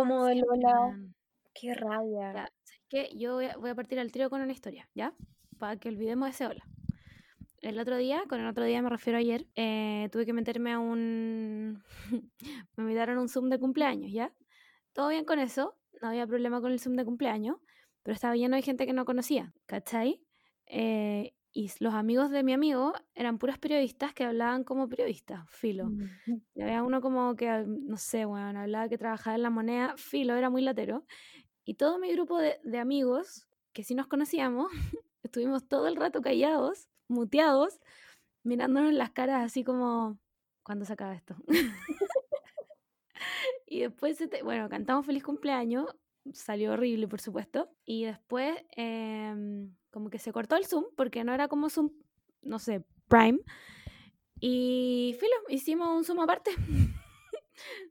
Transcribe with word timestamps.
incómodo, 0.00 0.26
Siempre, 0.26 0.56
Lola. 0.56 0.98
Qué 1.54 1.74
rabia. 1.74 2.32
Ya, 2.32 2.52
¿sabes 2.64 2.82
qué? 2.88 3.10
Yo 3.16 3.34
voy 3.34 3.46
a, 3.46 3.56
voy 3.56 3.70
a 3.70 3.74
partir 3.74 3.98
al 3.98 4.12
trío 4.12 4.30
con 4.30 4.40
una 4.40 4.52
historia, 4.52 4.88
¿ya? 4.94 5.14
Para 5.58 5.76
que 5.76 5.88
olvidemos 5.88 6.28
ese 6.30 6.46
hola. 6.46 6.64
El 7.60 7.78
otro 7.78 7.96
día, 7.98 8.22
con 8.28 8.40
el 8.40 8.46
otro 8.46 8.64
día 8.64 8.80
me 8.80 8.88
refiero 8.88 9.18
a 9.18 9.20
ayer, 9.20 9.46
eh, 9.54 10.08
tuve 10.10 10.24
que 10.24 10.32
meterme 10.32 10.72
a 10.72 10.78
un... 10.78 11.82
me 12.76 12.84
invitaron 12.84 13.18
a 13.18 13.20
un 13.20 13.28
Zoom 13.28 13.50
de 13.50 13.58
cumpleaños, 13.58 14.10
¿ya? 14.12 14.32
Todo 14.94 15.08
bien 15.10 15.24
con 15.24 15.38
eso, 15.38 15.76
no 16.00 16.08
había 16.08 16.26
problema 16.26 16.60
con 16.60 16.72
el 16.72 16.80
Zoom 16.80 16.96
de 16.96 17.04
cumpleaños, 17.04 17.56
pero 18.02 18.14
estaba 18.14 18.34
lleno 18.34 18.56
de 18.56 18.62
gente 18.62 18.86
que 18.86 18.94
no 18.94 19.04
conocía, 19.04 19.52
¿cachai? 19.66 20.22
Eh, 20.66 21.34
y 21.52 21.70
los 21.80 21.94
amigos 21.94 22.30
de 22.30 22.42
mi 22.42 22.52
amigo 22.52 22.92
eran 23.14 23.38
puros 23.38 23.58
periodistas 23.58 24.14
que 24.14 24.24
hablaban 24.24 24.64
como 24.64 24.88
periodistas, 24.88 25.48
filo. 25.50 25.90
Y 26.54 26.62
había 26.62 26.82
uno 26.82 27.00
como 27.00 27.34
que, 27.36 27.48
ah, 27.48 27.64
no 27.66 27.96
sé, 27.96 28.24
bueno, 28.24 28.60
hablaba 28.60 28.88
que 28.88 28.98
trabajaba 28.98 29.36
en 29.36 29.42
la 29.42 29.50
moneda, 29.50 29.94
filo, 29.96 30.34
era 30.34 30.50
muy 30.50 30.62
latero. 30.62 31.04
Y 31.64 31.74
todo 31.74 31.98
mi 31.98 32.12
grupo 32.12 32.38
de, 32.38 32.60
de 32.64 32.78
amigos, 32.78 33.48
que 33.72 33.84
sí 33.84 33.94
nos 33.94 34.06
conocíamos, 34.06 34.70
estuvimos 35.22 35.66
todo 35.68 35.88
el 35.88 35.96
rato 35.96 36.22
callados, 36.22 36.88
muteados, 37.08 37.80
mirándonos 38.44 38.90
en 38.90 38.98
las 38.98 39.10
caras 39.10 39.44
así 39.44 39.64
como, 39.64 40.18
¿cuándo 40.62 40.84
se 40.84 40.92
acaba 40.92 41.14
esto? 41.14 41.36
y 43.66 43.80
después, 43.80 44.16
se 44.16 44.28
te- 44.28 44.42
bueno, 44.42 44.68
cantamos 44.68 45.06
feliz 45.06 45.22
cumpleaños, 45.22 45.86
salió 46.32 46.72
horrible, 46.72 47.08
por 47.08 47.20
supuesto. 47.20 47.70
Y 47.84 48.04
después, 48.04 48.56
em, 48.76 49.74
como 49.90 50.10
que 50.10 50.18
se 50.18 50.32
cortó 50.32 50.56
el 50.56 50.66
Zoom, 50.66 50.84
porque 50.96 51.24
no 51.24 51.34
era 51.34 51.48
como 51.48 51.70
Zoom, 51.70 51.90
no 52.42 52.58
sé, 52.58 52.84
Prime. 53.08 53.40
Y 54.40 55.16
filo, 55.18 55.34
hicimos 55.48 55.88
un 55.88 56.04
Zoom 56.04 56.20
aparte. 56.20 56.52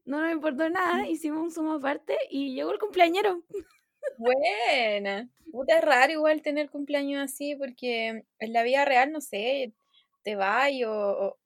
no 0.06 0.22
nos 0.22 0.32
importó 0.32 0.70
nada, 0.70 1.08
hicimos 1.08 1.42
un 1.42 1.52
Zoom 1.52 1.70
aparte 1.70 2.18
y 2.30 2.56
llegó 2.56 2.72
el 2.72 2.80
cumpleañero. 2.80 3.44
Buena. 4.18 5.30
Puta, 5.52 5.78
es 5.78 5.84
raro 5.84 6.12
igual 6.12 6.42
tener 6.42 6.70
cumpleaños 6.70 7.24
así 7.24 7.56
porque 7.56 8.24
en 8.40 8.54
la 8.54 8.64
vida 8.64 8.86
real, 8.86 9.12
no 9.12 9.22
sé, 9.22 9.74
te 10.24 10.36
vas 10.36 10.72
o, 10.86 10.92
o 10.92 11.38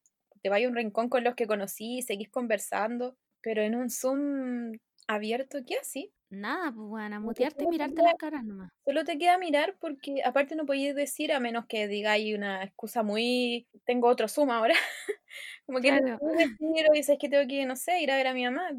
te 0.42 0.50
vas 0.50 0.64
a 0.64 0.68
un 0.68 0.76
rincón 0.76 1.10
con 1.10 1.24
los 1.24 1.36
que 1.36 1.48
conocí, 1.48 2.02
seguís 2.02 2.30
conversando, 2.30 3.16
pero 3.42 3.62
en 3.62 3.76
un 3.76 3.90
Zoom 3.90 4.78
abierto, 5.08 5.60
¿qué 5.66 5.76
así? 5.78 6.12
Nada, 6.34 6.72
pues 6.72 6.88
bueno, 6.88 7.22
mutearte 7.22 7.66
y 7.66 7.68
mirarte 7.68 8.02
queda, 8.02 8.04
las 8.04 8.16
caras 8.16 8.44
nomás. 8.44 8.72
solo 8.86 9.04
te 9.06 9.18
queda 9.18 9.38
mirar 9.38 9.78
porque 9.80 10.24
aparte 10.24 10.56
no 10.56 10.66
podías 10.66 10.96
decir 10.96 11.32
a 11.34 11.40
menos 11.40 11.66
que 11.68 11.88
digáis 11.88 12.36
una 12.36 12.64
excusa 12.64 13.04
muy... 13.04 13.68
Tengo 13.86 14.08
otro 14.10 14.28
Zoom 14.28 14.52
ahora. 14.52 14.76
Como 15.66 15.82
que 15.82 15.92
no 15.94 16.00
Claro. 16.00 16.20
decir, 16.38 16.86
oye, 16.92 17.04
sabes 17.04 17.20
que 17.20 17.30
tengo 17.30 17.48
que, 17.48 17.66
no 17.66 17.76
sé, 17.76 18.02
ir 18.02 18.12
a 18.12 18.18
ver 18.18 18.28
a 18.28 18.34
mi 18.34 18.46
mamá. 18.46 18.72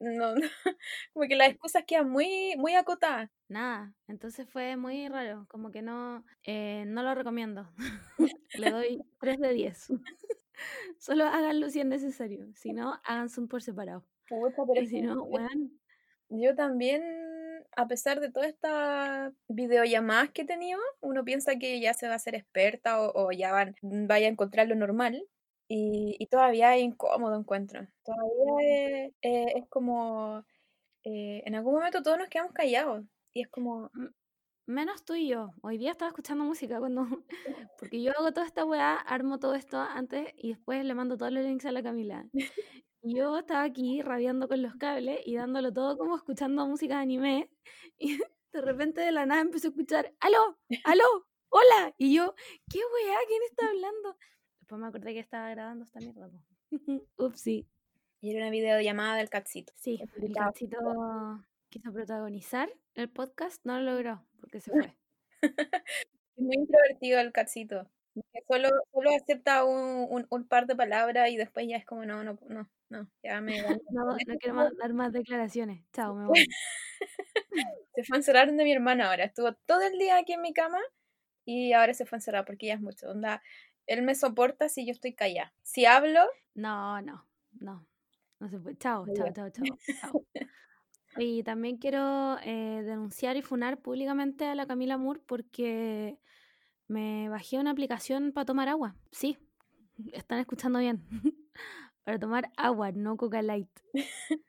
No, 0.00 0.34
no. 0.34 0.40
Como 1.12 1.28
que 1.28 1.36
las 1.36 1.50
excusas 1.50 1.84
quedan 1.86 2.10
muy, 2.10 2.54
muy 2.58 2.74
acotadas. 2.74 3.30
Nada, 3.48 3.94
entonces 4.06 4.48
fue 4.48 4.76
muy 4.76 5.08
raro, 5.08 5.46
como 5.48 5.70
que 5.72 5.82
no, 5.82 6.24
eh, 6.44 6.84
no 6.86 7.02
lo 7.02 7.14
recomiendo. 7.14 7.72
Le 8.54 8.70
doy 8.70 9.04
3 9.18 9.38
de 9.40 9.52
10. 9.52 9.92
Solo 10.98 11.24
háganlo 11.24 11.68
si 11.70 11.80
es 11.80 11.86
necesario, 11.86 12.48
si 12.54 12.72
no, 12.72 13.00
hagan 13.04 13.28
Zoom 13.30 13.48
por 13.48 13.62
separado. 13.62 14.06
Puta, 14.28 14.62
pero 14.66 14.80
Y 14.80 14.86
es 14.86 14.90
si 14.90 15.02
no, 15.02 15.24
weón, 15.24 15.79
yo 16.30 16.54
también, 16.54 17.02
a 17.76 17.86
pesar 17.88 18.20
de 18.20 18.30
todas 18.30 18.48
estas 18.48 19.32
videollamadas 19.48 20.30
que 20.32 20.42
he 20.42 20.46
tenido, 20.46 20.80
uno 21.00 21.24
piensa 21.24 21.56
que 21.56 21.80
ya 21.80 21.94
se 21.94 22.06
va 22.06 22.14
a 22.14 22.16
hacer 22.16 22.34
experta 22.34 23.00
o, 23.02 23.28
o 23.28 23.32
ya 23.32 23.52
van, 23.52 23.74
vaya 23.82 24.26
a 24.26 24.30
encontrar 24.30 24.68
lo 24.68 24.74
normal. 24.76 25.26
Y, 25.68 26.16
y 26.18 26.26
todavía 26.26 26.76
es 26.76 26.82
incómodo 26.82 27.36
encuentro. 27.38 27.86
Todavía 28.04 29.06
es, 29.06 29.12
eh, 29.22 29.52
es 29.56 29.68
como, 29.68 30.44
eh, 31.04 31.42
en 31.46 31.54
algún 31.54 31.74
momento 31.74 32.02
todos 32.02 32.18
nos 32.18 32.28
quedamos 32.28 32.52
callados. 32.54 33.04
Y 33.34 33.42
es 33.42 33.48
como, 33.48 33.90
menos 34.66 35.04
tú 35.04 35.14
y 35.14 35.28
yo. 35.28 35.50
Hoy 35.62 35.78
día 35.78 35.92
estaba 35.92 36.08
escuchando 36.10 36.44
música 36.44 36.78
cuando, 36.78 37.06
porque 37.78 38.02
yo 38.02 38.12
hago 38.18 38.32
toda 38.32 38.46
esta 38.46 38.64
weá, 38.64 38.94
armo 38.94 39.38
todo 39.38 39.54
esto 39.54 39.78
antes 39.78 40.32
y 40.36 40.50
después 40.50 40.84
le 40.84 40.94
mando 40.94 41.16
todos 41.16 41.32
los 41.32 41.44
links 41.44 41.66
a 41.66 41.72
la 41.72 41.82
Camila. 41.82 42.26
Y 43.02 43.16
yo 43.16 43.38
estaba 43.38 43.62
aquí 43.62 44.02
rabiando 44.02 44.46
con 44.48 44.60
los 44.62 44.76
cables 44.76 45.20
y 45.24 45.36
dándolo 45.36 45.72
todo 45.72 45.96
como 45.96 46.16
escuchando 46.16 46.66
música 46.66 46.96
de 46.96 47.02
anime. 47.02 47.50
Y 47.98 48.18
de 48.52 48.60
repente 48.62 49.00
de 49.00 49.12
la 49.12 49.26
nada 49.26 49.42
empecé 49.42 49.68
a 49.68 49.70
escuchar, 49.70 50.14
¡aló! 50.20 50.58
¡aló! 50.84 51.26
¡hola! 51.50 51.94
Y 51.98 52.14
yo, 52.14 52.34
¿qué 52.68 52.78
weá? 52.78 53.18
¿Quién 53.28 53.42
está 53.50 53.66
hablando? 53.68 54.16
Después 54.58 54.80
me 54.80 54.86
acordé 54.86 55.12
que 55.12 55.20
estaba 55.20 55.50
grabando 55.50 55.84
esta 55.84 56.00
mierda. 56.00 56.30
Upsi. 57.18 57.66
y 58.20 58.30
era 58.30 58.40
una 58.40 58.50
videollamada 58.50 59.16
del 59.16 59.28
catcito. 59.28 59.72
Sí, 59.76 60.00
el 60.16 60.32
gatito 60.32 60.78
quiso 61.68 61.92
protagonizar 61.92 62.72
el 62.94 63.08
podcast, 63.08 63.64
no 63.64 63.78
lo 63.80 63.92
logró 63.92 64.26
porque 64.40 64.60
se 64.60 64.72
fue. 64.72 64.96
Es 65.42 65.42
muy 66.36 66.56
introvertido 66.56 67.20
el 67.20 67.32
catcito. 67.32 67.88
Que 68.14 68.40
Solo, 68.48 68.68
solo 68.92 69.10
acepta 69.14 69.64
un, 69.64 70.06
un, 70.10 70.26
un 70.30 70.48
par 70.48 70.66
de 70.66 70.76
palabras 70.76 71.30
y 71.30 71.36
después 71.36 71.66
ya 71.68 71.76
es 71.76 71.84
como, 71.86 72.04
no, 72.04 72.24
no, 72.24 72.38
no, 72.48 72.68
no, 72.88 73.08
ya 73.22 73.40
me. 73.40 73.52
No, 73.90 74.04
no 74.06 74.36
quiero 74.38 74.54
más- 74.54 74.72
dar 74.78 74.92
más 74.92 75.12
declaraciones. 75.12 75.84
Chao, 75.92 76.14
me 76.14 76.26
voy. 76.26 76.46
se 77.94 78.04
fue 78.04 78.16
a 78.16 78.18
encerrar 78.18 78.46
donde 78.46 78.64
mi 78.64 78.72
hermana 78.72 79.10
ahora. 79.10 79.24
Estuvo 79.24 79.52
todo 79.66 79.82
el 79.82 79.98
día 79.98 80.18
aquí 80.18 80.32
en 80.32 80.42
mi 80.42 80.52
cama 80.52 80.78
y 81.44 81.72
ahora 81.72 81.94
se 81.94 82.06
fue 82.06 82.16
a 82.16 82.18
encerrar 82.18 82.44
porque 82.44 82.66
ya 82.66 82.74
es 82.74 82.80
mucho. 82.80 83.10
Onda, 83.10 83.42
él 83.86 84.02
me 84.02 84.14
soporta 84.14 84.68
si 84.68 84.86
yo 84.86 84.92
estoy 84.92 85.14
callada. 85.14 85.52
Si 85.62 85.86
hablo, 85.86 86.20
No, 86.54 87.00
no, 87.02 87.26
no. 87.60 87.86
No 88.38 88.48
se 88.48 88.58
puede. 88.58 88.76
Chao, 88.78 89.06
chao, 89.14 89.32
chao, 89.34 89.50
chao. 89.50 89.64
chao. 90.00 90.26
Y 91.18 91.42
también 91.42 91.76
quiero 91.76 92.38
eh, 92.44 92.82
denunciar 92.84 93.36
y 93.36 93.42
funar 93.42 93.78
públicamente 93.78 94.44
a 94.46 94.54
la 94.54 94.66
Camila 94.66 94.96
Moore 94.96 95.20
porque 95.26 96.16
me 96.90 97.28
bajé 97.28 97.58
una 97.58 97.70
aplicación 97.70 98.32
para 98.32 98.44
tomar 98.44 98.68
agua. 98.68 98.96
Sí, 99.12 99.38
están 100.12 100.40
escuchando 100.40 100.80
bien. 100.80 101.06
para 102.04 102.18
tomar 102.18 102.50
agua, 102.56 102.90
no 102.90 103.16
Coca 103.16 103.42
Light. 103.42 103.70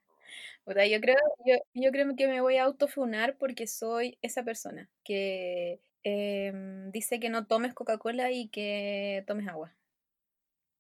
Puta, 0.66 0.86
yo 0.88 1.00
creo, 1.00 1.18
yo, 1.46 1.56
yo 1.74 1.92
creo 1.92 2.16
que 2.16 2.28
me 2.28 2.42
voy 2.42 2.58
a 2.58 2.64
autofunar 2.64 3.38
porque 3.38 3.68
soy 3.68 4.18
esa 4.24 4.44
persona 4.44 4.90
que 5.04 5.82
em, 6.04 6.92
dice 6.92 7.20
que 7.20 7.30
no 7.30 7.46
tomes 7.46 7.76
Coca-Cola 7.76 8.32
y 8.32 8.50
que 8.50 9.24
tomes 9.28 9.48
agua. 9.48 9.76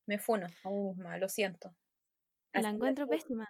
Me 0.08 0.18
funo 0.18 0.48
misma, 0.66 1.18
lo 1.18 1.30
siento. 1.30 1.76
La 2.54 2.70
encuentro 2.70 3.08
pésima. 3.08 3.48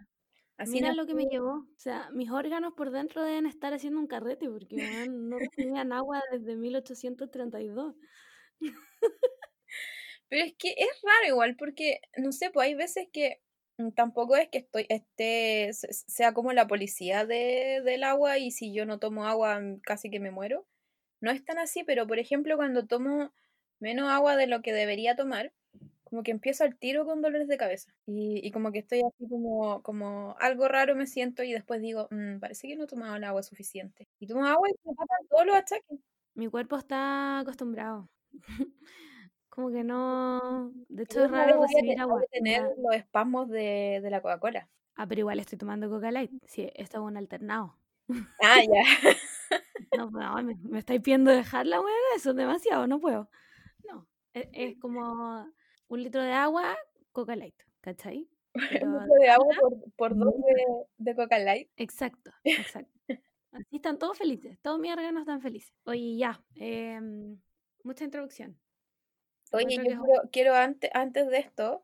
Así 0.57 0.79
Mira 0.79 0.93
lo 0.93 1.05
que 1.05 1.13
me 1.15 1.25
llevó. 1.25 1.51
O 1.75 1.79
sea, 1.79 2.09
mis 2.11 2.29
órganos 2.31 2.73
por 2.73 2.91
dentro 2.91 3.23
deben 3.23 3.45
estar 3.45 3.73
haciendo 3.73 3.99
un 3.99 4.07
carrete 4.07 4.49
porque 4.49 4.87
no 5.09 5.39
recibían 5.39 5.91
agua 5.91 6.21
desde 6.31 6.55
1832. 6.55 7.95
Pero 10.29 10.45
es 10.45 10.53
que 10.57 10.69
es 10.77 10.87
raro 11.03 11.27
igual 11.27 11.55
porque, 11.57 11.99
no 12.17 12.31
sé, 12.31 12.49
pues 12.51 12.67
hay 12.67 12.75
veces 12.75 13.07
que 13.11 13.41
mm, 13.77 13.89
tampoco 13.91 14.35
es 14.35 14.49
que 14.49 14.59
estoy, 14.59 14.85
esté, 14.89 15.71
se- 15.73 15.91
sea 15.93 16.33
como 16.33 16.53
la 16.53 16.67
policía 16.67 17.25
de, 17.25 17.81
del 17.83 18.03
agua 18.03 18.37
y 18.37 18.51
si 18.51 18.73
yo 18.73 18.85
no 18.85 18.99
tomo 18.99 19.25
agua 19.25 19.59
mm, 19.59 19.79
casi 19.81 20.09
que 20.09 20.19
me 20.19 20.31
muero. 20.31 20.67
No 21.21 21.31
es 21.31 21.45
tan 21.45 21.59
así, 21.59 21.83
pero 21.85 22.07
por 22.07 22.19
ejemplo 22.19 22.57
cuando 22.57 22.87
tomo 22.87 23.33
menos 23.79 24.09
agua 24.11 24.35
de 24.37 24.47
lo 24.47 24.61
que 24.61 24.73
debería 24.73 25.15
tomar, 25.15 25.53
como 26.11 26.23
que 26.23 26.31
empiezo 26.31 26.65
al 26.65 26.77
tiro 26.77 27.05
con 27.05 27.23
dolores 27.23 27.49
de 27.49 27.57
cabeza. 27.57 27.93
Y, 28.07 28.41
y 28.47 28.51
como 28.51 28.71
que 28.73 28.79
estoy 28.79 29.01
así 29.01 29.29
como, 29.29 29.81
como 29.83 30.37
algo 30.39 30.69
raro 30.69 30.95
me 30.95 31.07
siento 31.07 31.43
y 31.43 31.53
después 31.53 31.81
digo, 31.81 32.09
"Mm, 32.11 32.39
parece 32.39 32.67
que 32.69 32.77
no 32.77 32.85
he 32.85 32.87
tomado 32.87 33.15
el 33.17 33.23
agua 33.25 33.43
suficiente. 33.43 34.09
Y 34.19 34.27
tomo 34.27 34.45
agua 34.45 34.69
y 34.69 34.73
me 34.89 34.95
pasan 34.95 35.27
todos 35.29 35.47
los 35.47 35.55
achaques. 35.57 35.99
Mi 36.35 36.49
cuerpo 36.49 36.77
está 36.77 37.39
acostumbrado. 37.39 38.09
Como 39.49 39.69
que 39.71 39.83
no. 39.83 40.71
De 40.89 41.03
hecho, 41.03 41.25
es 41.25 41.31
raro 41.31 41.61
recibir 41.61 41.99
agua. 41.99 42.21
a 42.21 42.25
tener 42.31 42.63
los 42.77 42.95
espasmos 42.95 43.49
de, 43.49 43.99
de 44.01 44.09
la 44.09 44.21
Coca-Cola. 44.21 44.69
Ah, 44.95 45.07
pero 45.07 45.19
igual 45.21 45.39
estoy 45.39 45.57
tomando 45.57 45.89
Coca 45.89 46.11
Light. 46.11 46.31
Sí, 46.45 46.69
esto 46.75 46.97
es 46.99 47.03
un 47.03 47.17
alternado. 47.17 47.77
Ah, 48.41 48.59
ya. 48.63 48.83
No, 49.97 50.09
no, 50.09 50.43
me, 50.43 50.55
me 50.63 50.79
estáis 50.79 51.01
pidiendo 51.01 51.31
dejarla, 51.31 51.81
weón. 51.81 51.91
Eso 52.15 52.31
es 52.31 52.35
demasiado, 52.37 52.87
no 52.87 52.99
puedo. 53.01 53.29
No. 53.89 54.07
Es, 54.33 54.47
es 54.53 54.77
como 54.81 55.47
un 55.91 56.03
litro 56.03 56.23
de 56.23 56.31
agua, 56.31 56.77
Coca 57.11 57.35
Light, 57.35 57.55
¿cachai? 57.81 58.29
Un 58.85 58.93
litro 58.93 59.15
de 59.19 59.29
agua 59.29 59.55
por, 59.59 59.91
por 59.95 60.17
dos 60.17 60.33
de, 60.37 60.65
de 60.97 61.15
Coca 61.15 61.37
Light. 61.37 61.69
exacto, 61.75 62.31
exacto. 62.45 62.99
Así 63.51 63.75
están 63.75 63.97
todos 63.97 64.17
felices. 64.17 64.57
Todos 64.61 64.79
mis 64.79 64.93
órganos 64.93 65.21
están 65.21 65.41
felices. 65.41 65.73
Oye, 65.83 66.15
ya. 66.15 66.41
em, 66.55 67.37
mucha 67.83 68.05
introducción. 68.05 68.57
Oye, 69.51 69.75
yo 69.75 69.81
es 69.83 70.29
quiero, 70.31 70.55
antes, 70.55 70.89
antes 70.93 71.27
de 71.27 71.39
esto, 71.39 71.83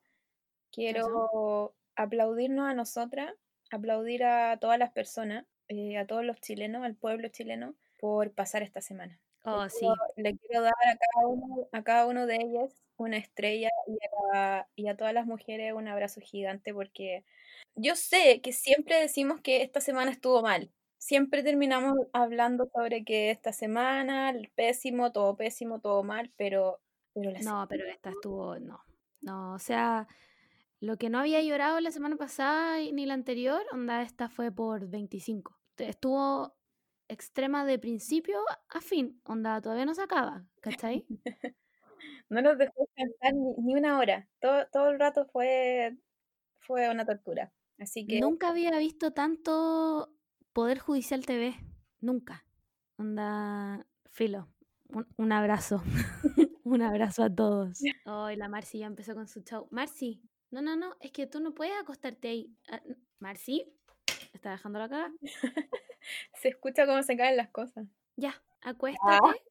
quiero 0.72 1.76
aplaudirnos 1.98 2.70
a 2.70 2.74
nosotras, 2.74 3.34
aplaudir 3.72 4.24
a 4.24 4.58
todas 4.58 4.80
las 4.80 4.94
personas, 4.94 5.46
eh, 5.68 5.98
a 5.98 6.08
todos 6.08 6.24
los 6.24 6.40
chilenos, 6.40 6.86
al 6.86 6.96
pueblo 6.96 7.28
chileno, 7.28 7.76
por 8.00 8.32
pasar 8.32 8.64
esta 8.64 8.80
semana. 8.80 9.20
Oh, 9.50 9.70
sí. 9.70 9.88
Le 10.18 10.38
quiero 10.38 10.62
dar 10.62 10.74
a 10.74 10.98
cada 10.98 11.28
uno, 11.28 11.68
a 11.72 11.84
cada 11.84 12.06
uno 12.06 12.26
de 12.26 12.36
ellos 12.36 12.74
una 12.98 13.18
estrella 13.18 13.70
y 13.88 13.98
a, 14.36 14.68
y 14.76 14.88
a 14.88 14.98
todas 14.98 15.14
las 15.14 15.26
mujeres 15.26 15.74
un 15.74 15.88
abrazo 15.88 16.20
gigante 16.20 16.74
porque 16.74 17.24
yo 17.76 17.96
sé 17.96 18.42
que 18.42 18.52
siempre 18.52 19.00
decimos 19.00 19.40
que 19.42 19.62
esta 19.62 19.80
semana 19.82 20.12
estuvo 20.12 20.42
mal. 20.42 20.72
Siempre 20.98 21.44
terminamos 21.44 21.96
hablando 22.12 22.70
sobre 22.74 23.06
que 23.06 23.30
esta 23.30 23.54
semana, 23.54 24.32
el 24.32 24.50
pésimo, 24.50 25.12
todo 25.12 25.38
pésimo, 25.38 25.80
todo 25.80 26.04
mal, 26.04 26.32
pero... 26.36 26.82
pero 27.14 27.32
la 27.32 27.40
No, 27.40 27.68
pero 27.70 27.86
esta 27.86 28.10
estuvo, 28.10 28.60
no. 28.60 28.84
No, 29.22 29.54
o 29.54 29.60
sea, 29.60 30.08
lo 30.80 30.98
que 30.98 31.10
no 31.10 31.20
había 31.20 31.42
llorado 31.42 31.80
la 31.80 31.92
semana 31.92 32.18
pasada 32.18 32.80
ni 32.80 33.06
la 33.06 33.14
anterior, 33.14 33.62
onda, 33.72 34.02
esta 34.02 34.28
fue 34.28 34.52
por 34.52 34.88
25. 34.88 35.58
Te- 35.76 35.88
Estuvo 35.90 36.56
extrema 37.08 37.66
de 37.66 37.80
principio 37.80 38.40
a 38.70 38.82
fin, 38.82 39.22
onda, 39.24 39.62
todavía 39.62 39.86
no 39.86 39.94
se 39.96 40.04
acaba, 40.04 40.46
¿cachai? 40.62 41.06
No 42.30 42.42
nos 42.42 42.58
dejó 42.58 42.74
descansar 42.78 43.34
ni, 43.34 43.54
ni 43.64 43.76
una 43.76 43.98
hora. 43.98 44.28
Todo, 44.42 44.68
todo 44.72 44.90
el 44.90 45.00
rato 45.00 45.26
fue, 45.26 45.98
fue 46.60 46.90
una 46.90 47.06
tortura. 47.06 47.54
Así 47.80 48.06
que 48.06 48.20
Nunca 48.20 48.50
había 48.50 48.78
visto 48.78 49.12
tanto 49.12 50.14
Poder 50.54 50.80
Judicial 50.80 51.26
TV, 51.26 51.56
nunca. 52.02 52.46
Onda, 52.98 53.86
filo, 54.10 54.50
un, 54.90 55.08
un 55.18 55.32
abrazo, 55.32 55.84
un 56.64 56.82
abrazo 56.82 57.24
a 57.24 57.34
todos. 57.34 57.80
Hoy 58.06 58.36
la 58.36 58.50
Marci 58.50 58.80
ya 58.80 58.88
empezó 58.88 59.14
con 59.14 59.28
su 59.28 59.42
show. 59.42 59.68
Marci, 59.72 60.22
no, 60.52 60.62
no, 60.62 60.76
no, 60.76 60.96
es 61.00 61.12
que 61.12 61.28
tú 61.28 61.40
no 61.40 61.54
puedes 61.54 61.78
acostarte 61.80 62.30
ahí. 62.30 62.56
Ah, 62.70 62.82
Marci, 63.20 63.72
está 64.34 64.52
dejando 64.52 64.80
la 64.80 64.90
cara. 64.90 65.12
se 66.34 66.50
escucha 66.50 66.86
cómo 66.86 67.04
se 67.04 67.18
caen 67.18 67.38
las 67.38 67.50
cosas. 67.50 67.88
Ya, 68.16 68.42
acuéstate. 68.62 69.42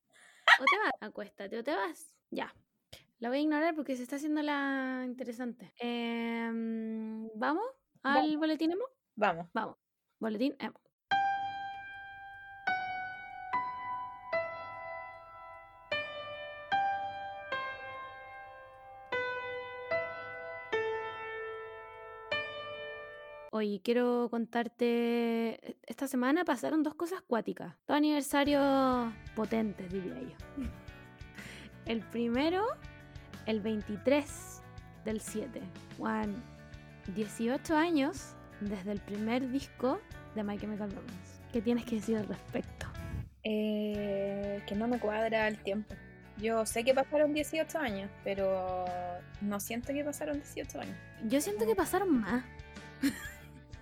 O 0.60 0.64
te 0.64 0.78
vas, 0.78 0.92
acuéstate 1.00 1.58
o 1.58 1.64
te 1.64 1.74
vas. 1.74 2.14
Ya. 2.30 2.54
La 3.18 3.28
voy 3.28 3.38
a 3.38 3.40
ignorar 3.40 3.74
porque 3.74 3.96
se 3.96 4.02
está 4.02 4.16
haciendo 4.16 4.42
la 4.42 5.02
interesante. 5.06 5.72
Em, 5.78 7.28
¿Vamos 7.34 7.66
al 8.02 8.36
boletín 8.36 8.72
emo? 8.72 8.84
Vamos. 9.14 9.48
Vamos. 9.52 9.76
Boletín 10.18 10.54
emo. 10.58 10.85
Oye, 23.56 23.80
quiero 23.82 24.28
contarte, 24.30 24.84
e- 24.84 25.76
esta 25.86 26.06
semana 26.06 26.44
pasaron 26.44 26.82
dos 26.82 26.94
cosas 26.94 27.22
cuáticas, 27.26 27.74
dos 27.88 27.96
aniversarios 27.96 29.10
potentes, 29.34 29.90
diría 29.90 30.20
yo. 30.20 30.36
El 31.86 32.00
primero, 32.00 32.66
el 33.46 33.62
23 33.62 34.60
del 35.06 35.22
7, 35.22 35.62
Juan, 35.96 36.34
18 37.14 37.74
años 37.74 38.34
desde 38.60 38.92
el 38.92 39.00
primer 39.00 39.48
disco 39.50 40.00
de 40.34 40.42
My 40.42 40.58
Chemical 40.58 40.90
Romance. 40.90 41.40
¿Qué 41.50 41.62
tienes 41.62 41.84
que 41.86 41.94
decir 41.94 42.18
al 42.18 42.26
respecto? 42.26 42.86
Eh, 43.42 44.60
que 44.66 44.74
no 44.74 44.86
me 44.86 44.98
cuadra 44.98 45.48
el 45.48 45.56
tiempo. 45.62 45.94
Yo 46.36 46.66
sé 46.66 46.84
que 46.84 46.92
pasaron 46.92 47.32
18 47.32 47.78
años, 47.78 48.10
pero 48.22 48.84
no 49.40 49.60
siento 49.60 49.94
que 49.94 50.04
pasaron 50.04 50.40
18 50.40 50.80
años. 50.80 50.96
Yo 51.22 51.40
siento 51.40 51.64
que 51.64 51.74
pasaron 51.74 52.20
más. 52.20 52.44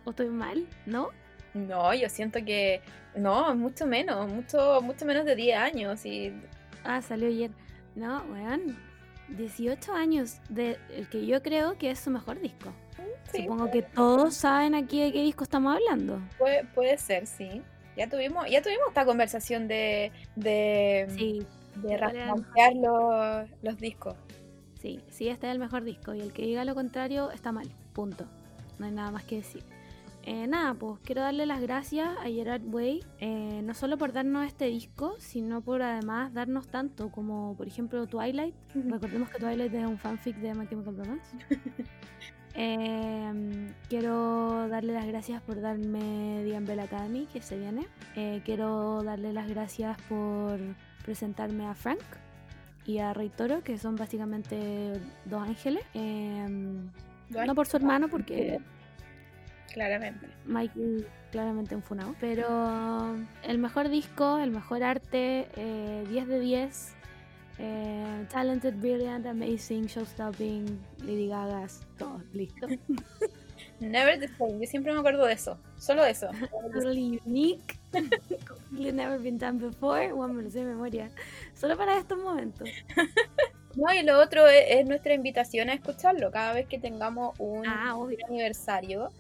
¿O 0.05 0.11
estoy 0.11 0.29
mal? 0.29 0.67
¿No? 0.87 1.09
No, 1.55 1.95
yo 1.95 2.09
siento 2.09 2.45
que 2.45 2.81
no, 3.17 3.55
mucho 3.55 3.87
menos, 3.87 4.29
mucho, 4.31 4.81
mucho 4.83 5.05
menos 5.07 5.25
de 5.25 5.37
10 5.37 5.57
años. 5.57 6.05
Y 6.05 6.33
Ah, 6.85 7.01
salió 7.01 7.29
ayer. 7.29 7.51
No, 7.95 8.23
weón. 8.31 8.77
18 9.29 9.93
años 9.95 10.41
de 10.51 10.79
el 10.91 11.09
que 11.09 11.25
yo 11.25 11.43
creo 11.43 11.79
que 11.79 11.91
es 11.91 11.99
su 12.01 12.11
mejor 12.11 12.41
disco. 12.41 12.73
sí, 13.33 13.43
Supongo 13.43 13.71
que 13.71 13.83
todos 13.83 14.35
saben 14.35 14.75
aquí 14.75 15.01
de 15.01 15.13
qué 15.13 15.23
disco 15.23 15.45
estamos 15.45 15.75
hablando. 15.77 16.21
puede, 16.39 16.65
puede 16.75 16.99
ser, 16.99 17.27
sí. 17.27 17.63
Ya 17.97 18.09
tuvimos, 18.09 18.51
ya 18.51 18.61
tuvimos 18.61 18.89
esta 18.89 19.07
conversación 19.07 19.69
de, 19.69 20.11
de, 20.37 21.07
Sí, 21.17 21.47
de 21.77 21.81
¿cuál 21.81 21.93
era 21.93 22.09
el 22.11 22.17
mejor? 22.17 22.41
rankear 22.43 22.73
los, 22.75 23.51
los 23.63 23.77
discos. 23.79 24.17
sí, 24.81 25.01
sí, 25.09 25.29
este 25.29 25.47
es 25.47 25.53
el 25.53 25.59
mejor 25.61 25.85
disco. 25.85 26.13
Y 26.13 26.21
el 26.21 26.33
que 26.33 26.43
diga 26.43 26.65
lo 26.65 26.75
contrario 26.75 27.31
está 27.31 27.53
mal. 27.53 27.69
Punto. 27.95 28.27
No 28.79 28.87
hay 28.87 28.93
nada 28.93 29.11
más 29.13 29.25
que 29.25 29.37
decir. 29.37 29.63
Eh, 30.27 30.47
nada, 30.47 30.73
pues 30.73 31.01
quiero 31.05 31.21
darle 31.21 31.45
las 31.45 31.61
gracias 31.61 32.09
a 32.17 32.23
Gerard 32.23 32.63
Way, 32.65 33.05
eh, 33.21 33.61
no 33.63 33.75
solo 33.75 33.99
por 33.99 34.15
darnos 34.15 34.47
este 34.47 34.65
disco, 34.65 35.17
sino 35.19 35.61
por 35.61 35.83
además 35.83 36.33
darnos 36.33 36.67
tanto 36.67 37.11
como, 37.11 37.55
por 37.59 37.69
ejemplo, 37.69 38.07
Twilight. 38.07 38.55
Recordemos 38.75 39.29
que 39.29 39.39
Twilight 39.39 39.75
es 39.75 39.85
un 39.87 39.99
fanfic 39.99 40.37
de 40.39 40.55
My 40.55 40.67
Chemical 40.67 40.97
Romance. 40.97 41.37
Em, 42.57 43.75
quiero 43.89 44.69
darle 44.69 44.93
las 44.93 45.07
gracias 45.07 45.43
por 45.43 45.61
darme 45.61 46.45
The 46.45 46.57
Umbrella 46.57 46.85
Academy, 46.85 47.27
que 47.27 47.43
se 47.43 47.59
viene. 47.59 47.89
Eh, 48.15 48.43
quiero 48.45 49.03
darle 49.03 49.33
las 49.33 49.49
gracias 49.49 50.01
por 50.09 50.61
presentarme 51.05 51.67
a 51.67 51.75
Frank 51.75 51.99
y 52.87 52.99
a 52.99 53.13
Rey 53.13 53.29
Toro, 53.29 53.65
que 53.65 53.77
son 53.77 53.97
básicamente 53.97 54.93
dos 55.25 55.43
ángeles. 55.43 55.85
Em, 55.95 56.89
no 57.29 57.55
por 57.57 57.67
su 57.67 57.77
hermano, 57.77 58.09
porque 58.09 58.61
Claramente. 59.75 60.27
Michael 60.47 61.07
claramente 61.33 61.75
un. 61.75 61.83
Pero 62.21 63.17
el 63.43 63.59
mejor 63.59 63.89
disco, 63.89 64.39
el 64.39 64.53
mejor 64.53 64.85
arte, 64.85 65.49
eh, 65.57 66.05
10 66.09 66.29
de 66.29 66.41
10. 66.41 66.95
eh, 67.59 68.27
talented, 68.31 68.75
brilliant, 68.75 69.27
amazing, 69.27 69.87
showstopping, 69.87 70.65
Lady 71.05 71.29
Gagas, 71.29 71.83
todo 71.99 72.23
listo. 72.33 72.67
Never 73.81 74.19
the 74.19 74.29
same. 74.29 74.61
Yo 74.61 74.67
siempre 74.67 74.93
me 74.93 75.01
acuerdo 75.01 75.27
de 75.27 75.33
eso. 75.33 75.59
Solo 75.77 76.05
de 76.05 76.11
eso. 76.11 76.29
Totally 76.73 77.21
unique, 77.27 77.79
completely 78.47 78.93
never 78.93 79.19
been 79.19 79.39
done 79.39 79.59
before. 79.59 80.13
Bueno, 80.13 80.35
me 80.35 80.43
lo 80.45 80.51
sé 80.51 80.61
de 80.61 80.67
memoria. 80.67 81.11
Solo 81.55 81.77
para 81.77 81.99
estos 81.99 82.19
momentos. 82.19 82.69
No, 83.77 83.93
y 83.93 84.05
lo 84.05 84.21
otro 84.21 84.47
es, 84.47 84.67
es 84.69 84.87
nuestra 84.87 85.15
invitación 85.15 85.69
a 85.69 85.75
escucharlo. 85.75 86.31
Cada 86.31 86.53
vez 86.53 86.69
que 86.69 86.79
tengamos 86.79 87.35
un 87.41 87.67
Ah, 87.67 87.97
aniversario, 88.29 89.11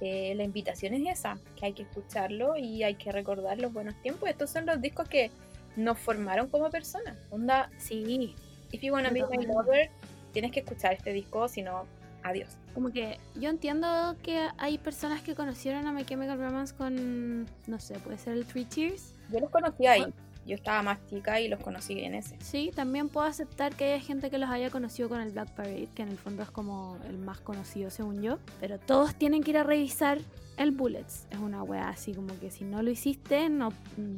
eh, 0.00 0.34
la 0.36 0.44
invitación 0.44 0.94
es 0.94 1.18
esa, 1.18 1.38
que 1.56 1.66
hay 1.66 1.72
que 1.72 1.82
escucharlo 1.82 2.56
y 2.56 2.82
hay 2.82 2.94
que 2.94 3.10
recordar 3.12 3.58
los 3.58 3.72
buenos 3.72 3.94
tiempos. 4.02 4.28
Estos 4.28 4.50
son 4.50 4.66
los 4.66 4.80
discos 4.80 5.08
que 5.08 5.30
nos 5.76 5.98
formaron 5.98 6.48
como 6.48 6.70
personas. 6.70 7.16
Onda, 7.30 7.70
Sí, 7.78 8.34
If 8.72 8.82
You 8.82 8.92
Wanna 8.92 9.10
Be 9.10 9.24
My. 9.30 9.46
Lover, 9.46 9.90
tienes 10.32 10.52
que 10.52 10.60
escuchar 10.60 10.92
este 10.94 11.12
disco, 11.12 11.48
si 11.48 11.62
no, 11.62 11.86
adiós. 12.22 12.56
como 12.74 12.90
que 12.92 13.18
yo 13.34 13.48
entiendo 13.48 14.16
que 14.22 14.48
hay 14.58 14.78
personas 14.78 15.22
que 15.22 15.34
conocieron 15.34 15.86
a 15.86 15.92
My 15.92 16.04
Chemical 16.04 16.38
Romance 16.38 16.74
con, 16.74 17.46
no 17.66 17.80
sé, 17.80 17.98
puede 17.98 18.18
ser 18.18 18.34
el 18.34 18.44
Three 18.44 18.64
Tears. 18.66 19.14
Yo 19.32 19.40
los 19.40 19.50
conocí 19.50 19.86
ahí. 19.86 20.04
Yo 20.46 20.54
estaba 20.54 20.82
más 20.82 20.98
chica 21.10 21.40
y 21.40 21.48
los 21.48 21.60
conocí 21.60 21.98
en 22.00 22.14
ese. 22.14 22.36
Sí, 22.40 22.70
también 22.74 23.08
puedo 23.10 23.26
aceptar 23.26 23.74
que 23.74 23.92
haya 23.92 24.02
gente 24.02 24.30
que 24.30 24.38
los 24.38 24.48
haya 24.48 24.70
conocido 24.70 25.08
con 25.10 25.20
el 25.20 25.30
Black 25.32 25.50
Parade, 25.50 25.88
que 25.94 26.02
en 26.02 26.08
el 26.08 26.16
fondo 26.18 26.42
es 26.42 26.50
como 26.50 26.96
el 27.06 27.18
más 27.18 27.38
conocido 27.40 27.90
según 27.90 28.22
yo. 28.22 28.38
Pero 28.60 28.78
todos 28.78 29.14
tienen 29.14 29.42
que 29.42 29.50
ir 29.50 29.58
a 29.58 29.62
revisar 29.64 30.20
el 30.56 30.70
Bullets. 30.70 31.26
Es 31.30 31.38
una 31.38 31.62
wea 31.62 31.88
así 31.90 32.14
como 32.14 32.38
que 32.40 32.50
si 32.50 32.64
no 32.64 32.82
lo 32.82 32.90
hiciste, 32.90 33.48
no... 33.48 33.70
mm, 33.96 34.16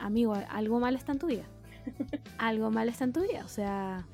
Amigo, 0.00 0.34
algo 0.50 0.80
mal 0.80 0.96
está 0.96 1.12
en 1.12 1.18
tu 1.18 1.26
vida. 1.26 1.44
algo 2.38 2.70
mal 2.70 2.88
está 2.88 3.04
en 3.04 3.12
tu 3.12 3.22
vida. 3.22 3.42
O 3.44 3.48
sea, 3.48 4.06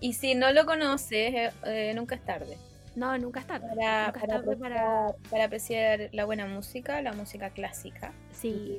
Y 0.00 0.12
si 0.14 0.34
no 0.34 0.52
lo 0.52 0.64
conoces, 0.66 1.34
eh, 1.34 1.50
eh, 1.66 1.92
nunca 1.94 2.14
es 2.14 2.24
tarde. 2.24 2.56
No, 2.98 3.16
nunca 3.18 3.40
es 3.40 3.46
tarde. 3.46 3.66
Para, 3.68 4.06
nunca 4.06 4.20
es 4.20 4.26
para 4.26 4.40
tarde 4.42 4.56
para... 4.56 5.06
apreciar, 5.06 5.30
para 5.30 5.44
apreciar 5.44 6.08
la 6.12 6.24
buena 6.24 6.46
música, 6.46 7.00
la 7.02 7.12
música 7.12 7.50
clásica. 7.50 8.12
Sí, 8.32 8.78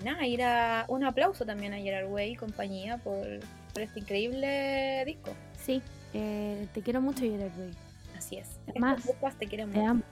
Y, 0.00 0.04
nada, 0.04 0.26
ir 0.26 0.42
a 0.42 0.84
un 0.88 1.04
aplauso 1.04 1.44
también 1.46 1.72
a 1.74 1.78
Gerard 1.78 2.08
Way 2.10 2.32
y 2.32 2.36
compañía 2.36 2.98
por, 2.98 3.26
por 3.72 3.82
este 3.82 4.00
increíble 4.00 5.04
disco. 5.06 5.32
sí. 5.54 5.82
Eh, 6.14 6.66
te 6.72 6.80
quiero 6.80 7.02
mucho, 7.02 7.20
Gerard 7.20 7.52
Way. 7.58 7.70
Así 8.16 8.38
es. 8.38 8.48
Más, 8.78 9.02
te 9.38 9.46
quiere 9.46 9.64
Te 9.66 9.78
mucho. 9.78 9.90
amo. 9.90 10.02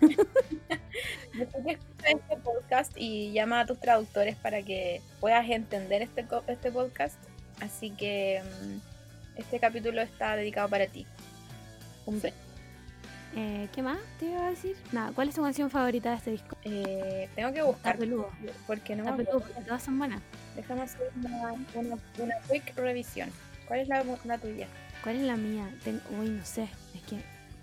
Que 1.32 1.42
escuchas 1.42 1.78
este 2.04 2.36
podcast 2.36 2.92
y 2.96 3.32
llama 3.32 3.60
a 3.60 3.66
tus 3.66 3.78
traductores 3.80 4.36
para 4.36 4.62
que 4.62 5.00
puedas 5.20 5.48
entender 5.48 6.02
este, 6.02 6.26
este 6.48 6.70
podcast. 6.70 7.16
Así 7.60 7.90
que 7.90 8.42
mm, 8.42 9.38
este 9.40 9.58
capítulo 9.58 10.02
está 10.02 10.36
dedicado 10.36 10.68
para 10.68 10.86
ti. 10.86 11.06
Un 12.04 12.20
beso. 12.20 12.36
Eh, 13.34 13.68
¿Qué 13.72 13.82
más 13.82 13.98
te 14.18 14.26
iba 14.26 14.46
a 14.46 14.50
decir? 14.50 14.76
Nada, 14.92 15.12
¿cuál 15.14 15.28
es 15.28 15.34
tu 15.34 15.42
canción 15.42 15.70
favorita 15.70 16.10
de 16.10 16.16
este 16.16 16.30
disco? 16.32 16.56
Eh, 16.64 17.28
tengo 17.34 17.52
que 17.52 17.62
buscar 17.62 17.96
peludo. 17.96 18.30
porque 18.66 18.94
no 18.94 19.16
peludo 19.16 19.40
porque 19.40 19.62
todas 19.62 19.82
son 19.82 19.98
buenas. 19.98 20.20
Déjame 20.54 20.82
hacer 20.82 21.10
una, 21.16 21.52
una, 21.74 21.96
una 22.18 22.34
quick 22.50 22.76
revisión. 22.76 23.30
¿Cuál 23.66 23.80
es 23.80 23.88
la, 23.88 24.04
la 24.24 24.38
tuya? 24.38 24.66
¿Cuál 25.02 25.16
es 25.16 25.22
la 25.22 25.36
mía? 25.36 25.70
Tengo, 25.82 26.00
uy, 26.20 26.28
no 26.28 26.44
sé. 26.44 26.68
Es 26.94 27.02
que, 27.02 27.20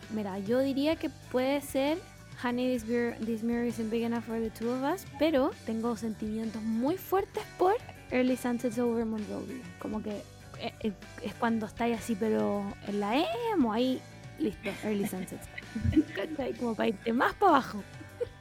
mira, 0.09 0.39
yo 0.39 0.59
diría 0.59 0.95
que 0.95 1.09
puede 1.31 1.61
ser 1.61 1.99
Honey, 2.41 2.73
this, 2.73 2.87
beer, 2.87 3.17
this 3.19 3.43
mirror 3.43 3.65
isn't 3.65 3.89
big 3.89 4.03
enough 4.03 4.23
for 4.23 4.39
the 4.39 4.49
two 4.49 4.71
of 4.71 4.81
us, 4.81 5.05
pero 5.19 5.51
tengo 5.65 5.97
sentimientos 5.97 6.61
muy 6.61 6.95
fuertes 6.95 7.43
por 7.57 7.75
Early 8.11 8.37
Sunsets 8.37 8.79
Over 8.79 9.05
Monrovia. 9.05 9.57
Como 9.79 10.01
que 10.01 10.21
eh, 10.59 10.73
eh, 10.81 10.93
es 11.21 11.33
cuando 11.35 11.65
estáis 11.65 11.97
así, 11.97 12.15
pero 12.15 12.63
en 12.87 13.01
la 13.01 13.25
emo, 13.53 13.73
ahí, 13.73 14.01
listo, 14.39 14.69
Early. 14.83 15.05
¿Cachai? 16.15 16.53
Como 16.53 16.75
para 16.75 16.89
irte 16.89 17.13
más 17.13 17.33
para 17.35 17.53
abajo. 17.53 17.83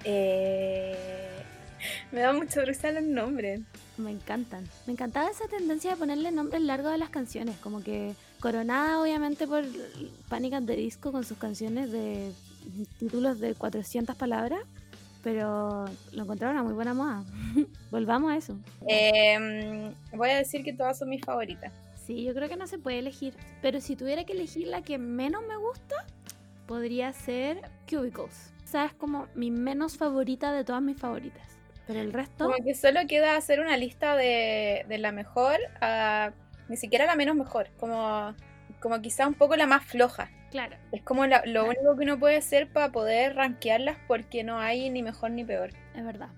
Eh, 0.05 1.19
me 2.13 2.21
da 2.21 2.33
mucho 2.33 2.65
risa 2.65 2.91
los 2.93 3.03
nombres. 3.03 3.61
Me 3.97 4.11
encantan. 4.11 4.65
Me 4.87 4.93
encantaba 4.93 5.31
esa 5.31 5.47
tendencia 5.49 5.91
de 5.91 5.97
ponerle 5.97 6.31
nombres 6.31 6.63
largos 6.63 6.93
a 6.93 6.97
las 6.97 7.11
canciones, 7.11 7.57
como 7.59 7.83
que 7.83 8.15
coronada 8.41 9.01
obviamente 9.01 9.47
por 9.47 9.65
Panic 10.29 10.55
at 10.55 10.65
the 10.65 10.77
Disco 10.77 11.13
con 11.13 11.25
sus 11.25 11.39
canciones 11.39 11.91
de 11.91 12.33
títulos 12.99 13.41
de 13.41 13.55
400 13.55 14.17
palabras, 14.17 14.61
pero 15.23 15.87
lo 16.13 16.23
encontraron 16.23 16.57
a 16.59 16.63
muy 16.63 16.73
buena 16.73 16.95
moda. 16.95 17.25
Volvamos 17.91 18.33
a 18.33 18.37
eso. 18.37 18.57
Em, 18.87 19.93
voy 20.13 20.31
a 20.31 20.37
decir 20.37 20.63
que 20.63 20.73
todas 20.73 20.99
son 20.99 21.09
mis 21.09 21.25
favoritas. 21.25 21.73
Sí, 22.09 22.25
yo 22.25 22.33
creo 22.33 22.49
que 22.49 22.57
no 22.57 22.67
se 22.67 22.79
puede 22.79 23.01
elegir, 23.01 23.35
pero 23.61 23.83
si 23.83 23.95
tuviera 23.95 24.25
que 24.25 24.33
elegir 24.33 24.67
la 24.67 24.81
que 24.81 24.97
menos 24.97 25.43
me 25.47 25.59
gusta, 25.59 26.07
podría 26.67 27.13
ser 27.13 27.61
Cubicles. 27.87 28.55
O 28.65 28.67
sea, 28.67 28.87
es 28.87 28.95
como 28.95 29.27
mi 29.35 29.51
menos 29.51 29.99
favorita 29.99 30.51
de 30.53 30.65
todas 30.65 30.81
mis 30.81 30.99
favoritas. 30.99 31.47
Pero 31.87 32.01
el 32.01 32.11
resto... 32.15 32.47
Como 32.47 32.65
que 32.65 32.75
solo 32.75 33.01
queda 33.07 33.37
hacer 33.37 33.61
una 33.61 33.77
lista 33.77 34.17
de, 34.17 34.87
de 34.89 34.97
la 34.97 35.13
mejor 35.13 35.57
a 35.83 36.33
ni 36.71 36.79
siquiera 36.79 37.05
la 37.05 37.15
menos 37.15 37.37
mejor, 37.37 37.69
como, 37.77 38.35
como 38.81 39.03
quizá 39.03 39.29
un 39.29 39.35
poco 39.35 39.57
la 39.57 39.67
más 39.67 39.85
floja. 39.85 40.31
Claro. 40.51 40.79
Es 40.93 41.03
como 41.03 41.27
la- 41.27 41.43
lo 41.45 41.67
único 41.67 41.95
que 41.95 42.05
uno 42.05 42.19
puede 42.19 42.37
hacer 42.37 42.73
para 42.73 42.91
poder 42.91 43.37
rankearlas 43.37 43.99
porque 44.09 44.45
no 44.45 44.59
hay 44.59 44.89
ni 44.89 45.03
mejor 45.03 45.31
ni 45.33 45.45
peor. 45.45 45.73
Es 45.95 46.05
verdad. 46.07 46.31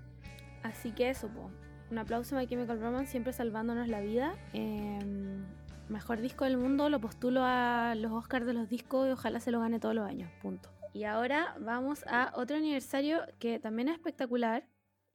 Así 0.64 0.90
que 0.90 1.10
eso, 1.10 1.28
po. 1.28 1.48
Un 1.92 1.98
aplauso 1.98 2.36
a 2.36 2.40
My 2.40 2.46
Chemical 2.48 2.80
Romance, 2.80 3.10
siempre 3.12 3.32
salvándonos 3.32 3.86
la 3.86 4.00
vida. 4.00 4.34
Em, 4.52 5.44
mejor 5.90 6.20
disco 6.20 6.44
del 6.44 6.56
mundo, 6.56 6.88
lo 6.88 7.00
postulo 7.00 7.42
a 7.44 7.94
los 7.96 8.12
Oscars 8.12 8.46
de 8.46 8.54
los 8.54 8.68
discos 8.68 9.08
y 9.08 9.12
ojalá 9.12 9.40
se 9.40 9.50
lo 9.50 9.60
gane 9.60 9.80
todos 9.80 9.94
los 9.94 10.08
años. 10.08 10.30
Punto. 10.40 10.70
Y 10.92 11.04
ahora 11.04 11.54
vamos 11.60 12.04
a 12.06 12.32
otro 12.34 12.56
aniversario 12.56 13.20
que 13.38 13.58
también 13.58 13.88
es 13.88 13.94
espectacular 13.94 14.66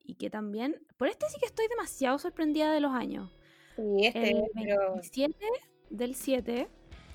y 0.03 0.15
que 0.15 0.29
también. 0.29 0.75
Por 0.97 1.07
este 1.07 1.25
sí 1.29 1.37
que 1.39 1.47
estoy 1.47 1.67
demasiado 1.67 2.19
sorprendida 2.19 2.71
de 2.71 2.79
los 2.79 2.93
años. 2.93 3.31
Sí, 3.75 4.05
este, 4.05 4.31
El 4.31 4.43
pero 4.53 4.93
27 4.93 5.45
del 5.89 6.15
7 6.15 6.67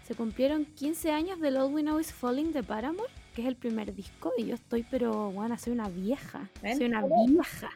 se 0.07 0.14
cumplieron 0.14 0.67
15 0.67 1.12
años 1.12 1.40
del 1.40 1.57
All 1.57 1.73
We 1.73 1.83
Know 1.83 2.00
Is 2.00 2.12
Falling 2.12 2.52
de 2.52 2.62
Paramore, 2.62 3.11
que 3.35 3.43
es 3.43 3.49
el 3.49 3.57
primer 3.57 3.95
disco, 3.95 4.33
y 4.37 4.47
yo 4.47 4.55
estoy, 4.55 4.85
pero 4.90 5.31
bueno, 5.31 5.57
soy 5.57 5.73
una 5.73 5.88
vieja. 5.88 6.50
¿Ven? 6.62 6.76
Soy 6.76 6.87
una 6.87 7.07
vieja. 7.07 7.71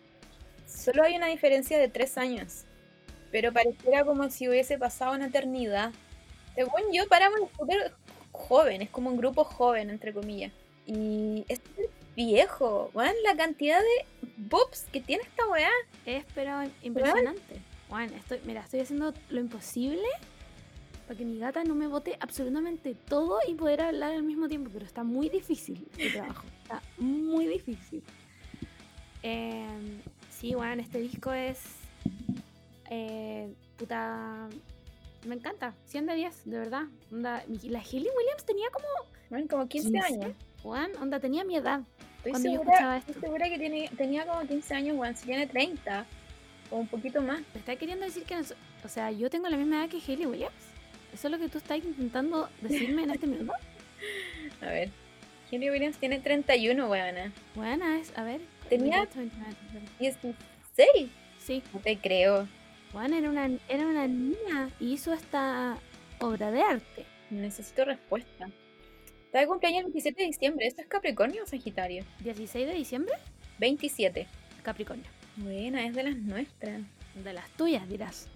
solo 0.67 1.05
hay 1.05 1.17
una 1.17 1.29
diferencia 1.29 1.79
de 1.79 1.89
tres 1.89 2.19
años. 2.19 2.65
Pero 3.35 3.53
pareciera 3.53 4.05
como 4.05 4.31
si 4.31 4.49
hubiese 4.49 4.79
pasado 4.79 5.13
una 5.13 5.27
eternidad. 5.27 5.91
Según 6.55 6.83
yo, 6.93 7.09
Paramount 7.09 7.51
es 7.51 7.57
súper 7.57 7.93
joven, 8.31 8.81
es 8.81 8.91
como 8.91 9.11
un 9.11 9.17
grupo 9.17 9.43
joven, 9.43 9.91
entre 9.91 10.13
comillas. 10.13 10.53
Y 10.87 11.45
es 11.49 11.61
viejo. 12.15 12.93
Bueno, 12.95 13.13
la 13.25 13.35
cantidad 13.35 13.81
de 13.81 14.29
bops 14.37 14.85
que 14.93 15.01
tiene 15.01 15.25
esta 15.25 15.49
weá. 15.49 15.69
Es 16.07 16.25
pero 16.33 16.63
impresionante. 16.85 17.61
Bueno, 17.89 18.15
estoy, 18.15 18.39
mira, 18.45 18.61
estoy 18.61 18.79
haciendo 18.79 19.13
lo 19.31 19.41
imposible 19.41 20.07
para 21.09 21.19
que 21.19 21.25
mi 21.25 21.41
gata 21.41 21.65
no 21.65 21.75
me 21.75 21.89
bote 21.89 22.17
absolutamente 22.21 22.95
todo 22.95 23.41
y 23.49 23.55
poder 23.55 23.81
hablar 23.81 24.13
al 24.13 24.23
mismo 24.23 24.47
tiempo, 24.47 24.71
pero 24.73 24.87
está 24.87 25.03
muy 25.03 25.29
difícil 25.29 25.89
este 25.99 26.11
trabajo. 26.11 26.45
Está 26.63 26.81
muy 26.99 27.49
difícil. 27.49 28.01
Em, 29.25 30.01
sí, 30.31 30.55
bueno, 30.55 30.81
este 30.81 31.01
disco 31.01 31.33
es. 31.33 31.84
Eh, 32.91 33.53
puta. 33.77 34.49
Me 35.27 35.35
encanta. 35.37 35.75
100 35.87 36.07
de 36.07 36.15
10, 36.15 36.45
de 36.45 36.59
verdad. 36.59 36.83
Onda, 37.13 37.43
la 37.63 37.79
Hayley 37.81 38.11
Williams 38.17 38.45
tenía 38.47 38.67
como. 38.73 38.87
Bueno, 39.31 39.47
como 39.49 39.69
15, 39.69 39.91
15. 39.91 40.07
años. 40.07 40.37
Juan, 40.63 40.91
onda, 41.01 41.19
tenía 41.21 41.45
mi 41.45 41.57
edad. 41.57 41.81
Estoy 42.19 42.33
Cuando 42.33 42.49
yo 42.49 42.53
segura, 42.57 42.73
escuchaba 42.73 42.97
esto. 42.99 43.11
estoy 43.13 43.23
segura 43.23 43.49
que 43.49 43.59
tiene, 43.59 43.91
tenía 43.97 44.27
como 44.27 44.41
15 44.47 44.75
años, 44.75 44.97
weón. 44.99 45.17
Si 45.17 45.27
tiene 45.27 45.47
30 45.47 46.07
o 46.71 46.77
un 46.77 46.89
poquito 46.89 47.21
más. 47.23 47.41
¿Me 47.53 47.61
está 47.61 47.77
queriendo 47.77 48.05
decir 48.05 48.25
que, 48.25 48.37
nos- 48.37 48.55
o 48.85 48.89
sea, 48.89 49.11
yo 49.11 49.29
tengo 49.31 49.49
la 49.49 49.57
misma 49.57 49.81
edad 49.85 49.91
que 49.91 49.99
Hayley 49.99 50.27
Williams? 50.27 50.55
¿Eso 51.13 51.29
es 51.29 51.33
lo 51.33 51.39
que 51.39 51.49
tú 51.49 51.59
estás 51.59 51.79
intentando 51.79 52.49
decirme 52.61 53.05
en 53.05 53.11
este 53.11 53.27
minuto? 53.27 53.53
A 54.61 54.67
ver. 54.67 54.91
Henry 55.51 55.71
Williams 55.71 55.99
tiene 55.99 56.19
31, 56.19 56.89
weona. 56.91 57.31
Buena 57.55 58.01
es, 58.01 58.17
a 58.19 58.25
ver. 58.25 58.41
Tenía 58.69 59.05
29, 59.15 59.55
16. 60.01 61.11
Sí, 61.39 61.63
No 61.73 61.81
te 61.81 61.97
creo. 61.99 62.49
Juan 62.95 63.13
era 63.13 63.29
una, 63.29 63.51
era 63.69 63.87
una 63.89 64.07
niña 64.07 64.71
y 64.79 64.93
hizo 64.93 65.13
esta 65.13 65.77
obra 66.21 66.53
de 66.53 66.63
arte. 66.63 67.05
Necesito 67.29 67.85
respuesta. 67.85 68.49
Está 69.27 69.41
de 69.41 69.49
cumpleaños 69.49 69.81
el 69.81 69.87
27 69.87 70.23
de 70.23 70.27
diciembre. 70.29 70.67
¿Esto 70.69 70.83
es 70.83 70.87
Capricornio 70.87 71.43
o 71.43 71.47
Sagitario? 71.47 72.05
16 72.21 72.69
de 72.69 72.73
diciembre, 72.73 73.15
27. 73.59 74.29
Capricornio. 74.63 75.07
Buena, 75.35 75.85
es 75.85 75.93
de 75.93 76.05
las 76.05 76.17
nuestras. 76.17 76.83
De 77.17 77.33
las 77.33 77.51
tuyas, 77.51 77.89
dirás. 77.89 78.29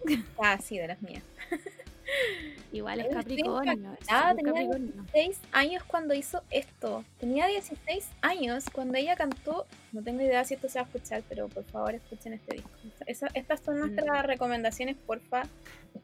Ah, 0.43 0.59
sí, 0.59 0.77
de 0.77 0.88
las 0.88 1.00
mías. 1.03 1.23
Igual 2.73 3.00
es 3.00 3.09
Capricornio. 3.15 3.73
súper 4.00 4.37
tenía 4.37 4.53
Capricornio. 4.53 4.93
16 5.15 5.41
años 5.53 5.83
cuando 5.85 6.15
hizo 6.15 6.43
esto. 6.50 7.05
Tenía 7.19 7.47
16 7.47 8.07
años 8.21 8.65
cuando 8.73 8.99
ella 8.99 9.17
cantó. 9.17 9.67
No 9.93 10.03
tengo 10.03 10.21
idea 10.23 10.45
si 10.45 10.55
esto 10.55 10.69
se 10.69 10.79
va 10.79 10.85
a 10.85 10.88
escuchar, 10.88 11.23
pero 11.29 11.49
por 11.49 11.65
favor 11.65 11.95
escuchen 11.95 12.35
este 12.35 12.57
disco. 12.57 12.71
Esa- 13.07 13.31
estas 13.35 13.61
son 13.61 13.79
nuestras 13.81 14.25
recomendaciones, 14.27 14.97
porfa. 15.07 15.45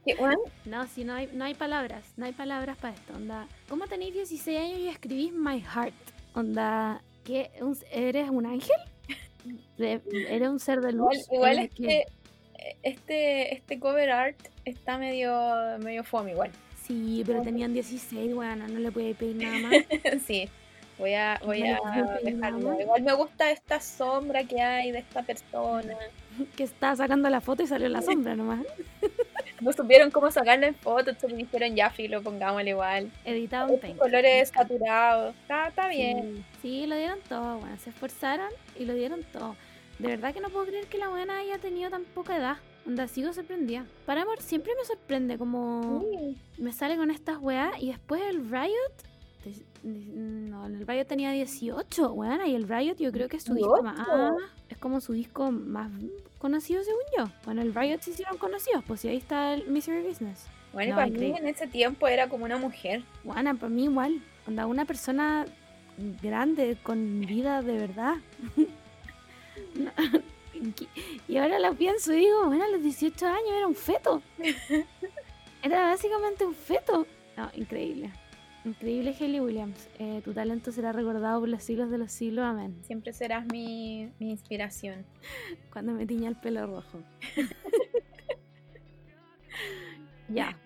Weón, 0.06 0.36
No, 0.64 0.86
si 0.86 1.04
no 1.04 1.14
hay, 1.14 1.28
no 1.34 1.44
hay 1.44 1.54
palabras, 1.54 2.04
no 2.16 2.24
hay 2.24 2.32
palabras 2.32 2.76
para 2.78 2.94
esto. 2.94 3.12
Onda, 3.14 3.46
¿cómo 3.68 3.86
tenéis 3.86 4.14
16 4.14 4.58
años 4.58 4.78
y 4.78 4.88
escribís 4.88 5.32
My 5.32 5.60
Heart? 5.60 5.94
Onda, 6.34 7.02
¿qué? 7.24 7.50
¿Un- 7.60 7.76
¿Eres 7.92 8.30
un 8.30 8.46
ángel? 8.46 8.76
De- 9.76 10.00
¿Eres 10.30 10.48
un 10.48 10.58
ser 10.60 10.80
de 10.80 10.92
luz? 10.92 11.14
Igual, 11.30 11.36
igual 11.36 11.52
¿Eres 11.58 11.64
es 11.70 11.76
qué? 11.76 11.82
que 11.86 12.04
este, 12.82 13.54
este 13.54 13.78
cover 13.78 14.10
art 14.10 14.36
está 14.64 14.98
medio, 14.98 15.32
medio 15.80 16.04
fome 16.04 16.32
igual. 16.32 16.50
Sí, 16.86 17.22
pero 17.26 17.42
tenían 17.42 17.72
16, 17.72 18.34
bueno, 18.34 18.68
no 18.68 18.78
le 18.78 18.92
puede 18.92 19.14
pedir 19.14 19.36
nada 19.36 19.58
más. 19.58 19.72
sí, 20.26 20.48
voy 20.98 21.14
a, 21.14 21.40
voy 21.44 21.62
No 21.62 21.78
dejarlo. 22.22 22.80
Igual 22.80 23.02
me 23.02 23.14
gusta 23.14 23.50
esta 23.50 23.80
sombra 23.80 24.44
que 24.44 24.60
hay 24.60 24.90
de 24.90 24.98
esta 24.98 25.22
persona. 25.22 25.96
que 26.56 26.64
estaba 26.64 26.94
sacando 26.96 27.30
la 27.30 27.40
foto 27.40 27.62
y 27.62 27.66
salió 27.66 27.88
la 27.88 28.02
sombra 28.02 28.34
nomás. 28.34 28.64
No 29.60 29.72
supieron 29.72 30.10
cómo 30.10 30.30
sacarlo 30.32 30.66
en 30.66 30.74
foto, 30.74 31.10
entonces 31.10 31.38
dijeron 31.38 31.76
ya, 31.76 31.88
filo, 31.88 32.20
pongámosle 32.22 32.70
igual. 32.70 33.10
Editado 33.24 33.68
en 33.68 33.74
Estos 33.74 33.88
Paint. 33.88 33.98
colores 33.98 34.48
saturados. 34.48 35.34
Está, 35.36 35.68
está 35.68 35.88
bien. 35.88 36.44
Sí, 36.60 36.80
sí, 36.80 36.86
lo 36.86 36.96
dieron 36.96 37.20
todo, 37.28 37.58
bueno, 37.58 37.76
se 37.78 37.90
esforzaron 37.90 38.50
y 38.78 38.84
lo 38.84 38.94
dieron 38.94 39.22
todo. 39.32 39.54
De 40.04 40.10
verdad 40.10 40.34
que 40.34 40.40
no 40.40 40.50
puedo 40.50 40.66
creer 40.66 40.86
que 40.86 40.98
la 40.98 41.08
buena 41.08 41.38
haya 41.38 41.56
tenido 41.58 41.88
tan 41.88 42.04
poca 42.04 42.36
edad. 42.36 42.56
Onda, 42.86 43.08
sigo 43.08 43.32
sorprendida. 43.32 43.86
Paramore 44.04 44.42
siempre 44.42 44.72
me 44.78 44.84
sorprende 44.84 45.38
como 45.38 46.02
Sí. 46.02 46.36
me 46.58 46.72
sale 46.72 46.96
con 46.98 47.10
estas 47.10 47.38
weas 47.38 47.72
y 47.82 47.88
después 47.88 48.20
el 48.28 48.50
Riot. 48.50 48.92
No, 49.82 50.66
el 50.66 50.86
Riot 50.86 51.04
tenía 51.06 51.30
18, 51.32 52.12
weón, 52.12 52.46
y 52.46 52.54
el 52.54 52.68
Riot 52.68 52.96
yo 52.98 53.12
creo 53.12 53.28
que 53.28 53.38
es 53.38 53.44
su 53.44 53.54
disco 53.54 53.82
más. 53.82 53.96
18. 53.96 54.34
Es 54.68 54.78
como 54.78 55.00
su 55.00 55.12
disco 55.14 55.50
más 55.50 55.90
conocido 56.38 56.82
según 56.82 57.02
yo. 57.16 57.24
Bueno, 57.46 57.62
el 57.62 57.74
Riot 57.74 58.00
se 58.00 58.10
hicieron 58.10 58.36
conocidos, 58.36 58.84
pues 58.86 59.04
ahí 59.06 59.16
está 59.16 59.54
el 59.54 59.66
Misery 59.68 60.06
Business. 60.06 60.46
Bueno, 60.74 60.88
y 60.88 60.90
No, 60.90 60.96
para 60.96 61.08
mí 61.10 61.34
en 61.38 61.48
ese 61.48 61.66
tiempo 61.66 62.08
era 62.08 62.28
como 62.28 62.44
una 62.44 62.58
mujer. 62.58 63.02
Bueno, 63.22 63.54
para 63.56 63.70
mí 63.70 63.84
igual. 63.84 64.20
Onda, 64.46 64.66
una 64.66 64.84
persona 64.84 65.46
grande, 66.22 66.76
con 66.82 67.20
vida 67.20 67.62
de 67.62 67.78
verdad. 67.78 68.16
No, 69.74 69.90
y- 71.28 71.36
ahora 71.36 71.58
la 71.58 71.72
pienso 71.72 72.12
y 72.12 72.16
digo, 72.20 72.46
bueno, 72.46 72.64
a 72.64 72.68
los 72.68 72.82
18 72.82 73.26
años 73.26 73.50
era 73.56 73.66
un 73.66 73.74
feto. 73.74 74.22
Era 75.62 75.86
básicamente 75.86 76.44
un 76.44 76.54
feto. 76.54 77.06
No, 77.38 77.50
increíble. 77.54 78.10
Increíble 78.66 79.14
Hayley 79.18 79.40
Williams. 79.40 79.88
Eh, 79.98 80.20
tu 80.24 80.32
talento 80.34 80.70
será 80.72 80.92
recordado 80.92 81.40
por 81.40 81.48
los 81.48 81.62
siglos 81.62 81.90
de 81.90 81.96
los 81.98 82.12
siglos. 82.12 82.44
Amén. 82.44 82.76
Siempre 82.82 83.12
serás 83.14 83.46
mi, 83.46 84.10
mi 84.18 84.30
inspiración. 84.30 85.04
Cuando 85.72 85.92
me 85.92 86.06
tiña 86.06 86.28
el 86.28 86.36
pelo 86.36 86.66
rojo. 86.66 87.00
ya. 90.28 90.56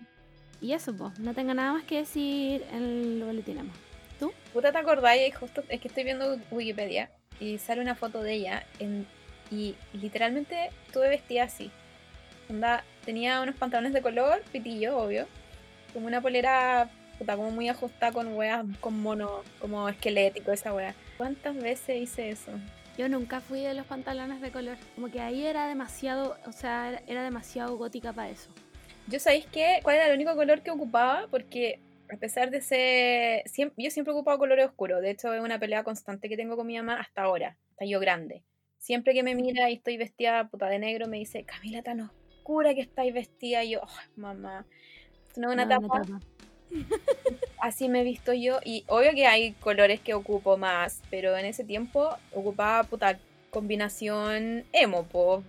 Y 0.61 0.73
eso, 0.73 0.95
pues. 0.95 1.17
No 1.19 1.33
tengo 1.33 1.53
nada 1.53 1.73
más 1.73 1.83
que 1.85 1.97
decir 1.97 2.63
en 2.71 2.83
el 2.83 3.23
boletín. 3.25 3.59
Emma. 3.59 3.73
Puta, 4.53 4.71
¿te 4.71 4.77
acordáis? 4.77 5.33
Justo 5.37 5.63
es 5.69 5.79
que 5.79 5.87
estoy 5.87 6.03
viendo 6.03 6.37
Wikipedia 6.51 7.09
y 7.39 7.57
sale 7.57 7.81
una 7.81 7.95
foto 7.95 8.21
de 8.21 8.33
ella 8.33 8.65
en- 8.79 9.07
y 9.51 9.75
literalmente 9.93 10.69
estuve 10.85 11.09
vestida 11.09 11.43
así. 11.43 11.71
Onda, 12.49 12.83
tenía 13.05 13.41
unos 13.41 13.55
pantalones 13.55 13.93
de 13.93 14.01
color, 14.01 14.43
pitillo, 14.51 14.97
obvio. 14.97 15.27
Como 15.93 16.07
una 16.07 16.21
polera, 16.21 16.89
puta, 17.17 17.35
como 17.35 17.51
muy 17.51 17.69
ajustada 17.69 18.11
con 18.11 18.33
weas, 18.35 18.65
con 18.79 18.99
mono, 19.01 19.43
como 19.59 19.89
esquelético, 19.89 20.51
esa 20.51 20.73
wea. 20.73 20.93
¿Cuántas 21.17 21.55
veces 21.55 22.01
hice 22.01 22.29
eso? 22.29 22.51
Yo 22.97 23.07
nunca 23.07 23.39
fui 23.39 23.61
de 23.61 23.73
los 23.73 23.85
pantalones 23.85 24.41
de 24.41 24.51
color. 24.51 24.77
Como 24.95 25.09
que 25.09 25.21
ahí 25.21 25.45
era 25.45 25.67
demasiado, 25.67 26.37
o 26.45 26.51
sea, 26.51 27.01
era, 27.07 27.23
demasiado 27.23 27.77
gótica 27.77 28.13
para 28.13 28.29
eso. 28.29 28.49
Yo 29.07 29.19
sabéis 29.19 29.45
qué, 29.51 29.79
cuál 29.83 29.95
era 29.95 30.07
el 30.07 30.15
único 30.15 30.35
color 30.35 30.61
que 30.61 30.71
ocupaba, 30.71 31.27
porque 31.31 31.79
a 32.11 32.17
pesar 32.17 32.49
de 32.49 32.61
ser, 32.61 33.47
siempre, 33.47 33.83
yo 33.83 33.91
siempre 33.91 34.11
he 34.11 34.15
ocupado 34.15 34.39
colores 34.39 34.65
oscuros. 34.65 35.01
De 35.01 35.11
hecho, 35.11 35.33
es 35.33 35.41
una 35.41 35.59
pelea 35.59 35.83
constante 35.83 36.27
que 36.29 36.37
tengo 36.37 36.55
con 36.55 36.67
mi 36.67 36.77
mamá 36.77 36.99
hasta 36.99 37.23
ahora, 37.23 37.57
hasta 37.71 37.85
yo 37.85 37.99
grande. 37.99 38.43
Siempre 38.77 39.13
que 39.13 39.23
me 39.23 39.35
mira 39.35 39.69
y 39.69 39.75
estoy 39.75 39.97
vestida 39.97 40.47
puta 40.47 40.67
de 40.67 40.79
negro, 40.79 41.07
me 41.07 41.17
dice, 41.17 41.43
Camila, 41.43 41.83
tan 41.83 42.01
oscura 42.01 42.73
que 42.73 42.81
estáis 42.81 43.13
vestida. 43.13 43.63
Y 43.63 43.71
yo, 43.71 43.81
"Ay, 43.83 44.07
mamá, 44.15 44.65
esto 45.27 45.41
no 45.41 45.49
es 45.49 45.53
una 45.53 45.65
No, 45.65 45.81
tapa. 45.81 46.01
Así 47.61 47.89
me 47.89 48.01
he 48.01 48.03
visto 48.03 48.33
yo. 48.33 48.59
Y 48.63 48.85
obvio 48.87 49.11
que 49.13 49.27
hay 49.27 49.51
colores 49.53 49.99
que 49.99 50.13
ocupo 50.13 50.57
más, 50.57 51.01
pero 51.09 51.35
en 51.37 51.45
ese 51.45 51.63
tiempo 51.63 52.15
ocupaba 52.33 52.83
puta 52.83 53.19
combinación 53.49 54.63
emo, 54.71 55.03
po. 55.03 55.43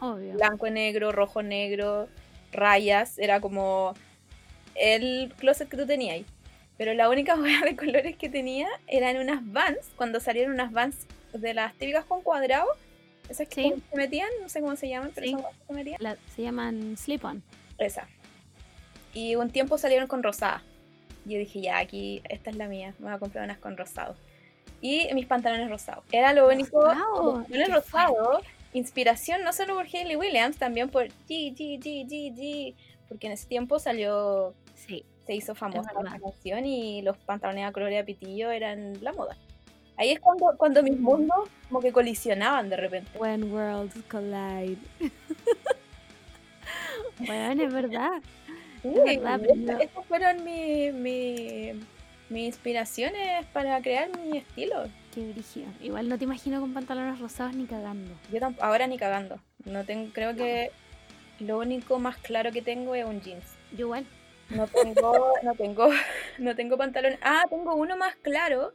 Obvio. 0.00 0.34
Blanco 0.34 0.66
y 0.66 0.70
negro, 0.70 1.10
rojo 1.12 1.42
negro, 1.42 2.08
rayas. 2.52 3.18
Era 3.18 3.40
como 3.40 3.94
el 4.80 5.32
closet 5.36 5.68
que 5.68 5.76
tú 5.76 5.86
tenías. 5.86 6.22
Pero 6.76 6.94
la 6.94 7.08
única 7.08 7.34
hueá 7.40 7.60
de 7.62 7.76
colores 7.76 8.16
que 8.16 8.28
tenía 8.28 8.68
eran 8.86 9.16
unas 9.18 9.40
vans, 9.52 9.78
cuando 9.96 10.20
salieron 10.20 10.52
unas 10.54 10.72
vans 10.72 10.96
de 11.32 11.54
las 11.54 11.74
típicas 11.74 12.04
con 12.04 12.22
cuadrado. 12.22 12.66
Esas 13.28 13.46
que 13.48 13.62
Sí. 13.62 13.74
se 13.90 13.96
metían, 13.96 14.28
no 14.40 14.48
sé 14.48 14.60
cómo 14.60 14.74
se 14.76 14.88
llaman, 14.88 15.10
pero 15.14 15.26
Sí. 15.26 15.34
esas 15.34 15.52
se 15.66 15.72
metían. 15.74 15.96
La- 16.00 16.16
se 16.34 16.42
llaman 16.42 16.96
slip-on. 16.96 17.42
Esa. 17.78 18.08
Y 19.12 19.34
un 19.36 19.50
tiempo 19.50 19.76
salieron 19.78 20.06
con 20.08 20.22
rosada. 20.22 20.62
Yo 21.24 21.36
dije, 21.38 21.60
ya, 21.60 21.78
aquí, 21.78 22.22
esta 22.28 22.48
es 22.50 22.56
la 22.56 22.68
mía. 22.68 22.94
Me 22.98 23.06
voy 23.06 23.14
a 23.14 23.18
comprar 23.18 23.44
unas 23.44 23.58
con 23.58 23.76
rosado. 23.76 24.16
Y 24.80 25.08
mis 25.12 25.26
pantalones 25.26 25.68
rosados. 25.68 26.04
Era 26.12 26.32
lo 26.32 26.48
único. 26.48 26.80
Los 26.80 26.94
pantalones 27.44 27.74
rosados. 27.74 28.44
Inspiración 28.72 29.42
no 29.44 29.52
solo 29.52 29.74
por 29.74 29.86
Hayley 29.86 30.16
Williams, 30.16 30.56
también 30.56 30.88
por 30.88 31.08
G, 31.28 31.54
G, 31.54 31.78
G, 31.80 32.06
G, 32.06 32.34
G. 32.34 32.74
Porque 33.08 33.26
en 33.26 33.34
ese 33.34 33.46
tiempo 33.46 33.78
salió. 33.78 34.54
Sí. 34.74 35.04
Se 35.26 35.34
hizo 35.34 35.54
famosa 35.54 35.90
la 36.02 36.18
canción 36.18 36.64
y 36.64 37.02
los 37.02 37.16
pantalones 37.18 37.66
a 37.66 37.72
color 37.72 37.92
a 37.94 38.04
pitillo 38.04 38.50
eran 38.50 38.94
la 39.02 39.12
moda. 39.12 39.36
Ahí 39.98 40.10
es 40.10 40.20
cuando, 40.20 40.54
cuando 40.56 40.82
mis 40.82 40.98
mundos 40.98 41.48
como 41.68 41.80
que 41.80 41.92
colisionaban 41.92 42.70
de 42.70 42.76
repente. 42.76 43.10
When 43.18 43.52
worlds 43.52 43.94
collide. 44.08 44.78
bueno, 47.26 47.62
es 47.64 47.72
verdad. 47.72 48.10
Sí, 48.82 48.88
Es 48.88 49.04
verdad, 49.20 49.40
pero 49.40 49.78
estas 49.80 50.06
fueron 50.06 50.44
mi, 50.44 50.92
mi- 50.92 51.72
mis 52.30 52.46
inspiraciones 52.46 53.44
para 53.52 53.80
crear 53.82 54.08
mi 54.18 54.38
estilo. 54.38 54.84
Qué 55.14 55.32
brígido. 55.32 55.66
Igual 55.82 56.08
no 56.08 56.16
te 56.16 56.24
imagino 56.24 56.60
con 56.60 56.72
pantalones 56.72 57.18
rosados 57.18 57.54
ni 57.56 57.66
cagando. 57.66 58.12
Yo 58.32 58.38
tamp- 58.38 58.58
ahora 58.60 58.86
ni 58.86 58.96
cagando. 58.98 59.38
No 59.64 59.84
tengo, 59.84 60.10
creo 60.12 60.34
que 60.36 60.70
lo 61.40 61.58
único 61.58 61.98
más 61.98 62.16
claro 62.18 62.52
que 62.52 62.62
tengo 62.62 62.94
es 62.94 63.04
un 63.04 63.20
jeans. 63.20 63.44
Yo 63.72 63.86
igual. 63.86 64.06
No 64.50 64.66
tengo, 64.66 65.32
no 65.42 65.54
tengo, 65.54 65.88
no 66.38 66.56
tengo 66.56 66.76
pantalón. 66.78 67.14
Ah, 67.22 67.44
tengo 67.50 67.74
uno 67.74 67.96
más 67.96 68.16
claro 68.16 68.72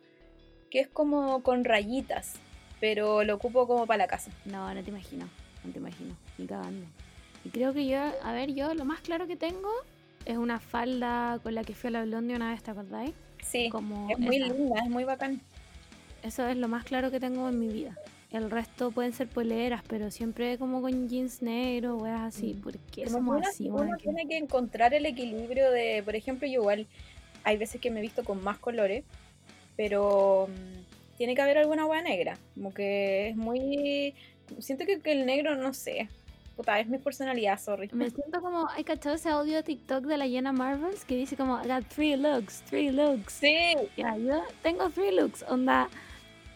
que 0.70 0.79
es 0.82 0.88
como 0.88 1.41
con 1.43 1.63
rayitas, 1.65 2.36
pero 2.79 3.24
lo 3.24 3.36
ocupo 3.36 3.67
como 3.67 3.86
para 3.88 3.98
la 4.00 4.08
casa. 4.08 4.32
No, 4.46 4.74
no 4.74 4.84
te 4.84 4.89
imagino. 4.89 5.27
No 5.63 5.72
te 5.72 5.79
imagino. 5.79 6.15
Ni 6.38 6.46
cagando. 6.46 6.86
Y 7.46 7.50
creo 7.50 7.74
que 7.74 7.88
yo, 7.88 8.00
a 8.24 8.34
ver, 8.34 8.53
yo 8.53 8.74
lo 8.74 8.86
más 8.86 9.01
claro 9.01 9.27
que 9.27 9.36
tengo 9.36 9.70
es 10.25 10.38
una 10.38 10.60
falda 10.60 11.39
con 11.43 11.55
la 11.55 11.63
que 11.63 11.74
fui 11.74 11.89
a 11.89 12.05
la 12.05 12.17
una 12.17 12.51
vez, 12.51 12.63
¿te 12.63 12.72
acordáis? 12.72 13.13
Sí, 13.41 13.70
Como 13.70 14.10
es 14.10 14.17
muy 14.17 14.38
esa. 14.38 14.53
linda, 14.53 14.82
es 14.84 14.89
muy 14.89 15.03
bacán. 15.03 15.41
Eso 16.23 16.47
es 16.47 16.56
lo 16.56 16.67
más 16.69 16.86
claro 16.86 17.12
que 17.12 17.19
tengo 17.19 17.49
en 17.49 17.60
mi 17.60 17.67
vida. 17.67 17.97
El 18.34 18.50
resto 18.50 18.89
pueden 18.91 19.13
ser 19.13 19.28
poleras, 19.30 19.84
pero 19.88 20.10
siempre 20.10 20.58
como 20.58 20.82
con 20.82 21.08
jeans 21.08 21.41
negros, 21.43 22.02
weas 22.02 22.22
así. 22.36 22.56
Mm. 22.56 22.62
¿Por 22.62 22.78
qué 22.80 23.08
somos 23.10 23.41
así, 23.48 23.69
uno? 23.69 23.96
Que- 23.98 24.04
tiene 24.04 24.28
que 24.28 24.38
encontrar 24.38 24.93
el 24.96 25.06
equilibrio 25.06 25.69
de, 25.72 26.02
por 26.04 26.15
ejemplo, 26.15 26.48
yo 26.48 26.62
igual 26.62 26.88
hay 27.43 27.58
veces 27.58 27.80
que 27.80 27.91
me 27.91 28.00
he 28.00 28.02
visto 28.02 28.24
con 28.24 28.43
más 28.43 28.58
colores, 28.58 29.04
pero 29.78 30.48
mm, 30.50 31.17
tiene 31.17 31.36
que 31.36 31.41
haber 31.43 31.60
alguna 31.60 31.86
hueá 31.86 32.02
negra. 32.02 32.38
Como 32.56 32.74
que 32.74 33.30
es 33.30 33.36
muy. 33.36 34.15
Siento 34.60 34.86
que, 34.86 35.00
que 35.00 35.12
el 35.12 35.26
negro, 35.28 35.56
no 35.56 35.74
sé. 35.74 36.10
Puta, 36.56 36.80
es 36.80 36.88
mi 36.88 36.98
personalidad, 36.98 37.60
sorry. 37.60 37.89
Me 37.93 38.10
siento 38.10 38.41
como, 38.41 38.67
¿hay 38.69 38.84
cachado 38.84 39.13
ese 39.15 39.30
audio 39.30 39.56
de 39.58 39.63
TikTok 39.63 40.06
de 40.06 40.17
la 40.17 40.28
Jenna 40.28 40.52
Marbles 40.54 41.06
que 41.06 41.15
dice 41.15 41.38
como, 41.38 41.63
I 41.63 41.67
got 41.67 41.86
three 41.88 42.15
looks, 42.15 42.62
three 42.63 42.89
looks? 42.91 43.34
Sí, 43.34 43.76
Ya, 43.96 44.17
yo 44.17 44.41
tengo 44.63 44.89
three 44.89 45.12
looks, 45.12 45.43
onda, 45.48 45.88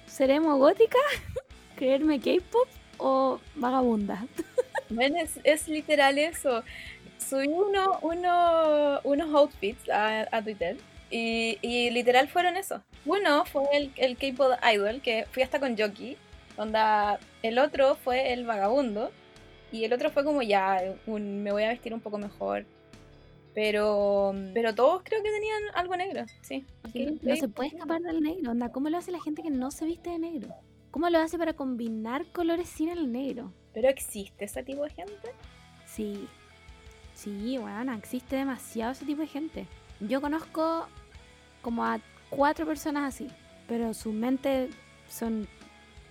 ¿seremos 0.07 0.57
gótica? 0.57 0.97
¿Creerme 1.77 2.19
K-pop 2.19 2.67
o 2.97 3.39
vagabunda? 3.55 4.25
men, 4.89 5.15
es, 5.15 5.39
es 5.43 5.67
literal 5.67 6.17
eso. 6.17 6.63
Subí 7.17 7.47
uno, 7.47 7.99
uno, 8.01 8.99
unos 9.03 9.33
outfits 9.33 9.89
a, 9.89 10.27
a 10.31 10.41
Twitter 10.41 10.77
y, 11.09 11.57
y 11.61 11.89
literal 11.91 12.27
fueron 12.27 12.57
eso. 12.57 12.81
Uno 13.05 13.45
fue 13.45 13.63
el, 13.73 13.91
el 13.97 14.17
K-pop 14.17 14.53
idol, 14.73 15.01
que 15.01 15.25
fui 15.31 15.43
hasta 15.43 15.59
con 15.59 15.77
Jockey. 15.77 16.17
Onda, 16.57 17.19
el 17.43 17.59
otro 17.59 17.95
fue 17.95 18.33
el 18.33 18.45
vagabundo. 18.45 19.11
Y 19.71 19.83
el 19.83 19.91
otro 19.93 20.09
fue 20.11 20.23
como 20.23 20.41
ya, 20.41 20.81
un- 21.07 21.43
me 21.43 21.51
voy 21.51 21.63
a 21.63 21.69
vestir 21.69 21.93
un 21.93 21.99
poco 21.99 22.17
mejor. 22.17 22.65
Pero, 23.53 24.33
pero 24.53 24.73
todos 24.75 25.01
creo 25.03 25.21
que 25.23 25.31
tenían 25.31 25.61
algo 25.73 25.97
negro, 25.97 26.25
sí. 26.41 26.65
Sí, 26.93 27.19
no 27.23 27.35
se 27.35 27.47
puede 27.49 27.69
escapar 27.69 28.01
del 28.01 28.21
negro, 28.21 28.51
onda, 28.51 28.69
¿cómo 28.69 28.89
lo 28.89 28.97
hace 28.97 29.11
la 29.11 29.19
gente 29.19 29.41
que 29.41 29.49
no 29.49 29.71
se 29.71 29.85
viste 29.85 30.11
de 30.11 30.19
negro? 30.19 30.49
¿Cómo 30.91 31.09
lo 31.09 31.19
hace 31.19 31.37
para 31.37 31.53
combinar 31.53 32.25
colores 32.27 32.69
sin 32.69 32.89
el 32.89 33.11
negro? 33.11 33.51
Pero 33.73 33.89
existe 33.89 34.45
ese 34.45 34.63
tipo 34.63 34.83
de 34.83 34.89
gente. 34.89 35.31
Sí, 35.85 36.27
sí, 37.13 37.57
bueno, 37.57 37.93
existe 37.93 38.35
demasiado 38.35 38.91
ese 38.93 39.05
tipo 39.05 39.21
de 39.21 39.27
gente. 39.27 39.67
Yo 39.99 40.21
conozco 40.21 40.87
como 41.61 41.85
a 41.85 41.99
cuatro 42.29 42.65
personas 42.65 43.15
así, 43.15 43.27
pero 43.67 43.93
su 43.93 44.11
mente 44.11 44.69
son 45.09 45.47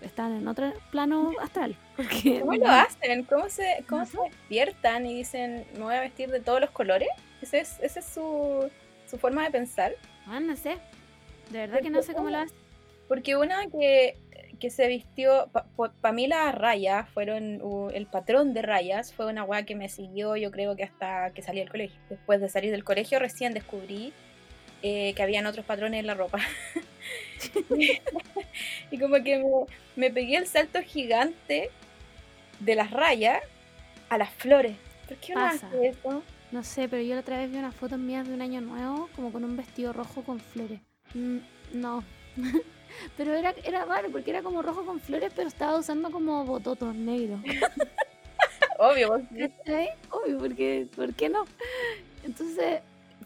están 0.03 0.37
en 0.37 0.49
otro 0.49 0.73
plano 0.91 1.33
astral. 1.41 1.77
Porque 1.97 2.41
¿Cómo 2.41 2.55
lo 2.55 2.69
hacen? 2.69 3.25
¿Cómo 3.25 3.49
se, 3.49 3.85
cómo 3.89 4.03
No 4.03 4.07
se 4.07 4.19
despiertan 4.21 5.07
y 5.07 5.15
dicen, 5.15 5.67
me 5.75 5.81
voy 5.81 5.95
a 5.95 6.01
vestir 6.01 6.31
de 6.31 6.41
todos 6.41 6.61
los 6.61 6.71
colores? 6.71 7.09
Esa 7.41 7.59
es, 7.59 7.79
esa 7.81 8.01
es 8.01 8.07
su, 8.07 8.71
su 9.07 9.19
forma 9.19 9.45
de 9.45 9.51
pensar. 9.51 9.93
Ah, 10.27 10.41
no 10.41 10.57
sé. 10.57 10.77
De 11.51 11.61
verdad 11.61 11.81
que 11.81 11.91
no 11.91 12.03
sé 12.03 12.15
cómo 12.15 12.31
lo 12.31 12.39
hace. 12.39 12.55
Porque 13.09 13.37
una 13.37 13.67
que, 13.67 14.17
que 14.59 14.71
se 14.71 14.87
vistió, 14.89 15.51
para 16.01 16.13
mí 16.13 16.27
las 16.27 16.55
rayas 16.55 17.09
fueron, 17.11 17.61
uh, 17.63 17.91
el 17.91 18.07
patrón 18.07 18.55
de 18.55 18.63
rayas 18.63 19.13
fue 19.13 19.27
una 19.27 19.45
weá 19.45 19.65
que 19.65 19.75
me 19.75 19.89
siguió 19.89 20.37
yo 20.37 20.51
creo 20.51 20.77
que 20.77 20.85
hasta 20.85 21.31
que 21.33 21.43
salí 21.43 21.61
del 21.61 21.71
colegio. 21.71 22.01
Después 22.09 22.41
de 22.41 22.49
salir 22.49 22.71
del 22.71 22.85
colegio 22.85 23.19
recién 23.19 23.55
descubrí 23.55 24.13
eh, 24.83 25.15
que 25.15 25.23
habían 25.23 25.47
otros 25.47 25.65
patrones 25.65 26.01
en 26.01 26.07
la 26.07 26.15
ropa. 26.15 26.39
y 28.91 28.99
como 28.99 29.23
que 29.23 29.39
me, 29.39 29.45
me 29.97 30.11
pegué 30.11 30.37
el 30.37 30.47
salto 30.47 30.83
gigante 30.83 31.71
de 32.61 32.75
las 32.75 32.91
rayas 32.91 33.43
a 34.09 34.19
las 34.19 34.31
flores. 34.31 34.77
¿Por 35.09 35.17
qué 35.19 35.33
uno 35.33 35.43
Pasa. 35.43 35.69
hace 35.69 35.89
eso? 35.89 36.23
No 36.53 36.63
sé, 36.63 36.89
pero 36.89 37.03
yo 37.03 37.15
la 37.15 37.21
otra 37.21 37.39
vez 37.39 37.51
vi 37.51 37.59
unas 37.59 37.75
fotos 37.75 37.99
mías 37.99 38.27
de 38.27 38.35
un 38.35 38.43
año 38.43 38.61
nuevo, 38.61 39.09
como 39.17 39.33
con 39.33 39.45
un 39.45 39.57
vestido 39.57 39.93
rojo 39.93 40.23
con 40.23 40.41
flores. 40.41 40.81
Mm, 41.15 41.39
no. 41.75 42.05
pero 43.17 43.35
era, 43.35 43.55
era 43.65 43.85
raro, 43.85 44.11
porque 44.11 44.31
era 44.31 44.43
como 44.43 44.63
rojo 44.63 44.85
con 44.85 45.01
flores, 45.01 45.33
pero 45.35 45.49
estaba 45.49 45.79
usando 45.79 46.11
como 46.11 46.45
bototos 46.45 46.95
negros. 46.95 47.41
Obvio. 48.79 49.15
Obvio, 50.11 50.39
porque 50.39 50.87
¿por 50.95 51.15
qué 51.15 51.29
no? 51.29 51.45
Entonces, 52.25 52.81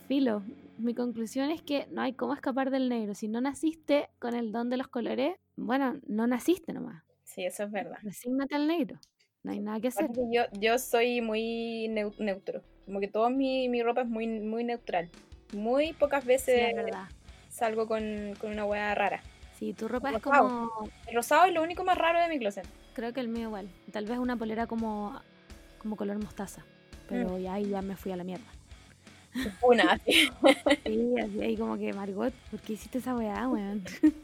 filo, 0.07 0.43
mi 0.79 0.95
conclusión 0.95 1.51
es 1.51 1.63
que 1.63 1.87
no 1.91 2.03
hay 2.03 2.13
cómo 2.13 2.35
escapar 2.35 2.71
del 2.71 2.89
negro. 2.89 3.15
Si 3.15 3.29
no 3.29 3.41
naciste 3.41 4.09
con 4.19 4.35
el 4.35 4.53
don 4.53 4.71
de 4.71 4.77
los 4.77 4.89
colores, 4.89 5.37
bueno, 5.57 5.99
no 6.07 6.27
naciste 6.27 6.73
nomás. 6.73 7.03
sí, 7.25 7.45
eso 7.45 7.65
es 7.65 7.71
verdad. 7.73 7.99
Resígnate 8.03 8.55
al 8.55 8.67
negro. 8.67 8.99
No 9.43 9.53
hay 9.53 9.61
nada 9.61 9.81
que 9.81 9.89
hacer. 9.89 10.07
Yo, 10.31 10.43
yo 10.61 10.79
soy 10.79 11.21
muy 11.23 11.89
neu- 11.89 12.17
neutro. 12.19 12.63
Como 12.85 13.01
que 13.01 13.09
toda 13.09 13.31
mi, 13.31 13.69
mi 13.69 13.83
ropa 13.83 14.03
es 14.03 14.09
muy, 14.09 14.27
muy 14.27 14.65
neutral. 14.65 15.09
Muy 15.55 15.93
pocas 15.95 16.23
Sí, 16.25 16.29
veces 16.29 16.69
es 16.71 16.77
verdad. 16.77 17.05
salgo 17.49 17.87
con, 17.89 18.35
con 18.39 18.51
una 18.53 18.65
hueá 18.67 18.95
rara. 18.95 19.23
Sí, 19.61 19.73
tu 19.75 19.87
ropa 19.87 20.11
es 20.11 20.21
como 20.23 20.89
El 21.07 21.15
rosado 21.15 21.45
es 21.45 21.53
lo 21.55 21.63
único 21.63 21.85
más 21.85 21.97
raro 21.97 22.19
de 22.19 22.29
mi 22.29 22.39
closet. 22.41 22.67
Creo 22.95 23.13
que 23.13 23.21
el 23.21 23.29
mío 23.29 23.47
igual. 23.49 23.69
Tal 23.93 24.07
vez 24.07 24.19
una 24.19 24.37
polera 24.37 24.67
como, 24.67 25.21
como 25.79 25.95
color 25.97 26.19
mostaza. 26.19 26.65
Pero 27.09 27.37
Mm. 27.37 27.41
ya 27.43 27.53
ahí 27.55 27.69
ya 27.69 27.83
me 27.83 27.95
fui 27.97 28.11
a 28.13 28.17
la 28.17 28.25
mierda. 28.25 28.47
Una, 29.63 29.93
así. 29.93 30.29
Sí, 30.85 31.15
así 31.23 31.41
ahí 31.43 31.57
como 31.57 31.77
que, 31.79 31.93
Margot, 31.93 32.33
¿por 32.51 32.59
qué 32.61 32.73
hiciste 32.73 32.99
esa 32.99 33.15
weá, 33.15 33.47
weón? 33.49 33.85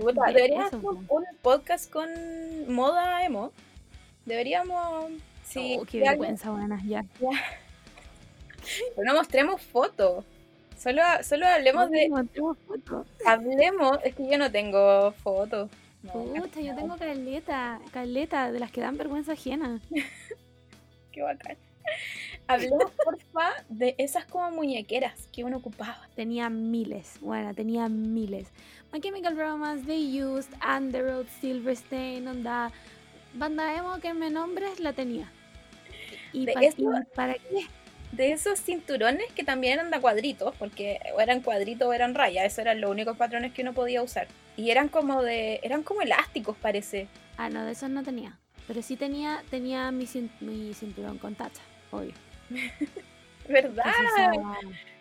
Puta, 0.00 0.26
Deberíamos 0.26 0.66
hacer 0.66 0.78
un, 0.84 1.04
po. 1.06 1.14
un 1.16 1.24
podcast 1.42 1.90
con 1.90 2.08
moda 2.72 3.24
emo. 3.24 3.52
Deberíamos. 4.24 5.10
Sí, 5.44 5.76
Oh, 5.80 5.84
qué 5.84 6.00
vergüenza, 6.00 6.50
buenas, 6.50 6.84
ya. 6.84 7.04
pero 7.18 9.04
no 9.04 9.14
mostremos 9.14 9.60
fotos. 9.62 10.24
Solo, 10.82 11.02
solo 11.22 11.46
hablemos 11.46 11.90
de. 11.90 12.08
No 12.08 12.24
tengo 12.24 12.54
fotos. 12.54 13.06
Hablemos. 13.26 13.98
Es 14.02 14.14
que 14.14 14.30
yo 14.30 14.38
no 14.38 14.50
tengo 14.50 15.12
fotos. 15.22 15.70
Pucha, 16.10 16.60
yo 16.62 16.74
tengo 16.74 16.96
caleta, 16.96 17.78
caleta, 17.92 18.50
de 18.50 18.58
las 18.58 18.70
que 18.70 18.80
dan 18.80 18.96
vergüenza 18.96 19.32
ajena. 19.32 19.78
Qué 21.12 21.22
bacán. 21.22 21.56
Hablemos, 22.46 22.90
porfa, 23.04 23.50
de 23.68 23.94
esas 23.98 24.24
como 24.24 24.50
muñequeras 24.50 25.28
que 25.32 25.44
uno 25.44 25.58
ocupaba. 25.58 26.08
Tenía 26.16 26.48
miles, 26.48 27.18
bueno, 27.20 27.54
tenía 27.54 27.88
miles. 27.88 28.48
My 28.92 29.00
Chemical 29.00 29.36
Romance, 29.36 29.84
They 29.84 30.22
Used, 30.24 30.50
Underoath, 30.66 31.28
Silverstein, 31.40 32.26
onda. 32.26 32.72
Banda 33.34 33.76
emo 33.76 33.98
que 34.00 34.14
me 34.14 34.30
nombres 34.30 34.80
la 34.80 34.92
tenía. 34.94 35.30
¿Y 36.32 36.46
De 36.46 36.52
pa- 36.54 36.60
eso- 36.60 36.76
y 36.80 37.14
para 37.14 37.34
qué? 37.34 37.66
De 38.12 38.32
esos 38.32 38.60
cinturones 38.60 39.32
que 39.34 39.44
también 39.44 39.74
eran 39.74 39.90
de 39.90 40.00
cuadritos, 40.00 40.54
porque 40.56 40.98
o 41.14 41.20
eran 41.20 41.40
cuadritos 41.40 41.88
o 41.88 41.92
eran 41.92 42.14
rayas, 42.14 42.44
esos 42.44 42.58
eran 42.60 42.80
los 42.80 42.90
únicos 42.90 43.16
patrones 43.16 43.52
que 43.52 43.62
uno 43.62 43.72
podía 43.72 44.02
usar. 44.02 44.26
Y 44.56 44.70
eran 44.70 44.88
como 44.88 45.22
de, 45.22 45.60
eran 45.62 45.82
como 45.82 46.02
elásticos 46.02 46.56
parece. 46.56 47.08
Ah, 47.36 47.48
no, 47.48 47.64
de 47.64 47.72
esos 47.72 47.88
no 47.88 48.02
tenía. 48.02 48.38
Pero 48.66 48.82
sí 48.82 48.96
tenía, 48.96 49.42
tenía 49.50 49.90
mi, 49.90 50.06
mi 50.40 50.74
cinturón 50.74 51.18
con 51.18 51.34
tacha, 51.34 51.62
obvio. 51.90 52.12
¿Verdad? 53.48 53.84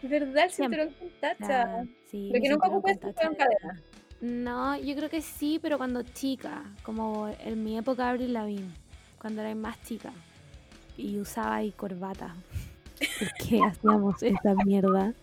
¿Verdad? 0.01 0.45
El 0.45 0.51
Siempre. 0.51 0.83
cinturón 0.83 0.93
con 0.93 1.19
tacha. 1.19 1.63
Ah, 1.63 1.83
sí, 2.09 2.29
Pero 2.31 2.41
mi 2.41 2.47
que 2.47 2.53
nunca 2.53 2.67
ocupé 2.67 2.93
cinturón 2.93 3.35
cadena. 3.35 3.81
No, 4.21 4.77
yo 4.77 4.95
creo 4.95 5.09
que 5.09 5.21
sí, 5.21 5.59
pero 5.61 5.77
cuando 5.77 6.03
chica, 6.03 6.63
como 6.83 7.29
en 7.43 7.63
mi 7.63 7.77
época 7.77 8.09
Avril 8.09 8.33
Lavigne, 8.33 8.73
cuando 9.17 9.41
era 9.41 9.55
más 9.55 9.81
chica 9.83 10.11
y 10.97 11.19
usaba 11.19 11.55
ahí 11.55 11.71
corbata. 11.71 12.35
¿Por 13.19 13.33
qué 13.47 13.61
hacíamos 13.63 14.21
esa 14.23 14.53
mierda? 14.65 15.13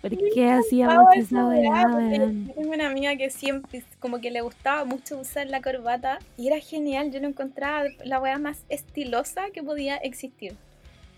¿Por 0.00 0.10
qué 0.34 0.50
hacíamos 0.50 1.14
esa? 1.16 1.48
Yo 1.58 2.52
tengo 2.54 2.70
una 2.72 2.88
amiga 2.88 3.16
que 3.16 3.30
siempre, 3.30 3.82
como 4.00 4.20
que 4.20 4.30
le 4.30 4.42
gustaba 4.42 4.84
mucho 4.84 5.18
usar 5.18 5.46
la 5.48 5.62
corbata 5.62 6.18
y 6.36 6.46
era 6.48 6.58
genial. 6.58 7.10
Yo 7.10 7.20
lo 7.20 7.28
encontraba 7.28 7.84
la 8.04 8.20
weá 8.20 8.38
más 8.38 8.64
estilosa 8.68 9.50
que 9.52 9.62
podía 9.62 9.96
existir. 9.96 10.54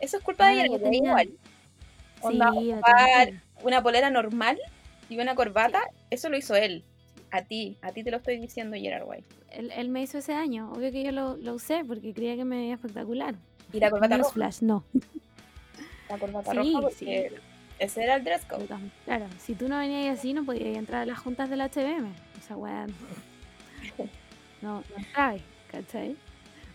Eso 0.00 0.18
es 0.18 0.22
culpa 0.22 0.46
Ah, 0.46 0.48
de 0.48 0.54
ella, 0.54 0.66
yo 0.66 0.72
que 0.78 0.84
tenía- 0.84 1.08
igual. 1.10 1.26
Sí, 1.28 1.34
Onda, 2.22 2.46
también. 2.46 3.42
una 3.62 3.82
polera 3.82 4.10
normal 4.10 4.58
y 5.08 5.18
una 5.18 5.34
corbata, 5.34 5.80
eso 6.10 6.28
lo 6.28 6.36
hizo 6.36 6.54
él. 6.54 6.82
A 7.30 7.42
ti, 7.42 7.76
a 7.82 7.92
ti 7.92 8.04
te 8.04 8.10
lo 8.10 8.18
estoy 8.18 8.38
diciendo, 8.38 8.76
Gerard 8.76 9.06
White. 9.06 9.26
Él, 9.50 9.70
él 9.76 9.88
me 9.88 10.02
hizo 10.02 10.18
ese 10.18 10.32
año. 10.32 10.70
Obvio 10.72 10.92
que 10.92 11.02
yo 11.02 11.12
lo, 11.12 11.36
lo 11.36 11.54
usé 11.54 11.84
porque 11.84 12.12
creía 12.14 12.36
que 12.36 12.44
me 12.44 12.56
veía 12.56 12.74
espectacular. 12.74 13.34
Y 13.72 13.80
la 13.80 13.90
corbata 13.90 14.16
roja. 14.16 14.28
Newsflash, 14.28 14.62
no. 14.62 14.84
La 16.08 16.18
corbata 16.18 16.50
Sí, 16.52 16.56
roja, 16.56 16.80
porque 16.82 17.32
ese 17.80 18.02
era 18.04 18.14
el 18.16 18.24
dress 18.24 18.44
code. 18.44 18.68
Claro, 19.04 19.26
si 19.40 19.54
tú 19.56 19.68
no 19.68 19.78
venías 19.78 20.18
así, 20.18 20.32
no 20.32 20.44
podías 20.44 20.76
entrar 20.76 21.02
a 21.02 21.06
las 21.06 21.18
juntas 21.18 21.50
del 21.50 21.60
HBM. 21.60 22.12
Esa 22.38 22.56
weá. 22.56 22.86
No, 24.62 24.80
no 24.90 24.96
entrabas, 24.96 25.42
¿cachai? 25.70 26.16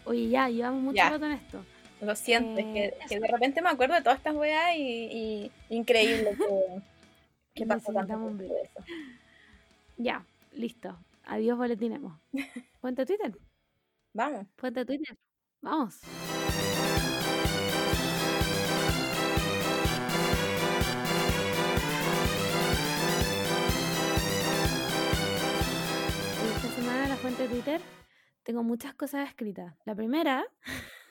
Oye, 0.06 0.30
ya, 0.30 0.48
llevamos 0.50 0.82
mucho 0.84 0.98
Ya. 0.98 1.10
rato 1.10 1.26
en 1.26 1.32
esto. 1.32 1.66
Lo 2.00 2.16
siento, 2.16 2.60
es 2.60 2.66
Eh, 2.68 2.94
que, 3.00 3.08
que 3.08 3.20
de 3.20 3.28
repente 3.28 3.62
me 3.62 3.70
acuerdo 3.70 3.96
de 3.96 4.02
todas 4.02 4.18
estas 4.20 4.36
weas 4.36 4.76
y, 4.76 4.82
y 4.82 5.52
increíble 5.76 6.36
que, 6.38 6.82
que 7.56 7.66
pasó 7.66 7.92
tanto 7.92 8.30
de 8.36 8.46
eso. 8.48 8.84
Ya, 9.98 10.24
listo. 10.54 10.96
Adiós, 11.26 11.58
boletinemos. 11.58 12.14
Cuenta 12.80 13.06
Twitter. 13.06 13.34
Vamos. 14.14 14.46
Cuenta 14.60 14.86
Twitter. 14.86 15.16
Vamos. 15.62 16.00
Fuente 27.22 27.44
de 27.44 27.50
Twitter 27.50 27.82
tengo 28.44 28.64
muchas 28.64 28.96
cosas 28.96 29.30
escritas. 29.30 29.76
La 29.86 29.94
primera, 29.94 30.44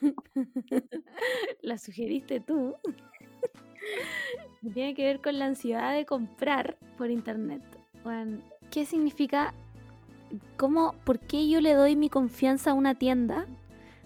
la 1.61 1.77
sugeriste 1.77 2.41
tú, 2.41 2.75
tiene 4.73 4.93
que 4.93 5.05
ver 5.05 5.21
con 5.21 5.39
la 5.39 5.45
ansiedad 5.45 5.93
de 5.93 6.05
comprar 6.05 6.77
por 6.97 7.09
internet. 7.09 7.61
Bueno, 8.03 8.41
¿Qué 8.69 8.85
significa? 8.85 9.53
¿Cómo, 10.55 10.93
¿Por 11.03 11.19
qué 11.19 11.49
yo 11.49 11.59
le 11.59 11.73
doy 11.73 11.97
mi 11.97 12.09
confianza 12.09 12.71
a 12.71 12.73
una 12.73 12.95
tienda 12.95 13.45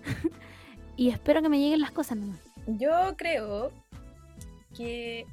y 0.95 1.09
espero 1.09 1.41
que 1.41 1.49
me 1.49 1.59
lleguen 1.59 1.81
las 1.81 1.91
cosas 1.91 2.17
nomás? 2.17 2.39
Yo 2.65 3.15
creo 3.15 3.71
que 4.75 5.27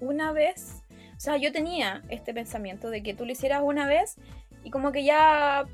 una 0.00 0.30
vez, 0.30 0.82
o 1.16 1.20
sea, 1.20 1.36
yo 1.36 1.50
tenía 1.50 2.02
este 2.10 2.32
pensamiento 2.32 2.90
de 2.90 3.02
que 3.02 3.12
tú 3.12 3.24
lo 3.26 3.32
hicieras 3.32 3.62
una 3.64 3.86
vez 3.86 4.16
y 4.62 4.70
como 4.70 4.92
que 4.92 5.04
ya 5.04 5.66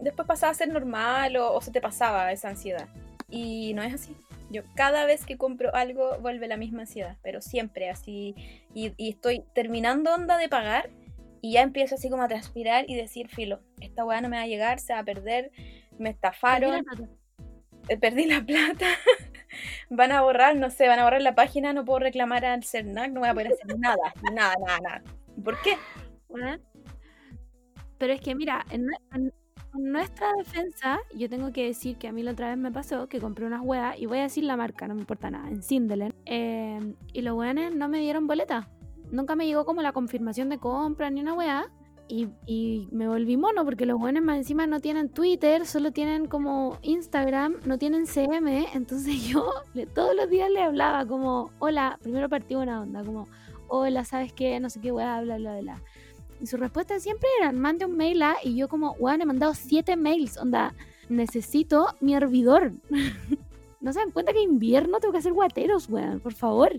después 0.00 0.26
pasaba 0.26 0.52
a 0.52 0.54
ser 0.54 0.68
normal 0.68 1.36
o, 1.36 1.52
o 1.54 1.60
se 1.60 1.70
te 1.70 1.80
pasaba 1.80 2.32
esa 2.32 2.48
ansiedad. 2.48 2.88
Y 3.28 3.72
no 3.74 3.82
es 3.82 3.94
así. 3.94 4.16
Yo 4.50 4.62
cada 4.74 5.04
vez 5.06 5.24
que 5.24 5.36
compro 5.38 5.72
algo 5.74 6.18
vuelve 6.18 6.48
la 6.48 6.56
misma 6.56 6.80
ansiedad, 6.82 7.16
pero 7.22 7.40
siempre 7.40 7.88
así. 7.88 8.34
Y, 8.74 8.92
y 8.96 9.10
estoy 9.10 9.44
terminando 9.54 10.12
onda 10.12 10.36
de 10.38 10.48
pagar 10.48 10.90
y 11.40 11.52
ya 11.52 11.62
empiezo 11.62 11.94
así 11.94 12.10
como 12.10 12.22
a 12.24 12.28
transpirar 12.28 12.84
y 12.88 12.96
decir, 12.96 13.28
filo, 13.28 13.60
esta 13.80 14.04
weá 14.04 14.20
no 14.20 14.28
me 14.28 14.36
va 14.36 14.42
a 14.42 14.46
llegar, 14.48 14.80
se 14.80 14.92
va 14.92 14.98
a 14.98 15.04
perder, 15.04 15.52
me 15.98 16.10
estafaron, 16.10 16.84
eh, 17.88 17.96
perdí 17.96 18.26
la 18.26 18.42
plata, 18.44 18.86
van 19.90 20.12
a 20.12 20.20
borrar, 20.22 20.56
no 20.56 20.68
sé, 20.70 20.86
van 20.88 20.98
a 20.98 21.04
borrar 21.04 21.22
la 21.22 21.34
página, 21.34 21.72
no 21.72 21.84
puedo 21.84 22.00
reclamar 22.00 22.44
al 22.44 22.62
CERNAC, 22.64 23.12
no 23.12 23.20
voy 23.20 23.28
a 23.30 23.32
poder 23.34 23.52
hacer 23.52 23.78
nada, 23.78 24.12
nada, 24.34 24.54
nada, 24.66 24.78
nada. 24.80 25.02
¿Por 25.42 25.60
qué? 25.62 25.76
Pero 27.98 28.12
es 28.12 28.20
que 28.20 28.34
mira, 28.34 28.64
en, 28.70 28.86
en- 29.14 29.32
en 29.74 29.92
nuestra 29.92 30.32
defensa, 30.38 30.98
yo 31.14 31.28
tengo 31.28 31.52
que 31.52 31.64
decir 31.66 31.96
que 31.96 32.08
a 32.08 32.12
mí 32.12 32.22
la 32.22 32.32
otra 32.32 32.48
vez 32.50 32.58
me 32.58 32.72
pasó 32.72 33.08
que 33.08 33.20
compré 33.20 33.46
unas 33.46 33.62
weas, 33.62 33.98
y 33.98 34.06
voy 34.06 34.18
a 34.18 34.22
decir 34.22 34.44
la 34.44 34.56
marca, 34.56 34.88
no 34.88 34.94
me 34.94 35.00
importa 35.00 35.30
nada, 35.30 35.48
en 35.48 35.62
Sindelen, 35.62 36.14
eh, 36.26 36.94
y 37.12 37.22
los 37.22 37.36
weones 37.36 37.74
no 37.74 37.88
me 37.88 37.98
dieron 38.00 38.26
boleta. 38.26 38.68
Nunca 39.10 39.34
me 39.36 39.46
llegó 39.46 39.64
como 39.64 39.82
la 39.82 39.92
confirmación 39.92 40.48
de 40.48 40.58
compra 40.58 41.10
ni 41.10 41.20
una 41.20 41.34
wea. 41.34 41.66
Y, 42.12 42.88
me 42.90 43.06
volví 43.06 43.36
mono 43.36 43.64
porque 43.64 43.86
los 43.86 43.96
weones 44.00 44.20
más 44.24 44.36
encima 44.38 44.66
no 44.66 44.80
tienen 44.80 45.10
Twitter, 45.10 45.64
solo 45.64 45.92
tienen 45.92 46.26
como 46.26 46.76
Instagram, 46.82 47.58
no 47.66 47.78
tienen 47.78 48.06
CM. 48.06 48.66
Entonces 48.74 49.22
yo 49.28 49.48
le- 49.74 49.86
todos 49.86 50.16
los 50.16 50.28
días 50.28 50.50
le 50.50 50.60
hablaba 50.62 51.06
como, 51.06 51.52
hola, 51.60 51.98
primero 52.02 52.28
partí 52.28 52.56
una 52.56 52.80
onda, 52.82 53.04
como, 53.04 53.28
hola, 53.68 54.04
¿sabes 54.04 54.32
qué? 54.32 54.58
No 54.58 54.68
sé 54.70 54.80
qué 54.80 54.90
wea, 54.90 55.20
bla, 55.20 55.36
bla, 55.36 55.60
bla. 55.60 55.82
Y 56.40 56.46
su 56.46 56.56
respuesta 56.56 56.98
siempre 56.98 57.28
eran, 57.40 57.58
mande 57.58 57.84
un 57.84 57.96
mail 57.96 58.22
a, 58.22 58.36
y 58.42 58.56
yo 58.56 58.68
como, 58.68 58.92
weón, 58.92 59.20
he 59.20 59.26
mandado 59.26 59.54
siete 59.54 59.96
mails, 59.96 60.38
onda, 60.38 60.74
necesito 61.08 61.94
mi 62.00 62.14
hervidor. 62.14 62.72
¿No 63.80 63.92
se 63.92 63.98
dan 63.98 64.10
cuenta 64.10 64.32
que 64.32 64.40
invierno 64.40 65.00
tengo 65.00 65.12
que 65.12 65.18
hacer 65.18 65.32
guateros, 65.32 65.88
weón? 65.88 66.20
Por 66.20 66.32
favor. 66.32 66.72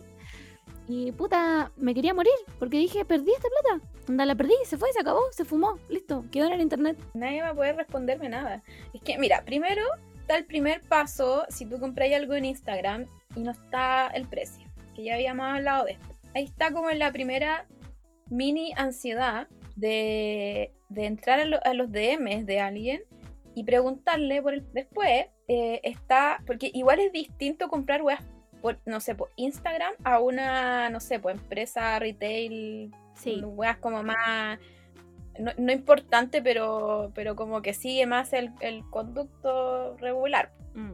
Y 0.87 1.11
puta, 1.13 1.71
me 1.77 1.93
quería 1.93 2.13
morir, 2.13 2.33
porque 2.59 2.77
dije, 2.77 3.05
perdí 3.05 3.31
esta 3.31 3.47
plata. 3.49 3.85
Onda, 4.09 4.25
la 4.25 4.35
perdí, 4.35 4.53
se 4.65 4.77
fue, 4.77 4.91
se 4.91 4.99
acabó, 4.99 5.21
se 5.31 5.45
fumó, 5.45 5.77
listo, 5.89 6.25
quedó 6.31 6.47
en 6.47 6.53
el 6.53 6.61
internet. 6.61 6.97
Nadie 7.13 7.41
va 7.41 7.49
a 7.49 7.53
poder 7.53 7.75
responderme 7.75 8.29
nada. 8.29 8.63
Es 8.93 9.01
que, 9.01 9.17
mira, 9.17 9.43
primero 9.45 9.83
está 10.19 10.37
el 10.37 10.45
primer 10.45 10.81
paso 10.81 11.45
si 11.49 11.65
tú 11.65 11.79
compras 11.79 12.11
algo 12.13 12.33
en 12.33 12.45
Instagram 12.45 13.05
y 13.35 13.41
no 13.41 13.51
está 13.51 14.07
el 14.07 14.27
precio, 14.27 14.67
que 14.95 15.03
ya 15.03 15.13
habíamos 15.13 15.45
hablado 15.45 15.85
de 15.85 15.93
esto. 15.93 16.07
Ahí 16.33 16.45
está 16.45 16.71
como 16.71 16.89
en 16.89 16.99
la 16.99 17.11
primera 17.11 17.65
mini 18.31 18.73
ansiedad 18.75 19.47
de, 19.75 20.71
de 20.89 21.05
entrar 21.05 21.39
a, 21.39 21.45
lo- 21.45 21.63
a 21.63 21.73
los 21.73 21.91
DMs 21.91 22.45
de 22.47 22.59
alguien 22.59 23.01
y 23.53 23.63
preguntarle 23.63 24.41
por 24.41 24.53
el, 24.53 24.65
después. 24.73 25.25
eh, 25.47 25.79
está, 25.83 26.41
porque 26.47 26.71
igual 26.73 26.99
es 26.99 27.11
distinto 27.11 27.67
comprar 27.67 28.01
weas 28.01 28.23
por, 28.61 28.79
no 28.85 28.99
sé, 28.99 29.13
por 29.15 29.29
Instagram 29.35 29.93
a 30.03 30.19
una, 30.19 30.89
no 30.89 30.99
sé, 30.99 31.19
por 31.19 31.31
empresa 31.31 31.99
retail 31.99 32.91
Sí, 33.15 33.41
weas 33.43 33.77
como 33.77 34.01
más 34.03 34.57
no, 35.39 35.51
no 35.57 35.71
importante 35.71 36.41
pero 36.41 37.11
pero 37.13 37.35
como 37.35 37.61
que 37.61 37.73
sigue 37.73 38.05
más 38.05 38.33
el, 38.33 38.51
el 38.61 38.83
conducto 38.89 39.95
regular 39.97 40.51
mm, 40.75 40.93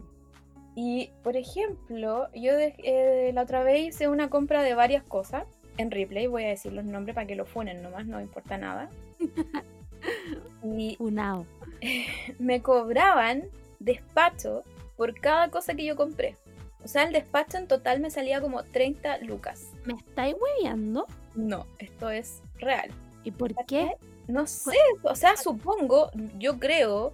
y 0.76 1.12
por 1.24 1.36
ejemplo 1.38 2.28
yo 2.34 2.56
de- 2.56 2.76
eh, 2.84 3.32
la 3.34 3.44
otra 3.44 3.64
vez 3.64 3.88
hice 3.90 4.08
una 4.08 4.30
compra 4.30 4.64
de 4.64 4.74
varias 4.74 5.04
cosas 5.04 5.46
en 5.78 5.92
replay 5.92 6.28
voy 6.28 6.44
a 6.46 6.50
decir 6.50 6.74
los 6.74 6.86
nombres 6.86 7.16
para 7.16 7.28
que 7.28 7.36
lo 7.36 7.46
funen 7.46 7.82
nomás 7.82 8.06
no 8.06 8.20
importa 8.22 8.58
nada 8.58 8.90
y 10.64 10.96
unao. 11.00 11.46
me 12.40 12.62
cobraban 12.62 13.44
despacho 13.80 14.64
por 14.96 15.20
cada 15.20 15.50
cosa 15.50 15.76
que 15.76 15.86
yo 15.86 15.96
compré 15.96 16.36
o 16.84 16.88
sea 16.88 17.04
el 17.04 17.14
despacho 17.14 17.58
en 17.58 17.68
total 17.68 18.00
me 18.00 18.10
salía 18.10 18.42
como 18.42 18.64
30 18.64 19.20
lucas 19.20 19.72
¿Me 19.86 19.94
estáis 19.94 20.36
hueveando? 20.40 21.06
no 21.36 21.66
esto 21.80 22.10
es 22.10 22.42
real 22.60 22.92
¿Y 23.28 23.32
por 23.32 23.54
qué? 23.66 23.92
No 24.30 24.48
sé, 24.48 24.78
o 25.04 25.14
sea, 25.14 25.36
supongo, 25.36 26.12
yo 26.40 26.60
creo 26.60 27.12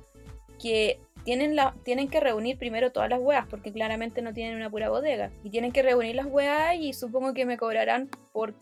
que 0.61 0.99
tienen, 1.23 1.55
la, 1.55 1.73
tienen 1.83 2.09
que 2.09 2.19
reunir 2.19 2.57
primero 2.57 2.91
todas 2.91 3.09
las 3.09 3.19
weas, 3.19 3.47
porque 3.47 3.71
claramente 3.71 4.21
no 4.21 4.33
tienen 4.33 4.55
una 4.55 4.69
pura 4.69 4.89
bodega. 4.89 5.31
Y 5.43 5.49
tienen 5.49 5.71
que 5.71 5.81
reunir 5.81 6.15
las 6.15 6.27
weas 6.27 6.75
y 6.75 6.93
supongo 6.93 7.33
que 7.33 7.45
me 7.45 7.57
cobrarán 7.57 8.09
por 8.31 8.53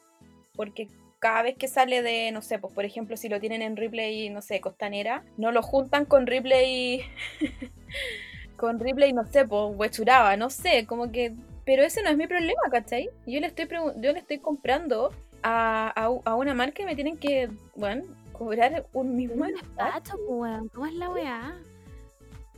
porque 0.55 0.87
cada 1.19 1.43
vez 1.43 1.55
que 1.55 1.67
sale 1.67 2.01
de, 2.01 2.31
no 2.31 2.41
sé, 2.41 2.59
pues 2.59 2.73
por 2.73 2.83
ejemplo, 2.83 3.15
si 3.15 3.29
lo 3.29 3.39
tienen 3.39 3.61
en 3.61 3.77
replay, 3.77 4.29
no 4.29 4.41
sé, 4.41 4.59
costanera, 4.59 5.23
no 5.37 5.51
lo 5.51 5.61
juntan 5.61 6.05
con 6.05 6.25
replay, 6.25 7.03
con 8.57 8.79
replay, 8.79 9.13
no 9.13 9.25
sé, 9.25 9.45
pues 9.45 9.75
huechuraba, 9.75 10.35
no 10.35 10.49
sé, 10.49 10.85
como 10.87 11.11
que, 11.11 11.33
pero 11.63 11.83
ese 11.83 12.01
no 12.01 12.09
es 12.09 12.17
mi 12.17 12.27
problema, 12.27 12.61
¿cachai? 12.71 13.09
Yo 13.27 13.39
le 13.39 13.47
estoy, 13.47 13.67
yo 13.69 14.13
le 14.13 14.19
estoy 14.19 14.39
comprando 14.39 15.13
a, 15.43 15.89
a, 16.25 16.35
una 16.35 16.53
marca 16.53 16.81
y 16.81 16.85
me 16.85 16.95
tienen 16.95 17.17
que, 17.17 17.49
bueno, 17.75 18.03
cobrar 18.31 18.85
un 18.93 19.15
mismo 19.15 19.45
pues, 19.45 20.71
¿cómo 20.73 20.85
es 20.87 20.93
la 20.93 21.09
weá? 21.09 21.55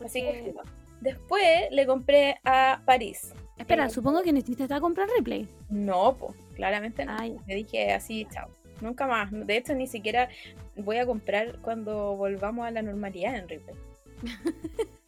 Así 0.03 0.21
que 0.21 0.53
después 1.01 1.43
le 1.71 1.85
compré 1.85 2.39
a 2.43 2.81
París. 2.85 3.33
Espera, 3.57 3.89
supongo 3.89 4.23
que 4.23 4.33
necesitas 4.33 4.79
comprar 4.79 5.07
replay. 5.15 5.47
No, 5.69 6.15
pues, 6.15 6.33
claramente 6.55 7.05
no. 7.05 7.15
Me 7.45 7.55
dije 7.55 7.93
así, 7.93 8.27
chao. 8.31 8.49
Nunca 8.81 9.07
más. 9.07 9.29
De 9.31 9.57
hecho, 9.57 9.75
ni 9.75 9.87
siquiera 9.87 10.29
voy 10.75 10.97
a 10.97 11.05
comprar 11.05 11.59
cuando 11.59 12.15
volvamos 12.15 12.65
a 12.65 12.71
la 12.71 12.81
normalidad 12.81 13.35
en 13.35 13.47
replay. 13.47 13.75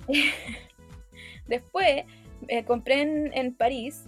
Después 1.48 2.06
eh, 2.48 2.64
compré 2.64 3.02
en, 3.02 3.34
en, 3.34 3.54
París 3.54 4.06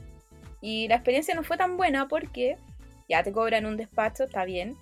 y 0.61 0.87
la 0.87 0.95
experiencia 0.95 1.35
no 1.35 1.43
fue 1.43 1.57
tan 1.57 1.77
buena 1.77 2.07
porque 2.07 2.57
ya 3.09 3.23
te 3.23 3.31
cobran 3.31 3.65
un 3.65 3.77
despacho, 3.77 4.25
está 4.25 4.45
bien. 4.45 4.75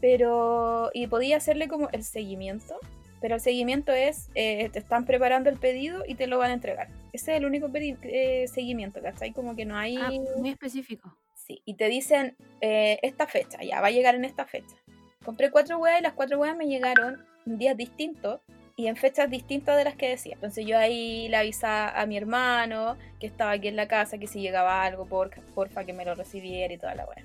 Pero, 0.00 0.90
y 0.92 1.06
podía 1.06 1.36
hacerle 1.36 1.68
como 1.68 1.88
el 1.90 2.04
seguimiento 2.04 2.78
pero 3.24 3.36
el 3.36 3.40
seguimiento 3.40 3.90
es, 3.90 4.28
eh, 4.34 4.68
te 4.68 4.78
están 4.78 5.06
preparando 5.06 5.48
el 5.48 5.56
pedido 5.56 6.04
y 6.06 6.14
te 6.14 6.26
lo 6.26 6.36
van 6.36 6.50
a 6.50 6.52
entregar. 6.52 6.88
Ese 7.14 7.32
es 7.32 7.38
el 7.38 7.46
único 7.46 7.70
eh, 7.72 8.44
seguimiento, 8.52 9.00
¿cachai? 9.00 9.32
Como 9.32 9.56
que 9.56 9.64
no 9.64 9.78
hay... 9.78 9.96
Ah, 9.96 10.10
muy 10.36 10.50
específico. 10.50 11.16
Sí, 11.34 11.62
y 11.64 11.72
te 11.72 11.88
dicen 11.88 12.36
eh, 12.60 12.98
esta 13.00 13.26
fecha, 13.26 13.62
ya 13.62 13.80
va 13.80 13.86
a 13.86 13.90
llegar 13.90 14.14
en 14.14 14.26
esta 14.26 14.44
fecha. 14.44 14.76
Compré 15.24 15.50
cuatro 15.50 15.78
huevas 15.78 16.00
y 16.00 16.02
las 16.02 16.12
cuatro 16.12 16.38
huevas 16.38 16.54
me 16.54 16.66
llegaron 16.66 17.24
en 17.46 17.56
días 17.56 17.78
distintos 17.78 18.42
y 18.76 18.88
en 18.88 18.96
fechas 18.96 19.30
distintas 19.30 19.78
de 19.78 19.84
las 19.84 19.96
que 19.96 20.10
decía. 20.10 20.34
Entonces 20.34 20.66
yo 20.66 20.76
ahí 20.76 21.26
le 21.30 21.38
avisaba 21.38 21.98
a 21.98 22.04
mi 22.04 22.18
hermano 22.18 22.98
que 23.20 23.26
estaba 23.26 23.52
aquí 23.52 23.68
en 23.68 23.76
la 23.76 23.88
casa 23.88 24.18
que 24.18 24.26
si 24.26 24.42
llegaba 24.42 24.84
algo, 24.84 25.06
por, 25.06 25.30
porfa 25.54 25.84
que 25.84 25.94
me 25.94 26.04
lo 26.04 26.14
recibiera 26.14 26.74
y 26.74 26.76
toda 26.76 26.94
la 26.94 27.06
hueá. 27.06 27.24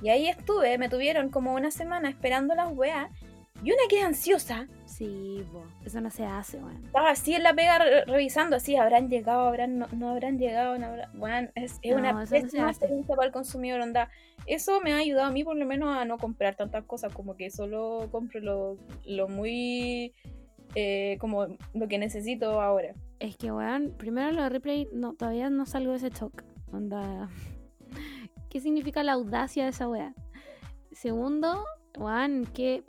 Y 0.00 0.10
ahí 0.10 0.28
estuve, 0.28 0.78
me 0.78 0.88
tuvieron 0.88 1.28
como 1.30 1.54
una 1.54 1.72
semana 1.72 2.08
esperando 2.08 2.54
las 2.54 2.70
huevas 2.70 3.10
y 3.64 3.70
una 3.70 3.80
que 3.88 3.98
es 4.00 4.04
ansiosa. 4.04 4.68
Sí, 4.84 5.42
eso 5.86 6.00
no 6.02 6.10
se 6.10 6.26
hace, 6.26 6.58
bueno. 6.58 6.80
Estaba 6.84 7.10
así 7.10 7.34
en 7.34 7.42
la 7.42 7.54
pega 7.54 7.78
revisando, 8.06 8.56
así, 8.56 8.76
habrán 8.76 9.08
llegado, 9.08 9.48
habrán, 9.48 9.78
no, 9.78 10.10
habrán 10.10 10.38
llegado, 10.38 10.76
no 10.78 10.88
Bueno, 11.14 11.48
es, 11.54 11.80
una 11.82 12.26
pésima 12.26 12.68
experiencia 12.68 13.16
para 13.16 13.26
el 13.26 13.32
consumidor, 13.32 13.80
onda. 13.80 14.10
Eso 14.46 14.82
me 14.82 14.92
ha 14.92 14.98
ayudado 14.98 15.28
a 15.28 15.32
mí 15.32 15.44
por 15.44 15.56
lo 15.56 15.64
menos 15.64 15.96
a 15.96 16.04
no 16.04 16.18
comprar 16.18 16.56
tantas 16.56 16.84
cosas, 16.84 17.14
como 17.14 17.36
que 17.36 17.50
solo 17.50 18.08
compro 18.12 18.40
lo, 18.40 18.78
lo 19.06 19.28
muy... 19.28 20.12
Eh, 20.76 21.16
como 21.20 21.46
lo 21.72 21.88
que 21.88 21.98
necesito 21.98 22.60
ahora. 22.60 22.94
Es 23.20 23.36
que, 23.36 23.50
weón, 23.50 23.94
primero 23.96 24.32
lo 24.32 24.42
de 24.42 24.48
replay, 24.48 24.88
no, 24.92 25.14
todavía 25.14 25.48
no 25.48 25.64
salgo 25.64 25.92
de 25.92 25.98
ese 25.98 26.10
shock. 26.10 26.42
Onda. 26.70 27.30
¿Qué 28.50 28.60
significa 28.60 29.02
la 29.02 29.12
audacia 29.12 29.64
de 29.64 29.70
esa 29.70 29.88
weá? 29.88 30.14
Segundo, 30.92 31.64
Juan, 31.96 32.46
que 32.46 32.82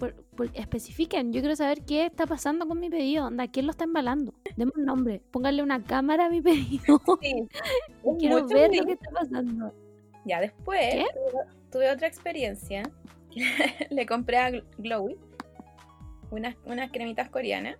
especifiquen, 0.53 1.31
yo 1.31 1.41
quiero 1.41 1.55
saber 1.55 1.81
qué 1.83 2.05
está 2.07 2.25
pasando 2.25 2.67
con 2.67 2.79
mi 2.79 2.89
pedido, 2.89 3.27
onda, 3.27 3.47
quién 3.47 3.67
lo 3.67 3.71
está 3.71 3.83
embalando. 3.83 4.33
Deme 4.55 4.71
un 4.75 4.85
nombre, 4.85 5.21
pónganle 5.31 5.61
una 5.61 5.83
cámara 5.83 6.25
a 6.25 6.29
mi 6.29 6.41
pedido. 6.41 7.01
Sí, 7.21 7.47
quiero 8.19 8.47
ver 8.47 8.75
lo 8.75 8.85
que 8.85 8.93
está 8.93 9.11
pasando. 9.11 9.73
Ya 10.25 10.41
después 10.41 11.05
tuve, 11.71 11.91
otra 11.91 12.07
experiencia. 12.07 12.83
Le 13.89 14.05
compré 14.05 14.37
a 14.37 14.51
Glowy 14.77 15.17
unas, 16.31 16.55
unas 16.65 16.91
cremitas 16.91 17.29
coreanas. 17.29 17.77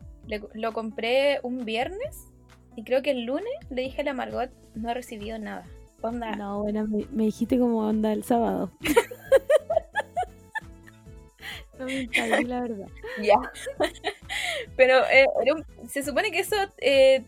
lo 0.53 0.73
compré 0.73 1.39
un 1.41 1.65
viernes 1.65 2.27
y 2.75 2.83
creo 2.83 3.01
que 3.01 3.11
el 3.11 3.23
lunes 3.23 3.53
le 3.69 3.83
dije 3.83 4.01
a 4.01 4.03
la 4.05 4.13
Margot, 4.13 4.51
no 4.75 4.89
he 4.89 4.93
recibido 4.93 5.39
nada. 5.39 5.65
Onda. 6.01 6.35
No, 6.35 6.61
bueno, 6.61 6.85
me, 6.87 7.05
me 7.11 7.23
dijiste 7.23 7.57
como 7.57 7.87
onda 7.87 8.11
el 8.13 8.23
sábado. 8.23 8.69
La 12.47 12.61
verdad. 12.61 12.87
Ya. 13.21 13.35
Pero 14.77 14.99
eh, 15.11 15.25
se 15.89 16.03
supone 16.03 16.31
que 16.31 16.39
eso 16.39 16.55
eh, 16.77 17.23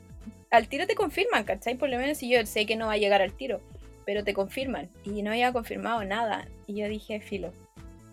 al 0.51 0.67
tiro 0.67 0.88
te 0.88 0.95
confirman, 0.95 1.43
¿cachai? 1.43 1.75
Por 1.75 1.89
lo 1.89 1.97
menos 1.97 2.17
si 2.17 2.29
yo 2.29 2.45
sé 2.45 2.65
que 2.65 2.75
no 2.75 2.88
va 2.88 2.93
a 2.93 2.97
llegar 2.97 3.21
al 3.21 3.33
tiro, 3.33 3.62
pero 4.05 4.23
te 4.23 4.33
confirman. 4.33 4.89
Y 5.03 5.21
no 5.21 5.31
había 5.31 5.51
confirmado 5.53 6.03
nada. 6.03 6.47
Y 6.65 6.75
yo 6.75 6.88
dije, 6.88 7.19
filo, 7.19 7.51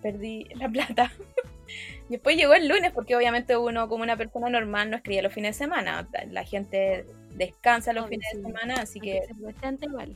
perdí 0.02 0.48
la 0.56 0.68
plata. 0.68 1.12
Después 2.08 2.36
llegó 2.36 2.54
el 2.54 2.68
lunes, 2.68 2.92
porque 2.92 3.16
obviamente 3.16 3.56
uno, 3.56 3.88
como 3.88 4.02
una 4.02 4.16
persona 4.16 4.50
normal, 4.50 4.90
no 4.90 4.96
escribe 4.96 5.22
los 5.22 5.32
fines 5.32 5.56
de 5.56 5.64
semana. 5.64 6.08
La 6.30 6.44
gente 6.44 7.06
descansa 7.30 7.92
los 7.92 8.08
fines 8.08 8.26
de 8.34 8.42
semana, 8.42 8.74
así 8.74 9.00
que. 9.00 9.22
Bastante 9.36 9.86
igual. 9.86 10.14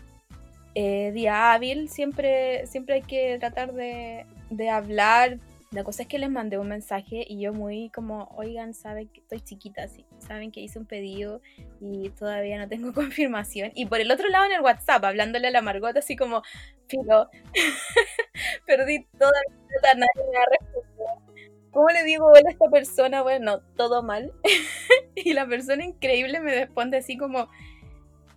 Eh, 0.75 1.13
día 1.13 1.53
hábil, 1.53 1.89
siempre, 1.89 2.67
siempre 2.67 2.97
hay 2.97 3.03
que 3.03 3.39
tratar 3.39 3.73
de, 3.73 4.27
de 4.51 4.69
hablar, 4.69 5.39
la 5.71 5.85
cosa 5.85 6.03
es 6.03 6.09
que 6.09 6.19
les 6.19 6.31
mandé 6.31 6.57
un 6.59 6.69
mensaje 6.69 7.27
y 7.29 7.41
yo 7.41 7.53
muy 7.53 7.91
como, 7.91 8.25
oigan, 8.37 8.73
saben 8.73 9.09
que 9.09 9.21
estoy 9.21 9.41
chiquita, 9.41 9.87
sí, 9.87 10.07
saben 10.19 10.51
que 10.51 10.61
hice 10.61 10.79
un 10.79 10.87
pedido 10.87 11.43
y 11.81 12.09
todavía 12.11 12.59
no 12.59 12.69
tengo 12.69 12.93
confirmación. 12.95 13.73
Y 13.75 13.87
por 13.87 14.01
el 14.01 14.11
otro 14.11 14.29
lado 14.29 14.47
en 14.47 14.53
el 14.53 14.61
WhatsApp, 14.63 15.05
hablándole 15.05 15.49
a 15.49 15.51
la 15.51 15.63
Margot 15.63 15.97
así 15.97 16.17
como, 16.17 16.43
filo, 16.87 17.29
perdí 18.67 19.05
toda 19.19 19.33
mi 19.49 19.67
plata, 19.67 19.95
nadie 19.95 20.31
me 20.31 20.39
ha 20.39 20.47
respondido. 20.59 21.49
¿Cómo 21.71 21.89
le 21.91 22.03
digo 22.05 22.35
a 22.35 22.39
esta 22.39 22.71
persona? 22.71 23.23
Bueno, 23.23 23.61
todo 23.77 24.03
mal. 24.03 24.33
y 25.15 25.35
la 25.35 25.47
persona 25.47 25.85
increíble 25.85 26.41
me 26.41 26.55
responde 26.55 26.97
así 26.97 27.19
como, 27.19 27.49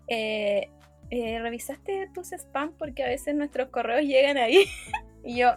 eh, 0.10 0.70
eh, 1.12 1.39
¿revisaste 1.39 2.10
tus 2.13 2.34
spam? 2.34 2.74
Porque 2.78 3.04
a 3.04 3.08
veces 3.08 3.36
nuestros 3.36 3.70
correos 3.70 4.04
llegan 4.04 4.38
ahí. 4.38 4.65
Y 5.24 5.38
yo, 5.38 5.52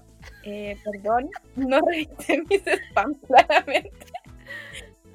eh, 0.45 0.77
perdón, 0.85 1.31
no 1.57 1.81
revisé 1.81 2.43
mis 2.49 2.63
spam 2.67 3.15
claramente. 3.15 3.91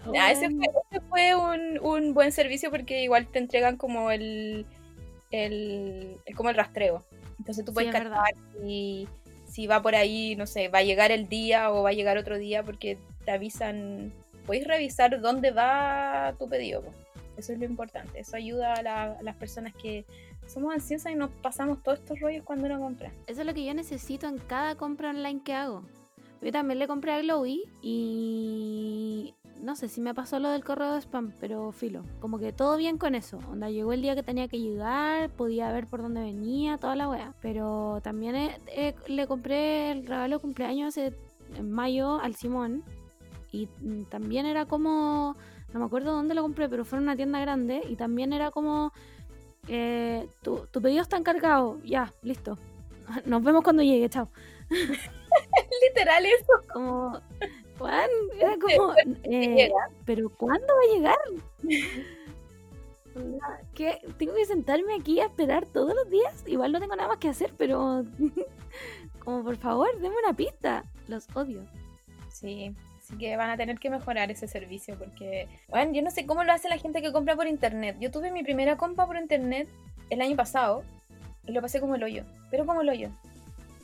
ese 0.30 0.50
fue, 1.10 1.36
un, 1.36 2.14
buen 2.14 2.32
servicio 2.32 2.72
porque 2.72 3.04
igual 3.04 3.28
te 3.28 3.40
entregan 3.40 3.78
como 3.78 4.12
el, 4.12 4.66
el, 5.32 6.18
como 6.36 6.50
el 6.50 6.56
rastreo. 6.56 7.04
Entonces 7.38 7.64
tú 7.66 7.74
puedes 7.74 7.92
cargar 7.92 8.34
y 8.66 9.08
si 9.48 9.68
va 9.68 9.82
por 9.82 9.96
ahí, 9.96 10.36
no 10.36 10.46
sé, 10.46 10.68
va 10.68 10.80
a 10.80 10.84
llegar 10.84 11.12
el 11.12 11.28
día 11.28 11.72
o 11.72 11.84
va 11.84 11.90
a 11.90 11.94
llegar 11.94 12.18
otro 12.18 12.38
día 12.38 12.64
porque 12.64 12.98
te 13.26 13.32
avisan, 13.32 14.14
puedes 14.46 14.68
revisar 14.68 15.20
dónde 15.22 15.52
va 15.52 16.36
tu 16.38 16.48
pedido. 16.50 16.84
Eso 17.38 17.54
es 17.54 17.60
lo 17.60 17.66
importante. 17.66 18.20
Eso 18.20 18.36
ayuda 18.36 18.74
a 18.74 19.24
las 19.24 19.36
personas 19.38 19.74
que 19.74 20.06
somos 20.50 20.74
ansiosas 20.74 21.14
y 21.14 21.16
nos 21.16 21.30
pasamos 21.42 21.82
todos 21.84 22.00
estos 22.00 22.20
rollos 22.20 22.44
cuando 22.44 22.66
uno 22.66 22.80
compra. 22.80 23.12
Eso 23.28 23.42
es 23.42 23.48
lo 23.48 23.54
que 23.54 23.66
yo 23.66 23.74
necesito 23.74 24.28
en 24.28 24.38
cada 24.38 24.76
compra 24.76 25.12
online 25.12 25.42
que 25.44 25.54
hago. 25.54 25.84
Yo 26.42 26.52
también 26.52 26.80
le 26.80 26.88
compré 26.88 27.12
a 27.12 27.22
Glowy 27.22 27.64
y 27.82 29.36
no 29.62 29.76
sé 29.76 29.90
si 29.90 30.00
me 30.00 30.14
pasó 30.14 30.40
lo 30.40 30.50
del 30.50 30.64
correo 30.64 30.94
de 30.94 31.02
spam, 31.02 31.34
pero 31.40 31.72
filo, 31.74 32.04
como 32.22 32.40
que 32.40 32.54
todo 32.54 32.78
bien 32.78 32.98
con 32.98 33.14
eso. 33.14 33.40
Onda, 33.52 33.70
llegó 33.70 33.92
el 33.92 34.02
día 34.02 34.16
que 34.16 34.24
tenía 34.24 34.48
que 34.48 34.60
llegar, 34.60 35.30
podía 35.32 35.72
ver 35.72 35.88
por 35.88 36.02
dónde 36.02 36.22
venía, 36.22 36.78
toda 36.78 36.96
la 36.96 37.10
wea. 37.10 37.34
Pero 37.42 38.00
también 38.02 38.52
le 39.08 39.28
compré 39.28 39.92
el 39.92 40.08
regalo 40.08 40.38
de 40.38 40.42
cumpleaños 40.42 40.98
en 40.98 41.14
mayo 41.70 42.20
al 42.22 42.36
Simón 42.36 42.84
y 43.52 43.68
mm, 43.82 44.04
también 44.04 44.46
era 44.46 44.66
como, 44.66 45.36
no 45.74 45.80
me 45.80 45.86
acuerdo 45.86 46.14
dónde 46.14 46.36
lo 46.36 46.42
compré, 46.42 46.70
pero 46.70 46.86
fue 46.86 46.98
en 46.98 47.04
una 47.04 47.16
tienda 47.16 47.40
grande 47.40 47.82
y 47.90 47.96
también 47.96 48.32
era 48.32 48.52
como 48.52 48.94
eh, 49.70 50.28
tu, 50.42 50.66
pedido 50.82 51.04
está 51.04 51.18
encargado, 51.18 51.80
ya, 51.84 52.12
listo. 52.24 52.58
Nos 53.26 53.44
vemos 53.44 53.64
cuando 53.64 53.84
llegue, 53.84 54.10
chao. 54.10 54.28
Literal 54.70 56.26
eso. 56.26 56.54
Como, 56.74 57.22
Juan, 57.78 58.10
era 58.40 58.58
como, 58.58 58.96
eh, 59.24 59.72
pero 60.06 60.30
¿cuándo 60.30 60.68
va 60.68 60.82
a 60.82 60.96
llegar? 60.96 61.20
¿Qué? 63.76 64.02
¿Tengo 64.18 64.34
que 64.34 64.46
sentarme 64.46 64.96
aquí 64.96 65.20
a 65.20 65.26
esperar 65.26 65.68
todos 65.68 65.94
los 65.94 66.10
días? 66.10 66.44
Igual 66.48 66.72
no 66.72 66.80
tengo 66.80 66.96
nada 66.96 67.10
más 67.10 67.18
que 67.18 67.30
hacer, 67.30 67.54
pero 67.58 68.06
como 69.20 69.44
por 69.44 69.58
favor, 69.58 69.94
denme 70.00 70.16
una 70.24 70.34
pista. 70.36 70.84
Los 71.08 71.28
odio. 71.36 71.64
Sí, 72.30 72.74
Así 73.10 73.18
que 73.18 73.36
van 73.38 73.50
a 73.50 73.58
tener 73.58 73.80
que 73.80 73.90
mejorar 73.90 74.30
ese 74.30 74.48
servicio 74.48 74.96
porque, 74.96 75.48
bueno, 75.68 75.92
yo 75.94 76.04
no 76.04 76.12
sé 76.12 76.28
cómo 76.28 76.44
lo 76.44 76.54
hace 76.54 76.70
la 76.70 76.78
gente 76.78 77.02
que 77.02 77.12
compra 77.12 77.36
por 77.36 77.48
internet. 77.48 77.98
Yo 78.00 78.12
tuve 78.12 78.32
mi 78.32 78.44
primera 78.44 78.78
compra 78.78 79.08
por 79.08 79.18
internet 79.18 79.68
el 80.12 80.22
año 80.22 80.36
pasado 80.36 80.84
y 81.48 81.52
lo 81.52 81.62
pasé 81.62 81.80
como 81.80 81.96
el 81.96 82.04
hoyo, 82.04 82.24
pero 82.52 82.68
como 82.68 82.82
el 82.82 82.90
hoyo. 82.90 83.10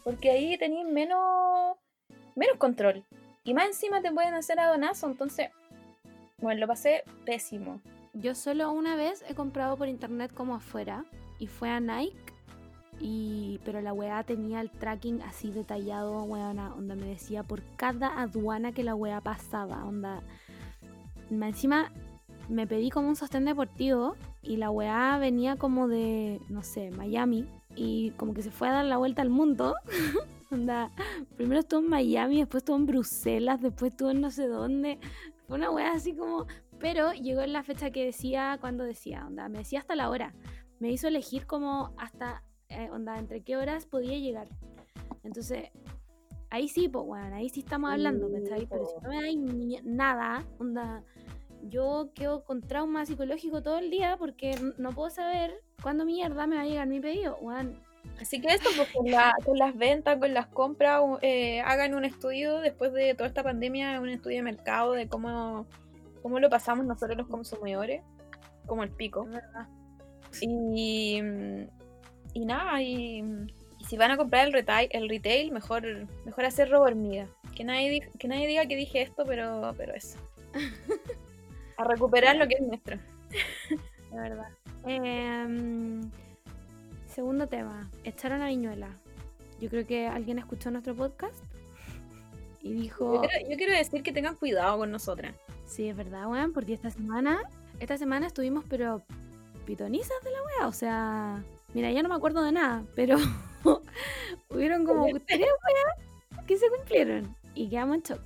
Porque 0.03 0.29
ahí 0.29 0.55
tenéis 0.59 0.85
menos, 0.85 1.75
menos 2.35 2.57
control. 2.57 3.03
Y 3.43 3.55
más 3.55 3.65
encima 3.65 3.99
te 4.03 4.11
pueden 4.11 4.35
hacer 4.35 4.59
adonazo, 4.59 5.07
entonces, 5.07 5.49
bueno, 6.37 6.59
lo 6.59 6.67
pasé 6.67 7.03
pésimo. 7.25 7.81
Yo 8.13 8.35
solo 8.35 8.71
una 8.71 8.95
vez 8.95 9.25
he 9.27 9.33
comprado 9.33 9.75
por 9.75 9.87
internet 9.87 10.31
como 10.35 10.53
afuera 10.53 11.03
y 11.39 11.47
fue 11.47 11.69
a 11.71 11.79
Nike 11.79 12.24
Pero 13.65 13.81
la 13.81 13.93
weá 13.93 14.23
tenía 14.23 14.61
el 14.61 14.69
tracking 14.69 15.23
así 15.23 15.49
detallado, 15.51 16.23
weona, 16.23 16.73
onda 16.75 16.93
me 16.95 17.07
decía 17.07 17.41
por 17.41 17.63
cada 17.75 18.21
aduana 18.21 18.71
que 18.71 18.83
la 18.83 18.93
weá 18.93 19.19
pasaba, 19.21 19.83
onda. 19.83 20.21
Encima 21.31 21.91
me 22.47 22.67
pedí 22.67 22.91
como 22.91 23.09
un 23.09 23.15
sostén 23.15 23.45
deportivo 23.45 24.15
y 24.43 24.57
la 24.57 24.69
weá 24.69 25.17
venía 25.17 25.55
como 25.55 25.87
de, 25.87 26.39
no 26.47 26.61
sé, 26.61 26.91
Miami 26.91 27.49
y 27.75 28.11
como 28.11 28.35
que 28.35 28.43
se 28.43 28.51
fue 28.51 28.69
a 28.69 28.73
dar 28.73 28.85
la 28.85 28.97
vuelta 28.97 29.23
al 29.23 29.31
mundo. 29.31 29.75
onda, 30.51 30.91
primero 31.35 31.61
estuvo 31.61 31.79
en 31.79 31.89
Miami, 31.89 32.37
después 32.37 32.61
estuvo 32.61 32.77
en 32.77 32.85
Bruselas, 32.85 33.61
después 33.61 33.91
estuvo 33.91 34.11
en 34.11 34.21
no 34.21 34.29
sé 34.29 34.47
dónde. 34.47 34.99
Fue 35.47 35.57
una 35.57 35.71
weá 35.71 35.93
así 35.93 36.13
como... 36.13 36.45
Pero 36.77 37.13
llegó 37.13 37.41
en 37.41 37.53
la 37.53 37.63
fecha 37.63 37.89
que 37.89 38.05
decía, 38.05 38.57
cuando 38.61 38.83
decía, 38.83 39.25
onda, 39.25 39.49
me 39.49 39.59
decía 39.59 39.79
hasta 39.79 39.95
la 39.95 40.09
hora. 40.09 40.35
Me 40.79 40.91
hizo 40.91 41.07
elegir 41.07 41.47
como 41.47 41.93
hasta 41.97 42.43
eh, 42.75 42.89
onda, 42.91 43.17
entre 43.17 43.41
qué 43.41 43.57
horas 43.57 43.85
podía 43.85 44.17
llegar. 44.17 44.47
Entonces, 45.23 45.69
ahí 46.49 46.67
sí, 46.67 46.87
pues, 46.87 47.05
bueno, 47.05 47.35
ahí 47.35 47.49
sí 47.49 47.61
estamos 47.61 47.91
hablando, 47.91 48.29
¿cachai? 48.31 48.67
Pero 48.67 48.85
si 48.85 48.95
no 49.01 49.09
me 49.09 49.21
dais 49.21 49.83
nada, 49.83 50.45
onda, 50.59 51.03
yo 51.63 52.11
quedo 52.13 52.43
con 52.43 52.61
trauma 52.61 53.05
psicológico 53.05 53.61
todo 53.63 53.79
el 53.79 53.89
día 53.89 54.17
porque 54.17 54.55
no 54.77 54.91
puedo 54.91 55.09
saber 55.09 55.63
cuándo 55.81 56.05
mierda 56.05 56.47
me 56.47 56.55
va 56.55 56.61
a 56.61 56.65
llegar 56.65 56.87
mi 56.87 56.99
pedido, 56.99 57.37
bueno. 57.41 57.73
Así 58.21 58.39
que 58.39 58.47
esto, 58.47 58.69
pues 58.75 58.87
con, 58.93 59.57
las 59.57 59.75
ventas, 59.75 60.17
con 60.17 60.33
las 60.33 60.47
compras, 60.47 61.01
eh, 61.21 61.61
hagan 61.61 61.95
un 61.95 62.05
estudio 62.05 62.59
después 62.59 62.93
de 62.93 63.13
toda 63.15 63.27
esta 63.27 63.43
pandemia, 63.43 63.99
un 63.99 64.09
estudio 64.09 64.37
de 64.37 64.43
mercado 64.43 64.93
de 64.93 65.07
cómo, 65.07 65.65
cómo 66.21 66.39
lo 66.39 66.49
pasamos 66.49 66.85
nosotros 66.85 67.17
los 67.17 67.27
consumidores, 67.27 68.03
como 68.67 68.83
el 68.83 68.91
pico. 68.91 69.25
¿verdad? 69.25 69.67
Y, 70.41 71.21
y 72.35 72.45
nada, 72.45 72.81
y, 72.81 73.23
si 73.87 73.97
van 73.97 74.11
a 74.11 74.17
comprar 74.17 74.45
el 74.45 74.53
retail, 74.53 74.89
el 74.91 75.09
retail 75.09 75.51
mejor, 75.51 75.83
mejor 76.25 76.45
hacer 76.45 76.69
robo 76.69 76.85
hormiga. 76.85 77.27
Que 77.55 77.63
nadie, 77.63 78.09
que 78.19 78.27
nadie 78.27 78.45
diga 78.45 78.65
que 78.65 78.75
dije 78.75 79.01
esto, 79.01 79.23
pero, 79.25 79.73
pero 79.77 79.93
eso. 79.95 80.19
a 81.77 81.83
recuperar 81.85 82.35
lo 82.35 82.47
que 82.47 82.55
es 82.55 82.61
nuestro. 82.61 82.97
La 84.11 84.21
verdad. 84.21 84.49
Em, 84.85 86.01
segundo 87.07 87.47
tema, 87.47 87.89
echaron 88.03 88.41
a 88.41 88.47
Viñuela. 88.47 88.89
Yo 89.61 89.69
creo 89.69 89.87
que 89.87 90.07
alguien 90.07 90.39
escuchó 90.39 90.71
nuestro 90.71 90.93
podcast 90.93 91.41
y 92.61 92.73
dijo... 92.73 93.23
Yo 93.49 93.55
quiero, 93.55 93.73
decir 93.73 94.03
que 94.03 94.11
tengan 94.11 94.35
cuidado 94.35 94.77
con 94.79 94.91
nosotras. 94.91 95.33
Sí, 95.65 95.87
es 95.87 95.95
verdad, 95.95 96.27
weón, 96.27 96.51
porque 96.51 96.73
esta 96.73 96.89
semana, 96.89 97.43
esta 97.79 97.97
semana 97.97 98.27
estuvimos 98.27 98.65
pero 98.69 99.01
pitonizas 99.65 100.21
de 100.23 100.31
la 100.31 100.43
wea, 100.43 100.67
o 100.67 100.73
sea, 100.73 101.43
Mira, 101.75 101.91
ya 101.91 102.01
no 102.01 102.07
me 102.07 102.15
acuerdo 102.15 102.41
de 102.41 102.53
nada, 102.53 102.85
pero 102.95 103.17
hubieron 104.49 104.85
como 104.85 105.07
tres 105.27 105.41
weas 105.41 106.45
que 106.47 106.55
se 106.55 106.69
cumplieron 106.69 107.35
y 107.53 107.67
quedamos 107.67 107.97
en 107.97 108.01
shock. 108.01 108.21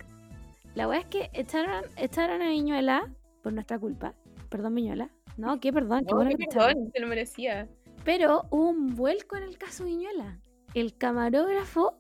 La 0.76 0.88
wea 0.88 1.00
es 1.00 1.06
que 1.08 1.32
echaron, 1.34 1.84
echaron 1.98 2.44
a 2.44 2.50
Viñuela 2.50 3.12
por 3.42 3.52
nuestra 3.52 3.80
culpa. 3.80 4.14
Perdón, 4.50 4.76
Viñuela. 4.76 5.10
No, 5.38 5.60
qué 5.60 5.74
perdón, 5.74 6.06
qué 6.06 6.14
bueno 6.14 6.30
que 6.30 6.46
perdón, 6.46 6.92
se 6.94 7.00
lo 7.00 7.08
merecía. 7.08 7.68
Pero 8.06 8.44
hubo 8.52 8.70
un 8.70 8.96
vuelco 8.96 9.36
en 9.36 9.42
el 9.42 9.58
caso 9.58 9.84
Viñuela. 9.84 10.40
El 10.76 10.96
camarógrafo 10.96 11.98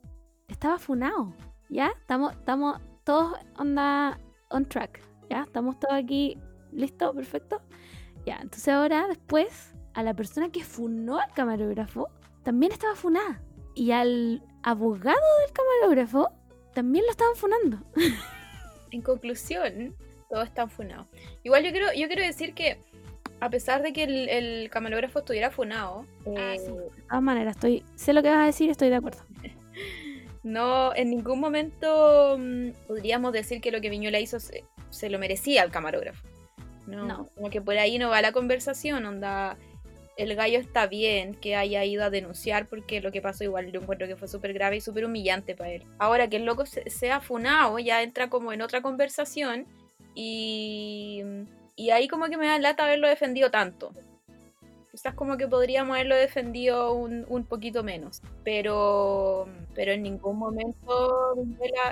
estaba 0.47 0.77
funado. 0.77 1.33
¿Ya? 1.67 1.87
Estamos, 1.99 2.33
estamos 2.33 2.79
todos 3.03 3.39
onda 3.57 4.19
on 4.51 4.65
track. 4.65 5.01
¿Ya? 5.31 5.45
Estamos 5.47 5.79
todos 5.79 5.95
aquí 5.95 6.37
listos, 6.71 7.15
perfecto. 7.15 7.59
Ya, 8.23 8.35
entonces 8.35 8.67
ahora 8.67 9.07
después 9.07 9.73
a 9.93 10.03
la 10.03 10.13
persona 10.13 10.49
que 10.49 10.63
funó 10.63 11.19
al 11.19 11.31
camarógrafo 11.33 12.09
también 12.43 12.71
estaba 12.71 12.95
funada. 12.95 13.41
Y 13.75 13.91
al 13.91 14.43
abogado 14.63 15.19
del 15.41 15.53
camarógrafo 15.53 16.29
también 16.73 17.05
lo 17.05 17.11
estaban 17.11 17.35
funando. 17.35 17.79
En 18.91 19.03
conclusión, 19.03 19.95
todo 20.31 20.41
está 20.41 20.67
funado. 20.67 21.07
Igual 21.43 21.63
yo 21.63 21.69
quiero, 21.69 21.93
yo 21.93 22.07
quiero 22.07 22.23
decir 22.23 22.55
que 22.55 22.79
a 23.39 23.49
pesar 23.49 23.81
de 23.81 23.93
que 23.93 24.03
el, 24.03 24.69
camarógrafo 24.69 25.19
estuviera 25.19 25.51
funado. 25.51 26.05
Ah, 26.25 26.55
eh, 26.55 26.59
de 26.59 27.03
todas 27.07 27.21
maneras, 27.21 27.55
estoy, 27.55 27.83
sé 27.95 28.13
lo 28.13 28.21
que 28.21 28.29
vas 28.29 28.39
a 28.39 28.45
decir, 28.45 28.69
estoy 28.69 28.89
de 28.89 28.95
acuerdo. 28.95 29.19
No, 30.41 30.95
en 30.95 31.09
ningún 31.09 31.41
momento 31.41 32.37
mm, 32.39 32.69
podríamos 32.87 33.33
decir 33.33 33.59
que 33.59 33.71
lo 33.71 33.81
que 33.81 33.89
Viñola 33.89 34.21
hizo 34.21 34.39
se, 34.39 35.09
lo 35.09 35.19
merecía 35.19 35.63
al 35.63 35.69
camarógrafo. 35.69 36.25
No, 36.87 37.05
no, 37.05 37.27
como 37.35 37.49
que 37.49 37.61
por 37.61 37.77
ahí 37.77 37.97
no 37.97 38.09
va 38.09 38.21
la 38.21 38.31
conversación, 38.31 39.05
onda 39.05 39.57
el 40.19 40.35
gallo 40.35 40.59
está 40.59 40.85
bien 40.85 41.33
que 41.33 41.55
haya 41.55 41.85
ido 41.85 42.03
a 42.03 42.09
denunciar 42.09 42.67
porque 42.67 42.99
lo 42.99 43.09
que 43.09 43.21
pasó 43.21 43.45
igual 43.45 43.71
yo 43.71 43.79
encuentro 43.79 44.05
que 44.05 44.17
fue 44.17 44.27
súper 44.27 44.51
grave 44.51 44.75
y 44.75 44.81
súper 44.81 45.05
humillante 45.05 45.55
para 45.55 45.71
él. 45.71 45.85
Ahora 45.97 46.27
que 46.27 46.35
el 46.35 46.45
loco 46.45 46.65
sea 46.65 47.21
funado 47.21 47.79
ya 47.79 48.03
entra 48.03 48.29
como 48.29 48.51
en 48.51 48.61
otra 48.61 48.81
conversación 48.81 49.65
y, 50.15 51.23
y 51.77 51.91
ahí 51.91 52.09
como 52.09 52.25
que 52.25 52.35
me 52.35 52.47
da 52.47 52.59
lata 52.59 52.83
haberlo 52.83 53.07
defendido 53.07 53.49
tanto. 53.49 53.93
Quizás 54.91 55.13
como 55.13 55.37
que 55.37 55.47
podríamos 55.47 55.95
haberlo 55.95 56.17
defendido 56.17 56.91
un, 56.93 57.25
un 57.29 57.45
poquito 57.45 57.83
menos, 57.83 58.21
pero, 58.43 59.47
pero 59.73 59.93
en 59.93 60.03
ningún 60.03 60.37
momento 60.37 61.35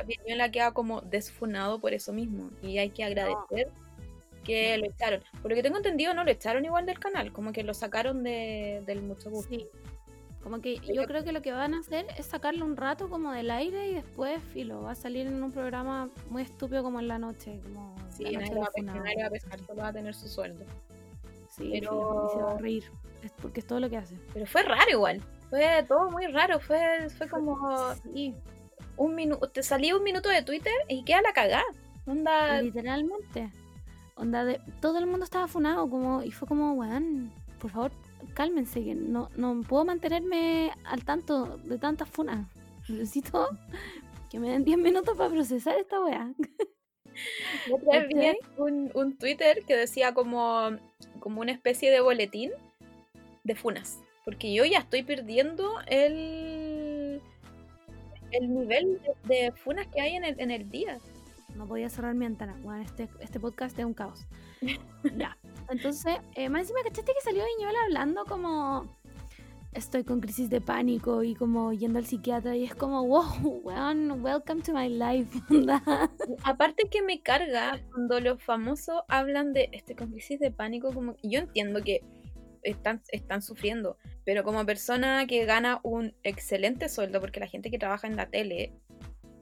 Viñuela, 0.06 0.52
queda 0.52 0.74
como 0.74 1.00
desfunado 1.00 1.80
por 1.80 1.94
eso 1.94 2.12
mismo 2.12 2.50
y 2.62 2.80
hay 2.80 2.90
que 2.90 3.06
agradecer 3.06 3.70
que 4.48 4.78
lo 4.78 4.86
echaron. 4.86 5.22
Por 5.42 5.52
lo 5.52 5.56
que 5.56 5.62
tengo 5.62 5.78
entendido, 5.78 6.14
no 6.14 6.24
lo 6.24 6.32
echaron 6.32 6.64
igual 6.64 6.86
del 6.86 7.00
canal, 7.00 7.34
como 7.34 7.52
que 7.52 7.64
lo 7.64 7.74
sacaron 7.74 8.24
de, 8.24 8.82
del 8.86 9.02
mucho 9.02 9.30
gusto. 9.30 9.54
Sí. 9.54 9.68
Como 10.42 10.62
que 10.62 10.78
yo 10.78 11.06
creo 11.06 11.26
que 11.26 11.34
lo 11.34 11.42
que 11.42 11.52
van 11.52 11.74
a 11.74 11.80
hacer 11.80 12.06
es 12.18 12.28
sacarlo 12.28 12.64
un 12.64 12.78
rato 12.78 13.10
como 13.10 13.34
del 13.34 13.52
aire 13.52 13.90
y 13.90 13.94
después 13.96 14.42
filo, 14.54 14.82
va 14.82 14.92
a 14.92 14.96
salir 14.96 15.28
en 15.28 15.44
un 15.44 15.52
programa 15.52 16.10
muy 16.30 16.44
estúpido 16.44 16.84
como 16.84 17.02
en 17.02 17.10
la 17.10 17.20
noche. 17.20 17.60
Como 17.64 17.94
sí, 18.10 18.24
nadie, 18.24 18.56
va, 18.56 19.28
a 19.28 19.30
pescar, 19.30 19.60
solo 19.66 19.82
va 19.82 19.90
a 19.90 19.94
tener 19.94 20.16
su 20.16 20.30
sueldo. 20.30 20.64
Sí, 21.50 21.70
pero 21.74 22.30
se 22.34 22.42
va 22.42 22.52
a 22.54 22.58
reír, 22.60 22.86
es 23.24 23.34
porque 23.42 23.60
es 23.60 23.68
todo 23.68 23.82
lo 23.82 23.90
que 23.90 23.98
hace. 23.98 24.16
Pero 24.34 24.46
fue 24.46 24.64
raro 24.64 24.90
igual, 24.90 25.22
fue 25.50 25.84
todo 25.86 26.10
muy 26.12 26.28
raro, 26.28 26.60
fue, 26.62 27.10
fue 27.18 27.28
como... 27.28 27.94
Sí. 28.14 28.34
Un 28.96 29.14
minuto, 29.14 29.48
te 29.50 29.62
salía 29.62 29.96
un 29.96 30.04
minuto 30.04 30.30
de 30.30 30.42
Twitter 30.42 30.74
y 30.88 31.04
queda 31.04 31.22
la 31.22 31.34
cagada. 31.34 31.64
Onda... 32.08 32.62
Literalmente 32.62 33.52
onda 34.17 34.45
de, 34.45 34.60
todo 34.82 34.99
el 34.99 35.06
mundo 35.06 35.23
estaba 35.23 35.47
funado 35.47 35.89
como 35.89 36.23
y 36.23 36.32
fue 36.32 36.47
como 36.47 36.73
weón 36.73 37.32
por 37.60 37.71
favor 37.71 37.91
cálmense 38.34 38.84
que 38.84 38.95
no, 38.95 39.30
no 39.36 39.62
puedo 39.67 39.86
mantenerme 39.86 40.71
al 40.86 41.03
tanto 41.03 41.58
de 41.58 41.77
tantas 41.77 42.10
funas. 42.10 42.47
Necesito 42.88 43.47
que 44.30 44.39
me 44.39 44.49
den 44.49 44.63
10 44.63 44.77
minutos 44.77 45.17
para 45.17 45.30
procesar 45.30 45.77
esta 45.77 45.99
weá. 45.99 46.34
Otra 47.71 48.06
vez 48.13 48.38
un, 48.58 48.91
un 48.93 49.17
Twitter 49.17 49.63
que 49.65 49.75
decía 49.75 50.13
como 50.13 50.69
como 51.19 51.41
una 51.41 51.51
especie 51.51 51.91
de 51.91 51.99
boletín 51.99 52.51
de 53.43 53.56
funas 53.56 53.99
porque 54.27 54.53
yo 54.53 54.65
ya 54.65 54.80
estoy 54.80 55.03
perdiendo 55.03 55.80
el 55.88 57.21
el 58.32 58.53
nivel 58.53 58.99
de, 59.23 59.53
funas 59.53 59.88
que 59.88 60.01
hay 60.01 60.15
en 60.15 60.25
el, 60.25 60.38
en 60.39 60.51
el 60.51 60.69
día 60.69 60.99
no 61.58 61.67
podía 61.67 61.89
cerrar 61.89 62.13
mi 62.13 62.26
ventana. 62.26 62.58
Bueno, 62.63 62.84
este, 62.84 63.10
este 63.20 63.39
podcast 63.39 63.78
es 63.78 63.86
un 63.86 63.93
caos. 63.93 64.26
ya. 65.17 65.38
Entonces, 65.70 66.17
eh, 66.36 66.50
más 66.50 66.62
encima, 66.62 66.80
¿cachaste 66.84 67.13
que 67.13 67.22
salió 67.22 67.43
Viñola 67.58 67.78
hablando 67.86 68.26
como 68.26 68.88
estoy 69.78 70.04
con 70.04 70.20
crisis 70.22 70.50
de 70.50 70.60
pánico 70.60 71.24
y 71.24 71.36
como 71.36 71.72
yendo 71.72 72.00
al 72.00 72.06
psiquiatra 72.06 72.56
y 72.56 72.63
es 72.63 72.74
como, 72.74 73.06
wow, 73.06 73.62
weón, 73.63 74.24
welcome 74.24 74.62
to 74.62 74.74
my 74.74 74.89
life. 74.89 75.39
Aparte 76.43 76.89
que 76.89 77.02
me 77.02 77.22
carga 77.22 77.80
cuando 77.91 78.20
los 78.20 78.41
famosos 78.41 79.04
hablan 79.08 79.54
de 79.54 79.70
estoy 79.74 79.96
con 79.96 80.12
crisis 80.12 80.39
de 80.39 80.51
pánico, 80.51 80.91
como 80.93 81.16
yo 81.22 81.39
entiendo 81.39 81.84
que 81.84 82.01
están, 82.64 83.01
están 83.10 83.41
sufriendo, 83.41 83.97
pero 84.26 84.43
como 84.43 84.66
persona 84.66 85.26
que 85.28 85.45
gana 85.45 85.80
un 85.84 86.14
excelente 86.24 86.89
sueldo, 86.89 87.22
porque 87.22 87.39
la 87.39 87.47
gente 87.47 87.70
que 87.70 87.78
trabaja 87.78 88.08
en 88.08 88.16
la 88.16 88.30
tele 88.30 88.74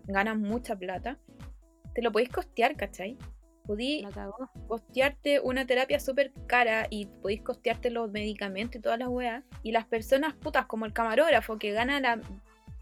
gana 0.07 0.35
mucha 0.35 0.75
plata, 0.75 1.17
te 1.95 2.01
lo 2.01 2.11
podéis 2.11 2.29
costear, 2.29 2.75
¿cachai? 2.75 3.17
Podéis 3.65 4.05
costearte 4.67 5.39
una 5.39 5.65
terapia 5.65 5.99
súper 5.99 6.31
cara 6.45 6.85
y 6.91 7.07
podéis 7.07 7.41
costearte 7.41 7.89
los 7.89 8.11
medicamentos 8.11 8.75
y 8.75 8.81
todas 8.81 8.99
las 8.99 9.07
weas. 9.07 9.43
Y 9.63 9.71
las 9.71 9.85
personas 9.85 10.35
putas, 10.35 10.67
como 10.67 10.85
el 10.85 10.93
camarógrafo, 10.93 11.57
que 11.57 11.71
gana 11.71 11.99
la. 11.99 12.21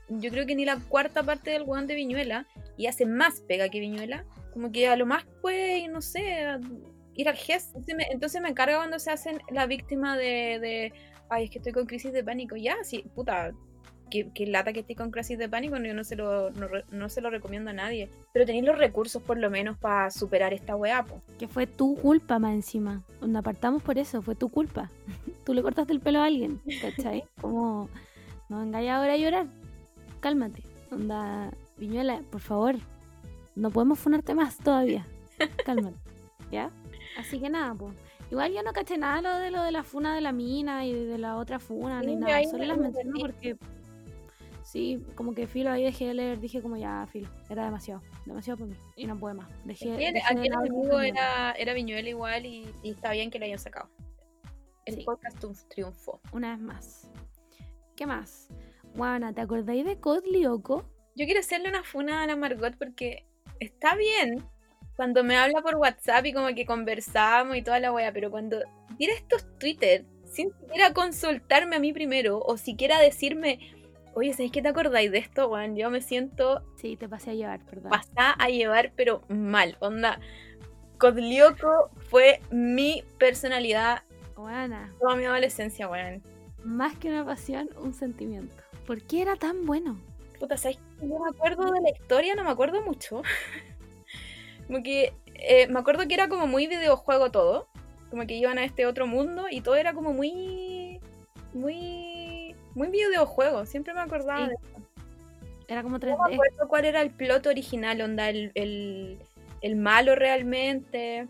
Yo 0.09 0.30
creo 0.32 0.45
que 0.45 0.55
ni 0.55 0.66
la 0.66 0.78
cuarta 0.89 1.24
parte 1.24 1.51
del 1.51 1.64
weón 1.64 1.88
de 1.88 1.95
Viñuela 1.95 2.45
y 2.76 2.88
hace 2.88 3.05
más 3.05 3.39
pega 3.41 3.70
que 3.70 3.80
Viñuela. 3.80 4.26
Como 4.51 4.72
que 4.72 4.89
a 4.89 4.97
lo 4.97 5.05
más 5.05 5.26
puede, 5.41 5.88
no 5.88 6.01
sé, 6.01 6.45
ir 7.14 7.30
al 7.30 7.36
GES. 7.36 7.68
Entonces 7.68 7.95
me, 7.95 8.03
entonces 8.11 8.41
me 8.41 8.49
encarga 8.49 8.78
cuando 8.78 8.99
se 8.99 9.11
hacen 9.11 9.39
la 9.51 9.68
víctima 9.68 10.18
de, 10.18 10.59
de. 10.59 10.93
Ay, 11.30 11.45
es 11.45 11.49
que 11.51 11.59
estoy 11.59 11.72
con 11.72 11.86
crisis 11.86 12.11
de 12.11 12.24
pánico. 12.24 12.57
Ya, 12.57 12.76
sí, 12.84 13.05
puta, 13.16 13.53
que, 14.22 14.45
lata 14.45 14.74
que 14.74 14.82
esté 14.82 14.95
con 14.95 15.11
crisis 15.11 15.38
de 15.38 15.49
pánico, 15.49 15.78
yo 15.78 15.93
no 15.93 16.03
se, 16.03 16.16
lo, 16.16 16.51
no, 16.91 17.09
se 17.09 17.22
lo 17.22 17.30
recomiendo 17.30 17.72
a 17.72 17.74
nadie. 17.74 18.09
Pero 18.32 18.45
tenéis 18.45 18.66
los 18.66 18.78
recursos 18.78 19.22
por 19.22 19.38
lo 19.38 19.49
menos 19.49 19.78
para 19.78 20.11
superar 20.11 20.53
esta 20.53 20.76
weá, 20.76 21.05
Que 21.39 21.47
fue 21.47 21.66
tu 21.66 21.95
culpa 21.95 22.38
más 22.39 22.53
encima. 22.53 23.01
Nos 23.22 23.36
apartamos 23.36 23.82
por 23.82 23.97
eso, 23.97 24.22
fue 24.22 24.36
tu 24.36 24.49
culpa. 24.49 24.91
Tú 25.45 25.53
le 25.53 25.61
cortaste 25.61 25.93
el 25.93 25.99
pelo 25.99 26.20
a 26.20 26.26
alguien, 26.26 26.61
¿cachai? 26.82 27.24
Como, 27.41 27.89
no 28.49 28.59
vengáis 28.59 28.89
ahora 28.89 29.14
a 29.14 29.18
llorar. 29.18 29.47
Cálmate. 30.20 30.64
Onda, 30.91 31.51
Viñuela, 31.78 32.22
por 32.30 32.41
favor. 32.41 32.76
No 33.55 33.72
podemos 33.72 33.99
funarte 33.99 34.36
más 34.36 34.57
todavía. 34.57 35.05
Cálmate. 35.66 35.97
¿Ya? 36.51 36.70
Así 37.18 37.39
que 37.39 37.49
nada, 37.49 37.74
pues. 37.74 37.93
Igual 38.32 38.51
yo 38.51 38.64
no 38.64 38.74
caché 38.74 38.97
nada 38.97 39.22
lo 39.22 39.38
de 39.38 39.51
lo 39.51 39.61
de 39.61 39.72
la 39.72 39.84
funa 39.84 40.16
de 40.16 40.22
la 40.22 40.32
mina 40.32 40.88
y 40.88 40.93
de 40.93 41.20
la 41.20 41.38
otra 41.38 41.59
funa, 41.59 42.01
ni 42.01 42.16
nada. 42.16 42.43
Solo 42.45 42.66
las 42.66 42.78
menciono 42.80 43.14
porque 43.20 43.57
sí, 44.74 45.05
como 45.15 45.36
que 45.36 45.45
filo 45.47 45.69
ahí 45.71 45.84
dejé 45.84 46.07
de 46.07 46.13
leer, 46.15 46.39
dije 46.39 46.61
como 46.61 46.76
ya, 46.78 47.07
filo, 47.11 47.30
era 47.49 47.63
demasiado, 47.65 48.01
demasiado 48.26 48.57
para 48.57 48.71
mí. 48.71 48.78
Y 48.95 49.05
no 49.05 49.17
pude 49.19 49.36
más. 49.36 49.47
Dejé, 49.65 49.93
Aquí 49.93 50.05
el, 50.05 50.13
dejé 50.15 50.26
aquí 50.26 50.36
de 50.36 50.41
el 50.47 50.49
lado 50.51 50.65
enemigo 50.65 50.89
cosas 50.91 51.05
era, 51.05 51.51
era 51.53 51.74
Viñuela 51.74 52.09
igual 52.09 52.45
y, 52.47 52.67
y 52.82 52.89
está 52.91 53.11
bien 53.11 53.30
que 53.30 53.38
lo 53.39 53.45
hayan 53.45 53.59
sacado. 53.59 53.88
El 54.86 54.95
Sí. 54.95 55.03
podcast 55.05 55.38
triunf- 55.41 55.67
triunfó. 55.69 56.19
Una 56.34 56.51
vez 56.51 56.59
más. 56.59 57.11
¿Qué 57.95 58.05
más? 58.07 58.49
Juana, 58.97 59.32
¿te 59.32 59.41
acordáis 59.41 59.86
de 59.86 59.99
Code 59.99 60.28
Lyoko? 60.30 60.84
Yo 61.15 61.26
quiero 61.26 61.39
hacerle 61.39 61.69
una 61.69 61.84
funa 61.84 62.24
a 62.24 62.28
la 62.28 62.36
Margot 62.36 62.76
porque 62.78 63.28
está 63.59 63.95
bien 63.95 64.43
cuando 64.95 65.24
me 65.24 65.38
habla 65.38 65.61
por 65.61 65.76
WhatsApp 65.76 66.26
y 66.26 66.34
como 66.34 66.47
que 66.55 66.65
conversamos 66.65 67.55
y 67.55 67.61
toda 67.61 67.80
la 67.80 67.91
wea, 67.93 68.11
pero 68.11 68.30
cuando 68.32 68.57
tira 68.97 69.13
estos 69.13 69.45
Twitter 69.59 70.05
sin 70.26 70.51
siquiera 70.59 70.93
consultarme 70.93 71.76
a 71.76 71.80
mí 71.80 71.93
primero 71.93 72.39
o 72.39 72.57
siquiera 72.57 72.99
decirme, 72.99 73.59
oye, 74.14 74.32
¿sabéis 74.34 74.51
que 74.51 74.61
te 74.61 74.68
acordáis 74.70 75.11
de 75.11 75.18
esto, 75.20 75.47
Juan? 75.49 75.76
Yo 75.76 75.89
me 75.89 76.01
siento 76.01 76.61
Sí, 76.76 76.95
te 76.97 77.07
pasé 77.09 77.32
a 77.32 77.34
llevar, 77.34 77.61
perdón. 77.66 77.89
pasada 77.89 78.32
a 78.38 78.49
llevar, 78.49 78.91
pero 78.95 79.24
mal. 79.30 79.78
Onda, 79.80 80.20
Kodlyoko 80.97 81.89
fue 82.09 82.39
mi 82.51 83.03
personalidad 83.18 84.03
Juana, 84.36 84.91
toda 84.99 85.16
mi 85.16 85.26
adolescencia, 85.26 85.88
weón. 85.88 86.22
más 86.64 86.95
que 86.97 87.09
una 87.09 87.26
pasión, 87.26 87.70
un 87.78 87.93
sentimiento. 87.93 88.55
¿Por 88.88 89.01
qué 89.03 89.22
era 89.22 89.36
tan 89.36 89.66
bueno? 89.66 89.97
Puta, 90.39 90.57
¿sabes? 90.57 90.78
qué? 90.99 91.07
Yo 91.07 91.20
me 91.20 91.30
acuerdo 91.30 91.72
de 91.72 91.82
la 91.82 91.89
historia, 91.91 92.36
no 92.36 92.43
me 92.43 92.49
acuerdo 92.49 92.82
mucho. 92.82 93.22
Como 94.68 94.82
que 94.84 95.14
eh, 95.36 95.68
me 95.68 95.80
acuerdo 95.80 96.07
que 96.07 96.14
era 96.14 96.30
como 96.30 96.47
muy 96.47 96.68
videojuego 96.68 97.32
todo. 97.32 97.68
Como 98.09 98.26
que 98.26 98.36
iban 98.36 98.57
a 98.57 98.64
este 98.64 98.86
otro 98.86 99.07
mundo 99.07 99.45
y 99.51 99.61
todo 99.61 99.76
era 99.76 99.93
como 99.93 100.14
muy. 100.14 100.99
Muy. 101.53 102.22
Muy 102.76 102.89
videojuego. 102.89 103.65
Siempre 103.65 103.93
me 103.93 104.01
acordaba 104.01 104.39
Sí. 104.45 104.47
de 104.49 104.53
eso. 104.55 104.88
Era 105.67 105.82
como 105.84 105.97
No 105.97 106.05
me 106.05 106.11
3D. 106.13 106.34
acuerdo 106.34 106.67
cuál 106.67 106.86
era 106.86 107.01
el 107.01 107.11
plot 107.11 107.47
original, 107.47 108.01
onda, 108.01 108.30
el, 108.30 108.51
el, 108.55 109.19
el 109.61 109.76
malo 109.76 110.15
realmente. 110.15 111.28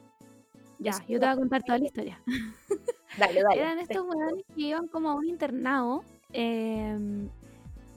Ya, 0.80 0.92
Eso 0.92 1.04
yo 1.08 1.20
te 1.20 1.26
voy 1.26 1.34
a 1.34 1.38
contar 1.38 1.64
toda 1.64 1.78
la 1.80 1.86
historia. 1.86 2.22
Dale, 3.18 3.44
dale. 3.44 3.62
Eran 3.62 3.78
estos 3.80 4.04
weones 4.08 4.44
que 4.56 4.62
iban 4.62 4.88
como 4.88 5.12
a 5.12 5.14
un 5.14 5.28
internado 5.28 6.04
em, 6.32 7.30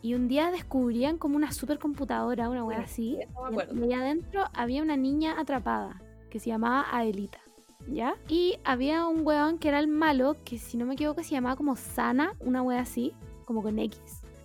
y 0.02 0.12
un 0.12 0.28
día 0.28 0.50
descubrían 0.50 1.16
como 1.16 1.36
una 1.36 1.52
supercomputadora, 1.52 2.50
una 2.50 2.64
wea 2.64 2.80
así. 2.80 3.18
Y, 3.50 3.78
y 3.78 3.82
ahí 3.84 3.92
adentro 3.94 4.44
había 4.52 4.82
una 4.82 4.98
niña 4.98 5.40
atrapada 5.40 6.02
que 6.28 6.38
se 6.38 6.50
llamaba 6.50 6.84
Adelita, 6.92 7.38
¿ya? 7.88 8.14
Y 8.28 8.58
había 8.62 9.06
un 9.06 9.26
weón 9.26 9.58
que 9.58 9.68
era 9.68 9.78
el 9.78 9.88
malo, 9.88 10.36
que 10.44 10.58
si 10.58 10.76
no 10.76 10.84
me 10.84 10.92
equivoco 10.94 11.22
se 11.22 11.30
llamaba 11.30 11.56
como 11.56 11.76
Sana, 11.76 12.34
una 12.40 12.60
wea 12.60 12.80
así, 12.80 13.14
como 13.46 13.62
con 13.62 13.78
X, 13.78 13.98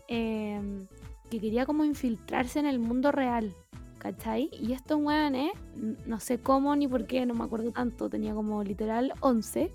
em, 0.07 0.87
que 1.29 1.39
quería 1.41 1.65
como 1.65 1.83
infiltrarse 1.83 2.59
en 2.59 2.65
el 2.67 2.79
mundo 2.79 3.11
real. 3.11 3.53
¿Cachai? 3.97 4.49
Y 4.59 4.71
estos 4.73 4.99
weones, 4.99 5.51
n- 5.75 5.95
no 6.07 6.19
sé 6.19 6.39
cómo 6.39 6.75
ni 6.75 6.87
por 6.87 7.05
qué, 7.05 7.23
no 7.27 7.35
me 7.35 7.43
acuerdo 7.43 7.71
tanto, 7.71 8.09
tenía 8.09 8.33
como 8.33 8.63
literal 8.63 9.13
11, 9.19 9.71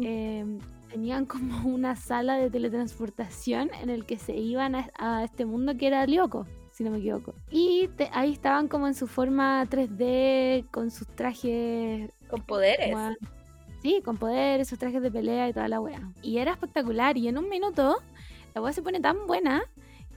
em, 0.00 0.58
tenían 0.88 1.26
como 1.26 1.66
una 1.74 1.96
sala 1.96 2.36
de 2.36 2.48
teletransportación 2.50 3.70
en 3.82 3.90
el 3.90 4.04
que 4.06 4.18
se 4.18 4.36
iban 4.36 4.74
a, 4.76 4.90
a 4.98 5.24
este 5.24 5.44
mundo 5.46 5.76
que 5.76 5.88
era 5.88 6.06
Lyoko, 6.06 6.46
si 6.70 6.84
no 6.84 6.90
me 6.92 6.98
equivoco. 6.98 7.34
Y 7.50 7.88
te- 7.96 8.08
ahí 8.12 8.32
estaban 8.32 8.68
como 8.68 8.86
en 8.86 8.94
su 8.94 9.08
forma 9.08 9.64
3D, 9.68 10.66
con 10.70 10.90
sus 10.92 11.08
trajes... 11.08 12.10
Con 12.30 12.42
poderes. 12.42 12.94
weón, 12.94 13.16
Sí, 13.82 14.00
con 14.04 14.16
poderes, 14.16 14.68
sus 14.68 14.78
trajes 14.78 15.02
de 15.02 15.10
pelea 15.10 15.48
y 15.48 15.52
toda 15.52 15.68
la 15.68 15.80
wea. 15.80 16.00
Y 16.22 16.38
era 16.38 16.52
espectacular. 16.52 17.16
Y 17.16 17.28
en 17.28 17.38
un 17.38 17.48
minuto, 17.48 17.96
la 18.56 18.62
wea 18.62 18.72
se 18.72 18.80
pone 18.80 19.00
tan 19.00 19.26
buena 19.26 19.64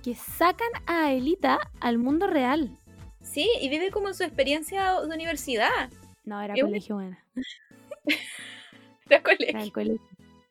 que 0.02 0.16
sacan 0.16 0.70
a 0.88 1.12
Elita 1.12 1.60
al 1.82 1.98
mundo 1.98 2.26
real. 2.26 2.78
Sí, 3.22 3.50
y 3.60 3.68
vive 3.68 3.92
como 3.92 4.14
su 4.14 4.24
experiencia 4.24 4.94
de 5.02 5.14
universidad. 5.14 5.90
No, 6.24 6.42
era 6.42 6.56
colegio 6.56 6.96
buena. 6.96 7.22
De 8.06 8.16
Era 9.10 9.22
colegio. 9.22 9.74
colegio. 9.74 10.02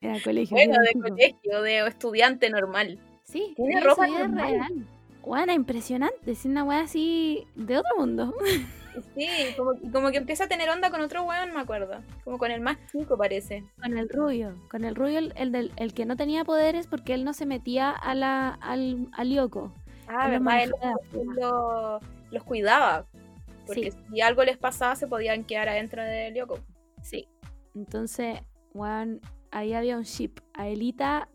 Era 0.03 0.21
colegio. 0.21 0.55
Bueno, 0.55 0.75
era 0.75 0.83
de 0.83 1.01
colegio, 1.01 1.63
de 1.63 1.87
estudiante 1.87 2.51
normal. 2.51 2.99
Sí, 3.25 3.55
Tiene 3.57 3.81
ropa 3.81 4.07
normal. 4.07 4.51
real. 4.51 4.87
Buena, 5.23 5.55
impresionante. 5.55 6.31
Es 6.33 6.45
una 6.45 6.65
wea 6.65 6.81
así 6.81 7.47
de 7.55 7.79
otro 7.79 7.97
mundo. 7.97 8.35
Sí, 9.15 9.29
como, 9.93 10.11
que 10.11 10.19
empieza 10.19 10.45
a 10.45 10.49
tener 10.49 10.69
onda 10.71 10.91
con 10.91 11.01
otro 11.01 11.25
weón, 11.25 11.53
me 11.55 11.61
acuerdo. 11.61 12.01
Como 12.25 12.39
con 12.39 12.51
el 12.51 12.61
más 12.61 12.77
chico, 12.93 13.17
parece. 13.17 13.65
Con 13.81 13.97
el 13.97 14.09
rubio. 14.09 14.55
Con 14.71 14.85
el 14.85 14.95
rubio, 14.95 15.19
el, 15.19 15.33
el, 15.37 15.53
del- 15.53 15.73
el 15.77 15.95
que 15.95 16.07
no 16.07 16.17
tenía 16.17 16.45
poderes 16.45 16.87
porque 16.87 17.15
él 17.15 17.25
no 17.25 17.33
se 17.33 17.47
metía 17.47 17.91
a 17.91 18.15
la, 18.15 18.51
al, 18.51 19.09
al 19.13 19.31
Yoko. 19.31 19.73
Ah, 20.07 20.29
verdad, 20.29 20.63
él, 20.63 20.73
lo- 21.37 22.01
los 22.31 22.45
cuidaba. 22.45 23.07
Porque 23.67 23.91
Sí. 23.93 23.99
si 24.11 24.21
algo 24.23 24.43
les 24.45 24.57
pasaba, 24.57 24.97
se 24.97 25.07
podían 25.07 25.45
quedar 25.45 25.69
adentro 25.69 26.03
de 26.03 26.31
Lyoko. 26.31 26.59
Sí. 27.03 27.29
Entonces, 27.75 28.41
weón, 28.73 29.21
ahí 29.51 29.75
había 29.75 29.97
un 29.99 30.05
ship. 30.05 30.41
Aelita, 30.55 31.29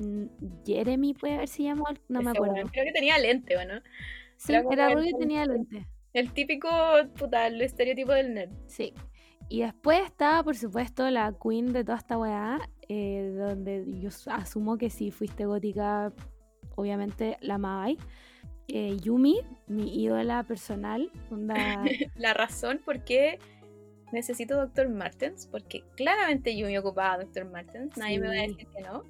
mm, 0.00 0.24
Jeremy 0.64 1.12
puede 1.12 1.34
haber 1.34 1.48
si 1.48 1.64
llamó, 1.64 1.84
no 2.08 2.22
me 2.22 2.30
acuerdo. 2.30 2.54
Creo 2.72 2.84
que 2.86 2.92
tenía 2.92 3.18
lente, 3.18 3.56
¿o 3.58 3.64
no? 3.66 3.80
Sí, 4.38 4.54
era 4.54 4.88
rubio 4.94 5.10
y 5.10 5.18
tenía 5.18 5.44
lente. 5.44 5.86
El 6.12 6.32
típico, 6.32 6.68
puta, 7.18 7.46
el 7.46 7.60
estereotipo 7.60 8.12
del 8.12 8.34
nerd. 8.34 8.50
Sí. 8.66 8.94
Y 9.48 9.62
después 9.62 10.04
estaba, 10.04 10.42
por 10.42 10.56
supuesto, 10.56 11.08
la 11.10 11.34
queen 11.42 11.72
de 11.72 11.84
toda 11.84 11.98
esta 11.98 12.18
weá, 12.18 12.58
eh, 12.88 13.32
donde 13.36 13.84
yo 14.00 14.10
asumo 14.26 14.76
que 14.76 14.90
si 14.90 15.10
fuiste 15.10 15.46
gótica, 15.46 16.12
obviamente 16.76 17.36
la 17.40 17.54
amabais. 17.54 17.98
Eh, 18.68 18.98
Yumi, 19.00 19.40
mi 19.66 20.02
ídola 20.02 20.42
personal, 20.42 21.10
onda, 21.30 21.54
La 22.16 22.34
razón 22.34 22.80
por 22.84 23.02
qué 23.04 23.38
necesito 24.12 24.56
Dr. 24.56 24.90
Martens, 24.90 25.46
porque 25.46 25.84
claramente 25.96 26.54
Yumi 26.54 26.76
ocupaba 26.76 27.24
Dr. 27.24 27.46
Martens. 27.46 27.96
Nadie 27.96 28.20
me 28.20 28.28
va 28.28 28.34
a 28.34 28.46
decir 28.46 28.66
que 28.68 28.82
no. 28.82 29.04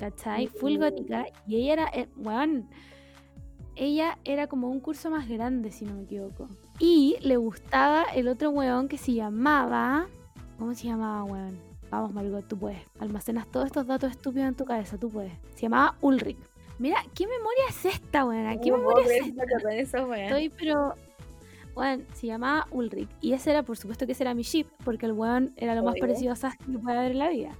¿cachai? 0.00 0.46
Full 0.46 0.78
gótica. 0.78 1.26
Y 1.46 1.56
ella 1.56 1.72
era, 1.74 1.90
eh, 1.92 2.08
weón, 2.16 2.68
ella 3.76 4.18
era 4.24 4.46
como 4.46 4.68
un 4.68 4.80
curso 4.80 5.10
más 5.10 5.28
grande, 5.28 5.70
si 5.70 5.84
no 5.84 5.94
me 5.94 6.02
equivoco. 6.02 6.48
Y 6.78 7.16
le 7.20 7.36
gustaba 7.36 8.04
el 8.14 8.28
otro 8.28 8.50
weón 8.50 8.88
que 8.88 8.98
se 8.98 9.14
llamaba, 9.14 10.06
¿cómo 10.58 10.74
se 10.74 10.86
llamaba, 10.86 11.24
weón? 11.24 11.58
Vamos, 11.90 12.12
Margot, 12.12 12.46
tú 12.46 12.56
puedes. 12.56 12.80
Almacenas 13.00 13.46
todos 13.48 13.66
estos 13.66 13.86
datos 13.86 14.12
estúpidos 14.12 14.48
en 14.48 14.54
tu 14.54 14.64
cabeza, 14.64 14.96
tú 14.96 15.10
puedes. 15.10 15.32
Se 15.54 15.62
llamaba 15.62 15.96
Ulrich. 16.00 16.38
Mira, 16.78 17.04
¿qué 17.14 17.26
memoria 17.26 17.64
es 17.68 17.84
esta, 17.84 18.24
weón? 18.24 18.60
¿Qué 18.60 18.70
No 18.70 18.78
memoria 18.78 19.16
es 19.16 19.26
esta? 19.26 20.14
Estoy, 20.16 20.48
pero. 20.50 20.94
Weón, 21.74 22.06
se 22.14 22.26
llamaba 22.26 22.66
Ulrich. 22.70 23.08
Y 23.20 23.32
ese 23.32 23.50
era, 23.50 23.62
por 23.62 23.76
supuesto, 23.76 24.06
que 24.06 24.12
ese 24.12 24.22
era 24.22 24.34
mi 24.34 24.42
ship, 24.42 24.66
porque 24.84 25.06
el 25.06 25.12
weón 25.12 25.52
era 25.56 25.74
lo 25.74 25.82
más 25.82 25.96
parecido 25.98 26.32
a 26.32 26.36
Sasuke 26.36 26.64
que 26.64 26.78
puede 26.78 26.96
haber 26.96 27.12
en 27.12 27.18
la 27.18 27.28
vida. 27.28 27.56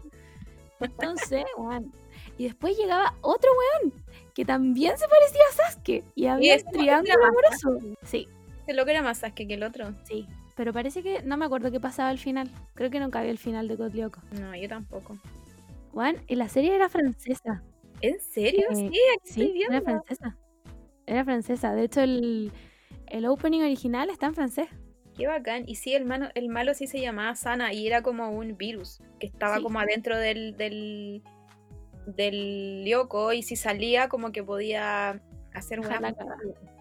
Entonces, 0.80 1.44
weón. 1.58 1.92
Y 2.38 2.44
después 2.44 2.76
llegaba 2.78 3.14
otro 3.20 3.50
weón 3.82 3.92
que 4.34 4.44
también 4.44 4.96
se 4.98 5.06
parecía 5.08 5.40
a 5.50 5.52
Sasuke. 5.70 6.04
Y 6.14 6.26
había 6.26 6.56
un 6.56 6.72
triángulo 6.72 7.14
amoroso. 7.26 7.96
Sí, 8.02 8.26
Ese 8.62 8.74
loco 8.74 8.90
era 8.90 9.02
más 9.02 9.18
Sasuke 9.18 9.46
que 9.48 9.54
el 9.54 9.62
otro. 9.62 9.94
sí. 10.04 10.26
Pero 10.56 10.74
parece 10.74 11.02
que 11.02 11.22
no 11.22 11.38
me 11.38 11.46
acuerdo 11.46 11.70
qué 11.70 11.80
pasaba 11.80 12.10
al 12.10 12.18
final. 12.18 12.50
Creo 12.74 12.90
que 12.90 13.00
nunca 13.00 13.22
vi 13.22 13.30
el 13.30 13.38
final 13.38 13.66
de 13.66 13.76
God 13.76 13.94
Lyoko. 13.94 14.20
No, 14.38 14.54
yo 14.54 14.68
tampoco. 14.68 15.16
Weón, 15.94 16.16
y 16.28 16.34
la 16.34 16.50
serie 16.50 16.74
era 16.74 16.90
francesa. 16.90 17.62
¿En 18.02 18.20
serio? 18.20 18.66
Eh, 18.70 18.74
sí, 18.74 18.86
aquí 18.86 18.98
Sí, 19.24 19.42
estoy 19.42 19.62
era 19.62 19.80
francesa. 19.80 20.36
Era 21.06 21.24
francesa. 21.24 21.72
De 21.74 21.84
hecho, 21.84 22.02
el, 22.02 22.52
el 23.06 23.24
opening 23.24 23.60
original 23.62 24.10
está 24.10 24.26
en 24.26 24.34
francés. 24.34 24.68
Qué 25.16 25.26
bacán. 25.26 25.64
Y 25.66 25.76
sí, 25.76 25.94
el, 25.94 26.04
mano, 26.04 26.28
el 26.34 26.50
malo 26.50 26.74
sí 26.74 26.86
se 26.86 27.00
llamaba 27.00 27.34
Sana 27.36 27.72
y 27.72 27.86
era 27.86 28.02
como 28.02 28.28
un 28.30 28.58
virus 28.58 29.00
que 29.18 29.26
estaba 29.28 29.56
Sí. 29.58 29.62
como 29.62 29.80
adentro 29.80 30.18
del, 30.18 30.58
del, 30.58 31.22
del 32.16 32.84
Lyoko 32.84 33.32
y 33.32 33.42
si 33.42 33.56
salía 33.56 34.08
como 34.08 34.32
que 34.32 34.42
podía 34.42 35.20
hacer 35.54 35.80
una. 35.80 36.14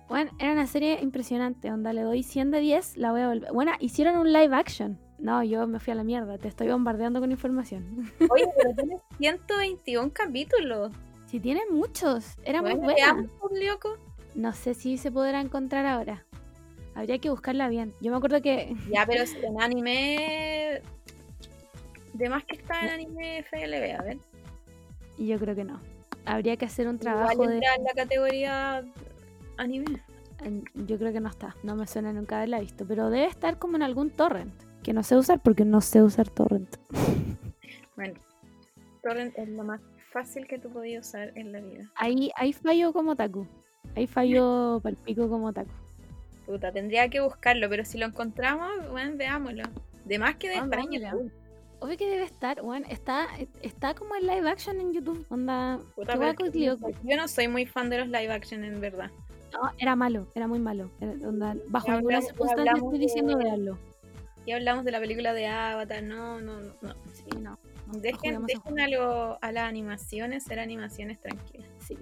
Bueno, 0.08 0.32
era 0.40 0.54
una 0.54 0.66
serie 0.66 1.00
impresionante, 1.02 1.72
onda, 1.72 1.94
le 1.94 2.02
doy 2.02 2.24
100 2.24 2.52
de 2.52 2.60
10, 2.62 2.98
la 2.98 3.12
voy 3.12 3.22
a 3.22 3.28
volver. 3.28 3.52
Bueno, 3.54 3.74
hicieron 3.80 4.18
un 4.18 4.34
live 4.34 4.56
action. 4.56 4.98
No, 5.20 5.44
yo 5.44 5.68
me 5.68 5.80
fui 5.80 5.92
a 5.92 5.96
la 5.96 6.04
mierda, 6.04 6.38
te 6.38 6.48
estoy 6.48 6.68
bombardeando 6.70 7.20
con 7.20 7.32
información. 7.32 8.12
Oye, 8.32 8.48
pero 8.58 8.74
tiene 8.76 8.98
121 9.20 10.12
capítulos. 10.14 10.92
Si 11.28 11.40
tiene 11.40 11.62
muchos, 11.70 12.26
era 12.44 12.62
muy 12.62 12.72
Bueno, 12.72 12.86
buena. 12.86 13.14
veamos 13.14 13.32
por 13.40 13.52
Lyoko. 13.56 13.98
No 14.34 14.54
sé 14.54 14.74
si 14.74 14.98
se 14.98 15.12
podrá 15.12 15.42
encontrar 15.42 15.86
ahora. 15.86 16.26
Habría 16.96 17.20
que 17.20 17.30
buscarla 17.30 17.70
bien. 17.70 17.94
Yo 18.02 18.10
me 18.12 18.18
acuerdo 18.18 18.42
que 18.42 18.76
Ya, 18.92 19.06
pero 19.06 19.26
si 19.28 19.38
en 19.38 19.62
anime. 19.62 20.82
De 22.14 22.30
más 22.30 22.44
que 22.46 22.56
está 22.58 22.82
en 22.82 22.90
anime 22.90 23.44
FLB, 23.44 24.00
a 24.00 24.02
ver. 24.04 24.18
Yo 25.28 25.39
creo 25.39 25.55
que 25.55 25.63
no. 25.63 25.80
habría 26.26 26.57
que 26.57 26.65
hacer 26.65 26.88
un 26.88 26.95
Igual 26.95 27.15
trabajo 27.15 27.47
de... 27.47 27.55
en 27.55 27.84
la 27.84 27.93
categoría 27.95 28.86
anime. 29.57 30.01
Yo 30.74 30.97
creo 30.97 31.11
que 31.11 31.20
no 31.20 31.30
está, 31.30 31.55
no 31.63 31.76
me 31.76 31.86
suena 31.86 32.13
nunca 32.13 32.38
haberla 32.38 32.59
visto, 32.59 32.86
pero 32.88 33.09
debe 33.09 33.28
estar 33.28 33.59
como 33.59 33.76
en 33.76 33.84
algún 33.84 34.09
torrent, 34.09 34.53
que 34.84 34.93
no 34.93 35.03
sé 35.03 35.17
usar 35.17 35.41
porque 35.41 35.65
no 35.65 35.82
sé 35.82 36.01
usar 36.01 36.30
torrent. 36.30 36.76
Bueno, 37.95 38.17
torrent 39.03 39.38
es 39.38 39.49
lo 39.49 39.65
más 39.65 39.82
fácil 40.13 40.47
que 40.47 40.57
tú 40.57 40.70
podías 40.70 41.05
usar 41.05 41.34
en 41.36 41.51
la 41.51 41.59
vida. 41.59 41.91
Ahí, 41.95 42.32
ahí 42.38 42.53
fallo 42.53 42.93
como 42.93 43.13
taku, 43.13 43.45
ahí 43.93 44.07
fallo 44.07 44.80
palpico 44.84 45.28
como 45.28 45.51
taku. 45.51 45.70
Puta, 46.45 46.72
tendría 46.72 47.09
que 47.09 47.20
buscarlo, 47.20 47.67
pero 47.67 47.84
si 47.84 47.97
lo 47.97 48.05
encontramos, 48.05 48.89
bueno, 48.89 49.17
veámoslo. 49.17 49.63
De 50.05 50.17
más 50.17 50.36
que 50.38 50.47
de. 50.47 50.55
YouTube. 50.55 51.30
Obvio 51.82 51.98
que 51.98 52.10
debe 52.10 52.24
estar, 52.24 52.62
bueno, 52.62 52.86
está, 52.90 53.28
está 53.62 53.94
como 53.94 54.16
en 54.16 54.28
live 54.28 54.50
action 54.50 54.80
en 54.82 54.92
YouTube, 54.94 55.26
onda, 55.30 55.80
Puta, 55.96 56.18
Clio. 56.36 56.78
Yo 57.04 57.18
no 57.18 57.28
soy 57.28 57.48
muy 57.48 57.66
fan 57.66 57.90
de 57.90 58.00
los 58.00 58.08
live 58.08 58.32
action, 58.32 58.64
en 58.64 58.82
verdad. 58.82 59.10
No, 59.54 59.72
era 59.78 59.96
malo, 59.96 60.28
era 60.36 60.48
muy 60.48 60.60
malo. 60.60 60.92
era- 61.00 61.14
onda, 61.28 61.56
bajo 61.70 61.88
Ya 61.88 61.96
ninguna 61.98 62.20
ya 62.20 62.26
circunstancia 62.28 62.74
estoy 62.76 63.00
diciendo 63.00 63.38
de- 63.38 63.44
veanlo. 63.44 63.78
Y 64.46 64.52
hablamos 64.52 64.84
de 64.84 64.92
la 64.92 65.00
película 65.00 65.34
de 65.34 65.48
Avatar, 65.48 66.04
no, 66.04 66.42
no, 66.42 66.60
no. 66.60 66.74
no. 66.82 66.94
Sí, 67.14 67.38
no. 67.40 67.58
Dejen, 67.94 68.46
dejen 68.46 68.80
a, 68.80 68.88
lo- 68.88 69.38
a 69.42 69.52
las 69.52 69.64
animaciones 69.64 70.44
ser 70.44 70.60
animaciones 70.60 71.20
tranquilas. 71.20 71.68
Sí, 71.88 71.98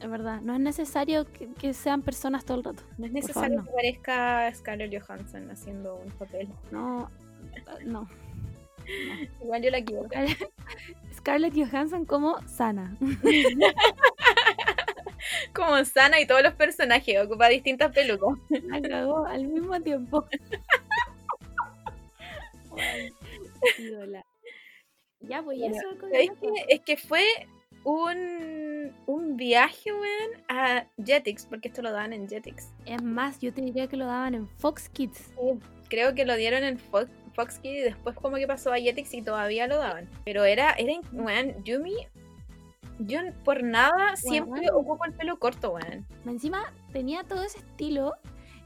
es 0.00 0.10
verdad. 0.10 0.40
No 0.40 0.54
es 0.54 0.60
necesario 0.60 1.30
que, 1.32 1.48
que 1.54 1.74
sean 1.74 2.02
personas 2.02 2.44
todo 2.44 2.58
el 2.58 2.64
rato. 2.64 2.82
No 2.98 3.06
es 3.06 3.12
favor, 3.12 3.12
necesario 3.12 3.58
no. 3.58 3.64
que 3.64 3.70
parezca 3.72 4.52
Scarlett 4.54 5.00
Johansson 5.02 5.50
haciendo 5.50 5.96
un 5.96 6.10
papel. 6.12 6.48
No, 6.72 7.10
no. 7.84 8.08
Igual 9.42 9.62
yo 9.62 9.70
la 9.70 9.84
quiero. 9.84 10.08
Scarlett 11.14 11.54
Johansson 11.54 12.04
como 12.04 12.40
Sana. 12.48 12.96
Como 15.52 15.84
Sana 15.84 16.20
y 16.20 16.26
todos 16.26 16.42
los 16.42 16.54
personajes, 16.54 17.20
ocupa 17.22 17.48
distintas 17.48 17.92
pelucas. 17.92 18.38
La 18.64 18.80
cagó 18.80 19.26
al 19.26 19.46
mismo 19.46 19.80
tiempo. 19.80 20.24
Ídola. 23.78 24.24
Ya, 25.20 25.42
pues 25.42 25.58
eso. 25.60 25.88
Es 26.68 26.80
que 26.80 26.96
fue 26.96 27.24
un, 27.84 28.94
un 29.06 29.36
viaje, 29.36 29.92
weón, 29.92 30.44
a 30.48 30.86
Jetix, 31.04 31.46
porque 31.46 31.68
esto 31.68 31.82
lo 31.82 31.92
daban 31.92 32.12
en 32.12 32.28
Jetix. 32.28 32.72
Es 32.86 33.02
más, 33.02 33.40
yo 33.40 33.52
te 33.52 33.60
diría 33.62 33.88
que 33.88 33.96
lo 33.96 34.06
daban 34.06 34.34
en 34.34 34.48
Fox 34.58 34.88
Kids. 34.88 35.32
Creo 35.88 36.14
que 36.14 36.24
lo 36.24 36.36
dieron 36.36 36.62
en 36.64 36.78
Fox, 36.78 37.10
Fox 37.38 37.60
Kids 37.60 37.78
y 37.78 37.82
después 37.82 38.16
como 38.16 38.36
que 38.36 38.48
pasó 38.48 38.72
a 38.72 38.78
Jetix 38.78 39.14
y 39.14 39.22
todavía 39.22 39.68
lo 39.68 39.76
daban. 39.76 40.08
Pero 40.24 40.44
era, 40.44 40.72
era, 40.72 40.94
weón, 41.12 41.62
Yumi, 41.62 41.94
yo 42.98 43.20
por 43.44 43.62
nada 43.62 44.16
siempre 44.16 44.62
Weón. 44.62 44.74
ocupo 44.74 45.04
el 45.04 45.12
pelo 45.12 45.38
corto, 45.38 45.70
weón. 45.70 46.04
Encima 46.26 46.72
tenía 46.92 47.22
todo 47.22 47.44
ese 47.44 47.58
estilo. 47.58 48.16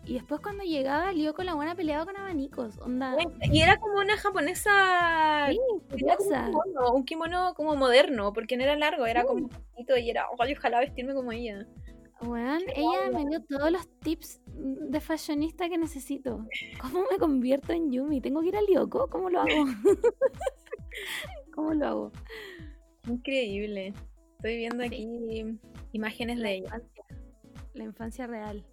Y 0.04 0.14
después 0.14 0.40
cuando 0.40 0.64
llegaba, 0.64 1.12
Lío 1.12 1.34
con 1.34 1.44
la 1.46 1.54
buena 1.54 1.74
peleaba 1.74 2.06
con 2.06 2.16
abanicos. 2.16 2.78
Onda. 2.78 3.14
Y 3.42 3.60
era 3.60 3.76
como 3.76 3.98
una 3.98 4.16
japonesa 4.16 5.48
Sí, 5.50 5.60
Tenía 5.90 6.16
como 6.16 6.30
un, 6.30 6.44
kimono, 6.46 6.92
un 6.92 7.04
kimono 7.04 7.54
como 7.54 7.76
moderno, 7.76 8.32
porque 8.32 8.56
no 8.56 8.64
era 8.64 8.74
largo, 8.74 9.04
era 9.06 9.24
como 9.24 9.48
cortito 9.48 9.96
y 9.98 10.10
era, 10.10 10.26
ojalá 10.30 10.80
vestirme 10.80 11.14
como 11.14 11.30
ella. 11.30 11.66
Weón, 12.26 12.62
ella 12.74 13.10
me 13.12 13.28
dio 13.28 13.42
todos 13.44 13.70
los 13.72 13.88
tips 14.00 14.40
de 14.46 15.00
fashionista 15.00 15.68
que 15.68 15.78
necesito. 15.78 16.46
¿Cómo 16.80 17.04
me 17.10 17.18
convierto 17.18 17.72
en 17.72 17.90
Yumi? 17.90 18.20
¿Tengo 18.20 18.40
que 18.42 18.48
ir 18.48 18.56
al 18.56 18.66
Lyoko? 18.66 19.08
¿Cómo 19.08 19.30
lo 19.30 19.40
hago? 19.40 19.48
¿Cómo 21.54 21.74
lo 21.74 21.86
hago? 21.86 22.12
Increíble. 23.08 23.94
Estoy 24.36 24.56
viendo 24.56 24.82
Sí. 24.84 24.88
aquí 24.88 25.58
imágenes 25.92 26.38
La 26.38 26.48
de 26.48 26.54
ella. 26.54 26.64
infancia. 26.66 27.04
La 27.74 27.84
infancia 27.84 28.26
real. 28.26 28.64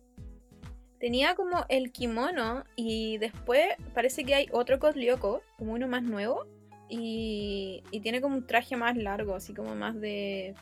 Tenía 0.99 1.35
como 1.35 1.65
el 1.69 1.91
kimono 1.91 2.63
y 2.75 3.17
después 3.19 3.67
parece 3.93 4.25
que 4.25 4.35
hay 4.35 4.47
otro 4.51 4.79
Coslyoko, 4.79 5.41
como 5.57 5.73
uno 5.73 5.87
más 5.87 6.03
nuevo, 6.03 6.45
y, 6.89 7.83
y 7.91 8.01
tiene 8.01 8.19
como 8.19 8.35
un 8.35 8.45
traje 8.45 8.75
más 8.75 8.97
largo, 8.97 9.35
así 9.35 9.53
como 9.53 9.75
más 9.75 9.99
de... 9.99 10.55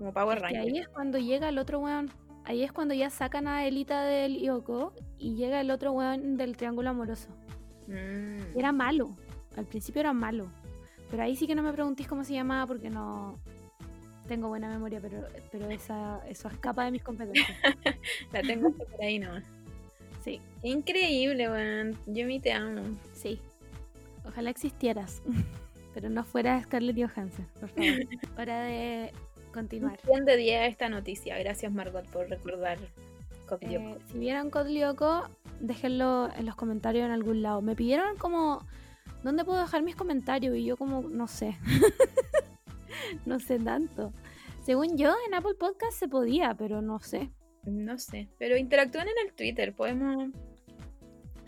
como 0.00 0.12
Power 0.14 0.38
Es 0.38 0.42
que 0.44 0.48
Ranger. 0.54 0.60
ahí 0.72 0.78
es 0.78 0.88
cuando 0.88 1.18
llega 1.18 1.48
el 1.50 1.58
otro 1.58 1.78
weón. 1.80 2.10
Ahí 2.44 2.62
es 2.64 2.72
cuando 2.72 2.94
ya 2.94 3.10
sacan 3.10 3.46
a 3.46 3.66
Elita 3.66 4.02
del 4.02 4.40
Lyoko 4.40 4.94
y 5.18 5.34
llega 5.34 5.60
el 5.60 5.70
otro 5.70 5.92
weón 5.92 6.36
del 6.38 6.56
triángulo 6.56 6.88
amoroso. 6.90 7.28
Mm. 7.86 8.56
Era 8.58 8.72
malo. 8.72 9.14
Al 9.56 9.66
principio 9.66 10.00
era 10.00 10.12
malo. 10.14 10.50
Pero 11.10 11.22
ahí 11.22 11.36
sí 11.36 11.46
que 11.46 11.54
no 11.54 11.62
me 11.62 11.72
preguntéis 11.72 12.08
cómo 12.08 12.24
se 12.24 12.32
llamaba 12.32 12.66
porque 12.66 12.88
no 12.88 13.38
tengo 14.26 14.48
buena 14.48 14.68
memoria, 14.68 15.00
pero, 15.02 15.26
pero 15.52 15.68
esa, 15.70 16.20
eso 16.28 16.48
escapa 16.48 16.84
de 16.84 16.92
mis 16.92 17.02
competencias. 17.02 17.50
La 18.32 18.40
tengo 18.42 18.70
por 18.72 18.86
ahí 19.02 19.18
nomás. 19.18 19.44
Sí, 20.24 20.40
Increíble, 20.62 21.50
weón. 21.50 21.96
Yumi 22.06 22.40
te 22.40 22.52
amo. 22.52 22.82
sí. 23.12 23.38
Ojalá 24.26 24.50
existieras. 24.50 25.22
Pero 25.94 26.08
no 26.08 26.22
fuera 26.22 26.62
Scarlett 26.62 26.96
Johansson, 26.96 27.46
por 27.58 27.68
favor. 27.70 28.06
Hora 28.38 28.60
de 28.62 29.12
continuar. 29.50 30.00
100 30.04 30.24
de 30.24 30.36
10 30.36 30.68
esta 30.68 30.88
noticia. 30.88 31.38
Gracias, 31.38 31.72
Margot, 31.72 32.06
por 32.08 32.28
recordar. 32.28 32.78
Eh, 33.60 33.98
si 34.12 34.18
vieron 34.18 34.50
Code 34.50 34.70
Lyoko, 34.70 35.28
déjenlo 35.60 36.28
en 36.36 36.46
los 36.46 36.54
comentarios 36.54 37.04
en 37.04 37.10
algún 37.10 37.42
lado. 37.42 37.62
Me 37.62 37.74
pidieron 37.74 38.16
como, 38.16 38.64
¿dónde 39.24 39.44
puedo 39.44 39.60
dejar 39.60 39.82
mis 39.82 39.96
comentarios? 39.96 40.54
Y 40.56 40.64
yo 40.64 40.76
como, 40.76 41.02
no 41.02 41.26
sé. 41.26 41.56
no 43.26 43.40
sé 43.40 43.58
tanto. 43.58 44.12
Según 44.62 44.96
yo, 44.96 45.14
en 45.26 45.34
Apple 45.34 45.54
Podcast 45.58 45.98
se 45.98 46.06
podía, 46.08 46.54
pero 46.54 46.80
no 46.80 47.00
sé. 47.00 47.30
No 47.64 47.98
sé, 47.98 48.28
pero 48.38 48.56
interactúen 48.56 49.08
en 49.08 49.26
el 49.26 49.32
Twitter, 49.34 49.74
podemos... 49.74 50.28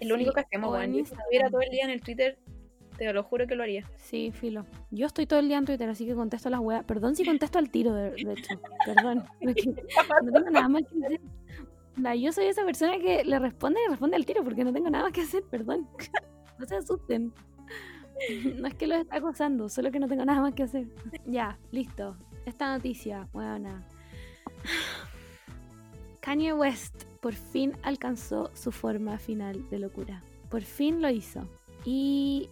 Es 0.00 0.08
lo 0.08 0.16
Sí, 0.16 0.22
único 0.22 0.32
que 0.32 0.40
hacemos, 0.40 0.70
o 0.70 0.72
weón. 0.72 0.84
en 0.84 0.94
Yo 0.98 1.04
Si 1.04 1.14
estuviera 1.14 1.48
todo 1.50 1.60
el 1.60 1.70
día 1.70 1.84
en 1.84 1.90
el 1.90 2.00
Twitter, 2.00 2.38
te 2.96 3.12
lo 3.12 3.22
juro 3.22 3.46
que 3.46 3.54
lo 3.54 3.62
haría. 3.62 3.88
Sí, 3.96 4.32
filo. 4.32 4.64
Yo 4.90 5.06
estoy 5.06 5.26
todo 5.26 5.40
el 5.40 5.48
día 5.48 5.58
en 5.58 5.64
Twitter, 5.64 5.88
así 5.88 6.06
que 6.06 6.14
contesto 6.14 6.50
las 6.50 6.60
weas. 6.60 6.84
Perdón 6.84 7.16
si 7.16 7.24
contesto 7.24 7.58
al 7.58 7.70
tiro, 7.70 7.94
de, 7.94 8.10
de 8.10 8.32
hecho. 8.32 8.60
Perdón. 8.86 9.24
No 9.40 10.32
tengo 10.32 10.50
nada 10.50 10.68
más 10.68 10.82
que 10.82 11.04
hacer. 11.04 11.20
Yo 12.20 12.32
soy 12.32 12.46
esa 12.46 12.64
persona 12.64 12.98
que 12.98 13.24
le 13.24 13.38
responde 13.38 13.80
y 13.86 13.90
responde 13.90 14.16
al 14.16 14.26
tiro 14.26 14.42
porque 14.42 14.64
no 14.64 14.72
tengo 14.72 14.90
nada 14.90 15.04
más 15.04 15.12
que 15.12 15.22
hacer, 15.22 15.42
perdón. 15.44 15.88
No 16.58 16.66
se 16.66 16.76
asusten. 16.76 17.32
No 18.60 18.68
es 18.68 18.74
que 18.74 18.86
los 18.86 19.00
esté 19.00 19.16
acosando, 19.16 19.68
solo 19.68 19.90
que 19.90 19.98
no 19.98 20.06
tengo 20.06 20.24
nada 20.24 20.40
más 20.40 20.54
que 20.54 20.62
hacer. 20.62 20.86
Ya, 21.26 21.58
listo. 21.72 22.16
Esta 22.46 22.72
noticia, 22.72 23.26
buena. 23.32 23.84
Kanye 26.20 26.52
West 26.52 27.04
por 27.20 27.34
fin 27.34 27.72
alcanzó 27.82 28.50
su 28.54 28.70
forma 28.70 29.18
final 29.18 29.68
de 29.70 29.80
locura. 29.80 30.22
Por 30.50 30.62
fin 30.62 31.02
lo 31.02 31.10
hizo. 31.10 31.48
Y 31.84 32.48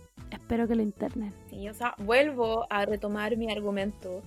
espero 0.51 0.66
que 0.66 0.74
lo 0.74 0.82
internen. 0.82 1.32
Sí, 1.48 1.68
o 1.68 1.74
sea, 1.74 1.94
vuelvo 1.98 2.66
a 2.70 2.84
retomar 2.84 3.36
mi 3.36 3.53
argumento 3.53 4.20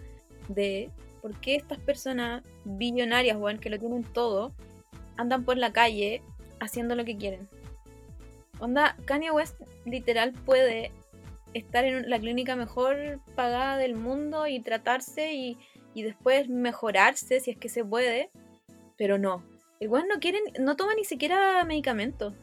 de 0.48 0.90
por 1.22 1.38
qué 1.42 1.58
estas 1.58 1.80
personas 1.80 2.44
billonarias, 2.64 3.36
weón, 3.36 3.60
que 3.60 3.70
lo 3.70 3.78
tienen 3.78 4.06
todo, 4.06 4.54
andan 5.18 5.44
por 5.44 5.58
la 5.58 5.74
calle 5.74 6.22
haciendo 6.62 6.96
lo 6.96 7.04
que 7.04 7.18
quieren. 7.18 7.50
Onda, 8.62 8.96
Kanye 9.04 9.32
West 9.32 9.60
literal 9.84 10.32
puede 10.32 10.94
estar 11.54 11.84
en 11.84 12.10
la 12.10 12.20
clínica 12.20 12.56
mejor 12.56 13.20
pagada 13.36 13.76
del 13.76 13.96
mundo 13.96 14.48
y 14.48 14.62
tratarse 14.62 15.34
y, 15.34 15.58
y 15.94 16.04
después 16.04 16.48
mejorarse 16.48 17.42
si 17.42 17.52
es 17.52 17.58
que 17.58 17.68
se 17.68 17.84
puede, 17.84 18.30
pero 18.98 19.18
no. 19.18 19.44
El 19.82 19.90
weón 19.90 20.08
no 20.08 20.22
quiere, 20.22 20.40
no 20.58 20.78
toma 20.78 20.96
ni 20.96 21.04
siquiera 21.04 21.66
medicamentos. 21.66 22.34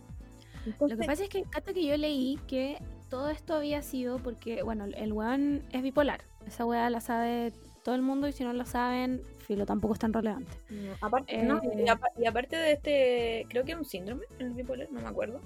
Lo 0.78 0.98
que 0.98 1.06
pasa 1.06 1.22
es 1.22 1.30
que, 1.30 1.44
Cato, 1.44 1.72
que 1.72 1.86
yo 1.86 1.96
leí 1.96 2.38
que 2.46 2.76
todo 3.10 3.28
esto 3.28 3.54
había 3.54 3.82
sido 3.82 4.18
porque, 4.18 4.62
bueno, 4.62 4.84
el 4.86 5.12
weón 5.12 5.62
es 5.72 5.82
bipolar. 5.82 6.22
Esa 6.46 6.64
weá 6.64 6.88
la 6.88 7.00
sabe 7.00 7.52
todo 7.84 7.94
el 7.94 8.02
mundo 8.02 8.28
y 8.28 8.32
si 8.32 8.44
no 8.44 8.52
lo 8.52 8.64
saben, 8.64 9.22
filo, 9.38 9.66
tampoco 9.66 9.94
es 9.94 10.00
tan 10.00 10.12
relevante. 10.12 10.52
No, 10.70 10.92
aparte, 11.00 11.42
no, 11.42 11.58
Eh, 11.62 11.84
y, 12.18 12.22
y 12.22 12.26
aparte 12.26 12.56
de 12.56 12.72
este, 12.72 13.46
creo 13.48 13.64
que 13.64 13.72
es 13.72 13.78
un 13.78 13.84
síndrome, 13.84 14.22
el 14.38 14.50
bipolar, 14.50 14.90
no 14.90 15.00
me 15.00 15.08
acuerdo. 15.08 15.40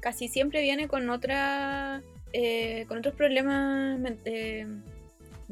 Casi 0.00 0.26
siempre 0.28 0.62
viene 0.62 0.88
con 0.88 1.08
otra, 1.10 2.02
eh, 2.32 2.86
con 2.88 2.98
otros 2.98 3.14
problemas. 3.14 4.00
eh, 4.24 4.66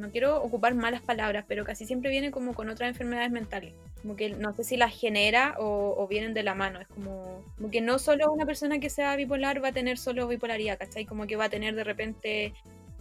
no 0.00 0.10
quiero 0.10 0.42
ocupar 0.42 0.74
malas 0.74 1.02
palabras, 1.02 1.44
pero 1.46 1.64
casi 1.64 1.86
siempre 1.86 2.10
viene 2.10 2.30
como 2.30 2.54
con 2.54 2.68
otras 2.68 2.88
enfermedades 2.88 3.30
mentales. 3.30 3.74
Como 4.02 4.16
que 4.16 4.30
no 4.30 4.52
sé 4.54 4.64
si 4.64 4.76
las 4.76 4.92
genera 4.98 5.54
o, 5.58 6.06
vienen 6.08 6.34
de 6.34 6.42
la 6.42 6.54
mano. 6.54 6.80
Es 6.80 6.88
como, 6.88 7.42
como 7.56 7.70
que 7.70 7.80
no 7.80 7.98
solo 7.98 8.32
una 8.32 8.46
persona 8.46 8.78
que 8.78 8.90
sea 8.90 9.14
bipolar 9.16 9.62
va 9.62 9.68
a 9.68 9.72
tener 9.72 9.98
solo 9.98 10.26
bipolaridad, 10.26 10.78
¿cachai? 10.78 11.04
Como 11.04 11.26
que 11.26 11.36
va 11.36 11.44
a 11.44 11.50
tener 11.50 11.74
de 11.74 11.84
repente 11.84 12.52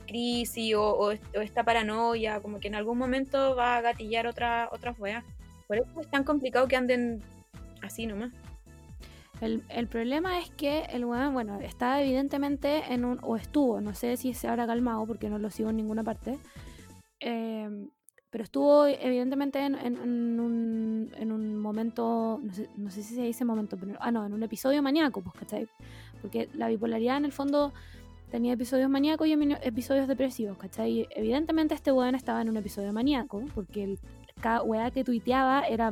crisis 0.07 0.73
o 0.75 1.11
esta 1.33 1.63
paranoia, 1.63 2.41
como 2.41 2.59
que 2.59 2.67
en 2.67 2.75
algún 2.75 2.97
momento 2.97 3.55
va 3.55 3.77
a 3.77 3.81
gatillar 3.81 4.27
otra, 4.27 4.69
otras 4.71 4.99
weas. 4.99 5.23
Por 5.67 5.77
eso 5.77 6.01
es 6.01 6.07
tan 6.09 6.23
complicado 6.23 6.67
que 6.67 6.75
anden 6.75 7.21
así 7.81 8.05
nomás. 8.05 8.31
El, 9.41 9.63
el 9.69 9.87
problema 9.87 10.39
es 10.39 10.49
que 10.49 10.81
el 10.91 11.05
weón, 11.05 11.33
bueno, 11.33 11.59
está 11.61 12.01
evidentemente 12.01 12.83
en 12.89 13.05
un, 13.05 13.19
o 13.21 13.37
estuvo, 13.37 13.79
no 13.79 13.95
sé 13.95 14.17
si 14.17 14.33
se 14.33 14.47
habrá 14.47 14.67
calmado 14.67 15.05
porque 15.05 15.29
no 15.29 15.39
lo 15.39 15.49
sigo 15.49 15.69
en 15.69 15.77
ninguna 15.77 16.03
parte, 16.03 16.37
eh, 17.19 17.87
pero 18.29 18.43
estuvo 18.43 18.85
evidentemente 18.85 19.59
en, 19.59 19.75
un, 19.75 21.11
en 21.15 21.31
un, 21.31 21.57
momento, 21.57 22.39
no 22.43 22.53
sé, 22.53 22.69
no 22.77 22.91
sé, 22.91 23.01
si 23.01 23.15
se 23.15 23.23
dice 23.23 23.43
momento, 23.43 23.75
pero, 23.75 23.95
ah, 23.99 24.11
no, 24.11 24.25
en 24.25 24.33
un 24.33 24.43
episodio 24.43 24.83
maníaco, 24.83 25.21
pues, 25.21 25.35
¿cachai? 25.35 25.67
Porque 26.21 26.47
la 26.53 26.67
bipolaridad 26.67 27.17
en 27.17 27.25
el 27.25 27.31
fondo 27.31 27.73
tenía 28.29 28.53
episodios 28.53 28.87
maníacos 28.87 29.27
y 29.27 29.33
episodios 29.63 30.07
depresivos, 30.07 30.57
¿cachai? 30.59 31.07
Evidentemente 31.09 31.73
este 31.73 31.91
weón 31.91 32.13
estaba 32.13 32.41
en 32.41 32.49
un 32.49 32.57
episodio 32.57 32.93
maníaco, 32.93 33.43
porque 33.55 33.83
el, 33.83 33.99
cada 34.39 34.61
weá 34.61 34.91
que 34.91 35.03
tuiteaba 35.03 35.63
era 35.63 35.91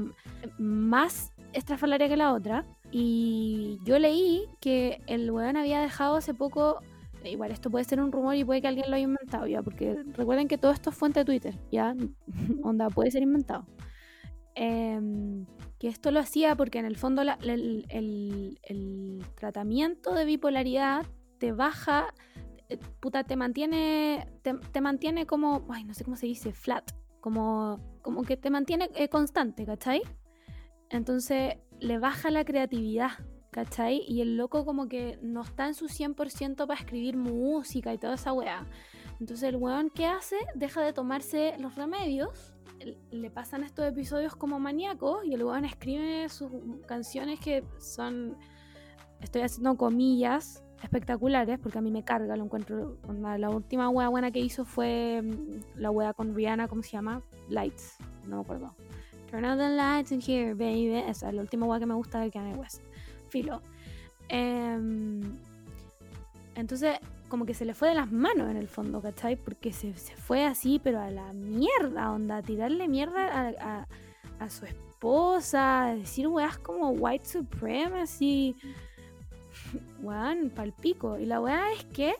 más 0.60 1.34
estrafalaria 1.54 2.08
que 2.08 2.18
la 2.18 2.34
otra. 2.34 2.66
Y 2.92 3.80
yo 3.84 3.98
leí 3.98 4.46
que 4.62 5.02
el 5.08 5.30
weón 5.32 5.58
había 5.58 5.82
dejado 5.82 6.18
hace 6.18 6.36
poco 6.36 6.82
igual 7.30 7.52
esto 7.52 7.70
puede 7.70 7.86
ser 7.86 8.00
un 8.02 8.12
rumor 8.12 8.36
y 8.36 8.44
puede 8.44 8.62
que 8.62 8.68
alguien 8.68 8.90
lo 8.90 8.96
haya 8.96 9.04
inventado 9.04 9.48
ya, 9.48 9.62
porque 9.62 10.04
recuerden 10.14 10.48
que 10.48 10.58
todo 10.58 10.72
esto 10.72 10.90
es 10.90 10.96
fuente 10.96 11.22
de 11.22 11.26
Twitter, 11.26 11.60
ya, 11.72 11.96
onda, 12.64 12.90
puede 12.90 13.12
ser 13.12 13.24
inventado. 13.24 13.66
Em, 14.60 15.46
que 15.78 15.88
esto 15.88 16.10
lo 16.10 16.20
hacía 16.20 16.56
porque 16.56 16.80
en 16.80 16.86
el 16.86 16.98
fondo 16.98 17.22
el, 17.22 17.86
el, 17.90 19.26
tratamiento 19.36 20.16
de 20.16 20.26
bipolaridad 20.26 21.06
te 21.38 21.52
baja, 21.52 22.08
eh, 22.70 22.80
puta, 23.00 23.24
te 23.24 23.36
mantiene, 23.36 24.28
te, 24.42 24.82
mantiene 24.82 25.28
como, 25.28 25.68
ay, 25.70 25.84
no 25.84 25.94
sé 25.94 26.04
cómo 26.04 26.16
se 26.16 26.26
dice, 26.26 26.54
flat, 26.54 26.92
como, 27.22 28.00
como 28.02 28.24
que 28.24 28.36
te 28.36 28.50
mantiene 28.50 28.90
eh, 28.96 29.10
constante, 29.10 29.64
¿cachai? 29.64 30.02
Entonces 30.90 31.58
le 31.80 32.00
baja 32.00 32.32
la 32.32 32.44
creatividad, 32.44 33.12
¿cachai? 33.58 34.04
Y 34.08 34.22
el 34.22 34.38
loco 34.38 34.66
como 34.66 34.88
que 34.88 35.18
no 35.24 35.42
está 35.42 35.66
en 35.66 35.74
su 35.74 35.88
100% 35.88 36.68
para 36.68 36.80
escribir 36.80 37.18
música 37.18 37.92
y 37.92 37.98
toda 37.98 38.14
esa 38.14 38.32
weá. 38.32 38.68
Entonces 39.20 39.50
el 39.50 39.56
weón 39.56 39.90
que 39.90 40.06
hace 40.06 40.36
deja 40.54 40.84
de 40.84 40.94
tomarse 40.94 41.56
los 41.58 41.74
remedios 41.74 42.54
le 43.10 43.32
pasan 43.32 43.64
estos 43.64 43.88
episodios 43.88 44.36
como 44.36 44.60
maníacos 44.60 45.26
y 45.26 45.34
el 45.34 45.44
weón 45.44 45.66
escribe 45.66 46.30
sus 46.30 46.52
canciones 46.86 47.40
que 47.40 47.64
son, 47.80 48.38
estoy 49.22 49.42
haciendo 49.42 49.76
comillas, 49.76 50.64
espectaculares, 50.84 51.58
porque 51.58 51.80
a 51.80 51.82
mí 51.82 51.90
me 51.90 52.04
carga, 52.04 52.36
lo 52.36 52.44
encuentro, 52.44 53.00
la 53.40 53.50
última 53.50 53.90
wea 53.90 54.10
buena 54.10 54.30
que 54.30 54.40
hizo 54.40 54.66
fue 54.66 55.24
mm, 55.24 55.80
la 55.80 55.90
wea 55.90 56.14
con 56.14 56.36
Rihanna, 56.36 56.68
¿cómo 56.68 56.84
se 56.84 56.92
llama? 56.92 57.24
Lights, 57.50 57.98
no 58.28 58.36
me 58.36 58.42
acuerdo. 58.44 58.76
Turn 59.32 59.44
on 59.46 59.58
the 59.58 59.70
lights 59.70 60.12
in 60.12 60.22
here, 60.22 60.54
baby. 60.54 60.96
Esa 60.96 61.30
es 61.30 61.34
la 61.34 61.42
última 61.42 61.66
wea 61.66 61.80
que 61.80 61.88
me 61.88 61.96
gusta 61.96 62.20
de 62.20 62.30
Kanye 62.30 62.56
West. 62.56 62.84
Filo. 63.30 63.62
Em, 64.30 65.22
entonces, 66.56 66.98
como 67.30 67.46
que 67.46 67.54
se 67.54 67.66
le 67.66 67.74
fue 67.74 67.90
de 67.90 67.96
las 67.96 68.12
manos 68.12 68.50
en 68.50 68.58
el 68.58 68.68
fondo, 68.68 69.02
¿cachai? 69.02 69.36
Porque 69.36 69.72
se, 69.74 69.94
fue 69.94 70.46
así, 70.46 70.80
pero 70.84 71.00
a 71.00 71.10
la 71.10 71.34
mierda, 71.34 72.12
onda, 72.12 72.38
a 72.38 72.42
tirarle 72.42 72.88
mierda 72.88 73.86
a, 74.40 74.50
su 74.50 74.66
esposa, 74.66 75.88
a 75.88 75.96
decir 75.96 76.28
weas 76.28 76.58
como 76.58 76.92
white 76.92 77.26
supremacy, 77.26 78.56
weón, 80.02 80.50
palpico. 80.50 81.18
Y 81.20 81.26
la 81.26 81.42
wea 81.42 81.74
es 81.74 81.84
que, 81.86 82.16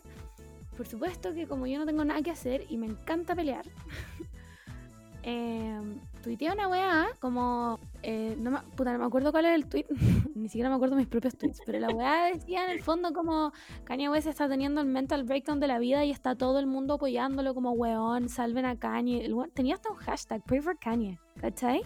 por 0.76 0.88
supuesto 0.88 1.34
que 1.34 1.48
como 1.48 1.68
yo 1.68 1.80
no 1.80 1.86
tengo 1.86 2.04
nada 2.04 2.22
que 2.22 2.32
hacer 2.32 2.66
y 2.70 2.78
me 2.78 2.88
encanta 2.88 3.36
pelear, 3.36 3.66
eh, 5.24 5.80
tuiteé 6.22 6.52
una 6.52 6.68
weá 6.68 7.08
como. 7.20 7.80
Eh, 8.04 8.38
puta, 8.76 8.94
no 8.94 9.00
me 9.00 9.06
acuerdo 9.06 9.32
cuál 9.32 9.46
era 9.46 9.56
el 9.56 9.68
tweet, 9.68 9.86
ni 10.36 10.50
siquiera 10.50 10.70
me 10.70 10.76
acuerdo 10.76 10.96
mis 10.96 11.08
propios 11.08 11.38
tweets, 11.38 11.62
pero 11.66 11.80
la 11.80 11.90
weá 11.90 12.26
decía 12.34 12.66
en 12.66 12.72
el 12.72 12.82
fondo 12.82 13.14
como 13.14 13.52
Kanye 13.84 14.10
West 14.10 14.28
está 14.28 14.48
teniendo 14.48 14.82
el 14.82 14.88
mental 14.88 15.24
breakdown 15.24 15.60
de 15.60 15.68
la 15.68 15.80
vida 15.80 16.06
y 16.06 16.12
está 16.12 16.36
todo 16.36 16.60
el 16.60 16.68
mundo 16.68 16.96
apoyándolo 16.96 17.54
como 17.54 17.72
weón, 17.72 18.30
salven 18.30 18.66
a 18.66 18.78
Kanye. 18.78 19.30
tenía 19.54 19.76
hasta 19.76 19.92
un 19.92 19.98
hashtag, 19.98 20.44
pray 20.46 20.62
for 20.62 20.78
Kanye, 20.78 21.20
¿cachai? 21.40 21.82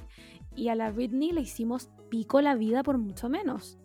Y 0.55 0.67
a 0.67 0.75
la 0.75 0.91
Britney 0.91 1.31
le 1.31 1.41
hicimos 1.41 1.89
pico 2.09 2.41
la 2.41 2.55
vida 2.55 2.83
por 2.83 2.97
mucho 2.97 3.29
menos. 3.29 3.77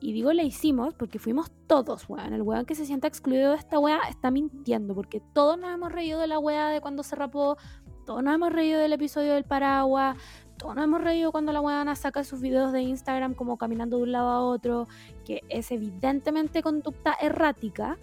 Y 0.00 0.12
digo 0.12 0.34
le 0.34 0.44
hicimos 0.44 0.92
porque 0.92 1.18
fuimos 1.18 1.50
todos, 1.66 2.08
weón. 2.10 2.34
El 2.34 2.42
weón 2.42 2.66
que 2.66 2.74
se 2.74 2.84
sienta 2.84 3.08
excluido 3.08 3.52
de 3.52 3.56
esta 3.56 3.78
weá 3.78 4.00
está 4.10 4.30
mintiendo 4.30 4.94
porque 4.94 5.22
todos 5.32 5.58
nos 5.58 5.72
hemos 5.72 5.92
reído 5.92 6.20
de 6.20 6.26
la 6.26 6.38
weá 6.38 6.68
de 6.68 6.82
cuando 6.82 7.02
se 7.02 7.16
rapó, 7.16 7.56
todos 8.04 8.22
nos 8.22 8.34
hemos 8.34 8.52
reído 8.52 8.80
del 8.80 8.92
episodio 8.92 9.34
del 9.34 9.44
paraguas, 9.44 10.16
todos 10.56 10.74
nos 10.76 10.84
hemos 10.84 11.02
reído 11.02 11.32
cuando 11.32 11.52
la 11.52 11.60
weona 11.60 11.96
saca 11.96 12.24
sus 12.24 12.40
videos 12.40 12.72
de 12.72 12.82
Instagram 12.82 13.34
como 13.34 13.56
caminando 13.56 13.96
de 13.96 14.04
un 14.04 14.12
lado 14.12 14.28
a 14.28 14.40
otro, 14.40 14.86
que 15.24 15.42
es 15.48 15.70
evidentemente 15.70 16.62
conducta 16.62 17.14
errática. 17.20 17.98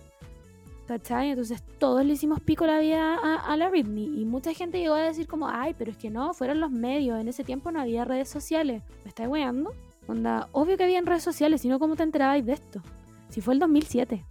¿Cachai? 0.87 1.29
Entonces 1.29 1.63
todos 1.79 2.03
le 2.03 2.13
hicimos 2.13 2.41
pico 2.41 2.65
la 2.65 2.79
vida 2.79 3.15
a, 3.15 3.55
la 3.55 3.69
Britney. 3.69 4.19
Y 4.19 4.25
mucha 4.25 4.53
gente 4.53 4.79
llegó 4.79 4.95
a 4.95 5.01
decir 5.01 5.25
como, 5.25 5.47
ay, 5.47 5.73
pero 5.77 5.91
es 5.91 5.97
que 5.97 6.09
no, 6.09 6.33
fueron 6.33 6.59
los 6.59 6.69
medios. 6.69 7.19
En 7.19 7.29
ese 7.29 7.45
tiempo 7.45 7.71
no 7.71 7.79
había 7.79 8.03
redes 8.03 8.27
sociales. 8.27 8.83
¿Me 9.03 9.09
estás 9.09 9.27
weando? 9.27 9.71
Onda, 10.07 10.49
obvio 10.51 10.75
que 10.75 10.83
había 10.83 10.99
en 10.99 11.05
redes 11.05 11.23
sociales, 11.23 11.61
si 11.61 11.69
no, 11.69 11.79
¿cómo 11.79 11.95
te 11.95 12.03
enterabais 12.03 12.45
de 12.45 12.53
esto? 12.53 12.81
Si 13.29 13.39
fue 13.39 13.53
el 13.53 13.59
2007, 13.61 14.25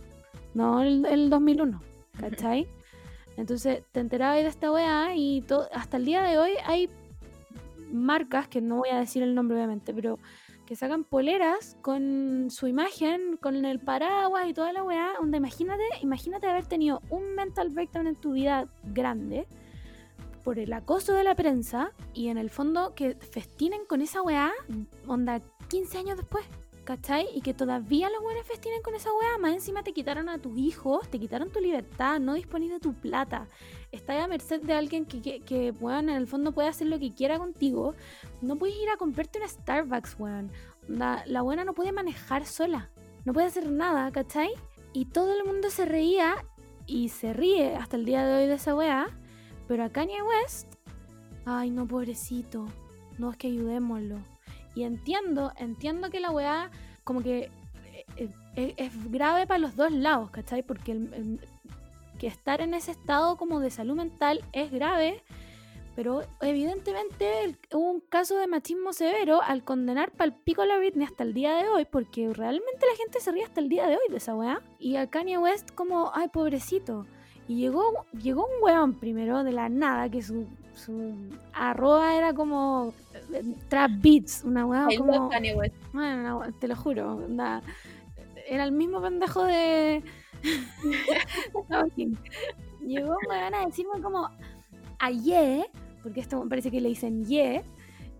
no 0.52 0.82
el, 0.82 1.06
el 1.06 1.30
2001. 1.30 1.80
¿Cachai? 2.18 2.68
Entonces 3.40 3.82
te 3.90 4.00
enterabas 4.00 4.36
de 4.36 4.46
esta 4.46 4.70
weá 4.70 5.14
y 5.14 5.44
hasta 5.72 5.96
el 5.96 6.04
día 6.04 6.22
de 6.22 6.36
hoy 6.36 6.52
hay 6.64 6.90
marcas, 7.90 8.48
que 8.48 8.60
no 8.60 8.76
voy 8.76 8.90
a 8.90 8.98
decir 8.98 9.22
el 9.22 9.34
nombre 9.34 9.56
obviamente, 9.56 9.94
pero 9.94 10.18
que 10.66 10.76
sacan 10.76 11.04
poleras 11.04 11.76
con 11.80 12.48
su 12.50 12.66
imagen, 12.66 13.38
con 13.38 13.64
el 13.64 13.80
paraguas 13.80 14.46
y 14.46 14.52
toda 14.52 14.72
la 14.72 14.84
weá, 14.84 15.14
donde 15.18 15.38
imagínate, 15.38 15.82
imagínate 16.02 16.46
haber 16.46 16.66
tenido 16.66 17.00
un 17.08 17.34
mental 17.34 17.70
breakdown 17.70 18.06
en 18.06 18.14
tu 18.14 18.32
vida 18.32 18.68
grande 18.84 19.46
por 20.44 20.58
el 20.58 20.72
acoso 20.72 21.14
de 21.14 21.24
la 21.24 21.34
prensa 21.34 21.92
y 22.12 22.28
en 22.28 22.36
el 22.36 22.50
fondo 22.50 22.94
que 22.94 23.14
festinen 23.14 23.86
con 23.86 24.02
esa 24.02 24.22
weá, 24.22 24.52
onda 25.06 25.40
15 25.68 25.98
años 25.98 26.18
después. 26.18 26.44
¿Cachai? 26.84 27.28
Y 27.34 27.40
que 27.40 27.54
todavía 27.54 28.10
los 28.10 28.22
buenos 28.22 28.46
festinen 28.46 28.82
con 28.82 28.94
esa 28.94 29.10
weá, 29.12 29.38
más 29.38 29.52
encima 29.52 29.82
te 29.82 29.92
quitaron 29.92 30.28
a 30.28 30.38
tus 30.38 30.56
hijos, 30.58 31.08
te 31.08 31.18
quitaron 31.18 31.50
tu 31.50 31.60
libertad, 31.60 32.20
no 32.20 32.34
disponís 32.34 32.70
de 32.70 32.80
tu 32.80 32.94
plata. 32.94 33.46
Estás 33.92 34.22
a 34.22 34.28
merced 34.28 34.62
de 34.62 34.74
alguien 34.74 35.04
que, 35.04 35.20
que, 35.20 35.40
que 35.40 35.68
en 35.68 36.08
el 36.08 36.26
fondo 36.26 36.52
puede 36.52 36.68
hacer 36.68 36.88
lo 36.88 36.98
que 36.98 37.12
quiera 37.12 37.38
contigo. 37.38 37.94
No 38.40 38.56
puedes 38.56 38.76
ir 38.76 38.88
a 38.90 38.96
comprarte 38.96 39.38
una 39.38 39.48
Starbucks, 39.48 40.16
weón. 40.18 40.50
La, 40.88 41.22
la 41.26 41.42
buena 41.42 41.64
no 41.64 41.74
puede 41.74 41.92
manejar 41.92 42.46
sola, 42.46 42.90
no 43.24 43.32
puede 43.32 43.46
hacer 43.46 43.70
nada, 43.70 44.10
¿cachai? 44.10 44.50
Y 44.92 45.06
todo 45.06 45.36
el 45.36 45.44
mundo 45.44 45.70
se 45.70 45.84
reía 45.84 46.44
y 46.86 47.10
se 47.10 47.32
ríe 47.32 47.76
hasta 47.76 47.96
el 47.96 48.04
día 48.04 48.26
de 48.26 48.42
hoy 48.42 48.48
de 48.48 48.54
esa 48.54 48.74
weá, 48.74 49.08
pero 49.68 49.84
a 49.84 49.90
Kanye 49.90 50.22
West, 50.22 50.66
ay 51.44 51.70
no, 51.70 51.86
pobrecito, 51.86 52.66
no 53.18 53.30
es 53.30 53.36
que 53.36 53.46
ayudémoslo 53.46 54.18
entiendo, 54.84 55.52
entiendo 55.56 56.10
que 56.10 56.20
la 56.20 56.30
weá 56.30 56.70
como 57.04 57.22
que 57.22 57.50
eh, 58.16 58.28
eh, 58.56 58.74
es, 58.76 59.10
grave 59.10 59.46
para 59.46 59.58
los 59.58 59.76
dos 59.76 59.92
lados, 59.92 60.30
¿cachai? 60.30 60.62
Porque 60.62 60.98
que 62.18 62.26
estar 62.26 62.60
en 62.60 62.74
ese 62.74 62.90
estado 62.90 63.36
como 63.36 63.60
de 63.60 63.70
salud 63.70 63.96
mental 63.96 64.44
es 64.52 64.70
grave, 64.70 65.22
pero 65.96 66.22
evidentemente 66.40 67.56
hubo 67.72 67.90
un 67.90 68.00
caso 68.00 68.36
de 68.36 68.46
machismo 68.46 68.92
severo 68.92 69.42
al 69.42 69.64
condenar 69.64 70.10
pal 70.12 70.34
pico 70.34 70.62
a 70.62 70.66
la 70.66 70.76
Britney 70.76 71.06
hasta 71.06 71.24
el 71.24 71.34
día 71.34 71.54
de 71.54 71.68
hoy, 71.68 71.86
porque 71.90 72.32
realmente 72.32 72.86
la 72.86 72.96
gente 72.96 73.20
se 73.20 73.32
ríe 73.32 73.44
hasta 73.44 73.60
el 73.60 73.68
día 73.68 73.86
de 73.86 73.94
hoy 73.94 74.08
de 74.10 74.18
esa 74.18 74.34
weá. 74.34 74.60
Y 74.78 74.96
a 74.96 75.08
Kanye 75.08 75.38
West 75.38 75.72
como, 75.74 76.12
ay, 76.14 76.28
pobrecito. 76.28 77.06
Y 77.48 77.56
llegó, 77.56 78.04
llegó 78.12 78.44
un 78.46 78.62
weón 78.62 78.94
primero 78.94 79.42
de 79.42 79.52
la 79.52 79.68
nada, 79.68 80.08
que 80.08 80.22
su, 80.22 80.46
su 80.74 81.14
arroba 81.52 82.14
era 82.14 82.34
como 82.34 82.94
trap 83.68 83.90
beats, 84.00 84.44
una 84.44 84.66
weá 84.66 84.86
como... 84.96 85.30
Bueno, 85.92 86.42
te 86.58 86.68
lo 86.68 86.76
juro, 86.76 87.26
era 88.48 88.64
el 88.64 88.72
mismo 88.72 89.00
pendejo 89.00 89.44
de... 89.44 90.02
llegó 92.86 93.10
un 93.10 93.28
weón 93.28 93.54
a 93.54 93.66
decirme 93.66 94.00
como, 94.02 94.28
ayer, 94.98 95.66
porque 96.02 96.20
esto 96.20 96.42
me 96.42 96.48
parece 96.48 96.70
que 96.70 96.80
le 96.80 96.88
dicen 96.88 97.24
ye, 97.24 97.62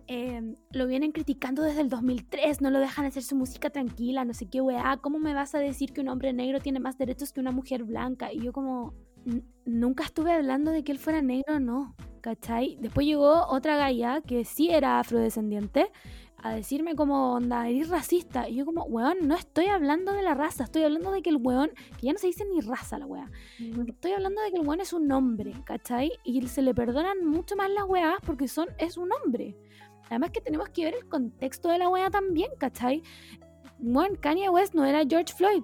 em, 0.07 0.55
lo 0.71 0.87
vienen 0.87 1.11
criticando 1.11 1.63
desde 1.63 1.81
el 1.81 1.89
2003, 1.89 2.61
no 2.61 2.69
lo 2.69 2.79
dejan 2.79 3.05
hacer 3.05 3.23
su 3.23 3.35
música 3.35 3.69
tranquila, 3.69 4.25
no 4.25 4.33
sé 4.33 4.47
qué 4.47 4.61
weá, 4.61 4.97
¿cómo 4.97 5.19
me 5.19 5.33
vas 5.33 5.55
a 5.55 5.59
decir 5.59 5.93
que 5.93 6.01
un 6.01 6.09
hombre 6.09 6.33
negro 6.33 6.59
tiene 6.59 6.79
más 6.79 6.97
derechos 6.97 7.33
que 7.33 7.39
una 7.39 7.51
mujer 7.51 7.83
blanca? 7.83 8.31
Y 8.31 8.41
yo 8.41 8.53
como, 8.53 8.93
nunca 9.65 10.03
estuve 10.03 10.31
hablando 10.33 10.71
de 10.71 10.83
que 10.83 10.91
él 10.91 10.99
fuera 10.99 11.21
negro, 11.21 11.59
no, 11.59 11.95
¿cachai? 12.21 12.77
Después 12.79 13.05
llegó 13.05 13.47
otra 13.47 13.77
galla 13.77 14.21
que 14.21 14.45
sí 14.45 14.69
era 14.69 14.99
afrodescendiente 14.99 15.91
a 16.43 16.55
decirme 16.55 16.95
como, 16.95 17.33
onda, 17.33 17.67
eres 17.69 17.89
racista. 17.89 18.49
Y 18.49 18.55
yo 18.55 18.65
como, 18.65 18.83
weón, 18.85 19.27
no 19.27 19.35
estoy 19.35 19.67
hablando 19.67 20.11
de 20.13 20.23
la 20.23 20.33
raza, 20.33 20.63
estoy 20.63 20.83
hablando 20.83 21.11
de 21.11 21.21
que 21.21 21.29
el 21.29 21.37
weón, 21.37 21.69
que 21.99 22.07
ya 22.07 22.13
no 22.13 22.19
se 22.19 22.27
dice 22.27 22.45
ni 22.45 22.61
raza 22.61 22.97
la 22.97 23.05
weá, 23.05 23.29
estoy 23.87 24.11
hablando 24.13 24.41
de 24.41 24.51
que 24.51 24.57
el 24.57 24.67
weón 24.67 24.81
es 24.81 24.93
un 24.93 25.11
hombre, 25.11 25.53
¿cachai? 25.65 26.11
Y 26.23 26.47
se 26.47 26.61
le 26.61 26.73
perdonan 26.73 27.25
mucho 27.25 27.55
más 27.55 27.69
las 27.69 27.85
weas 27.85 28.15
porque 28.25 28.47
son, 28.47 28.69
es 28.79 28.97
un 28.97 29.11
hombre. 29.11 29.55
Además 30.09 30.31
que 30.31 30.41
tenemos 30.41 30.69
que 30.69 30.85
ver 30.85 30.95
el 30.95 31.07
contexto 31.07 31.69
de 31.69 31.77
la 31.77 31.89
wea 31.89 32.09
también, 32.09 32.51
¿cachai? 32.57 33.03
Weón, 33.79 34.15
Kanye 34.15 34.49
West 34.49 34.73
no 34.73 34.83
era 34.83 35.03
George 35.07 35.33
Floyd, 35.33 35.63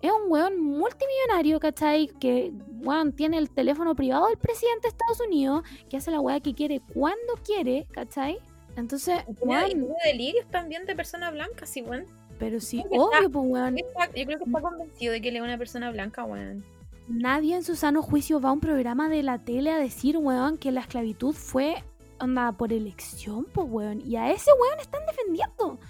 es 0.00 0.12
un 0.12 0.30
weón 0.30 0.60
multimillonario, 0.60 1.58
¿cachai? 1.58 2.08
Que, 2.20 2.52
weón, 2.82 3.12
tiene 3.12 3.38
el 3.38 3.50
teléfono 3.50 3.94
privado 3.94 4.28
del 4.28 4.38
presidente 4.38 4.82
de 4.82 4.88
Estados 4.88 5.20
Unidos, 5.20 5.64
que 5.88 5.96
hace 5.96 6.10
la 6.10 6.20
weá 6.20 6.40
que 6.40 6.54
quiere 6.54 6.80
cuando 6.94 7.34
quiere, 7.44 7.86
¿cachai? 7.90 8.38
Entonces, 8.76 9.18
weón. 9.40 9.70
Y 9.70 10.08
delirios 10.10 10.46
también 10.50 10.86
de 10.86 10.94
persona 10.94 11.30
blanca, 11.30 11.66
sí, 11.66 11.82
weón. 11.82 12.06
Pero 12.38 12.60
sí, 12.60 12.84
obvio, 12.90 13.30
pues, 13.30 13.44
weón. 13.48 13.76
yo 13.76 13.84
creo 14.24 14.38
que 14.38 14.44
está 14.44 14.60
convencido 14.60 15.12
de 15.12 15.20
que 15.20 15.28
él 15.30 15.36
es 15.36 15.42
una 15.42 15.58
persona 15.58 15.90
blanca, 15.90 16.24
weón. 16.24 16.64
Nadie 17.08 17.56
en 17.56 17.64
su 17.64 17.74
sano 17.74 18.02
juicio 18.02 18.40
va 18.40 18.50
a 18.50 18.52
un 18.52 18.60
programa 18.60 19.08
de 19.08 19.22
la 19.22 19.38
tele 19.38 19.72
a 19.72 19.78
decir, 19.78 20.16
weón, 20.16 20.58
que 20.58 20.70
la 20.70 20.82
esclavitud 20.82 21.34
fue, 21.34 21.82
onda, 22.20 22.52
por 22.52 22.72
elección, 22.72 23.46
pues, 23.52 23.66
weón. 23.68 24.00
Y 24.06 24.14
a 24.14 24.30
ese 24.30 24.52
weón 24.52 24.78
están 24.78 25.04
defendiendo. 25.06 25.80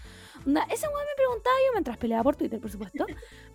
Onda, 0.47 0.67
ese 0.71 0.87
weón 0.87 1.05
me 1.05 1.17
preguntaba 1.17 1.57
yo 1.67 1.73
mientras 1.75 1.97
peleaba 1.99 2.23
por 2.23 2.37
Twitter, 2.37 2.59
por 2.59 2.71
supuesto. 2.71 3.05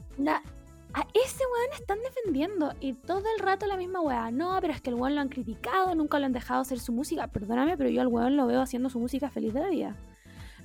a 0.95 1.07
ese 1.13 1.43
weón 1.51 1.73
están 1.73 1.99
defendiendo 2.03 2.73
y 2.79 2.93
todo 2.93 3.23
el 3.35 3.39
rato 3.39 3.65
la 3.65 3.77
misma 3.77 4.01
weá. 4.01 4.29
No, 4.31 4.57
pero 4.61 4.73
es 4.73 4.81
que 4.81 4.91
el 4.91 4.95
weón 4.95 5.15
lo 5.15 5.21
han 5.21 5.29
criticado, 5.29 5.95
nunca 5.95 6.19
lo 6.19 6.25
han 6.25 6.33
dejado 6.33 6.61
hacer 6.61 6.79
su 6.79 6.91
música. 6.91 7.27
Perdóname, 7.27 7.77
pero 7.77 7.89
yo 7.89 8.01
al 8.01 8.07
weón 8.07 8.37
lo 8.37 8.45
veo 8.45 8.61
haciendo 8.61 8.89
su 8.89 8.99
música 8.99 9.29
feliz 9.29 9.53
de 9.53 9.59
la 9.59 9.69
vida. 9.69 9.97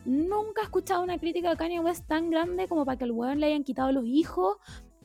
Nunca 0.04 0.62
he 0.62 0.64
escuchado 0.64 1.02
una 1.02 1.18
crítica 1.18 1.50
de 1.50 1.56
Kanye 1.56 1.80
West 1.80 2.06
tan 2.06 2.30
grande 2.30 2.68
como 2.68 2.84
para 2.84 2.96
que 2.98 3.04
el 3.04 3.12
weón 3.12 3.40
le 3.40 3.46
hayan 3.46 3.64
quitado 3.64 3.90
los 3.92 4.04
hijos, 4.06 4.58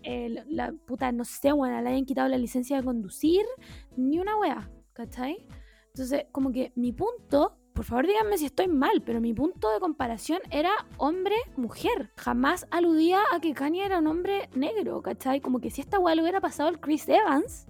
la 0.03 0.73
puta, 0.85 1.11
no 1.11 1.25
sé, 1.25 1.53
weón, 1.53 1.83
le 1.83 1.89
hayan 1.89 2.05
quitado 2.05 2.27
la 2.27 2.37
licencia 2.37 2.77
de 2.77 2.83
conducir, 2.83 3.45
ni 3.95 4.19
una 4.19 4.37
weá, 4.37 4.69
¿cachai? 4.93 5.47
Entonces, 5.87 6.25
como 6.31 6.51
que 6.51 6.73
mi 6.75 6.91
punto 6.91 7.57
por 7.73 7.85
favor 7.85 8.07
díganme 8.07 8.37
si 8.37 8.45
estoy 8.45 8.67
mal, 8.67 9.01
pero 9.05 9.19
mi 9.19 9.33
punto 9.33 9.71
de 9.71 9.79
comparación 9.79 10.39
era 10.51 10.71
hombre-mujer. 10.97 12.11
Jamás 12.17 12.67
aludía 12.71 13.19
a 13.33 13.39
que 13.39 13.53
Kanye 13.53 13.85
era 13.85 13.99
un 13.99 14.07
hombre 14.07 14.49
negro, 14.53 15.01
¿cachai? 15.01 15.41
Como 15.41 15.59
que 15.59 15.71
si 15.71 15.81
esta 15.81 15.99
weá 15.99 16.15
le 16.15 16.21
hubiera 16.21 16.41
pasado 16.41 16.69
al 16.69 16.79
Chris 16.79 17.09
Evans, 17.09 17.67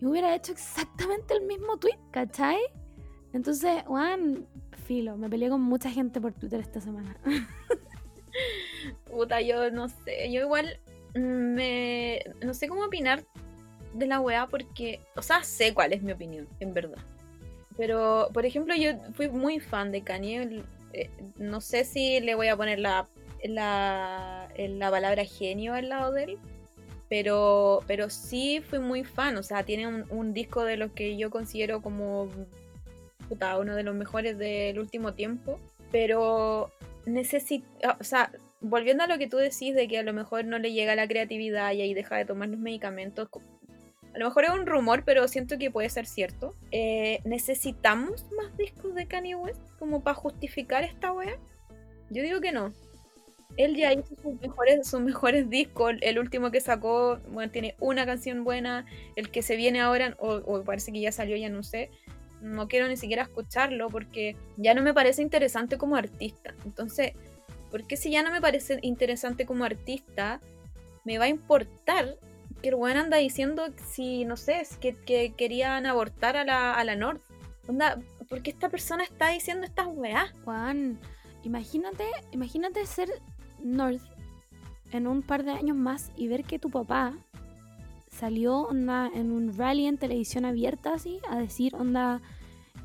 y 0.00 0.06
hubiera 0.06 0.34
hecho 0.34 0.52
exactamente 0.52 1.34
el 1.34 1.42
mismo 1.42 1.76
tweet, 1.76 1.98
¿cachai? 2.10 2.58
Entonces, 3.32 3.84
Juan, 3.86 4.46
filo, 4.84 5.16
me 5.16 5.30
peleé 5.30 5.48
con 5.48 5.62
mucha 5.62 5.90
gente 5.90 6.20
por 6.20 6.32
Twitter 6.32 6.60
esta 6.60 6.80
semana. 6.80 7.16
Puta, 9.10 9.40
yo 9.40 9.70
no 9.70 9.88
sé, 9.88 10.32
yo 10.32 10.40
igual 10.40 10.80
me... 11.14 12.20
no 12.42 12.52
sé 12.52 12.68
cómo 12.68 12.84
opinar 12.84 13.24
de 13.94 14.06
la 14.06 14.20
weá 14.20 14.46
porque, 14.46 15.00
o 15.14 15.22
sea, 15.22 15.44
sé 15.44 15.72
cuál 15.72 15.92
es 15.92 16.02
mi 16.02 16.12
opinión, 16.12 16.48
en 16.60 16.74
verdad. 16.74 16.98
Pero, 17.82 18.28
por 18.32 18.46
ejemplo, 18.46 18.76
yo 18.76 18.92
fui 19.14 19.28
muy 19.28 19.58
fan 19.58 19.90
de 19.90 20.02
Kanye. 20.02 20.62
Eh, 20.92 21.10
no 21.36 21.60
sé 21.60 21.82
si 21.82 22.20
le 22.20 22.36
voy 22.36 22.46
a 22.46 22.56
poner 22.56 22.78
la, 22.78 23.08
la, 23.42 24.48
la 24.56 24.90
palabra 24.92 25.24
genio 25.24 25.74
al 25.74 25.88
lado 25.88 26.12
de 26.12 26.22
él. 26.22 26.38
Pero, 27.08 27.80
pero 27.88 28.08
sí 28.08 28.60
fui 28.60 28.78
muy 28.78 29.02
fan. 29.02 29.36
O 29.36 29.42
sea, 29.42 29.64
tiene 29.64 29.88
un, 29.88 30.32
disco 30.32 30.62
de 30.64 30.76
los 30.76 30.92
que 30.92 31.16
yo 31.16 31.30
considero 31.30 31.82
como 31.82 32.28
puta, 33.28 33.58
uno 33.58 33.74
de 33.74 33.82
los 33.82 33.96
mejores 33.96 34.38
del 34.38 34.78
último 34.78 35.14
tiempo. 35.14 35.58
Pero 35.90 36.70
necesito. 37.04 37.66
Ah, 37.82 37.96
o 37.98 38.04
sea, 38.04 38.30
volviendo 38.60 39.02
a 39.02 39.08
lo 39.08 39.18
que 39.18 39.26
tú 39.26 39.38
decís 39.38 39.74
de 39.74 39.88
que 39.88 39.98
a 39.98 40.04
lo 40.04 40.12
mejor 40.12 40.44
no 40.44 40.60
le 40.60 40.72
llega 40.72 40.94
la 40.94 41.08
creatividad 41.08 41.72
y 41.72 41.80
ahí 41.80 41.94
deja 41.94 42.16
de 42.16 42.26
tomar 42.26 42.48
los 42.48 42.60
medicamentos, 42.60 43.28
a 44.14 44.18
lo 44.18 44.26
mejor 44.26 44.44
es 44.44 44.50
un 44.50 44.66
rumor, 44.66 45.04
pero 45.04 45.26
siento 45.26 45.58
que 45.58 45.70
puede 45.70 45.88
ser 45.88 46.06
cierto. 46.06 46.54
Eh, 46.70 47.20
¿Necesitamos 47.24 48.26
más 48.36 48.56
discos 48.56 48.94
de 48.94 49.06
Kanye 49.06 49.34
West 49.34 49.60
como 49.78 50.02
para 50.02 50.14
justificar 50.14 50.84
esta 50.84 51.12
wea? 51.12 51.38
Yo 52.10 52.22
digo 52.22 52.40
que 52.40 52.52
no. 52.52 52.72
Él 53.56 53.76
ya 53.76 53.92
hizo 53.92 54.14
sus 54.22 54.40
mejores, 54.40 54.86
sus 54.86 55.00
mejores 55.00 55.48
discos. 55.48 55.94
El 56.00 56.18
último 56.18 56.50
que 56.50 56.60
sacó, 56.60 57.18
bueno, 57.28 57.50
tiene 57.50 57.74
una 57.80 58.04
canción 58.04 58.44
buena. 58.44 58.86
El 59.16 59.30
que 59.30 59.42
se 59.42 59.56
viene 59.56 59.80
ahora, 59.80 60.14
o, 60.18 60.62
parece 60.62 60.92
que 60.92 61.00
ya 61.00 61.12
salió, 61.12 61.36
ya 61.36 61.48
no 61.48 61.62
sé. 61.62 61.90
No 62.42 62.68
quiero 62.68 62.88
ni 62.88 62.96
siquiera 62.96 63.22
escucharlo 63.22 63.88
porque 63.88 64.36
ya 64.56 64.74
no 64.74 64.82
me 64.82 64.92
parece 64.92 65.22
interesante 65.22 65.78
como 65.78 65.96
artista. 65.96 66.54
Entonces, 66.66 67.12
¿por 67.70 67.86
qué 67.86 67.96
si 67.96 68.10
ya 68.10 68.22
no 68.22 68.30
me 68.30 68.40
parece 68.40 68.78
interesante 68.82 69.46
como 69.46 69.64
artista, 69.64 70.40
me 71.04 71.18
va 71.18 71.24
a 71.24 71.28
importar 71.28 72.16
que 72.62 72.70
el 72.70 72.96
anda 72.96 73.16
diciendo 73.18 73.64
si, 73.90 74.24
no 74.24 74.36
sé, 74.36 74.60
es 74.60 74.76
que, 74.78 75.34
querían 75.36 75.86
abortar 75.86 76.36
a 76.36 76.44
la, 76.44 76.72
a 76.72 76.84
la 76.84 76.96
North. 76.96 77.22
Onda, 77.68 77.98
¿por 78.28 78.42
qué 78.42 78.50
esta 78.50 78.68
persona 78.68 79.04
está 79.04 79.28
diciendo 79.28 79.66
estas 79.66 79.86
weas? 79.88 80.32
Juan, 80.44 80.98
imagínate, 81.42 82.04
imagínate 82.30 82.86
ser 82.86 83.08
North 83.62 84.02
en 84.92 85.06
un 85.06 85.22
par 85.22 85.44
de 85.44 85.52
años 85.52 85.76
más 85.76 86.10
y 86.16 86.28
ver 86.28 86.44
que 86.44 86.58
tu 86.58 86.70
papá 86.70 87.14
salió 88.10 88.60
onda 88.60 89.10
en 89.12 89.32
un 89.32 89.56
rally 89.56 89.86
en 89.86 89.96
televisión 89.96 90.44
abierta 90.44 90.94
así 90.94 91.20
a 91.28 91.38
decir 91.38 91.74
onda 91.74 92.20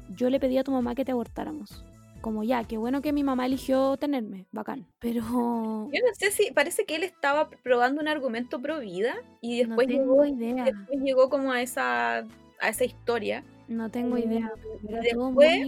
yo 0.09 0.29
le 0.29 0.39
pedí 0.39 0.57
a 0.57 0.63
tu 0.63 0.71
mamá 0.71 0.95
que 0.95 1.03
te 1.03 1.11
abortáramos 1.11 1.83
como 2.27 2.43
ya, 2.43 2.65
qué 2.65 2.75
bueno 2.75 3.01
que 3.01 3.13
mi 3.13 3.23
mamá 3.23 3.45
eligió 3.45 3.95
tenerme, 3.95 4.47
bacán. 4.51 4.85
Pero. 4.99 5.21
Yo 5.93 6.01
no 6.05 6.13
sé 6.13 6.29
si 6.31 6.51
parece 6.51 6.83
que 6.83 6.97
él 6.97 7.03
estaba 7.03 7.49
probando 7.63 8.01
un 8.01 8.09
argumento 8.09 8.61
pro 8.61 8.81
vida 8.81 9.15
y 9.39 9.59
después, 9.59 9.87
llegó, 9.87 10.25
idea. 10.25 10.65
después 10.65 10.99
llegó 10.99 11.29
como 11.29 11.53
a 11.53 11.61
esa, 11.61 12.17
a 12.59 12.69
esa 12.69 12.83
historia. 12.83 13.45
No 13.69 13.89
tengo 13.89 14.17
idea. 14.17 14.51
después, 14.81 15.61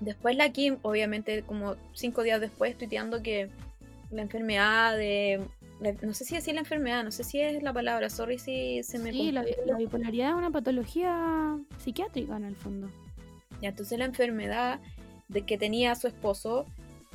después 0.00 0.34
la 0.34 0.48
Kim, 0.48 0.78
obviamente, 0.80 1.42
como 1.42 1.76
cinco 1.92 2.22
días 2.22 2.40
después, 2.40 2.78
tuiteando 2.78 3.22
que 3.22 3.50
la 4.10 4.22
enfermedad 4.22 4.96
de. 4.96 5.46
No 6.00 6.14
sé 6.14 6.24
si 6.24 6.36
decir 6.36 6.54
la 6.54 6.60
enfermedad, 6.60 7.04
no 7.04 7.10
sé 7.10 7.22
si 7.22 7.38
es 7.38 7.62
la 7.62 7.74
palabra, 7.74 8.08
sorry 8.08 8.38
si 8.38 8.82
se 8.82 8.98
me. 8.98 9.12
Sí, 9.12 9.30
la, 9.30 9.44
la 9.66 9.76
bipolaridad 9.76 10.30
es 10.30 10.36
una 10.36 10.50
patología 10.50 11.58
psiquiátrica 11.76 12.34
en 12.34 12.44
el 12.46 12.56
fondo. 12.56 12.88
Ya, 13.60 13.68
entonces 13.68 13.98
la 13.98 14.06
enfermedad 14.06 14.80
de 15.28 15.42
que 15.42 15.58
tenía 15.58 15.94
su 15.94 16.06
esposo. 16.06 16.66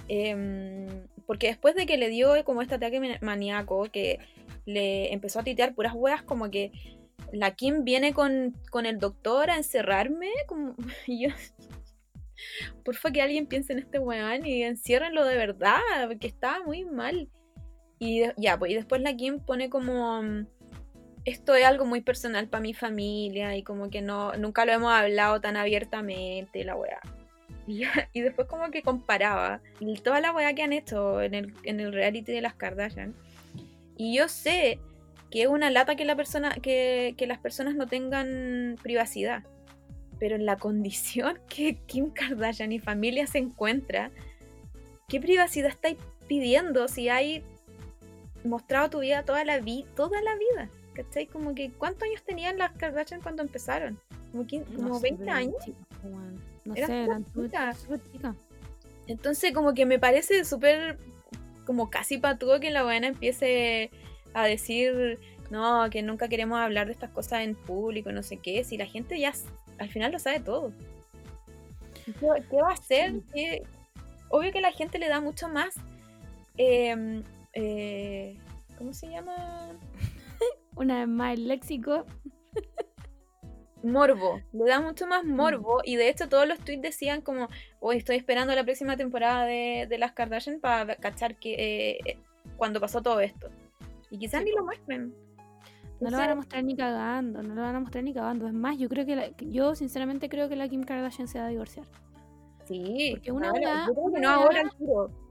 Em, 0.08 0.88
porque 1.28 1.48
después 1.48 1.76
de 1.76 1.86
que 1.86 1.98
le 1.98 2.10
dio 2.10 2.44
como 2.44 2.62
este 2.62 2.76
ataque 2.76 3.20
maníaco, 3.22 3.84
que 3.92 4.20
le 4.66 5.14
empezó 5.14 5.40
a 5.40 5.44
titear 5.44 5.76
puras 5.76 5.94
hueas, 5.96 6.24
como 6.24 6.50
que 6.50 6.72
la 7.32 7.52
Kim 7.52 7.84
viene 7.84 8.14
con, 8.14 8.56
el 8.86 9.00
doctor 9.00 9.50
a 9.50 9.58
encerrarme, 9.58 10.30
como 10.48 10.76
y 11.08 11.28
yo. 11.28 11.36
Porfa 12.84 13.12
que 13.12 13.22
alguien 13.22 13.48
piense 13.48 13.74
en 13.74 13.80
este 13.80 14.00
weón 14.00 14.46
y 14.46 14.64
enciérrenlo 14.64 15.26
de 15.26 15.36
verdad, 15.36 15.80
porque 16.08 16.28
estaba 16.28 16.64
muy 16.64 16.86
mal. 16.86 17.30
Y 18.00 18.24
ya, 18.38 18.58
pues 18.58 18.72
y 18.72 18.76
después 18.76 19.02
la 19.02 19.16
Kim 19.16 19.40
pone 19.40 19.70
como 19.70 20.24
esto 21.26 21.54
es 21.54 21.66
algo 21.66 21.86
muy 21.86 22.02
personal 22.02 22.48
para 22.48 22.62
mi 22.62 22.74
familia 22.74 23.56
y 23.56 23.64
como 23.64 23.90
que 23.90 24.02
no 24.02 24.34
nunca 24.34 24.66
lo 24.66 24.72
hemos 24.72 24.92
hablado 24.92 25.42
tan 25.42 25.58
abiertamente, 25.58 26.64
la 26.64 26.76
weá. 26.76 27.02
Y, 28.14 28.22
después 28.22 28.48
como 28.48 28.72
que 28.72 28.82
comparaba 28.82 29.62
toda 30.04 30.20
la 30.22 30.32
weá 30.32 30.54
que 30.54 30.64
han 30.64 30.74
hecho 30.74 31.22
en 31.22 31.34
el, 31.36 31.54
en 31.64 31.80
el 31.80 31.94
reality 31.94 32.32
de 32.32 32.42
las 32.42 32.56
Kardashian. 32.56 33.16
Y 33.96 34.16
yo 34.18 34.28
sé 34.28 34.80
que 35.30 35.44
es 35.44 35.48
una 35.48 35.70
lata 35.70 35.96
que, 35.96 36.06
la 36.06 36.16
persona, 36.16 36.52
que, 36.62 37.14
que 37.18 37.28
las 37.28 37.38
personas 37.38 37.76
no 37.76 37.88
tengan 37.88 38.78
privacidad. 38.82 39.44
Pero 40.20 40.36
en 40.36 40.46
la 40.46 40.58
condición 40.58 41.40
que 41.50 41.78
Kim 41.86 42.12
Kardashian 42.12 42.72
y 42.72 42.80
familia 42.80 43.28
se 43.28 43.38
encuentra, 43.38 44.12
¿qué 45.08 45.20
privacidad 45.20 45.70
estáis 45.70 45.98
pidiendo 46.28 46.88
si 46.88 47.10
hay 47.10 47.44
mostrado 48.44 48.90
tu 48.90 49.00
vida 49.00 49.24
toda 49.24 49.44
la, 49.44 49.60
vida 49.60 49.88
toda 49.96 50.22
la 50.22 50.36
vida? 50.36 50.70
¿Cachai? 50.94 51.28
Como 51.28 51.56
que 51.56 51.72
¿cuántos 51.72 52.04
años 52.04 52.24
tenían 52.24 52.58
las 52.58 52.72
Kardashian 52.74 53.22
cuando 53.22 53.44
empezaron? 53.44 54.00
Como, 54.32 54.46
15, 54.46 54.72
20 55.02 55.30
años. 55.30 55.56
No 56.66 56.76
sé, 56.76 57.04
eran 57.04 57.26
Entonces, 59.08 59.54
como 59.54 59.74
que 59.74 59.86
me 59.86 60.00
parece 60.00 60.46
súper, 60.46 60.98
como 61.66 61.90
casi 61.90 62.18
patudo 62.18 62.60
que 62.60 62.70
la 62.70 62.84
buena 62.84 63.08
empiece 63.08 63.92
a 64.34 64.46
decir, 64.46 65.20
no, 65.50 65.90
que 65.90 66.02
nunca 66.02 66.28
queremos 66.28 66.60
hablar 66.60 66.88
de 66.88 66.94
estas 66.94 67.10
cosas 67.12 67.42
en 67.42 67.56
público, 67.56 68.12
no 68.12 68.24
sé 68.24 68.38
qué, 68.38 68.64
si 68.64 68.78
la 68.78 68.86
gente 68.86 69.20
ya 69.20 69.34
al 69.78 69.90
final 69.90 70.12
lo 70.12 70.20
sabe 70.20 70.40
todo. 70.40 70.72
¿Qué, 72.06 72.62
va 72.62 72.70
a 72.70 72.74
hacer? 72.74 73.14
Obvio 74.30 74.52
que 74.52 74.62
la 74.62 74.72
gente 74.72 75.00
le 75.00 75.10
da 75.10 75.22
mucho 75.22 75.48
más. 75.48 75.76
Em, 76.58 77.24
eh, 77.54 78.38
¿Cómo 78.78 78.94
se 78.94 79.08
llama? 79.08 79.70
Una 80.76 81.00
vez 81.00 81.08
más 81.08 81.34
el 81.34 81.48
léxico 81.48 82.06
morbo, 83.84 84.42
le 84.52 84.66
da 84.66 84.82
mucho 84.82 85.08
más 85.08 85.24
mm. 85.24 85.36
morbo 85.36 85.82
y 85.84 85.96
de 85.96 86.10
hecho 86.10 86.28
todos 86.30 86.48
los 86.48 86.60
tweets 86.60 86.82
decían 86.82 87.22
como, 87.22 87.48
hoy 87.80 87.98
estoy 87.98 88.18
esperando 88.18 88.54
la 88.56 88.64
próxima 88.64 88.98
temporada 88.98 89.46
de, 89.46 89.98
las 89.98 90.14
Kardashian 90.14 90.60
para 90.60 90.96
cachar 90.96 91.36
que 91.38 91.98
eh, 92.06 92.18
cuando 92.58 92.80
pasó 92.80 93.02
todo 93.02 93.20
esto. 93.20 93.50
Y 94.10 94.18
quizás 94.18 94.44
ni 94.44 94.52
lo 94.52 94.64
muestren. 94.64 95.14
No 96.00 96.10
lo 96.10 96.18
van 96.18 96.30
a 96.30 96.36
mostrar 96.36 96.64
ni 96.64 96.76
cagando, 96.78 97.44
no 97.44 97.56
lo 97.56 97.62
van 97.62 97.76
a 97.76 97.80
mostrar 97.82 98.04
ni 98.04 98.14
cagando. 98.14 98.48
Es 98.48 98.54
más, 98.54 98.78
yo 98.78 98.88
creo 98.88 99.06
que 99.06 99.34
yo 99.40 99.76
sinceramente 99.76 100.30
creo 100.30 100.48
que 100.48 100.56
la 100.56 100.70
Kim 100.70 100.84
Kardashian 100.84 101.28
se 101.28 101.40
va 101.40 101.48
a 101.48 101.50
divorciar. 101.50 101.86
Sí, 102.64 103.10
porque 103.12 103.32
una, 103.32 103.52
una, 103.52 103.88
no 104.20 104.30
ahora 104.30 104.64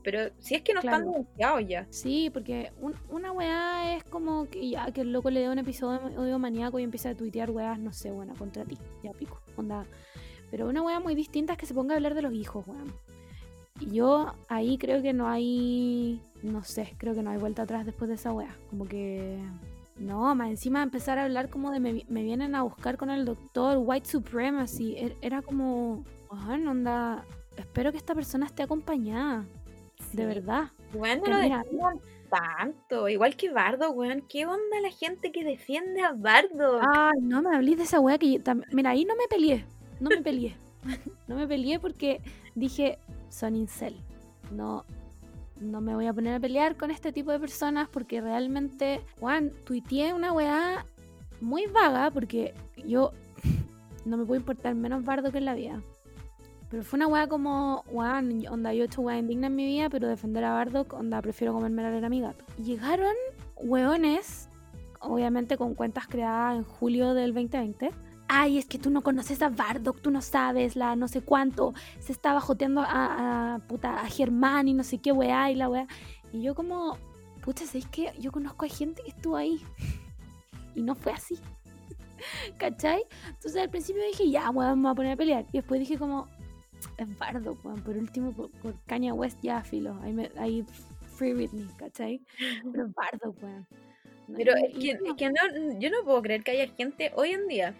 Pero 0.04 0.30
si 0.38 0.54
es 0.54 0.62
que 0.62 0.72
no 0.72 0.80
están 0.80 1.04
denunciados 1.04 1.66
ya. 1.66 1.86
Sí, 1.90 2.30
porque 2.30 2.72
una 3.08 3.32
weá 3.32 3.96
es 3.96 4.04
como 4.04 4.48
que 4.48 4.70
ya 4.70 4.90
que 4.92 5.02
el 5.02 5.12
loco 5.12 5.30
le 5.30 5.40
dé 5.40 5.48
un 5.48 5.58
episodio 5.58 6.08
de 6.08 6.18
odio 6.18 6.38
maníaco 6.38 6.78
y 6.78 6.84
empieza 6.84 7.10
a 7.10 7.14
tuitear 7.14 7.50
weas, 7.50 7.78
no 7.78 7.92
sé, 7.92 8.10
bueno, 8.10 8.34
contra 8.38 8.64
ti. 8.64 8.78
Ya 9.02 9.12
pico. 9.12 9.40
Onda. 9.56 9.84
Pero 10.50 10.68
una 10.68 10.82
weá 10.82 11.00
muy 11.00 11.14
distinta 11.14 11.52
es 11.52 11.58
que 11.58 11.66
se 11.66 11.74
ponga 11.74 11.94
a 11.94 11.96
hablar 11.96 12.14
de 12.14 12.22
los 12.22 12.32
hijos, 12.32 12.66
weón. 12.66 12.92
Y 13.80 13.92
yo 13.92 14.34
ahí 14.48 14.78
creo 14.78 15.02
que 15.02 15.12
no 15.12 15.28
hay. 15.28 16.20
No 16.42 16.64
sé, 16.64 16.94
creo 16.98 17.14
que 17.14 17.22
no 17.22 17.30
hay 17.30 17.38
vuelta 17.38 17.62
atrás 17.62 17.86
después 17.86 18.08
de 18.08 18.14
esa 18.14 18.32
weá. 18.32 18.56
Como 18.70 18.86
que. 18.86 19.38
No, 19.96 20.34
más 20.34 20.48
encima 20.48 20.82
empezar 20.82 21.18
a 21.18 21.24
hablar 21.24 21.50
como 21.50 21.72
de 21.72 21.80
me, 21.80 22.22
vienen 22.22 22.54
a 22.54 22.62
buscar 22.62 22.96
con 22.96 23.10
el 23.10 23.24
doctor, 23.24 23.78
White 23.80 24.08
Supremacy. 24.08 24.96
Er, 24.96 25.16
era 25.20 25.42
como. 25.42 26.04
Bueno, 26.30 26.70
onda. 26.70 27.24
Espero 27.56 27.90
que 27.90 27.98
esta 27.98 28.14
persona 28.14 28.46
esté 28.46 28.62
acompañada. 28.62 29.44
De 30.12 30.26
verdad. 30.26 30.70
Bueno, 30.92 31.24
no 31.72 32.00
tanto. 32.28 33.08
Igual 33.08 33.36
que 33.36 33.50
Bardo, 33.50 33.90
weón. 33.90 34.22
¿Qué 34.28 34.46
onda 34.46 34.80
la 34.82 34.90
gente 34.90 35.32
que 35.32 35.44
defiende 35.44 36.02
a 36.02 36.12
Bardo? 36.12 36.80
Ay, 36.80 37.20
no 37.20 37.42
me 37.42 37.54
hablé 37.54 37.76
de 37.76 37.82
esa 37.84 38.00
weá 38.00 38.18
que 38.18 38.40
Mira, 38.72 38.90
ahí 38.90 39.04
no 39.04 39.16
me 39.16 39.26
peleé. 39.28 39.64
No 40.00 40.10
me 40.10 40.18
peleé. 40.18 40.56
no 41.28 41.36
me 41.36 41.46
peleé 41.46 41.78
porque 41.78 42.20
dije, 42.54 42.98
son 43.28 43.56
incel. 43.56 43.96
No, 44.52 44.84
no 45.60 45.80
me 45.80 45.94
voy 45.94 46.06
a 46.06 46.12
poner 46.12 46.34
a 46.34 46.40
pelear 46.40 46.76
con 46.76 46.90
este 46.90 47.12
tipo 47.12 47.32
de 47.32 47.40
personas 47.40 47.88
porque 47.88 48.20
realmente, 48.20 49.00
Juan, 49.18 49.52
tuiteé 49.64 50.14
una 50.14 50.32
weá 50.32 50.86
muy 51.40 51.66
vaga 51.66 52.10
porque 52.10 52.54
yo 52.86 53.12
no 54.04 54.16
me 54.16 54.24
puedo 54.24 54.40
importar 54.40 54.74
menos 54.74 55.04
bardo 55.04 55.32
que 55.32 55.38
en 55.38 55.44
la 55.44 55.54
vida. 55.54 55.82
Pero 56.70 56.82
fue 56.82 56.98
una 56.98 57.06
weá 57.06 57.26
como, 57.28 57.82
Juan, 57.86 58.44
onda, 58.50 58.74
yo 58.74 58.82
he 58.82 58.86
hecho 58.86 59.00
weá 59.00 59.18
indigna 59.18 59.46
en 59.46 59.56
mi 59.56 59.64
vida, 59.64 59.88
pero 59.88 60.06
defender 60.06 60.44
a 60.44 60.52
Bardock, 60.52 60.92
onda, 60.92 61.22
prefiero 61.22 61.54
comerme 61.54 61.82
la 61.82 61.88
arena 61.88 62.08
a 62.08 62.10
mi 62.10 62.20
gato. 62.20 62.44
Llegaron 62.62 63.14
weones, 63.56 64.48
obviamente 65.00 65.56
con 65.56 65.74
cuentas 65.74 66.06
creadas 66.06 66.58
en 66.58 66.64
julio 66.64 67.14
del 67.14 67.32
2020, 67.32 67.90
ay, 68.28 68.58
es 68.58 68.66
que 68.66 68.78
tú 68.78 68.90
no 68.90 69.02
conoces 69.02 69.40
a 69.40 69.48
Bardock, 69.48 70.02
tú 70.02 70.10
no 70.10 70.20
sabes 70.20 70.76
la 70.76 70.94
no 70.94 71.08
sé 71.08 71.22
cuánto, 71.22 71.72
se 71.98 72.12
estaba 72.12 72.40
joteando 72.40 72.82
a, 72.82 73.54
a, 73.54 73.58
puta, 73.60 74.00
a 74.00 74.06
Germán 74.06 74.68
y 74.68 74.74
no 74.74 74.84
sé 74.84 74.98
qué 74.98 75.10
weá 75.10 75.50
y 75.50 75.54
la 75.54 75.70
weá. 75.70 75.86
Y 76.32 76.42
yo 76.42 76.54
como, 76.54 76.98
pucha, 77.42 77.64
¿sabes 77.64 77.86
que 77.86 78.12
Yo 78.18 78.30
conozco 78.30 78.66
a 78.66 78.68
gente 78.68 79.02
que 79.02 79.10
estuvo 79.10 79.36
ahí 79.36 79.60
y 80.74 80.82
no 80.82 80.94
fue 80.94 81.12
así. 81.12 81.38
¿Cachai? 82.58 83.04
Entonces 83.28 83.56
al 83.56 83.70
principio 83.70 84.02
dije, 84.04 84.30
ya, 84.30 84.50
weón, 84.50 84.82
vamos 84.82 84.92
a 84.92 84.94
poner 84.94 85.12
a 85.12 85.16
pelear. 85.16 85.46
Y 85.52 85.58
después 85.58 85.80
dije 85.80 85.96
como, 85.96 86.28
es 86.96 87.18
Bardock, 87.18 87.64
weón, 87.64 87.82
por 87.82 87.96
último, 87.96 88.32
por, 88.32 88.50
Caña 88.86 89.14
West 89.14 89.38
ya, 89.42 89.62
filo, 89.62 89.98
ahí, 90.02 90.12
me, 90.12 90.30
ahí 90.38 90.64
free 91.16 91.34
me, 91.34 91.48
¿cachai? 91.76 92.20
Pero 92.72 92.86
es 92.86 92.94
Bardock, 92.94 93.42
weón. 93.42 93.66
Pero 94.36 94.52
es 94.56 94.74
que, 94.74 94.98
que 95.16 95.30
no, 95.30 95.78
yo 95.78 95.90
no 95.90 96.04
puedo 96.04 96.20
creer 96.20 96.42
que 96.42 96.50
haya 96.50 96.68
gente 96.74 97.12
hoy 97.16 97.30
en 97.30 97.48
día 97.48 97.74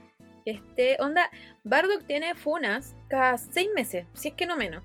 este, 0.48 0.96
onda, 1.00 1.30
Bardock 1.64 2.06
tiene 2.06 2.34
funas 2.34 2.94
cada 3.08 3.36
seis 3.36 3.68
meses, 3.74 4.06
si 4.14 4.28
es 4.28 4.34
que 4.34 4.46
no 4.46 4.56
menos. 4.56 4.82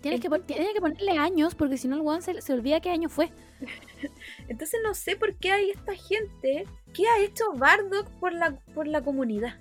Tienes 0.00 0.20
que, 0.20 0.28
que 0.28 0.80
ponerle 0.80 1.18
años 1.18 1.56
porque 1.56 1.76
si 1.76 1.88
no 1.88 1.96
el 1.96 2.02
weón 2.02 2.22
se, 2.22 2.52
olvida 2.52 2.80
qué 2.80 2.90
año 2.90 3.08
fue. 3.08 3.32
Entonces 4.48 4.78
no 4.84 4.94
sé 4.94 5.16
por 5.16 5.34
qué 5.36 5.50
hay 5.50 5.70
esta 5.70 5.94
gente. 5.94 6.68
¿Qué 6.94 7.08
ha 7.08 7.18
hecho 7.20 7.52
Bardock 7.54 8.08
por 8.20 8.32
la, 8.32 8.60
por 8.74 8.86
la 8.86 9.02
comunidad? 9.02 9.58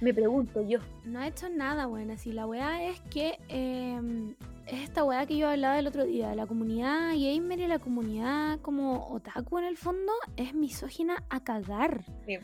Me 0.00 0.14
pregunto 0.14 0.62
yo. 0.62 0.78
No 1.04 1.20
ha 1.20 1.28
hecho 1.28 1.48
nada, 1.48 1.86
buena. 1.86 2.16
Si 2.16 2.32
la 2.32 2.46
weá 2.46 2.84
es 2.88 3.00
que 3.02 3.38
em, 3.48 4.34
es 4.66 4.82
esta 4.84 5.04
weá 5.04 5.26
que 5.26 5.36
yo 5.36 5.48
hablaba 5.48 5.78
el 5.78 5.86
otro 5.86 6.04
día. 6.04 6.34
La 6.34 6.46
comunidad 6.46 7.10
gamer 7.10 7.60
y 7.60 7.66
la 7.66 7.78
comunidad 7.78 8.60
como 8.60 9.08
otaku 9.08 9.58
en 9.58 9.64
el 9.64 9.76
fondo 9.76 10.12
es 10.36 10.54
misógina 10.54 11.22
a 11.28 11.44
cagar. 11.44 12.04
Sí, 12.26 12.38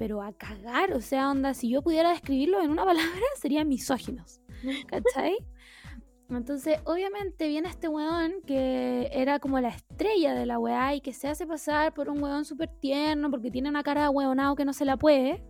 pero 0.00 0.22
a 0.22 0.32
cagar, 0.32 0.94
o 0.94 1.02
sea, 1.02 1.30
onda, 1.30 1.52
si 1.52 1.68
yo 1.68 1.82
pudiera 1.82 2.08
describirlo 2.08 2.62
en 2.62 2.70
una 2.70 2.84
palabra, 2.86 3.20
serían 3.36 3.68
misóginos, 3.68 4.40
¿cachai? 4.86 5.36
Entonces, 6.30 6.78
obviamente 6.84 7.48
viene 7.48 7.68
este 7.68 7.86
weón 7.86 8.40
que 8.46 9.10
era 9.12 9.40
como 9.40 9.60
la 9.60 9.68
estrella 9.68 10.32
de 10.32 10.46
la 10.46 10.58
weá 10.58 10.94
y 10.94 11.02
que 11.02 11.12
se 11.12 11.28
hace 11.28 11.46
pasar 11.46 11.92
por 11.92 12.08
un 12.08 12.22
weón 12.22 12.46
súper 12.46 12.70
tierno 12.80 13.30
porque 13.30 13.50
tiene 13.50 13.68
una 13.68 13.82
cara 13.82 14.04
de 14.04 14.08
weonado 14.08 14.54
que 14.54 14.64
no 14.64 14.72
se 14.72 14.86
la 14.86 14.96
puede. 14.96 15.42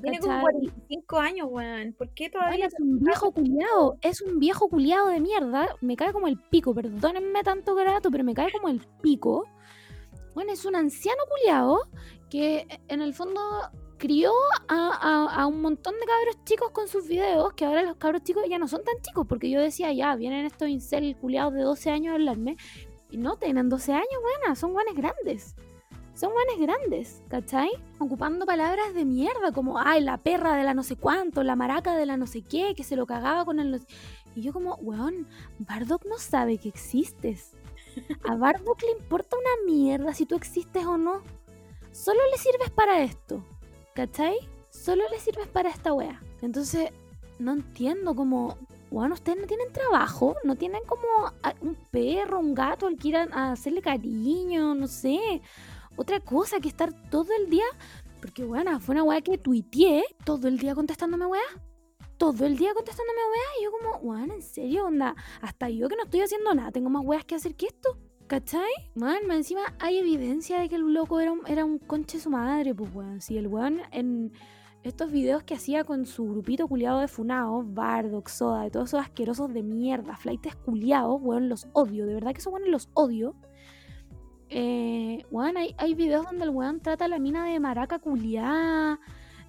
Tiene 0.00 0.18
como 0.18 0.40
45 0.40 1.18
años, 1.18 1.48
weón. 1.50 1.92
¿Por 1.92 2.10
qué 2.10 2.30
todavía? 2.30 2.66
es 2.66 2.74
un 2.78 3.00
viejo 3.00 3.32
culiado. 3.32 3.98
Es 4.00 4.20
un 4.20 4.38
viejo 4.38 4.68
culiado 4.68 5.08
de 5.08 5.20
mierda. 5.20 5.68
Me 5.80 5.96
cae 5.96 6.12
como 6.12 6.28
el 6.28 6.38
pico. 6.38 6.74
Perdónenme 6.74 7.42
tanto 7.42 7.74
grato, 7.74 8.10
pero 8.10 8.24
me 8.24 8.34
cae 8.34 8.52
como 8.52 8.68
el 8.68 8.80
pico. 9.02 9.46
Bueno, 10.34 10.52
es 10.52 10.64
un 10.64 10.76
anciano 10.76 11.22
culiado 11.28 11.88
que 12.30 12.66
en 12.88 13.02
el 13.02 13.14
fondo 13.14 13.40
crió 13.98 14.32
a, 14.68 15.46
un 15.46 15.60
montón 15.60 15.94
de 15.94 16.06
cabros 16.06 16.44
chicos 16.44 16.70
con 16.70 16.88
sus 16.88 17.08
videos, 17.08 17.52
que 17.54 17.64
ahora 17.64 17.82
los 17.82 17.96
cabros 17.96 18.22
chicos 18.22 18.44
ya 18.48 18.58
no 18.58 18.68
son 18.68 18.82
tan 18.84 18.94
chicos, 19.02 19.26
porque 19.28 19.50
yo 19.50 19.60
decía, 19.60 19.92
ya, 19.92 20.14
vienen 20.14 20.46
estos 20.46 20.68
incel 20.68 21.16
culiados 21.16 21.54
de 21.54 21.62
12 21.62 21.90
años 21.90 22.12
a 22.12 22.14
hablarme, 22.14 22.56
y 23.10 23.16
no, 23.16 23.36
tienen 23.36 23.68
12 23.68 23.92
años, 23.92 24.06
buenas, 24.22 24.58
son 24.58 24.72
guanes 24.72 24.94
grandes. 24.94 25.56
Son 26.18 26.32
guanes 26.32 26.58
grandes, 26.58 27.22
¿cachai? 27.28 27.70
Ocupando 28.00 28.44
palabras 28.44 28.92
de 28.92 29.04
mierda, 29.04 29.52
como, 29.52 29.78
ay, 29.78 30.02
la 30.02 30.16
perra 30.16 30.56
de 30.56 30.64
la 30.64 30.74
no 30.74 30.82
sé 30.82 30.96
cuánto, 30.96 31.44
la 31.44 31.54
maraca 31.54 31.94
de 31.94 32.06
la 32.06 32.16
no 32.16 32.26
sé 32.26 32.42
qué, 32.42 32.74
que 32.74 32.82
se 32.82 32.96
lo 32.96 33.06
cagaba 33.06 33.44
con 33.44 33.60
el... 33.60 33.80
Y 34.34 34.42
yo 34.42 34.52
como, 34.52 34.74
weón, 34.80 35.28
Bardock 35.60 36.06
no 36.06 36.18
sabe 36.18 36.58
que 36.58 36.70
existes. 36.70 37.52
A 38.24 38.34
Bardock 38.34 38.82
le 38.82 39.00
importa 39.00 39.36
una 39.36 39.72
mierda 39.72 40.12
si 40.12 40.26
tú 40.26 40.34
existes 40.34 40.84
o 40.86 40.98
no. 40.98 41.22
Solo 41.92 42.18
le 42.32 42.38
sirves 42.38 42.70
para 42.70 43.00
esto. 43.00 43.44
¿Cachai? 43.94 44.38
Solo 44.70 45.04
le 45.12 45.20
sirves 45.20 45.46
para 45.46 45.68
esta 45.68 45.92
wea. 45.92 46.20
Entonces, 46.42 46.90
no 47.38 47.52
entiendo 47.52 48.16
cómo. 48.16 48.58
Bueno, 48.90 49.14
ustedes 49.14 49.38
no 49.38 49.46
tienen 49.46 49.72
trabajo, 49.72 50.34
no 50.42 50.56
tienen 50.56 50.82
como 50.84 51.32
un 51.60 51.76
perro, 51.92 52.40
un 52.40 52.54
gato 52.54 52.88
al 52.88 52.96
que 52.96 53.08
ir 53.08 53.16
a 53.16 53.52
hacerle 53.52 53.82
cariño, 53.82 54.74
no 54.74 54.88
sé. 54.88 55.42
Otra 55.98 56.20
cosa 56.20 56.60
que 56.60 56.68
estar 56.68 56.94
todo 57.10 57.28
el 57.38 57.50
día. 57.50 57.66
Porque, 58.22 58.44
bueno, 58.44 58.80
fue 58.80 58.94
una 58.94 59.04
wea 59.04 59.20
que 59.20 59.36
tuiteé 59.36 60.04
todo 60.24 60.48
el 60.48 60.58
día 60.58 60.74
contestándome 60.74 61.26
wea 61.26 61.42
todo 62.18 62.44
el 62.44 62.56
día 62.56 62.74
contestándome 62.74 63.18
weas 63.18 63.52
y 63.60 63.64
yo 63.64 63.70
como, 63.70 64.00
bueno, 64.00 64.34
en 64.34 64.42
serio, 64.42 64.86
onda, 64.86 65.14
hasta 65.40 65.70
yo 65.70 65.88
que 65.88 65.96
no 65.96 66.02
estoy 66.02 66.20
haciendo 66.20 66.52
nada, 66.52 66.72
tengo 66.72 66.90
más 66.90 67.04
weas 67.04 67.24
que 67.24 67.36
hacer 67.36 67.54
que 67.54 67.66
esto. 67.66 67.96
¿Cachai? 68.26 68.68
Man, 68.94 69.30
encima 69.30 69.62
hay 69.78 69.98
evidencia 69.98 70.60
de 70.60 70.68
que 70.68 70.74
el 70.74 70.82
loco 70.82 71.18
era 71.18 71.32
un, 71.32 71.40
era 71.46 71.64
un 71.64 71.78
conche 71.78 72.20
su 72.20 72.28
madre, 72.28 72.74
pues 72.74 72.94
weón. 72.94 73.22
Si 73.22 73.38
el 73.38 73.46
weón 73.46 73.80
en 73.90 74.32
estos 74.82 75.10
videos 75.10 75.44
que 75.44 75.54
hacía 75.54 75.82
con 75.84 76.04
su 76.04 76.28
grupito 76.28 76.68
culiado 76.68 77.00
de 77.00 77.08
Funao, 77.08 77.62
Bardock, 77.64 78.28
Soda, 78.28 78.64
de 78.64 78.70
todos 78.70 78.90
esos 78.90 79.00
asquerosos 79.00 79.54
de 79.54 79.62
mierda, 79.62 80.14
flightes 80.16 80.56
culiados, 80.56 81.18
weón, 81.22 81.48
los 81.48 81.68
odio, 81.72 82.04
de 82.04 82.14
verdad 82.14 82.32
que 82.32 82.40
esos 82.40 82.52
weones 82.52 82.70
los 82.70 82.90
odio. 82.92 83.34
Eh, 84.50 85.24
weón, 85.30 85.56
hay, 85.56 85.74
hay 85.78 85.94
videos 85.94 86.24
donde 86.24 86.44
el 86.44 86.50
weón 86.50 86.80
trata 86.80 87.04
a 87.04 87.08
la 87.08 87.18
mina 87.18 87.46
de 87.46 87.60
maraca 87.60 87.98
culiada. 87.98 88.98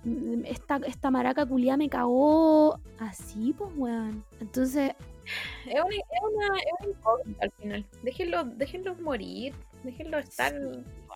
Mm, 0.04 0.46
esta, 0.46 0.78
esta 0.86 1.12
maraca 1.12 1.46
culiada 1.46 1.78
me 1.78 1.90
cagó. 1.90 2.80
Así, 3.00 3.54
pues, 3.58 3.72
weón. 3.76 4.24
Entonces, 4.40 4.94
es 5.66 5.82
una, 5.82 5.96
es 5.96 6.22
una, 6.34 6.58
es 6.58 6.88
incógnita 6.88 7.44
al 7.44 7.52
final. 7.52 7.86
Déjenlos, 8.04 8.58
déjenlos 8.58 9.00
morir, 9.00 9.54
déjenlos 9.84 10.24
estar. 10.26 10.54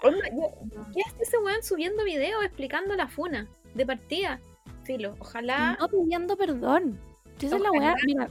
¿Qué 0.02 1.02
hace 1.06 1.24
ese 1.24 1.38
weón 1.40 1.64
subiendo 1.64 2.04
videos 2.04 2.44
explicando 2.44 2.96
la 2.96 3.08
funa 3.08 3.48
de 3.74 3.86
partida? 3.86 4.40
Filo, 4.84 5.16
ojalá. 5.20 5.78
No 5.80 5.88
pidiendo 5.88 6.38
perdón. 6.38 7.00
Esa 7.42 7.56
es 7.56 7.62
la 7.62 7.72
weá. 7.72 7.96
Mira, 8.06 8.28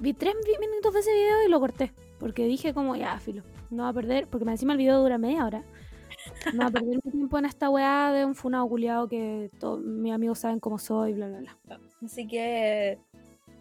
vi 0.00 0.12
tres 0.12 0.34
minutos 0.60 0.92
de 0.94 1.00
ese 1.00 1.12
video 1.12 1.46
y 1.46 1.48
lo 1.48 1.60
corté. 1.60 1.92
Porque 2.18 2.44
dije 2.44 2.74
como, 2.74 2.96
ya, 2.96 3.18
filo, 3.18 3.42
no 3.70 3.84
va 3.84 3.90
a 3.90 3.92
perder, 3.92 4.26
porque 4.26 4.44
me 4.44 4.52
encima 4.52 4.72
el 4.72 4.78
video 4.78 5.00
dura 5.00 5.18
media 5.18 5.46
hora. 5.46 5.64
No 6.52 6.60
va 6.60 6.66
a 6.66 6.70
perder 6.70 7.00
mi 7.04 7.10
tiempo 7.10 7.38
en 7.38 7.44
esta 7.46 7.70
weá 7.70 8.12
de 8.12 8.24
un 8.24 8.34
funado 8.34 8.68
culiado 8.68 9.08
que 9.08 9.50
todos 9.58 9.80
mis 9.80 10.12
amigos 10.12 10.38
saben 10.38 10.60
cómo 10.60 10.78
soy, 10.78 11.14
bla, 11.14 11.28
bla, 11.28 11.40
bla. 11.64 11.80
Así 12.04 12.26
que 12.26 12.98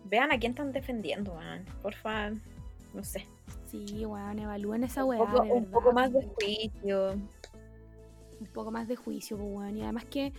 vean 0.06 0.32
a 0.32 0.40
quién 0.40 0.52
están 0.52 0.72
defendiendo, 0.72 1.34
weón. 1.34 1.66
Porfa, 1.82 2.32
no 2.94 3.04
sé. 3.04 3.26
Sí, 3.68 4.06
weón, 4.06 4.40
evalúen 4.40 4.84
esa 4.84 5.06
weá. 5.06 5.22
Un, 5.22 5.66
poco, 5.66 5.94
más 5.94 6.12
de 6.12 6.24
juicio. 6.24 7.14
Un 7.14 8.48
poco 8.54 8.72
más 8.72 8.88
de 8.88 8.96
juicio, 8.96 9.38
pues, 9.38 9.50
weón. 9.52 9.78
Y 9.78 9.84
además 9.84 10.06
que. 10.06 10.34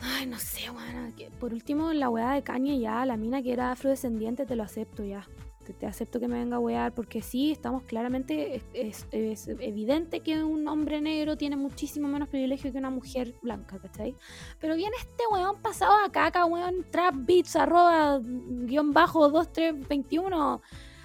Ay, 0.00 0.26
no 0.26 0.38
sé, 0.38 0.70
weón. 0.70 1.12
Por 1.40 1.52
último, 1.52 1.92
la 1.92 2.08
weá 2.08 2.32
de 2.32 2.42
Kanye 2.42 2.78
ya, 2.78 3.04
la 3.04 3.16
mina 3.16 3.42
que 3.42 3.52
era 3.52 3.72
afrodescendiente, 3.72 4.46
te 4.46 4.56
lo 4.56 4.62
acepto 4.62 5.04
ya 5.04 5.26
te, 5.72 5.86
acepto 5.86 6.20
que 6.20 6.28
me 6.28 6.38
venga 6.38 6.56
a 6.56 6.60
wear, 6.60 6.94
porque 6.94 7.22
sí, 7.22 7.52
estamos 7.52 7.82
claramente, 7.84 8.62
es, 8.72 9.06
evidente 9.12 10.20
que 10.20 10.42
un 10.42 10.66
hombre 10.68 11.00
negro 11.00 11.36
tiene 11.36 11.56
muchísimo 11.56 12.08
menos 12.08 12.28
privilegio 12.28 12.72
que 12.72 12.78
una 12.78 12.90
mujer 12.90 13.34
blanca, 13.42 13.78
¿cachai? 13.78 14.14
Pero 14.60 14.76
viene 14.76 14.96
este 14.98 15.24
weón 15.30 15.60
pasado 15.62 15.92
a 16.04 16.10
caca, 16.10 16.44
weón, 16.44 16.84
trap 16.90 17.14
beats, 17.18 17.56
arroba, 17.56 18.20
guion 18.22 18.92
bajo, 18.92 19.28
2321, 19.28 20.60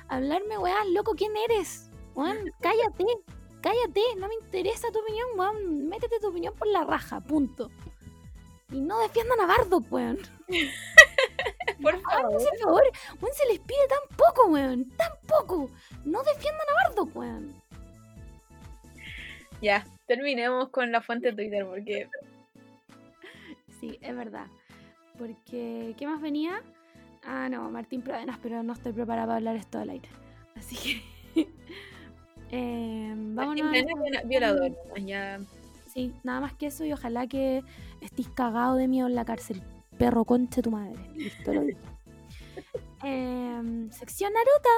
hablarme, 0.08 0.58
weón, 0.58 0.94
loco, 0.94 1.14
¿quién 1.16 1.32
eres? 1.50 1.90
Weón, 2.16 2.38
cállate, 2.62 3.06
cállate, 3.62 4.02
no 4.18 4.28
me 4.28 4.36
interesa 4.42 4.92
tu 4.92 5.00
opinión, 5.00 5.28
weón, 5.38 5.88
métete 5.88 6.20
tu 6.20 6.28
opinión 6.30 6.54
por 6.58 6.68
la 6.68 6.84
raja, 6.84 7.20
punto. 7.22 7.70
Y 8.72 8.80
no 8.82 9.00
defiendan 9.00 9.40
a 9.42 9.46
Bardo, 9.48 9.84
weón. 9.90 10.18
Por 11.82 11.96
No, 11.96 12.02
favor. 12.02 12.42
el 12.54 12.60
favor, 12.60 12.84
weón, 13.22 13.36
se 13.36 13.48
les 13.48 13.60
pide 13.60 13.80
tan 13.90 14.18
poco, 14.18 14.48
weón, 14.48 14.90
tan 14.98 15.12
poco. 15.28 15.70
No 16.06 16.22
defiendan 16.24 16.68
a 16.70 16.88
Bardo, 16.88 17.04
weón. 17.14 17.54
Ya, 19.62 19.86
terminemos 20.08 20.70
con 20.70 20.92
la 20.92 21.02
fuente 21.02 21.30
de 21.32 21.34
Twitter 21.36 21.66
porque 21.66 22.08
Sí, 23.80 23.98
es 24.02 24.16
verdad. 24.16 24.48
Porque, 25.18 25.94
¿qué 25.98 26.08
más 26.08 26.22
venía? 26.22 26.62
Ah, 27.24 27.50
no, 27.50 27.70
Martín 27.70 28.02
Prodenas, 28.02 28.40
pero 28.42 28.64
no 28.64 28.74
estoy 28.74 28.94
preparada 28.94 29.28
para 29.28 29.38
hablar 29.38 29.56
esto 29.56 29.80
al 29.80 29.90
aire. 29.90 30.10
Así 30.56 30.76
que. 31.36 31.46
eh, 32.52 33.14
vámonos. 33.16 33.64
Martín 33.66 33.88
sección. 33.88 34.30
violador. 34.30 34.72
Ya. 35.04 35.40
Sí, 35.94 36.14
nada 36.24 36.40
más 36.42 36.54
que 36.54 36.68
eso 36.68 36.86
y 36.86 36.94
ojalá 36.94 37.28
que 37.28 37.64
estés 38.02 38.28
cagado 38.30 38.76
de 38.76 38.88
miedo 38.88 39.08
en 39.08 39.16
la 39.16 39.26
cárcel. 39.26 39.64
Perro 39.98 40.26
conche 40.26 40.62
tu 40.62 40.72
madre. 40.72 40.96
Listo, 41.16 41.54
lo 41.54 41.62
dije. 41.62 41.80
Em, 43.04 43.90
semana, 43.90 43.94
sección 43.94 44.32
Sección 44.32 44.34
Naruto, 44.34 44.70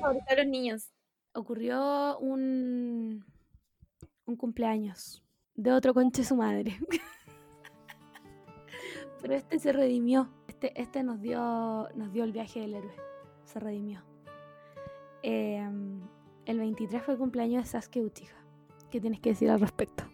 favorita 0.00 0.34
de 0.34 0.36
los 0.36 0.46
niños. 0.46 0.92
ocurrió 1.34 2.18
un, 2.18 3.24
un 4.26 4.36
cumpleaños 4.36 5.22
de 5.54 5.72
otro 5.72 5.94
conche 5.94 6.24
su 6.24 6.36
madre. 6.36 6.78
Pero 9.22 9.34
este 9.34 9.58
se 9.58 9.72
redimió. 9.72 10.30
Este, 10.48 10.80
este 10.80 11.02
nos 11.02 11.20
dio 11.20 11.88
nos 11.94 12.12
dio 12.12 12.24
el 12.24 12.32
viaje 12.32 12.60
del 12.60 12.74
héroe. 12.74 12.94
Se 13.44 13.58
redimió. 13.58 14.04
Em, 15.22 16.00
el 16.44 16.58
23 16.58 17.02
fue 17.02 17.14
el 17.14 17.18
cumpleaños 17.18 17.64
de 17.64 17.70
Sasuke 17.70 18.02
Uchiha. 18.02 18.36
¿Qué 18.90 19.00
tienes 19.00 19.20
que 19.20 19.30
decir 19.30 19.50
al 19.50 19.60
respecto? 19.60 20.04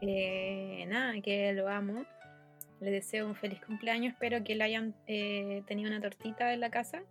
Eh, 0.00 0.84
nada, 0.88 1.20
que 1.20 1.52
lo 1.52 1.68
amo. 1.68 2.04
Le 2.80 2.90
deseo 2.90 3.26
un 3.26 3.34
feliz 3.34 3.60
cumpleaños. 3.64 4.12
Espero 4.12 4.44
que 4.44 4.54
le 4.54 4.64
hayan 4.64 4.94
eh, 5.06 5.62
tenido 5.66 5.88
una 5.88 6.00
tortita 6.00 6.52
en 6.52 6.60
la 6.60 6.70
casa. 6.70 7.02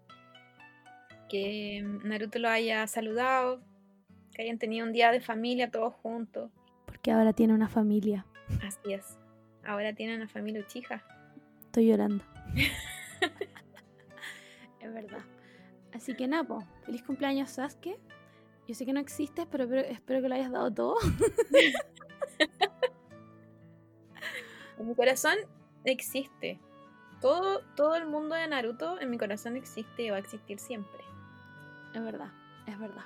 Que 1.30 1.82
Naruto 2.03 2.39
lo 2.39 2.49
haya 2.49 2.86
saludado. 2.88 3.62
Que 4.34 4.44
hayan 4.44 4.58
tenido 4.58 4.86
un 4.86 4.94
día 4.94 5.12
de 5.12 5.22
familia 5.22 5.72
todos 5.72 5.94
juntos. 5.96 6.52
Porque 6.86 7.12
ahora 7.12 7.34
tiene 7.34 7.54
una 7.54 7.68
familia. 7.68 8.26
Así 8.66 8.94
es. 8.94 9.18
Ahora 9.66 9.94
tiene 9.94 10.16
una 10.16 10.28
familia 10.28 10.62
Uchiha. 10.62 11.04
Estoy 11.66 11.88
llorando. 11.88 12.24
es 14.80 14.94
verdad. 14.94 15.22
Así 15.94 16.16
que 16.16 16.28
Napo, 16.28 16.64
feliz 16.86 17.04
cumpleaños 17.04 17.52
Sasuke. 17.52 18.00
Yo 18.68 18.76
sé 18.76 18.86
que 18.86 18.94
no 18.94 19.00
existes, 19.00 19.46
pero 19.52 19.66
espero, 19.66 19.82
espero 19.82 20.22
que 20.22 20.30
lo 20.30 20.36
hayas 20.36 20.52
dado 20.52 20.72
todo. 20.72 20.96
En 24.82 24.88
mi 24.88 24.96
corazón 24.96 25.36
existe. 25.86 26.60
Todo, 27.20 27.62
todo 27.76 27.96
el 27.96 28.08
mundo 28.08 28.34
de 28.34 28.48
Naruto 28.48 29.00
en 29.00 29.12
mi 29.12 29.20
corazón 29.20 29.56
existe 29.56 30.02
y 30.02 30.10
va 30.10 30.16
a 30.16 30.20
existir 30.20 30.58
siempre. 30.58 31.04
Es 31.94 32.04
verdad, 32.04 32.32
es 32.66 32.80
verdad. 32.80 33.04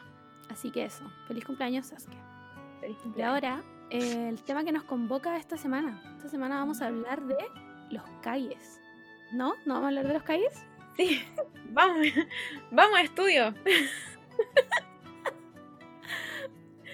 Así 0.49 0.71
que 0.71 0.85
eso, 0.85 1.03
feliz 1.27 1.43
cumpleaños 1.45 1.87
Sasuke. 1.87 2.15
Feliz 2.79 2.97
Y 2.99 3.01
cumpleaños. 3.03 3.33
ahora, 3.33 3.63
eh, 3.89 4.29
el 4.29 4.41
tema 4.43 4.63
que 4.63 4.71
nos 4.71 4.83
convoca 4.83 5.37
esta 5.37 5.57
semana. 5.57 6.01
Esta 6.17 6.29
semana 6.29 6.57
vamos 6.59 6.81
a 6.81 6.87
hablar 6.87 7.21
de 7.23 7.35
los 7.89 8.03
calles. 8.21 8.79
¿No? 9.33 9.53
¿No 9.65 9.73
vamos 9.75 9.83
a 9.85 9.87
hablar 9.87 10.07
de 10.07 10.13
los 10.13 10.23
calles? 10.23 10.65
Sí, 10.95 11.21
vamos, 11.71 12.07
vamos 12.71 12.97
a 12.97 13.01
estudio. 13.01 13.53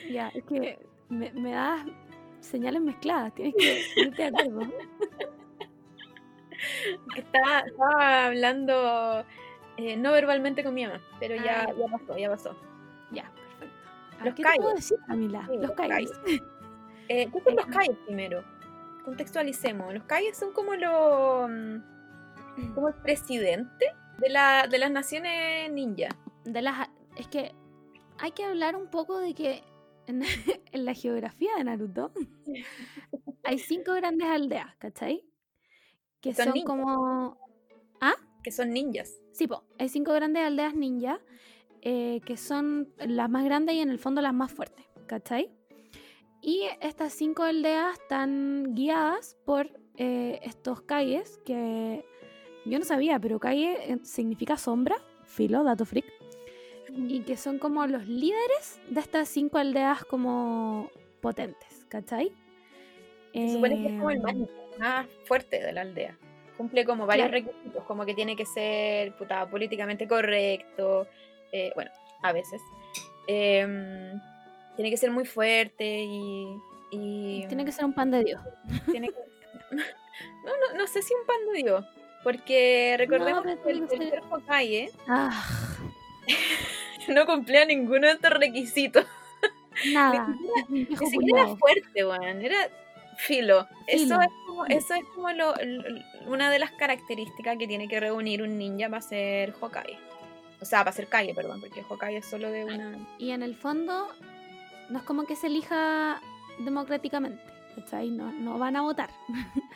Ya, 0.10 0.28
es 0.30 0.44
que 0.44 0.78
me, 1.10 1.32
me 1.32 1.52
das 1.54 1.86
señales 2.42 2.82
mezcladas, 2.82 3.34
tienes 3.34 3.56
que 3.56 3.86
ponerte 3.96 4.22
de 4.24 4.28
acuerdo. 4.28 4.74
Estaba, 7.16 7.60
estaba 7.62 8.26
hablando 8.28 9.26
eh, 9.78 9.96
no 9.98 10.12
verbalmente 10.12 10.64
con 10.64 10.74
mi 10.76 10.86
mamá, 10.86 11.02
pero 11.20 11.36
ya, 11.36 11.64
Ah, 11.70 11.74
ya. 11.78 11.88
pasó, 11.98 12.18
ya 12.18 12.30
pasó. 12.30 12.56
Ya, 13.12 13.32
Los 14.24 14.36
¿Qué 14.36 14.44
te 14.44 14.50
puedo 14.58 14.76
decir, 14.76 14.98
Camila? 15.08 15.48
Sí, 15.50 15.58
los 15.58 15.72
calles. 15.72 16.12
Eh, 17.08 17.30
¿Qué 17.32 17.42
son 17.42 17.56
los 17.56 17.66
calles 17.66 17.98
primero? 18.06 18.44
Contextualicemos. 19.04 19.94
Los 19.94 20.04
calles 20.04 20.38
son 20.38 20.54
como 20.54 20.76
los 20.76 21.50
mm, 21.50 22.74
como 22.74 22.90
el 22.90 22.96
presidente 22.96 23.86
de, 24.20 24.30
la, 24.30 24.68
de 24.68 24.78
las 24.78 24.92
naciones 24.92 25.72
ninja. 25.72 26.10
De 26.46 26.62
las, 26.62 26.90
es 27.18 27.28
que 27.28 27.54
hay 28.20 28.32
que 28.32 28.44
hablar 28.44 28.76
un 28.76 28.88
poco 28.88 29.20
de 29.20 29.34
que 29.34 29.64
en, 30.08 30.22
en 30.72 30.86
la 30.86 30.94
geografía 30.94 31.56
de 31.58 31.64
Naruto 31.64 32.12
hay 33.44 33.60
cinco 33.60 33.94
grandes 33.94 34.28
aldeas, 34.28 34.76
¿cachai? 34.78 35.26
Que 36.22 36.34
Son 36.34 36.54
son, 36.54 36.62
como... 36.64 37.38
que 38.44 38.52
son 38.52 38.72
ninjas. 38.72 39.20
Sí, 39.32 39.48
po, 39.48 39.64
hay 39.80 39.90
cinco 39.90 40.14
grandes 40.14 40.44
aldeas 40.44 40.76
ninja 40.76 41.20
eh, 41.82 42.22
que 42.26 42.38
son 42.38 42.94
las 42.98 43.30
más 43.30 43.44
grandes 43.46 43.76
y 43.76 43.80
en 43.80 43.90
el 43.90 44.00
fondo 44.00 44.22
las 44.22 44.34
más 44.34 44.52
fuertes, 44.52 44.86
¿cachai? 45.08 45.52
Y 46.42 46.64
estas 46.82 47.14
cinco 47.14 47.44
aldeas 47.44 48.00
están 48.00 48.74
guiadas 48.74 49.38
por 49.46 49.68
eh, 49.98 50.40
estos 50.44 50.82
calles 50.82 51.40
que 51.46 52.04
yo 52.66 52.80
no 52.80 52.86
sabía, 52.86 53.20
pero 53.20 53.40
calle 53.40 53.94
eh, 53.94 54.00
significa 54.04 54.58
sombra, 54.58 54.96
filo, 55.24 55.64
dato 55.64 55.86
freak, 55.86 56.06
y 56.90 57.22
que 57.22 57.38
son 57.38 57.58
como 57.60 57.86
los 57.88 58.08
líderes 58.08 58.80
de 58.90 59.00
estas 59.00 59.30
cinco 59.30 59.58
aldeas 59.58 60.04
como 60.06 60.90
potentes, 61.22 61.86
¿cachai? 61.90 62.32
Se 63.34 63.54
supone 63.54 63.82
que 63.82 63.88
es 63.88 63.94
como 63.94 64.12
el 64.12 64.18
Em, 64.18 64.24
más, 64.24 64.36
más 64.80 65.08
fuerte 65.26 65.62
de 65.62 65.72
la 65.72 65.82
aldea. 65.82 66.18
Cumple 66.58 66.86
como 66.86 67.06
varios 67.06 67.30
Claro. 67.30 67.46
requisitos, 67.46 67.84
como 67.86 68.06
que 68.06 68.14
tiene 68.14 68.36
que 68.36 68.46
ser 68.46 69.16
puta, 69.16 69.50
políticamente 69.50 70.08
correcto, 70.08 71.08
eh, 71.52 71.72
bueno, 71.76 71.92
a 72.22 72.32
veces. 72.34 72.62
Em, 73.28 74.20
tiene 74.76 74.90
que 74.90 74.98
ser 74.98 75.12
muy 75.12 75.26
fuerte 75.26 75.86
y... 76.04 76.58
y 76.92 77.46
Tiene 77.48 77.66
que 77.66 77.72
ser 77.72 77.86
un 77.86 77.94
pan 77.94 78.10
de 78.12 78.24
Dios. 78.24 78.42
tiene 78.92 79.10
que- 79.10 79.16
no, 79.76 80.52
no, 80.72 80.78
no 80.78 80.88
sé 80.88 81.02
si 81.02 81.14
un 81.14 81.26
pan 81.26 81.38
de 81.54 81.64
Dios, 81.64 81.86
porque 82.24 82.96
recordemos 82.98 83.44
que 83.44 83.72
el 83.72 83.88
tercer 83.88 84.22
Hokage 84.30 84.92
Ah, 85.08 85.46
no 87.10 87.26
cumplía 87.26 87.66
ninguno 87.66 88.08
de 88.08 88.14
estos 88.14 88.32
requisitos. 88.32 89.06
nada. 89.94 90.28
siquiera- 90.28 90.66
Ni 90.70 90.86
siquiera 91.10 91.42
era 91.44 91.56
fuerte, 91.56 92.06
weón. 92.06 92.42
Era 92.42 92.58
filo. 93.18 93.68
Eso 93.88 94.04
Filo. 94.06 94.22
es 94.22 94.28
como, 94.48 94.66
eso 94.66 94.94
es 94.96 95.04
como 95.16 95.32
lo- 95.32 95.54
una 96.28 96.50
de 96.52 96.60
las 96.60 96.72
características 96.72 97.58
que 97.58 97.68
tiene 97.68 97.88
que 97.88 98.00
reunir 98.00 98.42
un 98.42 98.58
ninja 98.58 98.90
para 98.90 99.02
ser 99.02 99.54
Hokage. 99.60 99.98
O 100.62 100.66
sea, 100.66 100.80
para 100.80 100.92
ser 100.92 101.08
Kage, 101.08 101.34
perdón, 101.34 101.60
porque 101.60 101.84
Hokage 101.88 102.18
es 102.18 102.26
solo 102.26 102.52
de 102.52 102.66
una. 102.66 102.98
Y 103.18 103.32
en 103.32 103.42
el 103.42 103.56
fondo, 103.56 104.08
no 104.90 105.00
es 105.00 105.04
como 105.04 105.24
que 105.26 105.36
se 105.36 105.48
elija 105.48 106.22
democráticamente, 106.60 107.42
¿cachai? 107.76 108.12
No, 108.12 108.32
no 108.32 108.60
van 108.60 108.76
a 108.76 108.82
votar. 108.82 109.10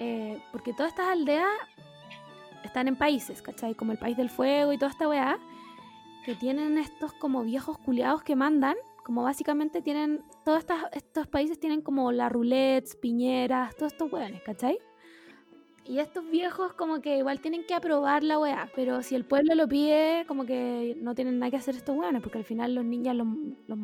Eh, 0.00 0.40
porque 0.52 0.72
todas 0.72 0.92
estas 0.92 1.08
aldeas 1.08 1.50
están 2.62 2.86
en 2.86 2.94
países, 2.94 3.42
¿cachai? 3.42 3.74
Como 3.74 3.90
el 3.90 3.98
país 3.98 4.16
del 4.16 4.30
fuego 4.30 4.72
y 4.72 4.78
toda 4.78 4.92
esta 4.92 5.08
weá, 5.08 5.40
que 6.24 6.36
tienen 6.36 6.78
estos 6.78 7.12
como 7.14 7.42
viejos 7.42 7.78
culiados 7.78 8.22
que 8.22 8.36
mandan, 8.36 8.76
como 9.04 9.24
básicamente 9.24 9.82
tienen, 9.82 10.22
todos 10.44 10.60
estas, 10.60 10.84
estos 10.92 11.26
países 11.26 11.58
tienen 11.58 11.82
como 11.82 12.12
la 12.12 12.28
roulettes, 12.28 12.94
piñeras, 12.94 13.74
todos 13.74 13.90
estos 13.90 14.12
weones, 14.12 14.40
¿cachai? 14.42 14.78
Y 15.88 16.00
estos 16.00 16.28
viejos 16.30 16.74
como 16.74 17.00
que 17.00 17.16
igual 17.16 17.40
tienen 17.40 17.64
que 17.64 17.72
aprobar 17.72 18.22
la 18.22 18.38
weá, 18.38 18.68
pero 18.76 19.02
si 19.02 19.14
el 19.14 19.24
pueblo 19.24 19.54
lo 19.54 19.66
pide, 19.66 20.24
como 20.28 20.44
que 20.44 20.94
no 21.00 21.14
tienen 21.14 21.38
nada 21.38 21.50
que 21.50 21.56
hacer 21.56 21.74
estos 21.76 21.96
weones, 21.96 22.20
porque 22.22 22.36
al 22.36 22.44
final 22.44 22.74
los 22.74 22.84
ninjas 22.84 23.16
los, 23.16 23.26
los, 23.66 23.78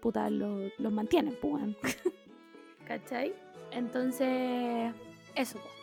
puta, 0.00 0.28
los, 0.30 0.72
los 0.78 0.92
mantienen, 0.92 1.38
pues 1.40 1.54
weón. 1.54 1.76
¿Cachai? 2.88 3.32
Entonces, 3.70 4.92
eso. 5.36 5.60
pues. 5.60 5.74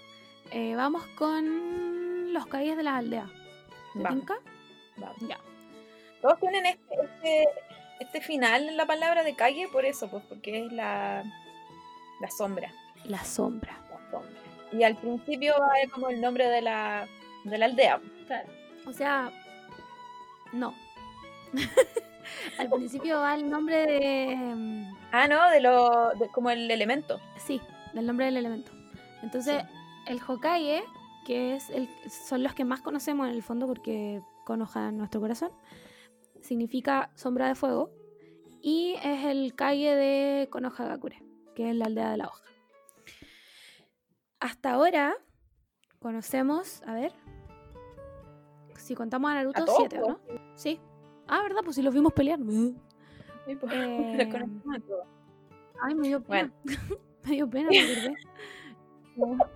Eh, 0.52 0.76
vamos 0.76 1.06
con 1.18 2.34
los 2.34 2.46
calles 2.48 2.76
de 2.76 2.84
las 2.84 2.96
aldeas. 2.96 3.30
¿Te 3.94 4.00
Vamos. 4.00 4.20
tinca? 4.20 4.40
Vamos. 4.98 5.18
Ya. 5.26 5.40
Todos 6.22 6.38
tienen 6.42 6.66
este, 6.66 6.96
este, 7.02 7.46
este 8.02 8.22
final 8.22 8.68
en 8.68 8.76
la 8.76 8.86
palabra 8.86 9.24
de 9.24 9.36
Kage 9.36 9.70
por 9.72 9.86
eso, 9.86 10.10
pues, 10.10 10.24
porque 10.28 10.66
es 10.66 10.72
la, 10.74 11.24
la 12.20 12.30
sombra. 12.30 12.74
La 13.06 13.24
sombra. 13.24 13.78
la 13.90 14.12
sombra. 14.12 14.42
Y 14.72 14.84
al 14.84 14.96
principio 14.96 15.54
va 15.60 15.70
como 15.92 16.10
el 16.10 16.20
nombre 16.22 16.48
de 16.48 16.62
la, 16.62 17.08
de 17.44 17.58
la 17.58 17.66
aldea. 17.66 18.00
Claro. 18.28 18.50
O 18.86 18.94
sea, 18.94 19.32
no. 20.54 20.74
Al 22.60 22.70
principio 22.70 23.20
va 23.20 23.36
el 23.36 23.50
nombre 23.50 23.86
de. 23.86 24.36
mm, 24.36 24.96
Ah, 25.12 25.28
no, 25.28 25.50
de 25.50 25.62
lo. 25.62 26.12
de- 26.20 26.28
como 26.30 26.50
el 26.50 26.70
elemento. 26.70 27.20
Sí, 27.38 27.62
del 27.94 28.06
nombre 28.06 28.26
del 28.26 28.38
elemento. 28.38 28.72
Entonces, 29.24 29.64
el 30.08 30.20
Hokage, 30.26 30.84
que 31.26 31.56
es 31.56 31.70
el, 31.70 31.88
son 32.10 32.44
los 32.44 32.54
que 32.54 32.66
más 32.66 32.82
conocemos 32.82 33.28
en 33.30 33.34
el 33.36 33.44
fondo 33.44 33.66
porque 33.68 34.22
Konoha 34.46 34.90
en 34.90 34.98
nuestro 34.98 35.22
corazón, 35.22 35.52
significa 36.42 37.10
sombra 37.16 37.48
de 37.48 37.56
fuego. 37.56 37.90
Y 38.62 38.96
es 39.04 39.26
el 39.26 39.54
Kage 39.56 39.96
de 39.96 40.50
Konohagakure, 40.50 41.22
que 41.56 41.70
es 41.70 41.76
la 41.76 41.86
aldea 41.86 42.12
de 42.12 42.18
la 42.18 42.28
hoja. 42.28 42.44
Hasta 44.40 44.72
ahora 44.74 45.16
conocemos, 46.00 46.82
a 46.86 46.94
ver, 46.94 47.12
si 48.76 48.94
contamos 48.96 49.32
a 49.32 49.36
Naruto, 49.36 49.62
A 49.62 49.66
todos, 49.66 49.78
7, 49.90 50.00
¿no? 50.00 50.20
Sí. 50.56 50.80
Ah, 51.28 51.42
¿verdad? 51.44 51.62
Pues 51.64 51.76
si 51.76 51.82
los 51.82 51.94
vimos 51.94 52.14
pelear. 52.14 52.40
Sí, 53.46 53.56
pues, 53.56 53.74
Eh, 53.74 54.14
los 54.18 54.28
conocemos 54.28 54.76
a 54.76 54.80
todos. 54.88 55.08
Ay, 55.82 55.96
me 55.96 56.08
dio 56.08 56.22
pena. 56.22 56.52
Bueno. 56.64 56.78
me 57.24 57.32
dio 57.32 57.50
pena. 57.50 57.70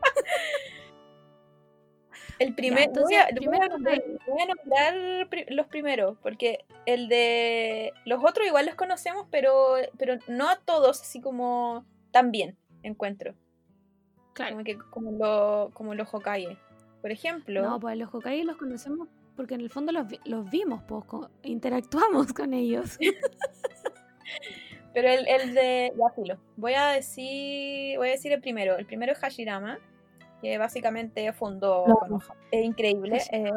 El 2.39 2.55
primer, 2.55 2.85
entonces, 2.85 3.05
voy, 3.05 3.15
a, 3.15 3.25
voy 3.25 3.33
primero 3.35 3.63
a 3.63 3.67
nombrar, 3.67 4.03
voy 4.25 4.41
a 4.41 4.45
nombrar 4.47 5.29
pri- 5.29 5.45
los 5.49 5.67
primeros, 5.67 6.17
porque 6.23 6.65
el 6.87 7.07
de 7.07 7.93
los 8.05 8.23
otros 8.23 8.47
igual 8.47 8.65
los 8.65 8.73
conocemos, 8.73 9.27
pero, 9.29 9.75
pero 9.99 10.17
no 10.27 10.49
a 10.49 10.55
todos 10.55 11.01
así 11.01 11.21
como 11.21 11.85
tan 12.09 12.31
bien, 12.31 12.57
encuentro. 12.81 13.35
Claro. 14.41 14.51
Como, 14.55 14.63
que, 14.63 14.77
como, 14.77 15.11
lo, 15.11 15.71
como 15.73 15.95
los 15.95 16.13
Hokage. 16.13 16.57
Por 17.01 17.11
ejemplo, 17.11 17.61
No, 17.63 17.79
pues 17.79 17.97
los 17.97 18.13
Hokage 18.13 18.43
los 18.43 18.57
conocemos 18.57 19.07
porque 19.35 19.55
en 19.55 19.61
el 19.61 19.69
fondo 19.69 19.91
los, 19.91 20.05
los 20.25 20.49
vimos, 20.51 20.83
pues, 20.87 21.03
interactuamos 21.43 22.31
con 22.33 22.53
ellos. 22.53 22.97
pero 24.93 25.07
el, 25.07 25.27
el 25.27 25.53
de 25.53 25.93
ya 25.97 26.09
filo. 26.13 26.37
Voy 26.57 26.73
a 26.73 26.87
decir, 26.87 27.97
voy 27.97 28.09
a 28.09 28.11
decir 28.11 28.31
el 28.33 28.41
primero. 28.41 28.77
El 28.77 28.85
primero 28.85 29.13
es 29.13 29.19
Hashirama, 29.19 29.79
que 30.41 30.57
básicamente 30.57 31.31
fundó. 31.33 31.85
Es 32.51 32.63
increíble, 32.65 33.19
eh, 33.31 33.51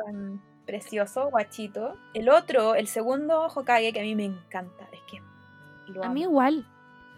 precioso, 0.64 1.28
guachito. 1.30 1.96
El 2.14 2.28
otro, 2.28 2.74
el 2.76 2.86
segundo 2.86 3.46
Hokage 3.48 3.92
que 3.92 4.00
a 4.00 4.04
mí 4.04 4.14
me 4.14 4.24
encanta, 4.24 4.88
es 4.92 5.00
que 5.10 5.20
lo 5.92 6.02
A 6.02 6.06
amo. 6.06 6.14
mí 6.14 6.22
igual. 6.22 6.66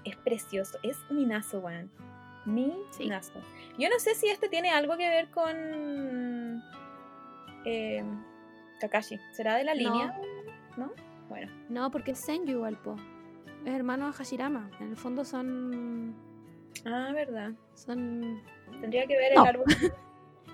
es 0.04 0.16
precioso, 0.16 0.78
es 0.82 0.96
Minazo, 1.10 1.60
weón. 1.60 1.90
Mi 2.46 2.72
Sí. 2.90 3.10
Yo 3.78 3.88
no 3.90 3.98
sé 3.98 4.14
si 4.14 4.28
este 4.28 4.48
tiene 4.48 4.70
algo 4.70 4.96
que 4.96 5.08
ver 5.08 5.28
con 5.30 6.62
eh, 7.64 8.04
Kakashi. 8.80 9.18
¿Será 9.32 9.56
de 9.56 9.64
la 9.64 9.74
No. 9.74 9.78
línea? 9.80 10.18
¿No? 10.76 10.92
Bueno. 11.28 11.50
No, 11.68 11.90
porque 11.90 12.12
es 12.12 12.20
Senju 12.20 12.50
igual, 12.52 12.76
po. 12.78 12.96
Es 13.64 13.74
hermano 13.74 14.06
de 14.06 14.12
Hashirama. 14.12 14.70
En 14.80 14.90
el 14.90 14.96
fondo 14.96 15.24
son. 15.24 16.14
Ah, 16.84 17.10
verdad. 17.12 17.52
son. 17.74 18.40
Tendría 18.80 19.06
que 19.06 19.16
ver 19.16 19.34
No. 19.34 19.42
el 19.42 19.48
árbol. 19.48 19.64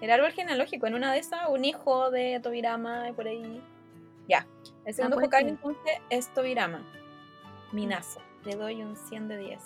El 0.00 0.10
árbol 0.10 0.32
genealógico. 0.32 0.86
En 0.86 0.94
una 0.94 1.12
de 1.12 1.18
esas, 1.18 1.48
un 1.50 1.64
hijo 1.64 2.10
de 2.10 2.40
Tobirama 2.42 3.10
y 3.10 3.12
por 3.12 3.26
ahí. 3.28 3.62
Ya. 4.28 4.46
El 4.84 4.94
segundo 4.94 5.16
puede 5.16 5.26
Hokage 5.28 5.42
ser. 5.44 5.50
entonces 5.50 5.92
es 6.10 6.32
Tobirama. 6.34 6.82
Minazo. 7.72 8.20
Le 8.44 8.56
doy 8.56 8.82
un 8.82 8.96
100 8.96 9.28
de 9.28 9.36
10. 9.38 9.62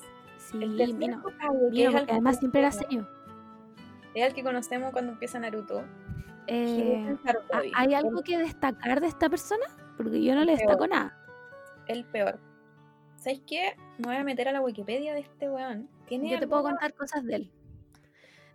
Sí, 0.50 0.58
El 0.62 0.76
tercer 0.76 0.96
vino. 0.96 1.18
Hokage, 1.24 1.38
que 1.38 1.70
Vino 1.70 1.80
es 1.80 1.86
el 1.86 1.92
porque 1.92 2.06
que 2.06 2.12
además 2.12 2.38
siempre 2.38 2.60
era 2.60 2.70
serio. 2.72 3.08
Es 4.14 4.26
el 4.26 4.34
que 4.34 4.42
conocemos 4.42 4.92
cuando 4.92 5.12
empieza 5.12 5.38
Naruto. 5.38 5.84
Eh, 6.46 6.64
Hiruzen 6.68 7.18
¿ha- 7.18 7.22
Sarutobi. 7.22 7.72
¿Hay 7.74 7.94
algo 7.94 8.22
que 8.22 8.38
destacar 8.38 9.00
de 9.00 9.08
esta 9.08 9.28
persona? 9.28 9.64
Porque 9.96 10.22
yo 10.22 10.34
no 10.34 10.40
le 10.44 10.56
Peor. 10.56 10.58
destaco 10.58 10.86
nada. 10.86 11.18
el 11.88 12.04
peor. 12.04 12.38
¿Sabes 13.16 13.40
qué? 13.46 13.76
Me 13.98 14.04
voy 14.08 14.16
a 14.16 14.24
meter 14.24 14.48
a 14.48 14.52
la 14.52 14.60
Wikipedia 14.60 15.14
de 15.14 15.20
este 15.20 15.48
weón. 15.50 15.88
¿Tiene 16.06 16.30
Yo 16.30 16.38
te 16.38 16.46
puedo 16.48 16.62
contar 16.64 16.94
cosas 16.94 17.24
de 17.24 17.34
él. 17.36 17.52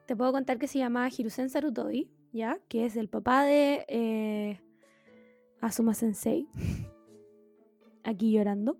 Te 0.05 0.15
puedo 0.15 0.31
contar 0.31 0.57
que 0.57 0.67
se 0.67 0.79
llama 0.79 1.07
Hiruzen 1.09 1.49
Sarutobi, 1.49 2.09
¿ya? 2.33 2.57
Que 2.67 2.85
es 2.85 2.95
el 2.97 3.07
papá 3.09 3.43
de 3.43 3.85
eh, 3.87 4.61
Asuma 5.61 5.93
Sensei. 5.93 6.47
Aquí 8.03 8.31
llorando. 8.31 8.77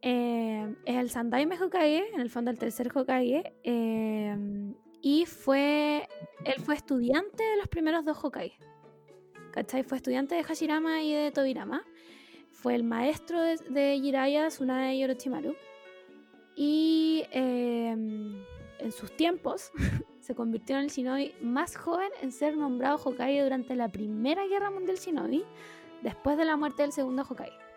Es 0.00 0.96
el 0.96 1.10
Sandaime 1.10 1.60
Hokage, 1.60 2.14
en 2.14 2.20
el 2.20 2.30
fondo 2.30 2.50
el 2.50 2.58
tercer 2.58 2.90
Hokage. 2.94 3.54
eh, 3.62 4.36
y 5.00 5.26
fue. 5.26 6.08
Él 6.44 6.60
fue 6.62 6.74
estudiante 6.74 7.42
de 7.42 7.56
los 7.56 7.68
primeros 7.68 8.04
dos 8.04 8.18
Hokage. 8.22 8.58
¿Cachai? 9.52 9.82
Fue 9.82 9.96
estudiante 9.96 10.34
de 10.34 10.44
Hashirama 10.44 11.02
y 11.02 11.12
de 11.12 11.30
Tobirama. 11.30 11.84
Fue 12.50 12.74
el 12.74 12.84
maestro 12.84 13.40
de, 13.40 13.56
de 13.70 14.00
Jiraiya, 14.00 14.48
Tsunade 14.48 14.94
y 14.94 15.04
Orochimaru. 15.04 15.54
Y 16.56 17.24
eh, 17.30 17.90
en 17.90 18.92
sus 18.92 19.16
tiempos 19.16 19.70
se 20.20 20.34
convirtió 20.34 20.76
en 20.76 20.84
el 20.84 20.90
shinobi 20.90 21.34
más 21.40 21.76
joven 21.76 22.10
en 22.20 22.32
ser 22.32 22.56
nombrado 22.56 22.96
Hokage 23.02 23.42
durante 23.42 23.76
la 23.76 23.88
Primera 23.88 24.46
Guerra 24.46 24.70
Mundial 24.70 24.98
Shinobi, 24.98 25.44
después 26.02 26.36
de 26.36 26.44
la 26.44 26.56
muerte 26.56 26.82
del 26.82 26.92
segundo 26.92 27.22
Hokage. 27.22 27.67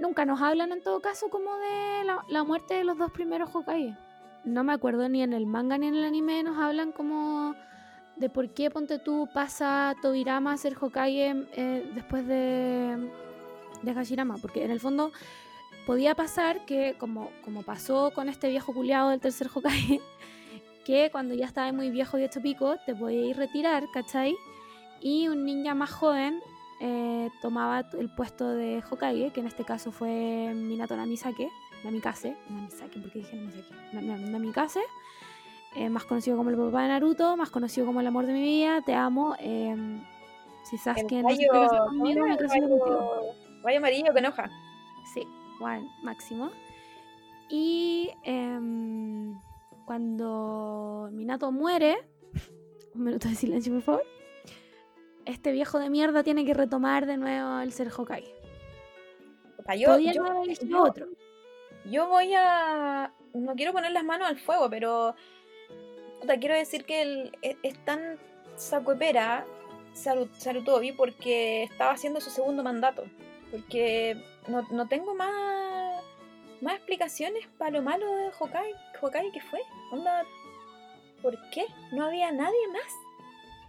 Nunca 0.00 0.24
nos 0.24 0.40
hablan 0.40 0.72
en 0.72 0.82
todo 0.82 1.00
caso 1.00 1.28
como 1.28 1.54
de 1.58 2.04
la, 2.28 2.42
muerte 2.42 2.74
de 2.74 2.84
los 2.84 2.96
dos 2.96 3.12
primeros 3.12 3.54
Hokage. 3.54 3.94
No 4.44 4.64
me 4.64 4.72
acuerdo 4.72 5.06
ni 5.10 5.22
en 5.22 5.34
el 5.34 5.44
manga 5.44 5.76
ni 5.76 5.88
en 5.88 5.94
el 5.94 6.04
anime 6.04 6.42
nos 6.42 6.56
hablan 6.56 6.90
como 6.90 7.54
de 8.16 8.30
por 8.30 8.48
qué 8.54 8.70
ponte 8.70 8.98
tú 8.98 9.28
pasa 9.34 9.94
Tobirama 10.00 10.52
a 10.52 10.56
ser 10.56 10.74
Hokage 10.80 11.46
eh, 11.52 11.90
después 11.94 12.26
de, 12.26 13.10
de 13.82 14.38
porque 14.40 14.64
en 14.64 14.70
el 14.70 14.80
fondo 14.80 15.12
podía 15.86 16.14
pasar 16.14 16.64
que, 16.64 16.96
como, 16.98 17.30
como 17.44 17.62
pasó 17.62 18.10
con 18.14 18.30
este 18.30 18.48
viejo 18.48 18.72
culiado 18.72 19.10
del 19.10 19.20
tercer 19.20 19.48
Hokage, 19.52 20.00
que 20.86 21.10
cuando 21.12 21.34
ya 21.34 21.44
estaba 21.44 21.70
muy 21.72 21.90
viejo 21.90 22.18
y 22.18 22.24
hecho 22.24 22.40
pico, 22.40 22.76
te 22.86 22.94
podía 22.94 23.26
ir 23.26 23.36
retirar, 23.36 23.84
¿cachai? 23.92 24.34
Y 25.02 25.28
un 25.28 25.44
ninja 25.44 25.74
más 25.74 25.90
joven 25.90 26.40
eh, 26.80 27.28
tomaba 27.42 27.84
el 27.98 28.08
puesto 28.14 28.48
de 28.48 28.82
Hokage, 28.90 29.30
que 29.32 29.40
en 29.40 29.46
este 29.46 29.64
caso 29.64 29.92
fue 29.92 30.52
Minato 30.54 30.96
Namisake, 30.96 31.48
Namikaze, 31.84 32.36
Namisake, 32.48 32.98
porque 33.00 33.18
dije 33.20 33.36
Namisake, 33.36 33.74
Na- 33.92 34.00
Na- 34.02 34.16
Namikaze, 34.16 34.80
eh, 35.76 35.88
más 35.90 36.04
conocido 36.04 36.36
como 36.36 36.50
el 36.50 36.56
papá 36.56 36.82
de 36.82 36.88
Naruto, 36.88 37.36
más 37.36 37.50
conocido 37.50 37.86
como 37.86 38.00
el 38.00 38.06
amor 38.06 38.26
de 38.26 38.32
mi 38.32 38.42
vida, 38.42 38.80
te 38.82 38.94
amo. 38.94 39.36
eh, 39.38 39.76
si 40.64 40.76
Sasuke 40.78 41.22
no 41.22 41.28
caso 41.58 41.78
contigo. 42.80 43.32
rayo 43.62 43.78
amarillo 43.78 44.12
que 44.12 44.18
enoja. 44.20 44.50
Sí, 45.14 45.26
máximo. 46.02 46.50
Y 47.48 48.10
em, 48.24 49.34
cuando 49.84 51.08
Minato 51.12 51.50
muere, 51.50 51.98
un 52.94 53.04
minuto 53.04 53.28
de 53.28 53.34
silencio, 53.34 53.72
por 53.74 53.82
favor. 53.82 54.02
Este 55.26 55.52
viejo 55.52 55.78
de 55.78 55.90
mierda 55.90 56.22
tiene 56.22 56.44
que 56.44 56.54
retomar 56.54 57.06
de 57.06 57.16
nuevo 57.16 57.60
el 57.60 57.72
ser 57.72 57.88
Hokage. 57.96 58.34
O 59.58 59.62
sea, 59.62 59.74
yo, 59.74 59.88
Podía 59.88 60.12
yo, 60.12 60.22
no 60.22 60.82
otro. 60.82 61.06
yo 61.84 62.08
voy 62.08 62.32
a. 62.36 63.12
No 63.34 63.54
quiero 63.54 63.72
poner 63.72 63.92
las 63.92 64.04
manos 64.04 64.28
al 64.28 64.38
fuego, 64.38 64.68
pero. 64.70 65.14
puta, 66.20 66.38
quiero 66.38 66.54
decir 66.54 66.84
que 66.84 67.02
el- 67.02 67.38
es, 67.42 67.56
es 67.62 67.84
tan 67.84 68.18
sacuepera 68.56 69.44
Saru- 69.94 70.30
Sarutobi 70.34 70.92
porque 70.92 71.62
estaba 71.64 71.92
haciendo 71.92 72.20
su 72.20 72.30
segundo 72.30 72.62
mandato. 72.62 73.04
Porque 73.50 74.16
no, 74.48 74.62
no 74.70 74.86
tengo 74.88 75.14
más, 75.14 76.02
más 76.60 76.74
explicaciones 76.76 77.46
para 77.58 77.72
lo 77.72 77.82
malo 77.82 78.06
de 78.14 78.30
Hokage. 78.38 78.74
Hokage 79.00 79.30
¿qué 79.32 79.40
fue? 79.40 79.60
Onda, 79.92 80.24
¿Por 81.22 81.36
qué? 81.50 81.66
No 81.92 82.04
había 82.06 82.32
nadie 82.32 82.68
más. 82.72 82.92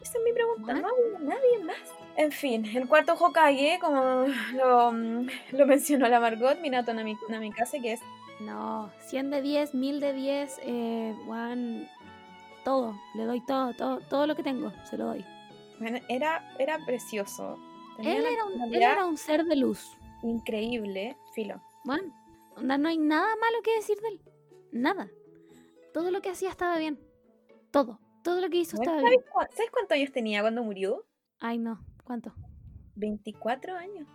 Esa 0.01 0.17
es 0.17 0.23
mi 0.23 0.33
pregunta. 0.33 0.73
No 0.73 0.87
había 0.87 1.19
nadie 1.19 1.63
más. 1.63 1.77
En 2.17 2.31
fin, 2.31 2.65
el 2.65 2.87
cuarto 2.87 3.13
Hokage, 3.13 3.77
como 3.79 4.25
lo, 4.53 4.91
lo 4.91 5.65
mencionó 5.65 6.07
la 6.09 6.19
Margot, 6.19 6.59
Minato 6.59 6.91
Nami- 6.93 7.17
Namikaze, 7.29 7.79
que 7.81 7.93
es 7.93 8.01
No, 8.41 8.91
100 9.07 9.29
de 9.29 9.41
10, 9.41 9.73
1000 9.75 9.99
de 9.99 10.13
10, 10.13 10.59
eh, 10.63 11.15
Juan, 11.25 11.87
todo, 12.65 12.95
le 13.15 13.23
doy 13.25 13.39
todo, 13.45 13.73
todo, 13.75 13.99
todo 14.09 14.27
lo 14.27 14.35
que 14.35 14.43
tengo, 14.43 14.71
se 14.89 14.97
lo 14.97 15.05
doy. 15.05 15.25
Bueno, 15.79 15.99
era, 16.09 16.53
era 16.59 16.77
precioso. 16.85 17.57
Él 17.99 18.25
era, 18.25 18.45
un, 18.45 18.61
él 18.73 18.81
era 18.81 19.05
un 19.05 19.17
ser 19.17 19.45
de 19.45 19.55
luz. 19.55 19.95
increíble. 20.23 21.15
Filo. 21.33 21.61
Onda, 22.57 22.77
no 22.77 22.89
hay 22.89 22.97
nada 22.97 23.35
malo 23.37 23.61
que 23.63 23.75
decir 23.75 23.97
de 24.01 24.07
él. 24.09 24.21
Nada. 24.71 25.09
Todo 25.93 26.11
lo 26.11 26.21
que 26.21 26.29
hacía 26.29 26.49
estaba 26.49 26.77
bien. 26.77 26.99
Todo. 27.71 27.99
Todo 28.23 28.41
lo 28.41 28.49
que 28.49 28.57
hizo 28.57 28.77
estaba 28.77 29.01
bien. 29.01 29.21
¿Sabes, 29.33 29.71
cuántos 29.71 29.95
años 29.95 30.11
tenía 30.11 30.41
cuando 30.41 30.63
murió? 30.63 31.05
Ay, 31.39 31.57
no. 31.57 31.83
¿Cuánto? 32.03 32.33
24 32.95 33.75
años. 33.75 34.07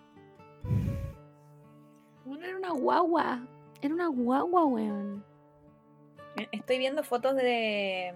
Bueno, 2.25 2.45
era 2.45 2.57
una 2.57 2.71
guagua. 2.71 3.47
Era 3.83 3.95
una 3.95 4.09
guagua, 4.09 4.65
weón. 4.67 5.25
Estoy 6.53 6.79
viendo 6.79 7.03
fotos 7.03 7.35
de, 7.37 8.15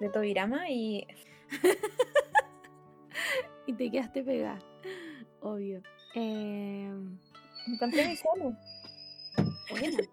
de 0.00 0.08
Tobirama 0.08 0.68
y. 0.70 1.06
y 3.66 3.72
te 3.74 3.90
quedaste 3.90 4.22
pegada. 4.22 4.58
Obvio. 5.40 5.82
Eh, 6.14 6.90
Encontré 7.66 8.08
mi 8.08 8.16
celu. 8.22 8.56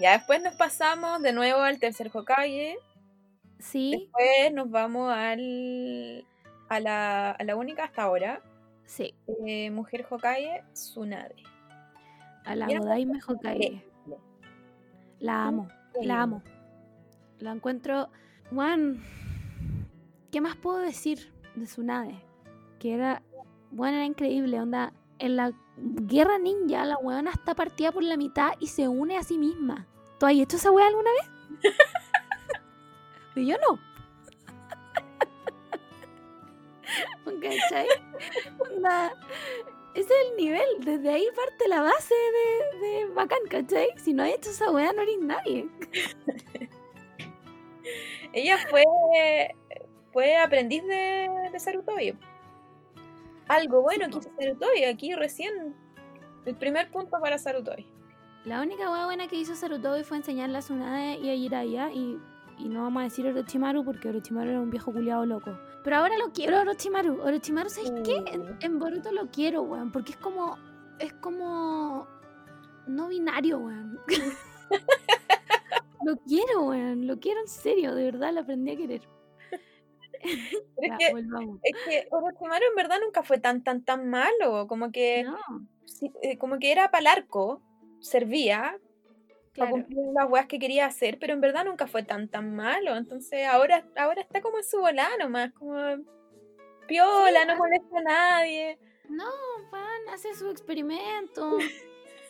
Ya 0.00 0.18
después 0.18 0.42
nos 0.42 0.56
pasamos 0.56 1.22
de 1.22 1.32
nuevo 1.32 1.60
al 1.60 1.78
tercer 1.78 2.10
Hokage. 2.12 2.76
Sí, 3.64 3.90
Después 3.90 4.52
nos 4.52 4.70
vamos 4.70 5.12
al, 5.12 6.26
a, 6.68 6.80
la, 6.80 7.30
a 7.32 7.44
la 7.44 7.56
única 7.56 7.84
hasta 7.84 8.02
ahora. 8.02 8.42
sí. 8.84 9.14
eh, 9.46 9.70
mujer 9.70 10.06
Hokage, 10.08 10.64
Tsunade. 10.72 11.36
A 12.44 12.54
la 12.56 12.66
Mira, 12.66 12.80
Godaime 12.80 13.18
Hokage. 13.26 13.82
La 15.20 15.46
amo, 15.46 15.68
la 16.02 16.22
amo. 16.22 16.42
La 17.38 17.52
encuentro. 17.52 18.10
Juan, 18.50 19.02
¿qué 20.30 20.40
más 20.40 20.56
puedo 20.56 20.78
decir 20.78 21.32
de 21.54 21.64
Tsunade? 21.64 22.20
Que 22.78 22.94
era. 22.94 23.22
Bueno, 23.70 23.96
era 23.96 24.04
increíble. 24.06 24.60
Onda, 24.60 24.92
en 25.18 25.36
la 25.36 25.52
guerra 25.76 26.38
ninja, 26.38 26.84
la 26.84 26.98
weona 26.98 27.30
está 27.30 27.54
partida 27.54 27.90
por 27.92 28.02
la 28.02 28.16
mitad 28.16 28.52
y 28.60 28.66
se 28.68 28.86
une 28.88 29.16
a 29.16 29.22
sí 29.22 29.38
misma. 29.38 29.86
¿Tú 30.20 30.26
has 30.26 30.34
hecho 30.34 30.56
esa 30.58 30.70
wea 30.70 30.86
alguna 30.86 31.10
vez? 31.10 31.30
y 33.34 33.46
yo 33.46 33.56
no. 33.58 33.78
¿Cachai? 37.40 37.88
Onda, 38.58 39.12
ese 39.94 40.12
es 40.12 40.30
el 40.30 40.36
nivel. 40.36 40.66
Desde 40.80 41.08
ahí 41.10 41.26
parte 41.34 41.68
la 41.68 41.82
base 41.82 42.14
de, 42.14 42.78
de 42.86 43.06
bacán, 43.06 43.40
¿cachai? 43.48 43.88
Si 43.96 44.12
no 44.12 44.22
has 44.22 44.30
hecho 44.30 44.50
esa 44.50 44.70
wea, 44.70 44.92
no 44.92 45.02
eres 45.02 45.18
nadie. 45.20 45.68
Ella 48.32 48.58
fue, 48.68 48.82
fue 50.12 50.36
aprendiz 50.36 50.82
de, 50.84 51.30
de 51.52 51.60
Sarutobi. 51.60 52.18
Algo 53.46 53.82
bueno 53.82 54.06
hizo 54.08 54.22
Sarutobi. 54.22 54.84
Aquí 54.84 55.14
recién 55.14 55.74
el 56.44 56.56
primer 56.56 56.90
punto 56.90 57.20
para 57.20 57.38
Sarutobi. 57.38 57.86
La 58.44 58.60
única 58.60 58.90
hueá 58.90 59.06
buena 59.06 59.28
que 59.28 59.36
hizo 59.36 59.54
Sarutobi 59.54 60.02
fue 60.02 60.16
enseñarle 60.16 60.58
a 60.58 60.60
Tsunade 60.60 61.18
y 61.18 61.30
a 61.30 61.34
Jiraiya 61.34 61.90
y, 61.92 62.18
y 62.58 62.68
no 62.68 62.82
vamos 62.82 63.00
a 63.00 63.04
decir 63.04 63.26
Orochimaru 63.26 63.84
porque 63.84 64.08
Orochimaru 64.08 64.50
era 64.50 64.60
un 64.60 64.70
viejo 64.70 64.92
culiado 64.92 65.26
loco. 65.26 65.58
Pero 65.82 65.96
ahora 65.96 66.16
lo 66.18 66.32
quiero 66.32 66.60
Orochimaru. 66.60 67.22
Orochimaru, 67.22 67.68
¿sabes 67.68 67.92
qué? 68.04 68.16
En, 68.32 68.56
en 68.60 68.78
Boruto 68.78 69.12
lo 69.12 69.30
quiero, 69.30 69.62
weón, 69.62 69.92
porque 69.92 70.12
es 70.12 70.18
como... 70.18 70.56
Es 70.98 71.12
como... 71.14 72.06
No 72.86 73.08
binario, 73.08 73.58
weón. 73.58 73.98
lo 76.04 76.16
quiero, 76.26 76.62
weón. 76.68 77.06
Lo 77.06 77.18
quiero 77.18 77.40
en 77.40 77.48
serio, 77.48 77.94
de 77.94 78.04
verdad, 78.04 78.32
lo 78.32 78.40
aprendí 78.40 78.72
a 78.72 78.76
querer. 78.76 79.08
Ya, 80.24 80.96
es 80.96 80.98
que, 80.98 81.12
volvamos. 81.12 81.60
es 81.62 81.76
que 81.84 82.08
Orochimaru 82.10 82.64
en 82.70 82.76
verdad 82.76 82.96
nunca 83.04 83.22
fue 83.22 83.38
tan, 83.38 83.62
tan, 83.62 83.84
tan 83.84 84.08
malo. 84.08 84.66
Como 84.66 84.90
que, 84.90 85.24
No, 85.24 85.38
sí, 85.84 86.12
eh, 86.22 86.38
como 86.38 86.58
que 86.58 86.72
era 86.72 86.90
para 86.90 87.00
el 87.00 87.06
servía 89.54 89.70
para 89.70 89.70
claro. 89.70 89.86
cumplir 89.86 90.12
las 90.14 90.30
weas 90.30 90.46
que 90.46 90.58
quería 90.58 90.86
hacer, 90.86 91.18
pero 91.18 91.32
en 91.32 91.40
verdad 91.40 91.64
nunca 91.64 91.86
fue 91.86 92.02
tan, 92.02 92.28
tan 92.28 92.54
malo. 92.54 92.96
Entonces 92.96 93.46
ahora, 93.46 93.84
ahora 93.96 94.22
está 94.22 94.40
como 94.40 94.58
en 94.58 94.64
su 94.64 94.80
volá 94.80 95.08
nomás, 95.18 95.52
como 95.52 95.76
piola, 96.86 97.40
Sí, 97.40 97.46
no 97.48 97.56
molesta 97.56 97.98
a 97.98 98.02
nadie. 98.02 98.78
No, 99.08 99.30
weón, 99.72 100.08
hace 100.12 100.34
su 100.34 100.50
experimento. 100.50 101.58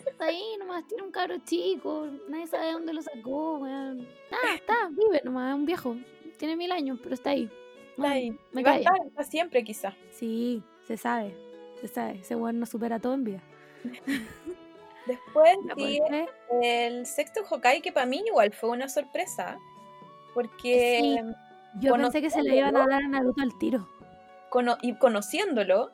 Está 0.07 0.27
ahí 0.27 0.57
nomás, 0.59 0.87
tiene 0.87 1.03
un 1.03 1.11
cabro 1.11 1.39
chico, 1.45 2.09
nadie 2.29 2.47
sabe 2.47 2.67
de 2.67 2.73
dónde 2.73 2.93
lo 2.93 3.01
sacó, 3.01 3.59
weón. 3.59 4.07
Nada, 4.31 4.55
está, 4.55 4.75
vive 4.91 5.23
nomás, 5.25 5.51
es 5.51 5.55
un 5.55 5.65
viejo. 5.65 5.97
Tiene 6.37 6.57
mil 6.57 6.73
años, 6.73 6.99
pero 7.03 7.15
está 7.15 7.31
ahí. 7.31 7.51
Está 7.97 8.11
ahí. 8.11 8.37
me 8.53 8.63
va 8.63 8.73
a 8.73 8.77
estar 8.79 9.11
para 9.15 9.27
siempre 9.27 9.65
quizás. 9.65 9.95
Sí, 10.11 10.63
se 10.87 10.99
sabe, 10.99 11.35
se 11.81 11.89
sabe. 11.89 12.19
Ese 12.21 12.37
weón 12.37 12.61
nos 12.61 12.69
supera 12.69 12.99
todo 12.99 13.15
en 13.15 13.25
vida. 13.25 13.43
Después 15.07 15.57
el 16.63 17.07
sexto 17.07 17.43
Hokage, 17.49 17.83
que 17.83 17.93
para 17.93 18.07
mí 18.07 18.23
igual 18.27 18.53
fue 18.53 18.71
una 18.71 18.89
sorpresa. 18.89 19.59
Porque 20.33 20.99
Sí. 21.01 21.21
yo 21.81 21.95
pensé 21.95 22.21
que 22.23 22.31
se 22.31 22.43
le 22.43 22.57
iban 22.57 22.77
a 22.77 22.87
dar 22.87 23.03
a 23.05 23.09
Naruto 23.09 23.43
al 23.43 23.57
tiro. 23.59 23.89
cono- 24.51 24.79
y 24.83 24.95
conociéndolo, 24.97 25.91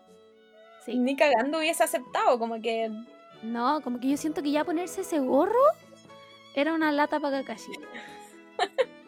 Sí. 0.84 0.98
ni 0.98 1.16
cagando 1.16 1.58
hubiese 1.58 1.82
aceptado. 1.82 2.38
Como 2.38 2.60
que 2.60 2.90
No, 3.42 3.80
como 3.82 3.98
que 4.00 4.08
yo 4.10 4.16
siento 4.18 4.42
que 4.42 4.50
ya 4.50 4.64
ponerse 4.64 5.00
ese 5.00 5.18
gorro 5.18 5.58
era 6.54 6.74
una 6.74 6.92
lata 6.92 7.18
para 7.20 7.38
Kakashi. 7.42 7.72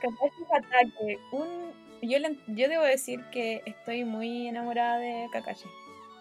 Kakashi 0.00 0.44
Hatake, 0.50 1.18
un, 1.32 1.72
yo, 2.02 2.18
le- 2.18 2.38
yo 2.46 2.68
debo 2.68 2.82
decir 2.84 3.22
que 3.30 3.62
estoy 3.66 4.04
muy 4.04 4.48
enamorada 4.48 4.98
de 4.98 5.28
Kakashi. 5.32 5.68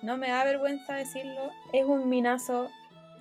No 0.02 0.18
me 0.18 0.30
da 0.30 0.44
vergüenza 0.44 0.96
decirlo. 0.96 1.52
Es 1.74 1.86
un 1.86 2.08
minazo. 2.10 2.70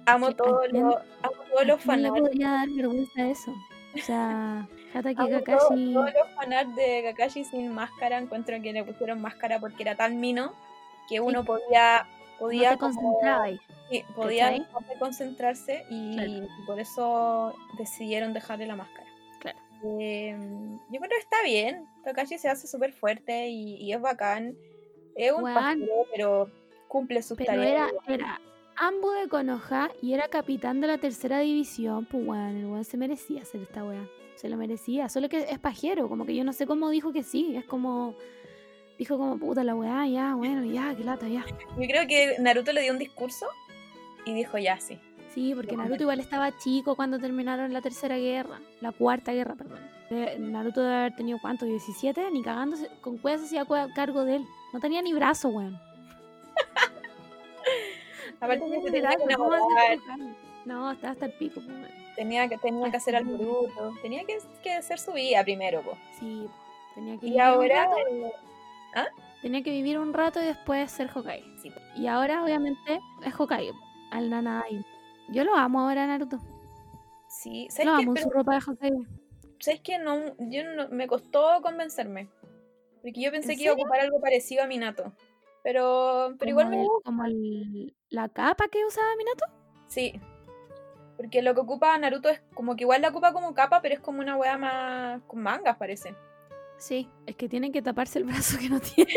Amo 0.07 0.29
¿A 0.29 0.33
todos 0.37 0.67
quién- 0.71 0.85
los, 0.85 0.95
amo 1.23 1.43
todos 1.51 1.67
los 1.67 1.81
¿A 1.81 1.83
quién 1.83 2.03
le 2.03 2.09
fanarts. 2.09 2.21
podría 2.21 2.51
dar 2.51 2.69
vergüenza 2.71 3.27
eso? 3.29 3.55
O 3.95 3.99
sea, 3.99 4.69
Hatake 4.95 5.17
Amo 5.21 5.29
todo- 5.29 5.45
Kakashi. 5.45 5.93
todos 5.93 6.13
los 6.15 6.31
fanarts 6.37 6.77
de 6.77 7.03
Kakashi 7.05 7.45
sin 7.45 7.73
máscara. 7.73 8.19
Encuentro 8.19 8.61
que 8.63 8.73
le 8.73 8.85
pusieron 8.85 9.21
máscara 9.21 9.59
porque 9.61 9.83
era 9.83 9.97
tan 9.97 10.19
mino 10.21 10.55
que 11.09 11.21
uno 11.21 11.45
podía, 11.45 12.07
No 12.33 12.39
podía 12.39 12.71
te 12.73 12.79
como- 12.79 12.95
concentraba 12.95 13.45
ahí. 13.45 13.61
sí, 13.91 14.05
podía 14.15 14.67
concentrarse 14.99 15.85
y, 15.91 16.15
Claro. 16.17 16.31
y 16.31 16.49
por 16.67 16.81
eso 16.81 17.55
decidieron 17.79 18.33
dejarle 18.33 18.67
la 18.67 18.77
máscara. 18.77 19.07
Claro. 19.41 19.59
Eh, 20.01 20.37
yo 20.91 21.01
creo 21.01 21.11
que 21.11 21.17
está 21.19 21.37
bien. 21.45 21.87
Kakashi 22.05 22.39
se 22.39 22.49
hace 22.49 22.67
súper 22.67 22.93
fuerte 22.93 23.49
y, 23.49 23.77
y 23.77 23.93
es 23.93 24.01
bacán. 24.01 24.55
Es 25.17 25.33
un 25.33 25.43
pajero, 25.43 25.87
pero 26.15 26.51
cumple 26.89 27.23
sus 27.23 27.37
Pero 27.37 27.53
tareas. 27.53 27.91
era, 28.07 28.15
era 28.15 28.41
Ambo 28.77 29.13
de 29.13 29.29
Konoha 29.29 29.91
y 30.01 30.15
era 30.15 30.29
capitán 30.29 30.81
de 30.81 30.87
la 30.87 30.99
tercera 30.99 31.41
división. 31.41 32.07
Pues 32.07 32.27
weón, 32.27 32.57
el 32.57 32.67
weón 32.67 32.85
se 32.85 32.97
merecía 32.97 33.43
hacer 33.43 33.63
esta 33.63 33.85
weá. 33.85 34.05
Se 34.37 34.49
lo 34.49 34.57
merecía. 34.57 35.09
Solo 35.09 35.29
que 35.29 35.39
es 35.51 35.59
pajero. 35.59 36.09
Como 36.09 36.25
que 36.25 36.35
yo 36.35 36.45
no 36.45 36.53
sé 36.53 36.67
cómo 36.67 36.91
dijo 36.91 37.13
que 37.13 37.23
sí. 37.23 37.57
Es 37.57 37.65
como. 37.65 38.15
Dijo 38.99 39.17
como 39.17 39.39
puta 39.39 39.63
la 39.63 39.77
weá, 39.77 40.09
ya, 40.09 40.35
bueno, 40.35 40.65
ya, 40.65 40.93
qué 40.97 41.05
lata, 41.05 41.29
ya. 41.29 41.45
Yo 41.47 41.87
creo 41.87 42.09
que 42.09 42.35
Naruto 42.41 42.73
le 42.73 42.83
dio 42.83 42.93
un 42.93 42.99
discurso 42.99 43.47
y 44.27 44.35
dijo 44.35 44.59
ya, 44.59 44.81
sí. 44.81 44.99
Sí, 45.33 45.53
porque 45.55 45.77
Naruto 45.77 46.03
igual 46.03 46.19
estaba 46.19 46.57
chico 46.59 46.97
cuando 46.97 47.21
terminaron 47.21 47.73
la 47.73 47.81
tercera 47.81 48.17
guerra. 48.17 48.61
La 48.81 48.91
cuarta 48.91 49.33
guerra, 49.33 49.55
perdón. 49.55 49.79
Naruto 50.51 50.81
debe 50.81 50.95
haber 50.97 51.15
tenido 51.15 51.39
cuánto, 51.41 51.65
17, 51.65 52.31
ni 52.33 52.43
cagándose. 52.43 52.89
Con 53.01 53.19
cueva 53.19 53.39
se 53.39 53.45
hacía 53.45 53.67
cargo 53.95 54.25
de 54.25 54.37
él. 54.37 54.47
No 54.73 54.81
tenía 54.81 55.01
ni 55.01 55.13
brazo, 55.13 55.49
weón. 55.49 55.79
Aparte 58.41 58.65
No 58.67 58.71
que 58.85 58.91
tenía 58.91 59.11
que 59.11 59.25
brazo, 59.25 59.39
¿cómo 59.39 59.51
va 59.51 59.57
a 59.57 59.61
ser 59.61 59.93
enamorar? 59.93 60.37
No, 60.65 60.93
estaba 60.93 61.13
hasta 61.13 61.27
el 61.27 61.33
pico, 61.33 61.61
pues, 61.65 61.77
tenía 62.17 62.49
que, 62.49 62.59
tenía 62.59 62.91
que 62.91 62.97
hacer 62.97 63.17
al 63.17 63.25
bruto, 63.25 63.95
tenía 64.03 64.25
que, 64.25 64.39
que 64.63 64.73
hacer 64.75 64.99
su 64.99 65.13
vida 65.13 65.43
primero. 65.43 65.83
po. 65.83 65.97
Sí, 66.19 66.47
tenía 66.95 67.19
que 67.19 67.27
Y 67.27 67.31
vivir 67.31 67.43
ahora, 67.43 67.89
un 67.89 68.23
rato, 68.23 68.37
eh, 68.97 69.07
tenía 69.43 69.63
que 69.63 69.71
vivir 69.71 69.99
un 69.99 70.13
rato 70.13 70.41
y 70.43 70.45
después 70.47 70.91
ser 70.91 71.11
Hokage. 71.15 71.45
Sí. 71.63 71.73
Y 71.97 72.07
ahora 72.07 72.45
obviamente 72.45 73.01
es 73.25 73.35
Hokage, 73.41 73.73
al 74.11 74.29
Nanai. 74.31 74.85
Yo 75.31 75.45
lo 75.45 75.55
amo 75.57 75.81
ahora 75.81 76.07
Naruto. 76.07 76.39
sí, 77.29 77.67
Lo 77.69 77.75
¿sabes 77.75 77.87
qué? 77.99 78.03
amo 78.05 78.15
Pero- 78.15 78.25
su 78.27 78.31
ropa 78.31 78.53
de 78.55 78.59
Hokage. 78.67 79.09
¿Sabes 79.61 79.81
que 79.81 79.99
no, 79.99 80.17
yo 80.39 80.63
no, 80.65 80.89
me 80.91 81.07
costó 81.09 81.61
convencerme? 81.63 82.29
Porque 83.03 83.21
yo 83.21 83.31
pensé 83.33 83.53
¿En 83.53 83.59
que 83.59 83.65
iba 83.65 83.73
a 83.73 83.75
ocupar 83.77 84.01
algo 84.01 84.21
parecido 84.21 84.63
a 84.63 84.67
Minato. 84.67 85.13
Pero, 85.63 86.35
pero 86.39 86.51
igual 86.51 86.69
me 86.69 86.79
gusta. 86.79 87.05
Como 87.05 87.25
el- 87.25 87.95
la 88.11 88.29
capa 88.29 88.69
que 88.69 88.85
usaba 88.85 89.07
Minato. 89.17 89.45
Sí. 89.87 90.21
Porque 91.17 91.43
lo 91.43 91.53
que 91.55 91.61
ocupa 91.61 91.99
Naruto 91.99 92.29
es 92.29 92.41
como 92.55 92.77
que 92.77 92.85
igual 92.85 93.03
la 93.03 93.09
ocupa 93.09 93.33
como 93.33 93.53
capa, 93.55 93.83
pero 93.83 93.95
es 93.95 94.01
como 94.01 94.21
una 94.21 94.37
weá 94.37 94.57
más 94.57 95.21
con 95.27 95.43
mangas, 95.43 95.77
parece. 95.77 96.15
Sí, 96.77 97.09
es 97.27 97.35
que 97.35 97.49
tiene 97.49 97.73
que 97.73 97.83
taparse 97.83 98.21
el 98.21 98.25
brazo 98.25 98.57
que 98.59 98.69
no 98.69 98.79
tiene. 98.95 99.13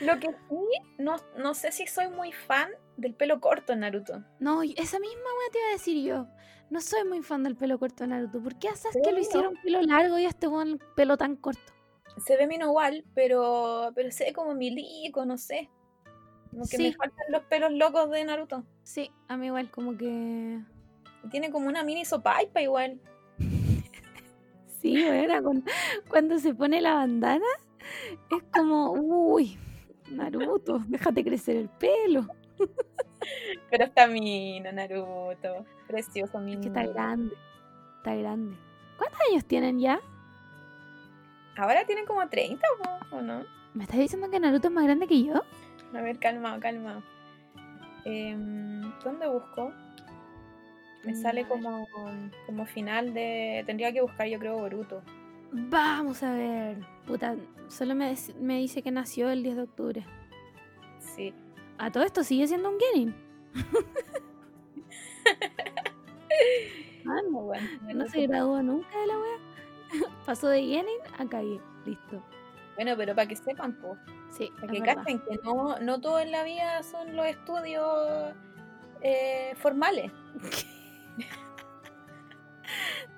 Lo 0.00 0.18
que 0.18 0.28
sí, 0.28 0.56
no, 0.98 1.16
no 1.36 1.54
sé 1.54 1.70
si 1.72 1.86
soy 1.86 2.08
muy 2.08 2.32
fan 2.32 2.70
del 2.96 3.14
pelo 3.14 3.40
corto 3.40 3.74
en 3.74 3.80
Naruto. 3.80 4.24
No, 4.40 4.62
esa 4.62 4.98
misma 4.98 5.22
wea 5.38 5.50
te 5.52 5.58
iba 5.58 5.68
a 5.68 5.72
decir 5.72 6.04
yo. 6.04 6.26
No 6.70 6.80
soy 6.80 7.04
muy 7.04 7.22
fan 7.22 7.42
del 7.44 7.54
pelo 7.54 7.78
corto 7.78 8.04
de 8.04 8.08
Naruto. 8.08 8.42
¿Por 8.42 8.58
qué 8.58 8.68
haces 8.68 8.96
que 9.04 9.12
lo 9.12 9.18
hicieron 9.20 9.54
pelo 9.62 9.82
largo 9.82 10.18
y 10.18 10.24
este 10.24 10.48
weón 10.48 10.80
pelo 10.96 11.16
tan 11.18 11.36
corto? 11.36 11.73
Se 12.18 12.36
ve 12.36 12.46
menos 12.46 12.68
igual, 12.68 13.04
pero, 13.14 13.90
pero 13.94 14.10
se 14.10 14.24
ve 14.24 14.32
como 14.32 14.54
milico, 14.54 15.24
no 15.24 15.36
sé. 15.38 15.68
Como 16.50 16.64
que 16.66 16.78
me 16.78 16.92
faltan 16.92 17.24
los 17.30 17.42
pelos 17.44 17.72
locos 17.72 18.10
de 18.10 18.24
Naruto. 18.24 18.64
Sí, 18.84 19.10
a 19.28 19.36
mí 19.36 19.46
igual 19.46 19.70
como 19.70 19.96
que... 19.96 20.60
Tiene 21.30 21.50
como 21.50 21.66
una 21.68 21.82
mini 21.82 22.04
sopaipa 22.04 22.60
igual. 22.62 23.00
Sí, 24.80 25.02
bueno, 25.02 25.42
con- 25.42 25.64
cuando 26.10 26.38
se 26.38 26.54
pone 26.54 26.82
la 26.82 26.92
bandana 26.94 27.46
es 28.30 28.42
como, 28.52 28.92
uy, 28.92 29.56
Naruto, 30.10 30.80
déjate 30.88 31.24
crecer 31.24 31.56
el 31.56 31.70
pelo. 31.70 32.26
Pero 33.70 33.84
está 33.84 34.06
mino, 34.06 34.70
Naruto. 34.72 35.64
Precioso, 35.88 36.38
Es 36.38 36.44
mino. 36.44 36.60
que 36.60 36.66
está 36.68 36.86
grande, 36.86 37.34
está 37.96 38.14
grande. 38.14 38.58
¿Cuántos 38.98 39.18
años 39.30 39.44
tienen 39.46 39.80
ya? 39.80 40.00
Ahora 41.56 41.86
tienen 41.86 42.06
como 42.06 42.28
30, 42.28 42.66
¿o 43.12 43.20
no? 43.20 43.44
¿Me 43.74 43.84
estás 43.84 43.98
diciendo 43.98 44.30
que 44.30 44.40
Naruto 44.40 44.68
es 44.68 44.74
más 44.74 44.84
grande 44.84 45.06
que 45.06 45.22
yo? 45.22 45.42
A 45.94 46.00
ver, 46.00 46.18
calma, 46.18 46.58
calma. 46.58 47.04
Em, 48.04 48.82
¿Dónde 49.02 49.28
busco? 49.28 49.72
Me 51.04 51.14
sale 51.14 51.46
como, 51.46 51.86
como 52.46 52.66
final 52.66 53.14
de... 53.14 53.62
Tendría 53.66 53.92
que 53.92 54.00
buscar, 54.00 54.26
yo 54.26 54.38
creo, 54.38 54.58
Boruto. 54.58 55.02
Vamos 55.52 56.22
a 56.22 56.32
ver. 56.32 56.78
Puta, 57.06 57.36
solo 57.68 57.94
me, 57.94 58.14
me 58.40 58.58
dice 58.58 58.82
que 58.82 58.90
nació 58.90 59.30
el 59.30 59.42
10 59.42 59.56
de 59.56 59.62
octubre. 59.62 60.06
Sí. 60.98 61.34
A 61.78 61.92
todo 61.92 62.04
esto 62.04 62.24
sigue 62.24 62.46
siendo 62.46 62.70
un 62.70 62.78
Genin. 62.80 63.14
ah, 67.06 67.20
no, 67.30 67.42
bueno. 67.42 67.68
No 67.94 68.08
se 68.08 68.26
graduó 68.26 68.62
nunca 68.62 68.98
de 68.98 69.06
la 69.06 69.18
wea. 69.18 69.53
Pasó 70.26 70.48
de 70.48 70.62
Genin 70.62 70.98
a 71.18 71.26
calle. 71.28 71.60
Listo. 71.84 72.22
Bueno, 72.76 72.94
pero 72.96 73.14
para 73.14 73.28
que 73.28 73.36
sepan, 73.36 73.78
pues. 73.80 73.98
Sí, 74.30 74.50
para 74.60 74.72
que 74.72 74.82
cachen 74.82 75.20
que 75.20 75.38
no, 75.44 75.78
no 75.78 76.00
todo 76.00 76.18
en 76.18 76.32
la 76.32 76.42
vida 76.42 76.82
son 76.82 77.14
los 77.14 77.26
estudios 77.26 78.34
eh, 79.00 79.52
formales. 79.56 80.10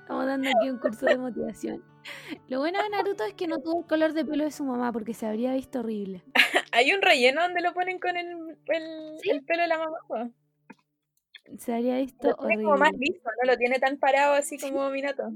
Estamos 0.01 0.27
dando 0.27 0.49
aquí 0.51 0.69
un 0.69 0.79
curso 0.79 1.07
de 1.07 1.17
motivación. 1.17 1.83
Lo 2.49 2.61
bueno 2.61 2.81
de 2.83 2.91
Naruto 2.91 3.25
es 3.25 3.35
que 3.35 3.49
no 3.49 3.59
tuvo 3.61 3.81
el 3.81 3.87
color 3.87 4.13
de 4.13 4.25
pelo 4.25 4.45
de 4.45 4.53
su 4.53 4.65
mamá 4.65 4.93
porque 4.93 5.15
se 5.15 5.27
habría 5.27 5.55
visto 5.55 5.81
horrible. 5.81 6.23
Hay 6.73 6.93
un 6.93 7.03
relleno 7.03 7.43
donde 7.43 7.61
lo 7.63 7.73
ponen 7.73 7.99
con 7.99 8.17
el, 8.17 8.59
el, 8.69 9.45
pelo 9.45 9.63
de 9.63 9.69
la 9.69 9.79
mamá. 9.79 10.31
Se 11.59 11.75
habría 11.75 11.97
visto 11.97 12.29
lo 12.29 12.37
horrible. 12.37 12.65
como 12.65 12.77
más 12.77 12.93
listo, 12.93 13.31
no 13.43 13.51
lo 13.51 13.57
tiene 13.57 13.79
tan 13.79 13.97
parado 13.97 14.35
así 14.35 14.59
como 14.59 14.91
Minato. 14.91 15.33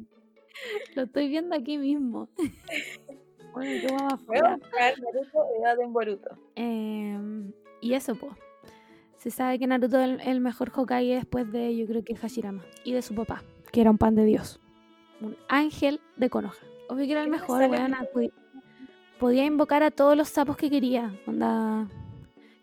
Lo 0.95 1.03
estoy 1.03 1.29
viendo 1.29 1.55
aquí 1.55 1.79
mismo. 1.79 2.29
bueno, 3.53 3.87
tu 3.87 3.95
mamá 3.95 4.19
fue. 4.19 4.41
Naruto 4.41 5.47
edad 5.59 5.81
en 5.81 5.93
Boruto. 5.93 6.31
Em, 6.55 7.53
y 7.81 7.95
eso, 7.95 8.15
pues. 8.15 8.33
Se 9.17 9.31
sabe 9.31 9.59
que 9.59 9.67
Naruto 9.67 10.01
es 10.01 10.27
el, 10.27 10.41
mejor 10.41 10.73
Hokage 10.75 11.15
después 11.15 11.51
de, 11.53 11.77
yo 11.77 11.87
creo 11.87 12.03
que 12.03 12.17
Hashirama. 12.17 12.65
Y 12.85 12.93
de 12.93 13.03
su 13.03 13.15
papá, 13.15 13.43
que 13.71 13.83
era 13.83 13.91
un 13.91 13.99
pan 13.99 14.15
de 14.15 14.25
Dios. 14.25 14.61
Un 15.21 15.37
ángel 15.49 16.01
de 16.17 16.31
Konoha. 16.31 16.55
Obvio 16.89 17.05
que 17.05 17.13
era 17.13 17.23
el 17.23 17.29
mejor, 17.29 17.61
weón. 17.69 17.95
Podía 19.19 19.45
invocar 19.45 19.83
a 19.83 19.91
todos 19.91 20.17
los 20.17 20.31
sapos 20.31 20.57
que 20.57 20.71
quería. 20.71 21.15
Onda. 21.27 21.87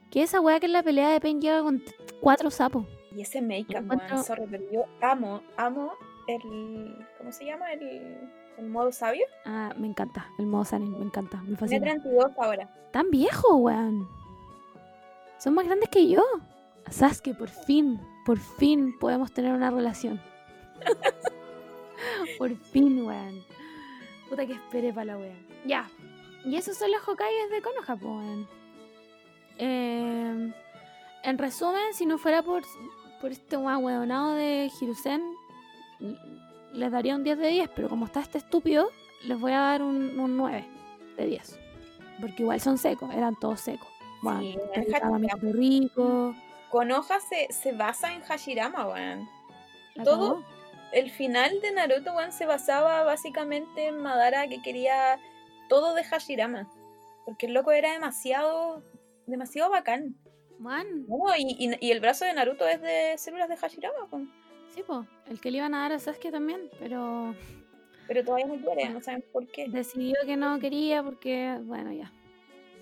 Que 0.09 0.23
esa 0.23 0.41
weá 0.41 0.59
que 0.59 0.65
en 0.65 0.73
la 0.73 0.81
pelea 0.81 1.09
de 1.09 1.19
Pain 1.19 1.39
llega 1.39 1.61
con 1.61 1.84
cuatro 2.19 2.49
sapos. 2.49 2.88
Y 3.15 3.22
ese 3.22 3.41
make-up, 3.41 3.88
pero 3.88 4.72
yo 4.72 4.85
amo, 5.01 5.41
amo 5.55 5.93
el. 6.27 7.07
¿Cómo 7.17 7.31
se 7.31 7.45
llama? 7.45 7.71
El, 7.73 8.29
el 8.57 8.69
modo 8.69 8.91
sabio. 8.91 9.25
Ah, 9.45 9.73
me 9.77 9.87
encanta. 9.87 10.29
El 10.37 10.47
modo 10.47 10.65
Sanin, 10.65 10.97
me 10.97 11.05
encanta. 11.05 11.37
Me 11.43 11.55
fascina. 11.55 11.83
Tiene 11.83 11.99
32 12.01 12.31
ahora. 12.37 12.69
Tan 12.91 13.09
viejo, 13.11 13.55
weón. 13.55 14.07
Son 15.37 15.53
más 15.53 15.65
grandes 15.65 15.89
que 15.89 16.07
yo. 16.07 16.23
Sasuke, 16.89 17.33
por 17.33 17.49
fin, 17.49 17.99
por 18.25 18.39
fin 18.39 18.97
podemos 18.97 19.31
tener 19.31 19.53
una 19.53 19.69
relación. 19.69 20.21
por 22.37 22.55
fin, 22.55 23.05
weón. 23.05 23.43
Puta 24.29 24.45
que 24.45 24.53
espere 24.53 24.91
para 24.93 25.05
la 25.05 25.17
weón. 25.17 25.47
Ya. 25.65 25.89
Y 26.43 26.55
esos 26.55 26.77
son 26.77 26.91
los 26.91 27.07
Hokages 27.07 27.49
de 27.51 27.61
Konoha, 27.61 27.95
weón. 27.95 28.47
Eh, 29.57 30.53
en 31.23 31.37
resumen, 31.37 31.93
si 31.93 32.05
no 32.05 32.17
fuera 32.17 32.41
por, 32.41 32.63
por 33.21 33.31
este 33.31 33.57
weonado 33.57 34.33
de 34.33 34.71
Hirusen, 34.79 35.21
les 36.73 36.91
daría 36.91 37.15
un 37.15 37.23
10 37.23 37.37
de 37.37 37.47
10, 37.47 37.69
pero 37.75 37.89
como 37.89 38.05
está 38.05 38.21
este 38.21 38.37
estúpido, 38.37 38.89
les 39.23 39.39
voy 39.39 39.51
a 39.51 39.59
dar 39.59 39.81
un, 39.81 40.19
un 40.19 40.37
9 40.37 40.65
de 41.17 41.25
10. 41.25 41.59
Porque 42.19 42.43
igual 42.43 42.59
son 42.61 42.77
secos, 42.77 43.13
eran 43.13 43.35
todos 43.35 43.61
secos. 43.61 43.87
Bueno, 44.21 44.41
sí, 44.41 44.57
rico. 45.51 46.35
Konoha 46.69 47.19
se, 47.19 47.51
se 47.53 47.71
basa 47.71 48.13
en 48.13 48.21
Hashirama, 48.21 48.87
weón. 48.87 49.29
Todo, 50.03 50.43
el 50.91 51.09
final 51.11 51.59
de 51.61 51.71
Naruto, 51.71 52.13
weón, 52.13 52.31
se 52.31 52.45
basaba 52.45 53.03
básicamente 53.03 53.87
en 53.87 54.01
Madara 54.01 54.47
que 54.47 54.61
quería 54.61 55.19
todo 55.69 55.93
de 55.93 56.03
Hashirama. 56.03 56.67
Porque 57.25 57.47
el 57.47 57.53
loco 57.53 57.71
era 57.71 57.91
demasiado, 57.91 58.83
demasiado 59.25 59.69
bacán. 59.69 60.15
Man. 60.59 61.05
y, 61.37 61.69
y, 61.79 61.91
el 61.91 61.99
brazo 61.99 62.25
de 62.25 62.33
Naruto 62.33 62.67
es 62.67 62.81
de 62.81 63.15
células 63.17 63.49
de 63.49 63.57
Hashirama, 63.57 64.05
weón. 64.11 64.31
Sí, 64.77 64.83
pues, 64.85 65.07
el 65.25 65.41
que 65.41 65.49
le 65.49 65.57
iban 65.57 65.73
a 65.73 65.79
dar 65.79 65.93
a 65.93 65.97
Sasuke 65.99 66.29
también, 66.29 66.69
pero... 66.77 67.33
Pero 68.07 68.23
todavía 68.23 68.45
no 68.45 68.57
quiere, 68.57 68.87
no 68.89 69.01
saben 69.01 69.25
por 69.33 69.47
qué. 69.47 69.67
Decidió 69.69 70.15
que 70.23 70.37
no 70.37 70.59
quería 70.59 71.01
porque, 71.01 71.57
bueno, 71.63 71.91
ya. 71.91 72.13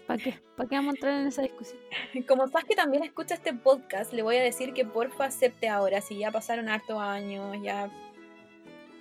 ¿Para 0.06 0.22
qué? 0.22 0.38
¿Para 0.58 0.68
qué 0.68 0.76
vamos 0.76 0.92
a 0.92 0.98
entrar 0.98 1.22
en 1.22 1.28
esa 1.28 1.44
discusión? 1.44 1.80
Como 2.28 2.50
Sasuke 2.50 2.76
también 2.76 3.06
escucha 3.06 3.36
este 3.36 3.54
podcast, 3.54 4.12
le 4.12 4.24
voy 4.24 4.36
a 4.36 4.44
decir 4.44 4.74
que 4.74 4.84
porfa 4.84 5.24
acepte 5.24 5.70
ahora, 5.70 6.02
si 6.02 6.18
ya 6.18 6.32
pasaron 6.32 6.68
hartos 6.68 7.00
años, 7.00 7.56
ya... 7.64 7.90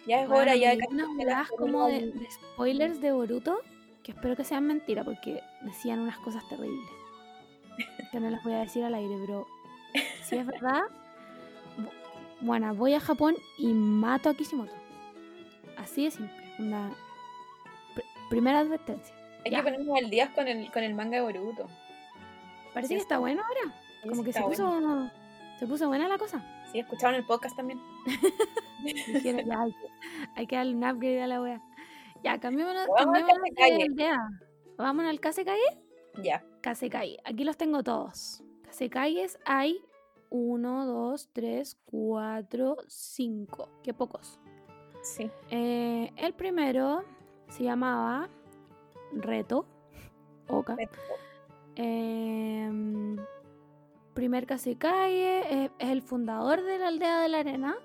Ya 0.07 0.23
es 0.23 0.31
hora, 0.31 0.55
ya... 0.55 0.75
Unas 0.89 1.51
como 1.51 1.89
de, 1.89 2.13
de 2.13 2.29
spoilers 2.31 3.01
de 3.01 3.11
Boruto, 3.11 3.59
que 4.05 4.13
espero 4.13 4.37
que 4.37 4.45
sean 4.45 4.69
mentiras, 4.69 5.05
porque 5.05 5.43
decían 5.63 5.99
unas 5.99 6.19
cosas 6.19 6.49
terribles. 6.49 6.89
que 8.13 8.21
no 8.21 8.31
las 8.31 8.45
voy 8.45 8.53
a 8.53 8.61
decir 8.61 8.85
al 8.85 8.95
aire, 8.95 9.17
pero 9.21 9.49
si 10.23 10.37
es 10.37 10.47
verdad 10.47 10.85
bueno, 12.45 12.75
voy 12.75 12.93
a 12.93 13.01
Japón 13.01 13.37
y 13.57 13.73
mato 13.73 14.29
a 14.29 14.35
Kishimoto. 14.35 14.73
Así 15.79 16.05
de 16.05 16.11
simple. 16.11 16.35
Una 16.59 16.93
primera 18.29 18.61
advertencia. 18.61 19.15
Hay 19.45 19.51
que 19.51 19.63
ponernos 19.63 19.99
al 19.99 20.11
día 20.11 20.33
con 20.35 20.47
el, 20.47 20.71
con 20.71 20.83
el 20.83 20.95
manga 20.95 21.17
de 21.17 21.23
Boruto. 21.23 21.67
Parece 22.75 22.95
que 22.95 23.01
está 23.01 23.19
bueno 23.19 23.43
ahora. 23.43 23.75
Como 24.03 24.23
que 24.23 24.33
se 24.33 24.43
puso, 24.43 25.11
se 25.59 25.67
puso 25.67 25.89
buena 25.89 26.07
la 26.07 26.19
cosa. 26.19 26.45
Sí, 26.71 26.81
escucharon 26.81 27.15
el 27.15 27.25
podcast 27.25 27.57
también. 27.57 27.81
hay, 30.37 30.47
que, 30.47 30.57
darle 30.57 30.75
un 30.75 30.85
upgrade 30.85 31.23
a 31.23 31.27
la 31.27 31.41
wea. 31.41 31.63
Ya, 32.23 32.39
cambiémonos, 32.39 32.87
cambiémonos 32.97 33.39
de 33.57 33.87
idea. 33.91 34.19
¿Vamos 34.77 35.07
al 35.07 35.19
Kasekai? 35.19 35.61
Ya. 36.23 36.45
Kasekai. 36.61 37.19
Aquí 37.25 37.45
los 37.45 37.57
tengo 37.57 37.83
todos. 37.83 38.43
Kasekai's 38.65 39.39
hay 39.47 39.81
1, 40.37 40.87
2, 40.87 41.31
3, 41.33 41.79
4, 41.85 42.77
5. 42.89 43.69
Qué 43.85 43.95
pocos. 43.95 44.41
Sí. 45.01 45.31
Eh, 45.49 46.11
el 46.17 46.35
primero 46.35 47.05
se 47.51 47.63
llamaba 47.63 48.29
Reto. 49.13 49.65
Oka. 50.49 50.77
Eh, 51.77 52.69
primer 54.13 54.47
Kasekaye 54.47 55.67
es, 55.67 55.71
es 55.79 55.91
el 55.91 56.03
fundador 56.03 56.65
de 56.65 56.79
la 56.79 56.89
aldea 56.89 57.21
de 57.21 57.29
la 57.29 57.39
arena 57.39 57.77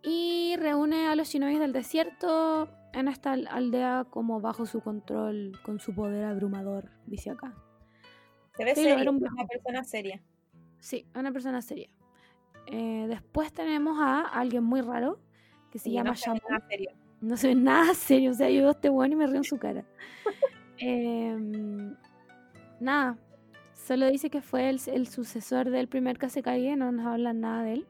y 0.00 0.54
reúne 0.58 1.08
a 1.08 1.16
los 1.16 1.28
shinobi 1.28 1.58
del 1.58 1.72
desierto 1.72 2.68
en 2.92 3.08
esta 3.08 3.32
aldea 3.32 4.06
como 4.08 4.40
bajo 4.40 4.64
su 4.64 4.80
control, 4.80 5.58
con 5.64 5.80
su 5.80 5.92
poder 5.92 6.24
abrumador, 6.24 6.90
dice 7.06 7.30
acá. 7.30 7.52
Debe 8.56 8.76
ser 8.76 9.08
una 9.08 9.46
persona 9.48 9.82
seria. 9.82 10.22
Sí, 10.82 11.06
una 11.14 11.30
persona 11.30 11.62
seria. 11.62 11.88
Eh, 12.66 13.06
después 13.08 13.52
tenemos 13.52 13.98
a 14.00 14.22
alguien 14.22 14.64
muy 14.64 14.80
raro 14.80 15.20
que 15.70 15.78
se 15.78 15.92
llama 15.92 16.14
no 16.26 16.34
No 17.20 17.36
se 17.36 17.48
ve 17.48 17.54
nada 17.54 17.94
serio, 17.94 18.32
o 18.32 18.34
sea, 18.34 18.50
yo 18.50 18.62
veo 18.62 18.70
este 18.72 18.88
bueno 18.88 19.14
y 19.14 19.16
me 19.16 19.26
río 19.28 19.36
en 19.36 19.44
su 19.44 19.58
cara. 19.58 19.84
Em, 20.84 21.94
nada, 22.80 23.16
solo 23.74 24.10
dice 24.10 24.30
que 24.30 24.42
fue 24.42 24.68
el, 24.68 25.06
sucesor 25.06 25.70
del 25.70 25.86
primer 25.86 26.18
Kasekai, 26.18 26.74
no 26.74 26.90
nos 26.90 27.06
hablan 27.06 27.40
nada 27.40 27.62
de 27.62 27.74
él. 27.74 27.86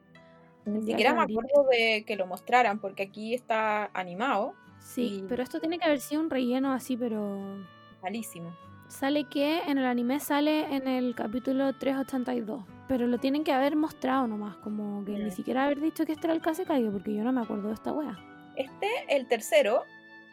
Ni 0.65 0.83
siquiera 0.83 1.15
me 1.15 1.23
acuerdo 1.23 1.67
de 1.71 2.03
que 2.05 2.15
lo 2.15 2.27
mostraran, 2.27 2.77
porque 2.77 3.01
aquí 3.01 3.33
está 3.33 3.89
animado. 3.95 4.53
Sí, 4.77 5.25
pero 5.27 5.41
esto 5.41 5.59
tiene 5.59 5.79
que 5.79 5.85
haber 5.85 6.01
sido 6.01 6.21
un 6.21 6.29
relleno 6.29 6.71
así, 6.71 6.95
pero. 6.95 7.65
Malísimo. 8.03 8.55
Sale 8.89 9.23
que 9.23 9.61
en 9.61 9.79
el 9.79 9.85
anime 9.85 10.19
sale 10.19 10.75
en 10.75 10.87
el 10.87 11.15
capítulo 11.15 11.73
382. 11.73 12.72
Pero 12.93 13.07
lo 13.07 13.17
tienen 13.17 13.43
que 13.43 13.51
haber 13.51 13.75
mostrado 13.75 14.27
nomás, 14.27 14.55
como 14.57 15.03
que 15.03 15.13
ni 15.13 15.31
siquiera 15.31 15.65
haber 15.65 15.79
dicho 15.79 16.05
que 16.05 16.11
este 16.11 16.27
era 16.27 16.35
el 16.35 16.41
Kasekai, 16.41 16.87
porque 16.91 17.15
yo 17.15 17.23
no 17.23 17.31
me 17.31 17.41
acuerdo 17.41 17.69
de 17.69 17.73
esta 17.73 17.91
wea. 17.91 18.19
Este, 18.55 18.87
el 19.09 19.27
tercero, 19.27 19.81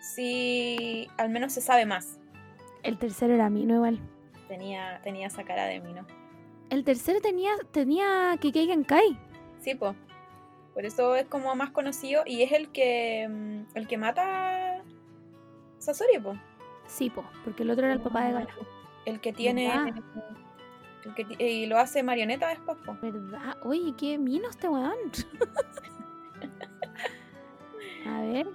sí, 0.02 1.08
al 1.16 1.30
menos 1.30 1.54
se 1.54 1.62
sabe 1.62 1.86
más. 1.86 2.20
El 2.82 2.98
tercero 2.98 3.32
era 3.32 3.48
Mino 3.48 3.76
igual. 3.76 3.98
Tenía, 4.46 5.00
tenía 5.02 5.28
esa 5.28 5.42
cara 5.42 5.64
de 5.64 5.80
Mino. 5.80 6.06
El 6.68 6.84
tercero 6.84 7.22
tenía, 7.22 7.52
tenía 7.70 8.36
Kikei 8.38 8.66
Genkai. 8.66 9.18
Sí, 9.58 9.74
po. 9.74 9.96
Por 10.74 10.84
eso 10.84 11.16
es 11.16 11.24
como 11.28 11.54
más 11.54 11.70
conocido 11.70 12.24
y 12.26 12.42
es 12.42 12.52
el 12.52 12.68
que 12.72 13.26
mm, 13.26 13.74
el 13.74 13.88
que 13.88 13.96
mata 13.96 14.76
a 14.76 14.82
Sasori, 15.78 16.18
po. 16.22 16.34
Sí, 16.84 17.08
po, 17.08 17.24
porque 17.42 17.62
el 17.62 17.70
otro 17.70 17.86
era 17.86 17.94
el 17.94 18.02
papá 18.02 18.26
de 18.26 18.32
Gara. 18.32 18.54
El 19.06 19.18
que 19.22 19.32
tiene 19.32 19.94
y 21.38 21.66
lo 21.66 21.78
hace 21.78 22.02
marioneta 22.02 22.48
después, 22.48 22.76
po. 22.84 22.96
¿Verdad? 23.00 23.56
Oye, 23.62 23.94
qué 23.96 24.18
mino 24.18 24.48
este 24.48 24.68
weón. 24.68 24.94
A 28.06 28.22
ver. 28.22 28.48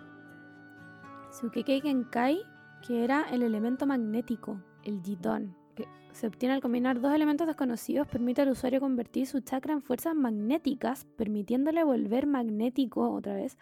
Sukekei 1.31 1.81
Genkai, 1.81 2.41
que 2.85 3.03
era 3.03 3.23
el 3.31 3.43
elemento 3.43 3.85
magnético, 3.85 4.61
el 4.83 5.01
gitón. 5.01 5.55
Que 5.75 5.87
se 6.11 6.27
obtiene 6.27 6.55
al 6.55 6.61
combinar 6.61 7.01
dos 7.01 7.13
elementos 7.13 7.47
desconocidos, 7.47 8.07
permite 8.07 8.41
al 8.41 8.49
usuario 8.49 8.79
convertir 8.79 9.27
su 9.27 9.41
chakra 9.41 9.73
en 9.73 9.81
fuerzas 9.81 10.15
magnéticas, 10.15 11.05
permitiéndole 11.17 11.83
volver 11.83 12.27
magnético 12.27 13.11
otra 13.11 13.35
vez 13.35 13.57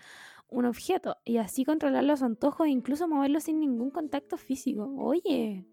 un 0.54 0.66
objeto 0.66 1.18
y 1.26 1.38
así 1.38 1.66
controlar 1.66 2.04
los 2.04 2.22
antojos 2.22 2.68
e 2.68 2.70
incluso 2.70 3.08
moverlo 3.08 3.40
sin 3.40 3.60
ningún 3.60 3.90
contacto 3.90 4.38
físico. 4.38 4.94
Oye, 5.00 5.66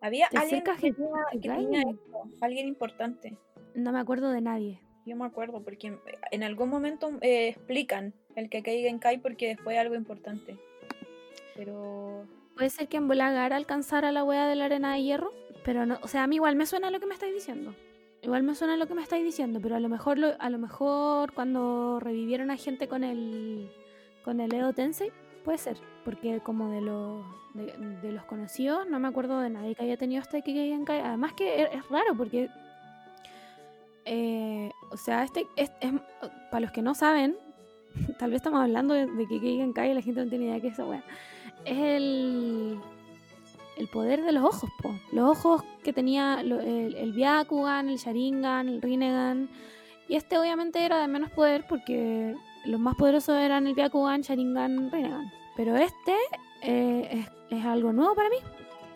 Había 0.00 0.26
alguien 0.26 0.44
acercas 0.62 0.78
que 0.80 0.88
y 0.88 0.92
tenía, 0.92 1.10
te 1.32 1.40
que 1.40 1.48
cae. 1.48 1.58
tenía 1.64 1.80
esto, 1.82 2.22
alguien 2.40 2.68
importante. 2.68 3.36
no 3.74 3.92
me 3.92 3.98
acuerdo 4.00 4.30
de 4.30 4.40
nadie. 4.40 4.80
Yo 5.06 5.16
me 5.16 5.24
acuerdo, 5.24 5.62
porque 5.62 5.96
en 6.30 6.42
algún 6.42 6.68
momento 6.68 7.10
eh, 7.22 7.48
explican 7.48 8.12
el 8.36 8.50
que 8.50 8.62
Keigenkai 8.62 9.18
porque 9.22 9.48
después 9.48 9.74
es 9.76 9.80
algo 9.80 9.94
importante. 9.94 10.58
Pero 11.56 12.24
Puede 12.54 12.70
ser 12.70 12.88
que 12.88 12.96
en 12.96 13.08
Gara 13.08 13.56
alcanzara 13.56 14.12
la 14.12 14.24
wea 14.24 14.46
de 14.46 14.56
la 14.56 14.66
arena 14.66 14.94
de 14.94 15.02
hierro, 15.02 15.32
pero 15.64 15.86
no, 15.86 15.98
o 16.02 16.08
sea, 16.08 16.24
a 16.24 16.26
mí 16.26 16.36
igual 16.36 16.56
me 16.56 16.66
suena 16.66 16.90
lo 16.90 17.00
que 17.00 17.06
me 17.06 17.14
estáis 17.14 17.34
diciendo. 17.34 17.74
Igual 18.20 18.42
me 18.42 18.54
suena 18.56 18.76
lo 18.76 18.86
que 18.88 18.94
me 18.94 19.02
estáis 19.02 19.24
diciendo, 19.24 19.60
pero 19.62 19.76
a 19.76 19.80
lo 19.80 19.88
mejor 19.88 20.18
lo- 20.18 20.34
a 20.40 20.50
lo 20.50 20.58
mejor 20.58 21.32
cuando 21.32 22.00
revivieron 22.00 22.50
a 22.50 22.56
gente 22.56 22.88
con 22.88 23.04
el 23.04 23.70
con 24.24 24.40
el 24.40 24.52
Edo 24.52 24.72
Tensei, 24.72 25.10
puede 25.44 25.58
ser, 25.58 25.76
porque 26.08 26.40
como 26.40 26.70
de 26.70 26.80
los 26.80 27.22
de, 27.52 28.12
los 28.12 28.24
conocidos 28.24 28.88
no 28.88 28.98
me 28.98 29.08
acuerdo 29.08 29.40
de 29.40 29.50
nadie 29.50 29.74
que 29.74 29.82
haya 29.82 29.98
tenido 29.98 30.22
este 30.22 30.40
Keigenkai. 30.42 31.00
Además 31.00 31.34
que 31.34 31.62
es, 31.62 31.68
es 31.74 31.88
raro 31.90 32.14
porque 32.16 32.48
eh, 34.06 34.70
o 34.90 34.96
sea, 34.96 35.22
este 35.24 35.46
es, 35.56 35.70
es- 35.80 35.92
para 36.50 36.60
los 36.60 36.70
que 36.72 36.80
no 36.80 36.94
saben, 36.94 37.36
tal 38.18 38.30
vez 38.30 38.36
estamos 38.38 38.62
hablando 38.62 38.94
de, 38.94 39.04
de 39.06 39.26
que 39.26 39.38
Keigenkai 39.38 39.90
y 39.90 39.94
la 39.94 40.00
gente 40.00 40.22
no 40.24 40.30
tiene 40.30 40.46
idea 40.46 40.56
es 40.56 40.64
esa 40.64 40.86
wea. 40.86 41.02
Es 41.66 41.76
el 41.78 42.78
el 43.76 43.88
poder 43.88 44.22
de 44.24 44.32
los 44.32 44.42
ojos, 44.44 44.70
po. 44.82 44.90
Los 45.12 45.28
ojos 45.38 45.62
que 45.84 45.92
tenía 45.92 46.40
el, 46.40 46.50
el 46.52 46.94
el 46.96 47.96
Sharingan, 47.96 48.68
el 48.68 48.80
Rinnegan. 48.82 49.48
Y 50.08 50.16
este 50.16 50.38
obviamente 50.38 50.82
era 50.84 51.00
de 51.00 51.06
menos 51.06 51.30
poder 51.30 51.66
porque 51.68 52.34
los 52.64 52.80
más 52.80 52.94
poderosos 52.96 53.36
eran 53.36 53.66
el 53.66 53.74
Byakugan, 53.74 54.22
Sharingan, 54.22 54.90
Rinnegan. 54.90 55.37
Pero 55.58 55.76
este 55.76 56.14
eh, 56.62 57.08
es, 57.50 57.58
es 57.58 57.64
algo 57.66 57.92
nuevo 57.92 58.14
para 58.14 58.28
mí. 58.28 58.36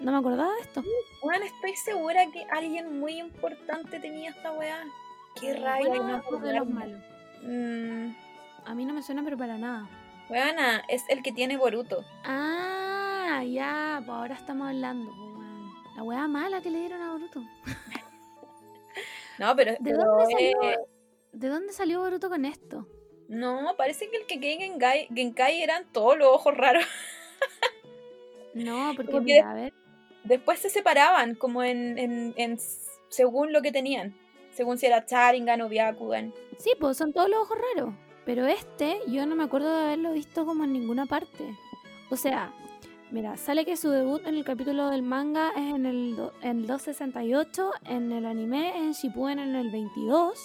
No 0.00 0.12
me 0.12 0.18
acordaba 0.18 0.54
de 0.54 0.60
esto. 0.60 0.82
bueno, 1.24 1.44
estoy 1.44 1.74
segura 1.74 2.24
que 2.32 2.44
alguien 2.52 3.00
muy 3.00 3.18
importante 3.18 3.98
tenía 3.98 4.30
esta 4.30 4.52
weá. 4.52 4.84
Qué 5.40 5.54
rabia 5.54 5.88
Bueno, 5.88 6.22
no 6.30 6.38
de 6.38 6.52
los 6.54 6.68
malos. 6.68 7.00
Mm, 7.42 8.10
A 8.64 8.74
mí 8.76 8.84
no 8.84 8.94
me 8.94 9.02
suena 9.02 9.24
pero 9.24 9.36
para 9.36 9.58
nada. 9.58 9.88
weona, 10.30 10.84
es 10.88 11.02
el 11.08 11.24
que 11.24 11.32
tiene 11.32 11.56
Boruto. 11.56 12.04
Ah, 12.24 13.42
ya, 13.44 14.00
pues 14.06 14.16
ahora 14.16 14.36
estamos 14.36 14.68
hablando. 14.68 15.10
weón. 15.10 15.72
La 15.96 16.04
weá 16.04 16.28
mala 16.28 16.60
que 16.62 16.70
le 16.70 16.78
dieron 16.78 17.02
a 17.02 17.10
Boruto. 17.12 17.42
No, 19.38 19.56
pero, 19.56 19.72
¿De 19.72 19.78
pero, 19.82 20.04
dónde 20.04 20.50
eh, 20.50 20.78
¿De 21.32 21.48
dónde 21.48 21.72
salió 21.72 22.00
Boruto 22.00 22.28
con 22.28 22.44
esto? 22.44 22.86
No, 23.32 23.74
parece 23.76 24.08
que 24.10 24.16
el 24.18 24.26
que 24.26 24.38
Genkai, 24.38 25.08
Genkai 25.14 25.62
eran 25.62 25.84
todos 25.92 26.16
los 26.18 26.28
ojos 26.28 26.56
raros. 26.56 26.84
No, 28.54 28.92
porque 28.96 29.20
mira, 29.20 29.50
a 29.50 29.54
ver. 29.54 29.72
Después 30.24 30.58
se 30.58 30.68
separaban, 30.70 31.34
como 31.34 31.62
en, 31.62 31.98
en, 31.98 32.34
en 32.36 32.58
según 33.08 33.52
lo 33.52 33.62
que 33.62 33.72
tenían. 33.72 34.14
Según 34.52 34.76
si 34.78 34.86
era 34.86 35.06
Sharingan 35.08 35.62
o 35.62 35.68
Byakugan. 35.68 36.34
Sí, 36.58 36.72
pues 36.78 36.98
son 36.98 37.12
todos 37.12 37.30
los 37.30 37.38
ojos 37.40 37.56
raros. 37.74 37.94
Pero 38.26 38.46
este, 38.46 38.98
yo 39.08 39.24
no 39.26 39.34
me 39.34 39.44
acuerdo 39.44 39.74
de 39.74 39.84
haberlo 39.86 40.12
visto 40.12 40.44
como 40.44 40.64
en 40.64 40.74
ninguna 40.74 41.06
parte. 41.06 41.56
O 42.10 42.16
sea, 42.16 42.52
mira, 43.10 43.36
sale 43.38 43.64
que 43.64 43.76
su 43.78 43.88
debut 43.90 44.24
en 44.26 44.34
el 44.36 44.44
capítulo 44.44 44.90
del 44.90 45.02
manga 45.02 45.50
es 45.56 45.74
en 45.74 45.86
el, 45.86 46.14
do- 46.14 46.32
en 46.42 46.58
el 46.60 46.66
268, 46.66 47.70
en 47.86 48.12
el 48.12 48.26
anime 48.26 48.68
es 48.70 48.76
en 48.82 48.92
Shippuden 48.92 49.38
en 49.38 49.54
el 49.56 49.70
22, 49.70 50.38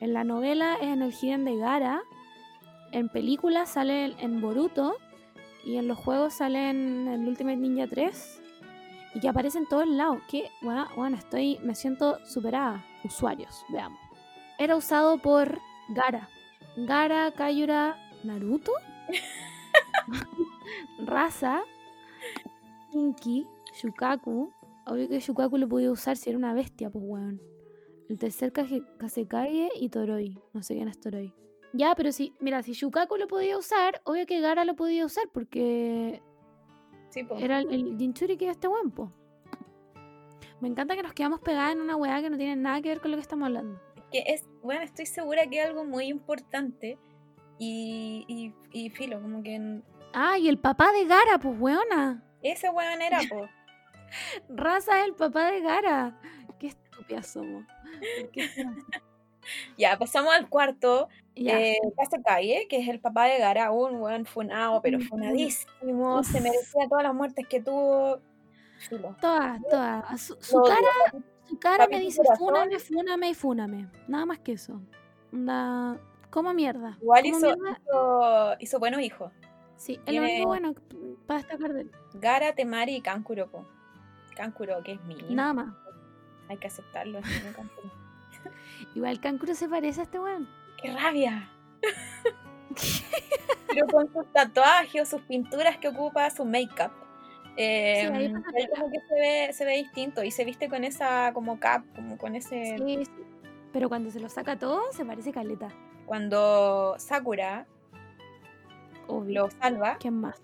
en 0.00 0.12
la 0.12 0.24
novela 0.24 0.74
es 0.76 0.88
en 0.88 1.02
el 1.02 1.12
Hiden 1.12 1.44
de 1.44 1.56
Gara, 1.56 2.02
en 2.92 3.08
película 3.08 3.66
sale 3.66 4.14
en- 4.18 4.40
Boruto 4.40 4.96
y 5.64 5.76
en 5.76 5.86
los 5.88 5.98
juegos 5.98 6.34
sale 6.34 6.70
en 6.70 7.06
el 7.08 7.28
Ultimate 7.28 7.56
Ninja 7.56 7.86
3 7.86 8.42
y 9.14 9.20
que 9.20 9.28
aparece 9.28 9.58
en 9.58 9.66
todos 9.68 9.86
lados. 9.86 10.18
Que, 10.28 10.50
bueno, 10.62 10.86
bueno, 10.96 11.16
estoy, 11.16 11.58
me 11.62 11.74
siento 11.74 12.18
superada. 12.26 12.84
Usuarios, 13.04 13.64
veamos. 13.68 13.98
Era 14.58 14.76
usado 14.76 15.18
por 15.18 15.58
Gara. 15.90 16.28
Gara, 16.76 17.30
Kayura, 17.32 17.96
Naruto, 18.24 18.72
Rasa, 21.04 21.62
Inki, 22.92 23.46
Shukaku. 23.74 24.52
Obvio 24.86 25.08
que 25.08 25.20
Shukaku 25.20 25.56
lo 25.58 25.68
podía 25.68 25.90
usar 25.90 26.16
si 26.16 26.30
era 26.30 26.38
una 26.38 26.52
bestia, 26.54 26.90
pues 26.90 27.04
weón. 27.06 27.40
El 28.10 28.18
tercer 28.18 28.52
Kage- 28.52 28.84
Kasekage 28.98 29.68
y 29.76 29.88
Toroi. 29.88 30.36
No 30.52 30.62
sé 30.62 30.74
quién 30.74 30.88
es 30.88 30.98
Toroi. 31.00 31.32
Ya, 31.72 31.94
pero 31.94 32.10
si, 32.10 32.34
mira, 32.40 32.62
si 32.62 32.72
Shukaku 32.72 33.16
lo 33.16 33.28
podía 33.28 33.56
usar, 33.56 34.00
obvio 34.04 34.26
que 34.26 34.40
Gara 34.40 34.64
lo 34.64 34.74
podía 34.74 35.06
usar 35.06 35.24
porque 35.32 36.20
Sí, 37.10 37.22
po. 37.22 37.36
era 37.36 37.60
el, 37.60 37.72
el 37.72 37.96
Jinchuriki 37.96 38.44
de 38.46 38.50
este 38.50 38.66
weón, 38.66 38.90
po. 38.90 39.12
Me 40.60 40.66
encanta 40.68 40.96
que 40.96 41.02
nos 41.04 41.12
quedamos 41.14 41.40
pegadas 41.40 41.72
en 41.72 41.80
una 41.80 41.94
weá 41.96 42.20
que 42.20 42.28
no 42.28 42.36
tiene 42.36 42.56
nada 42.56 42.82
que 42.82 42.88
ver 42.88 43.00
con 43.00 43.12
lo 43.12 43.16
que 43.16 43.22
estamos 43.22 43.46
hablando. 43.46 43.80
que 44.12 44.24
es, 44.26 44.44
bueno, 44.62 44.82
estoy 44.82 45.06
segura 45.06 45.46
que 45.46 45.60
es 45.60 45.66
algo 45.68 45.84
muy 45.84 46.06
importante 46.06 46.98
y, 47.60 48.24
y, 48.26 48.52
y 48.72 48.90
filo, 48.90 49.22
como 49.22 49.42
que 49.44 49.80
Ah, 50.12 50.36
y 50.38 50.48
el 50.48 50.58
papá 50.58 50.90
de 50.92 51.04
Gara, 51.04 51.38
pues 51.40 51.56
weona. 51.60 52.24
ese 52.42 52.68
weón 52.70 53.00
era, 53.00 53.20
po. 53.30 53.46
Raza 54.48 54.98
es 55.02 55.06
el 55.06 55.14
papá 55.14 55.52
de 55.52 55.60
Gara. 55.60 56.20
Estúpidas 57.14 57.26
somos. 57.26 57.64
Ya, 59.78 59.98
pasamos 59.98 60.32
al 60.34 60.48
cuarto, 60.48 61.08
Ya. 61.34 61.58
eh, 61.58 61.78
Kasekaye, 61.96 62.68
que 62.68 62.78
es 62.78 62.88
el 62.88 63.00
papá 63.00 63.24
de 63.24 63.38
Gara, 63.38 63.72
un 63.72 63.96
weón 63.96 64.26
funado, 64.26 64.80
pero 64.82 65.00
funadísimo, 65.00 66.22
se 66.22 66.40
merecía 66.42 66.86
todas 66.88 67.04
las 67.04 67.14
muertes 67.14 67.46
que 67.48 67.60
tuvo. 67.60 68.20
Todas, 69.20 69.60
todas. 69.70 70.20
Su, 70.40 70.62
cara, 70.62 71.22
su 71.48 71.58
cara 71.58 71.84
Papi, 71.84 71.94
me 71.96 72.00
dice 72.00 72.22
corazón. 72.22 72.46
fúname, 72.46 72.78
fúname 72.78 73.28
y 73.30 73.34
fúname. 73.34 73.88
Nada 74.08 74.26
más 74.26 74.38
que 74.40 74.52
eso. 74.52 74.80
Onda, 75.32 75.98
como 76.30 76.52
mierda. 76.52 76.98
Igual 77.00 77.26
hizo, 77.26 77.38
mierda. 77.56 77.80
hizo, 77.82 78.54
hizo 78.60 78.78
buenos 78.78 79.00
hijos. 79.00 79.32
Sí, 79.76 79.94
es 79.94 79.98
lo 80.00 80.04
tiene- 80.22 80.32
único 80.34 80.48
bueno 80.48 80.74
para 81.26 81.38
destacar 81.40 81.72
de 81.72 81.80
él. 81.80 81.90
Gara, 82.14 82.54
Temari 82.54 82.96
y 82.96 83.00
Kankuro. 83.00 83.48
Kankuro, 84.36 84.82
que 84.84 84.92
es 84.92 85.04
mi. 85.04 85.16
Nada 85.30 85.54
más. 85.54 85.74
Hay 86.50 86.58
que 86.58 86.66
aceptarlo. 86.66 87.20
Igual 88.94 89.20
Kankuro 89.20 89.54
se 89.54 89.68
parece 89.68 90.00
a 90.00 90.04
este 90.04 90.18
weón. 90.18 90.46
¡Qué 90.82 90.92
rabia! 90.92 91.48
Pero 93.68 93.86
con 93.86 94.12
sus 94.12 94.26
tatuajes 94.32 95.08
sus 95.08 95.20
pinturas 95.22 95.76
que 95.78 95.88
ocupa, 95.88 96.28
su 96.30 96.44
make-up. 96.44 96.90
eh, 97.56 98.06
Sí, 98.08 98.12
ahí 98.14 98.28
pasa 98.32 98.48
ahí 98.56 98.66
piola. 98.66 98.80
como 98.80 98.90
que 98.90 98.98
se 99.08 99.14
ve, 99.14 99.52
se 99.52 99.64
ve 99.64 99.76
distinto 99.76 100.24
y 100.24 100.30
se 100.30 100.44
viste 100.44 100.68
con 100.68 100.84
esa 100.84 101.32
como 101.32 101.58
cap, 101.60 101.84
como 101.94 102.18
con 102.18 102.34
ese... 102.34 102.76
Sí, 102.78 103.04
sí. 103.04 103.10
Pero 103.72 103.88
cuando 103.88 104.10
se 104.10 104.18
lo 104.20 104.28
saca 104.28 104.58
todo, 104.58 104.82
se 104.92 105.04
parece 105.04 105.32
caleta. 105.32 105.68
Cuando 106.06 106.96
Sakura 106.98 107.66
Obvio. 109.06 109.42
lo 109.44 109.50
salva, 109.50 109.96
¿Quién 110.00 110.20
más? 110.20 110.40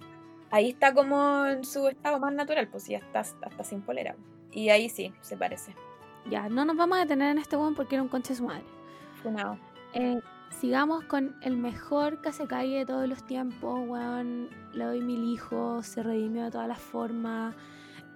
ahí 0.50 0.70
está 0.70 0.94
como 0.94 1.46
en 1.46 1.64
su 1.64 1.88
estado 1.88 2.20
más 2.20 2.32
natural, 2.32 2.68
pues 2.68 2.86
ya 2.86 2.98
está 2.98 3.20
hasta 3.20 3.64
sin 3.64 3.82
polera. 3.82 4.14
Y 4.52 4.68
ahí 4.68 4.88
sí, 4.88 5.12
se 5.22 5.36
parece. 5.36 5.74
Ya, 6.30 6.48
no 6.48 6.64
nos 6.64 6.76
vamos 6.76 6.98
a 6.98 7.02
detener 7.02 7.30
en 7.30 7.38
este 7.38 7.56
weón 7.56 7.74
porque 7.74 7.94
era 7.94 8.02
un 8.02 8.08
conche 8.08 8.30
de 8.30 8.36
su 8.38 8.44
madre. 8.44 8.64
Funado. 9.22 9.58
Eh, 9.94 10.20
sigamos 10.50 11.04
con 11.04 11.36
el 11.42 11.56
mejor 11.56 12.20
Kasekai 12.20 12.72
de 12.74 12.86
todos 12.86 13.08
los 13.08 13.24
tiempos, 13.24 13.80
weón. 13.88 14.48
Le 14.72 14.84
doy 14.84 15.00
mil 15.02 15.24
hijos, 15.32 15.86
se 15.86 16.02
redimió 16.02 16.44
de 16.44 16.50
todas 16.50 16.68
las 16.68 16.80
formas, 16.80 17.54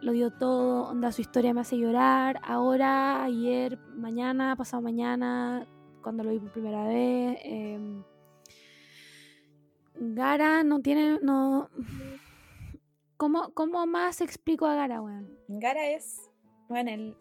lo 0.02 0.12
dio 0.12 0.30
todo, 0.30 0.88
onda, 0.88 1.12
su 1.12 1.20
historia 1.20 1.54
me 1.54 1.60
hace 1.60 1.78
llorar. 1.78 2.40
Ahora, 2.42 3.22
ayer, 3.22 3.78
mañana, 3.94 4.56
pasado 4.56 4.82
mañana, 4.82 5.66
cuando 6.02 6.24
lo 6.24 6.30
vi 6.30 6.40
por 6.40 6.50
primera 6.52 6.86
vez. 6.86 7.38
em, 7.44 8.02
Gara 9.94 10.64
no 10.64 10.80
tiene, 10.80 11.18
no... 11.22 11.68
¿Cómo, 13.18 13.52
¿Cómo 13.52 13.86
más 13.86 14.22
explico 14.22 14.64
a 14.66 14.74
Gara, 14.74 15.02
weón? 15.02 15.28
Gara 15.48 15.90
es, 15.90 16.30
bueno, 16.68 16.90
el, 16.90 17.16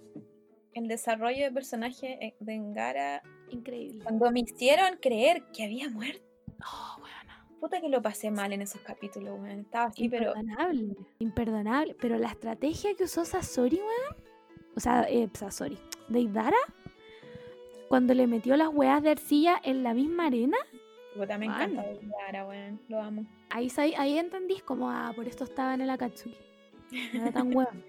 el 0.80 0.88
desarrollo 0.88 1.43
de 1.45 1.51
personaje 1.51 2.18
eh, 2.26 2.35
de 2.39 2.60
Gara, 2.73 3.22
Increíble. 3.49 4.03
cuando 4.03 4.31
me 4.31 4.39
hicieron 4.41 4.97
creer 5.01 5.43
que 5.53 5.64
había 5.64 5.89
muerto. 5.89 6.23
Oh. 6.65 6.95
Puta 7.60 7.81
que 7.81 7.89
lo 7.89 8.01
pasé 8.01 8.31
mal 8.31 8.53
en 8.53 8.61
esos 8.61 8.80
capítulos, 8.81 9.38
weón. 9.38 9.60
Estaba 9.60 9.88
así, 9.88 10.07
pero 10.07 10.34
Imperdonable. 10.34 10.95
Imperdonable. 11.19 11.95
Pero 11.99 12.18
la 12.18 12.30
estrategia 12.30 12.95
que 12.95 13.03
usó 13.03 13.26
Sasori, 13.26 13.76
weón. 13.76 14.23
O 14.77 14.80
sea, 14.80 15.01
eh, 15.10 15.30
Sasori. 15.34 15.77
Deidara. 16.07 16.56
Cuando 17.89 18.14
le 18.14 18.27
metió 18.27 18.56
las 18.56 18.69
weas 18.69 19.03
de 19.03 19.10
arcilla 19.11 19.60
en 19.64 19.84
la 19.84 19.93
misma 19.93 20.27
arena. 20.27 20.56
puta, 21.14 21.38
me 21.38 21.47
Bueno. 21.47 21.64
encanta 21.65 22.45
weón. 22.47 22.80
Lo 22.88 23.01
amo. 23.01 23.26
Ahí, 23.49 23.69
ahí 23.97 24.18
entendís 24.18 24.64
como, 24.64 24.89
ah, 24.89 25.11
por 25.14 25.27
esto 25.27 25.43
estaba 25.43 25.73
en 25.73 25.81
el 25.81 25.89
Akatsuki. 25.89 26.38
No 27.14 27.22
era 27.23 27.31
tan 27.34 27.53
weón. 27.56 27.84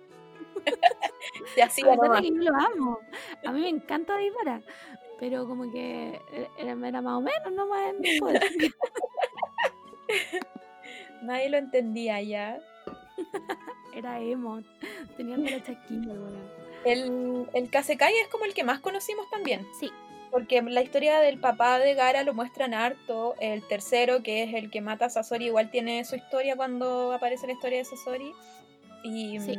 De 1.56 1.96
nomás. 1.96 2.20
que 2.20 2.28
yo 2.28 2.34
lo 2.34 2.56
amo. 2.56 2.98
A 3.44 3.52
mí 3.52 3.60
me 3.60 3.68
encanta 3.68 4.16
Deidara. 4.16 4.62
Pero 5.18 5.46
como 5.46 5.70
que 5.70 6.20
era, 6.58 6.72
era 6.72 7.02
más 7.02 7.18
o 7.18 7.20
menos 7.20 7.52
nomás 7.52 7.92
en 7.92 8.18
poder. 8.18 8.42
Nadie 11.22 11.50
lo 11.50 11.58
entendía 11.58 12.20
ya. 12.22 12.58
Era 13.94 14.20
emo. 14.20 14.62
Tenía 15.16 15.36
la 15.36 15.62
chasquilla, 15.62 16.12
weón. 16.12 16.50
El, 16.84 17.46
el 17.52 17.70
Kasekai 17.70 18.14
es 18.16 18.28
como 18.28 18.46
el 18.46 18.54
que 18.54 18.64
más 18.64 18.80
conocimos 18.80 19.28
también. 19.30 19.66
Sí. 19.78 19.90
Porque 20.30 20.62
la 20.62 20.80
historia 20.80 21.20
del 21.20 21.38
papá 21.40 21.78
de 21.78 21.94
Gara 21.94 22.22
lo 22.22 22.32
muestran 22.32 22.72
harto. 22.72 23.34
El 23.40 23.66
tercero, 23.66 24.22
que 24.22 24.44
es 24.44 24.54
el 24.54 24.70
que 24.70 24.80
mata 24.80 25.06
a 25.06 25.10
Sasori, 25.10 25.46
igual 25.46 25.70
tiene 25.70 26.04
su 26.04 26.16
historia 26.16 26.56
cuando 26.56 27.12
aparece 27.12 27.46
la 27.46 27.52
historia 27.52 27.78
de 27.78 27.84
Sasori. 27.84 28.32
Y, 29.02 29.40
Sí. 29.40 29.54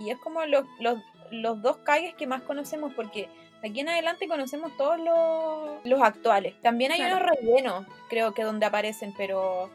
Y 0.00 0.10
es 0.10 0.18
como 0.18 0.44
los, 0.46 0.64
los, 0.80 0.98
los 1.30 1.62
dos 1.62 1.76
Kages 1.78 2.14
que 2.14 2.26
más 2.26 2.42
conocemos, 2.42 2.92
porque 2.94 3.28
de 3.62 3.68
aquí 3.68 3.80
en 3.80 3.88
adelante 3.90 4.26
conocemos 4.26 4.76
todos 4.76 4.98
los, 4.98 5.84
los 5.86 6.02
actuales. 6.02 6.60
También 6.62 6.90
hay 6.92 6.98
Claro. 6.98 7.16
unos 7.16 7.28
rellenos, 7.36 7.86
creo 8.08 8.32
que 8.32 8.42
donde 8.42 8.66
aparecen, 8.66 9.14
pero 9.16 9.70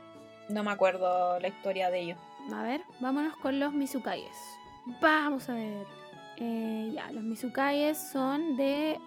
no 0.50 0.64
me 0.64 0.72
acuerdo 0.72 1.40
la 1.40 1.48
historia 1.48 1.90
de 1.90 2.00
ellos. 2.02 2.18
A 2.54 2.64
ver, 2.64 2.82
vámonos 3.00 3.36
con 3.38 3.60
los 3.60 3.74
Mizukayes. 3.74 4.38
Vamos 5.02 5.50
a 5.50 5.54
ver. 5.54 5.86
Eh, 6.38 6.92
ya, 6.94 7.12
los 7.12 7.24
Mizukayes 7.24 7.98
son 7.98 8.56
de 8.58 9.00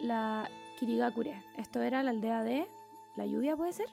la 0.00 0.50
Kirigakure. 0.78 1.42
Esto 1.56 1.80
era 1.80 2.02
la 2.02 2.10
aldea 2.10 2.42
de 2.42 2.66
la 3.14 3.24
lluvia, 3.24 3.56
¿puede 3.56 3.72
ser? 3.72 3.86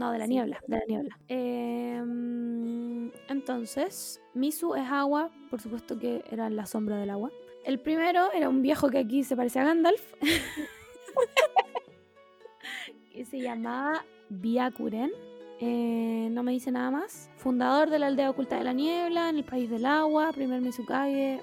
No, 0.00 0.10
de 0.12 0.18
la 0.18 0.24
Sí. 0.24 0.30
niebla, 0.32 0.60
de 0.66 0.78
la 0.78 0.84
niebla. 0.88 1.18
Em, 1.28 3.10
entonces, 3.28 4.18
Misu 4.32 4.74
es 4.74 4.88
agua, 4.90 5.30
por 5.50 5.60
supuesto 5.60 5.98
que 5.98 6.24
era 6.30 6.48
la 6.48 6.64
sombra 6.64 6.96
del 6.96 7.10
agua. 7.10 7.30
El 7.66 7.78
primero 7.80 8.32
era 8.32 8.48
un 8.48 8.62
viejo 8.62 8.88
que 8.88 8.96
aquí 8.98 9.24
se 9.24 9.36
parece 9.36 9.58
a 9.60 9.64
Gandalf. 9.64 10.00
que 13.12 13.24
se 13.24 13.40
llamaba 13.40 14.04
Byakuren. 14.30 15.10
Eh, 15.60 16.28
no 16.30 16.42
me 16.42 16.52
dice 16.52 16.70
nada 16.70 16.90
más. 16.90 17.28
Fundador 17.36 17.90
de 17.90 17.98
la 17.98 18.06
aldea 18.06 18.30
oculta 18.30 18.56
de 18.56 18.64
la 18.64 18.72
niebla, 18.72 19.28
en 19.28 19.36
el 19.36 19.44
país 19.44 19.68
del 19.68 19.84
agua, 19.84 20.32
primer 20.32 20.62
Mizukage. 20.62 21.40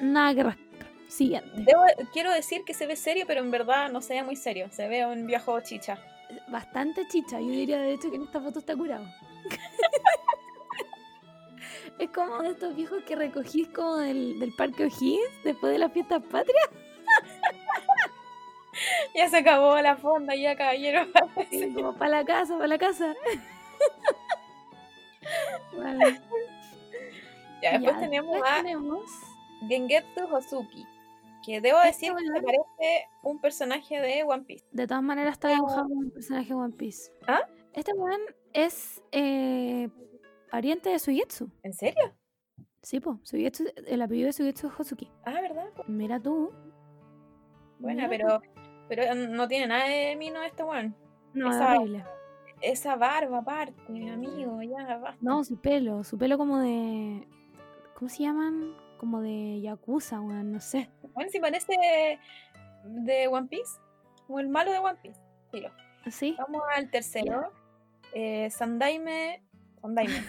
Nada 0.00 0.34
que 0.34 0.42
rascar. 0.42 0.66
Siguiente. 1.06 1.50
Debo- 1.64 2.08
quiero 2.12 2.32
decir 2.32 2.62
que 2.64 2.74
se 2.74 2.86
ve 2.88 2.96
serio, 2.96 3.24
pero 3.26 3.40
en 3.40 3.50
verdad 3.52 3.90
no 3.92 4.00
se 4.00 4.14
ve 4.14 4.22
muy 4.24 4.34
serio. 4.36 4.66
Se 4.72 4.88
ve 4.88 5.06
un 5.06 5.26
viejo 5.26 5.60
chicha. 5.60 5.98
Bastante 6.48 7.06
chicha. 7.08 7.40
Yo 7.40 7.48
diría 7.48 7.78
de 7.78 7.94
hecho 7.94 8.10
que 8.10 8.16
en 8.16 8.22
esta 8.22 8.40
foto 8.40 8.58
está 8.58 8.76
curado. 8.76 9.06
es 11.98 12.10
como 12.10 12.42
de 12.42 12.50
estos 12.50 12.74
viejos 12.74 13.02
que 13.04 13.16
recogís 13.16 13.68
como 13.68 13.96
del, 13.96 14.38
del 14.38 14.54
parque 14.54 14.84
O'Higgins 14.84 15.42
después 15.44 15.72
de 15.72 15.78
las 15.78 15.92
fiestas 15.92 16.22
patrias. 16.22 16.68
Ya 19.14 19.28
se 19.28 19.38
acabó 19.38 19.78
la 19.80 19.96
fonda, 19.96 20.34
ya 20.34 20.56
caballero. 20.56 21.06
Sí, 21.50 21.72
como 21.74 21.94
para 21.94 22.18
la 22.18 22.24
casa, 22.24 22.54
para 22.54 22.68
la 22.68 22.78
casa. 22.78 23.14
Vale. 25.76 26.20
Ya, 27.62 27.72
después 27.72 27.94
Ya, 27.94 28.00
tenemos 28.00 28.32
después 28.32 28.52
a 28.52 28.56
tenemos 28.56 29.10
Gengetsu 29.68 30.34
Hosuki. 30.34 30.86
Que 31.44 31.60
debo 31.60 31.78
decir 31.80 32.12
que 32.14 32.30
me 32.30 32.42
parece 32.42 33.06
un 33.22 33.40
personaje 33.40 34.00
de 34.00 34.22
One 34.24 34.42
Piece. 34.44 34.66
De 34.72 34.86
todas 34.86 35.02
maneras 35.02 35.32
está 35.32 35.48
dibujado 35.48 35.84
como 35.84 36.00
un 36.00 36.10
personaje 36.10 36.48
de 36.48 36.54
One 36.54 36.74
Piece. 36.74 37.10
¿Ah? 37.26 37.40
Este 37.72 37.92
weón 37.92 38.20
es 38.52 39.02
eh, 39.12 39.88
pariente 40.50 40.90
de 40.90 40.98
Suigetsu. 40.98 41.50
¿En 41.62 41.72
serio? 41.72 42.12
Sí, 42.82 43.00
po. 43.00 43.20
Suigetsu, 43.22 43.64
el 43.86 44.02
apellido 44.02 44.26
de 44.26 44.32
Suigetsu 44.32 44.66
es 44.68 44.80
Hosuki. 44.80 45.10
Ah, 45.24 45.40
¿verdad? 45.40 45.68
Mira 45.86 46.20
tú. 46.20 46.50
Buena, 47.78 48.08
Mira 48.08 48.08
pero, 48.08 48.42
pero 48.88 49.14
no 49.14 49.48
tiene 49.48 49.66
nada 49.68 49.84
de 49.88 50.16
mino 50.16 50.42
este 50.42 50.62
weón. 50.64 50.94
No, 51.32 51.48
es 51.50 51.56
esa- 51.56 51.76
horrible. 51.76 52.04
Esa 52.62 52.96
barba 52.96 53.38
aparte, 53.38 54.10
amigo, 54.12 54.60
ya 54.62 54.98
basta. 54.98 55.16
No, 55.22 55.42
su 55.44 55.58
pelo. 55.58 56.04
Su 56.04 56.18
pelo 56.18 56.36
como 56.36 56.58
de... 56.58 57.26
¿Cómo 57.94 58.08
se 58.10 58.22
llaman? 58.24 58.74
Como 58.98 59.22
de 59.22 59.62
Yakuza, 59.62 60.20
weón. 60.20 60.52
No 60.52 60.60
sé. 60.60 60.90
Bueno, 61.14 61.30
si 61.30 61.40
parece 61.40 62.18
de 62.84 63.28
One 63.28 63.48
Piece. 63.48 63.78
Como 64.26 64.40
el 64.40 64.48
malo 64.48 64.72
de 64.72 64.78
One 64.78 64.98
Piece. 65.02 65.20
Filo. 65.50 65.70
¿Sí? 66.10 66.36
Vamos 66.38 66.62
al 66.74 66.90
tercero. 66.90 67.52
Eh, 68.12 68.48
Sandaime. 68.50 69.42
Sandaime. 69.80 70.24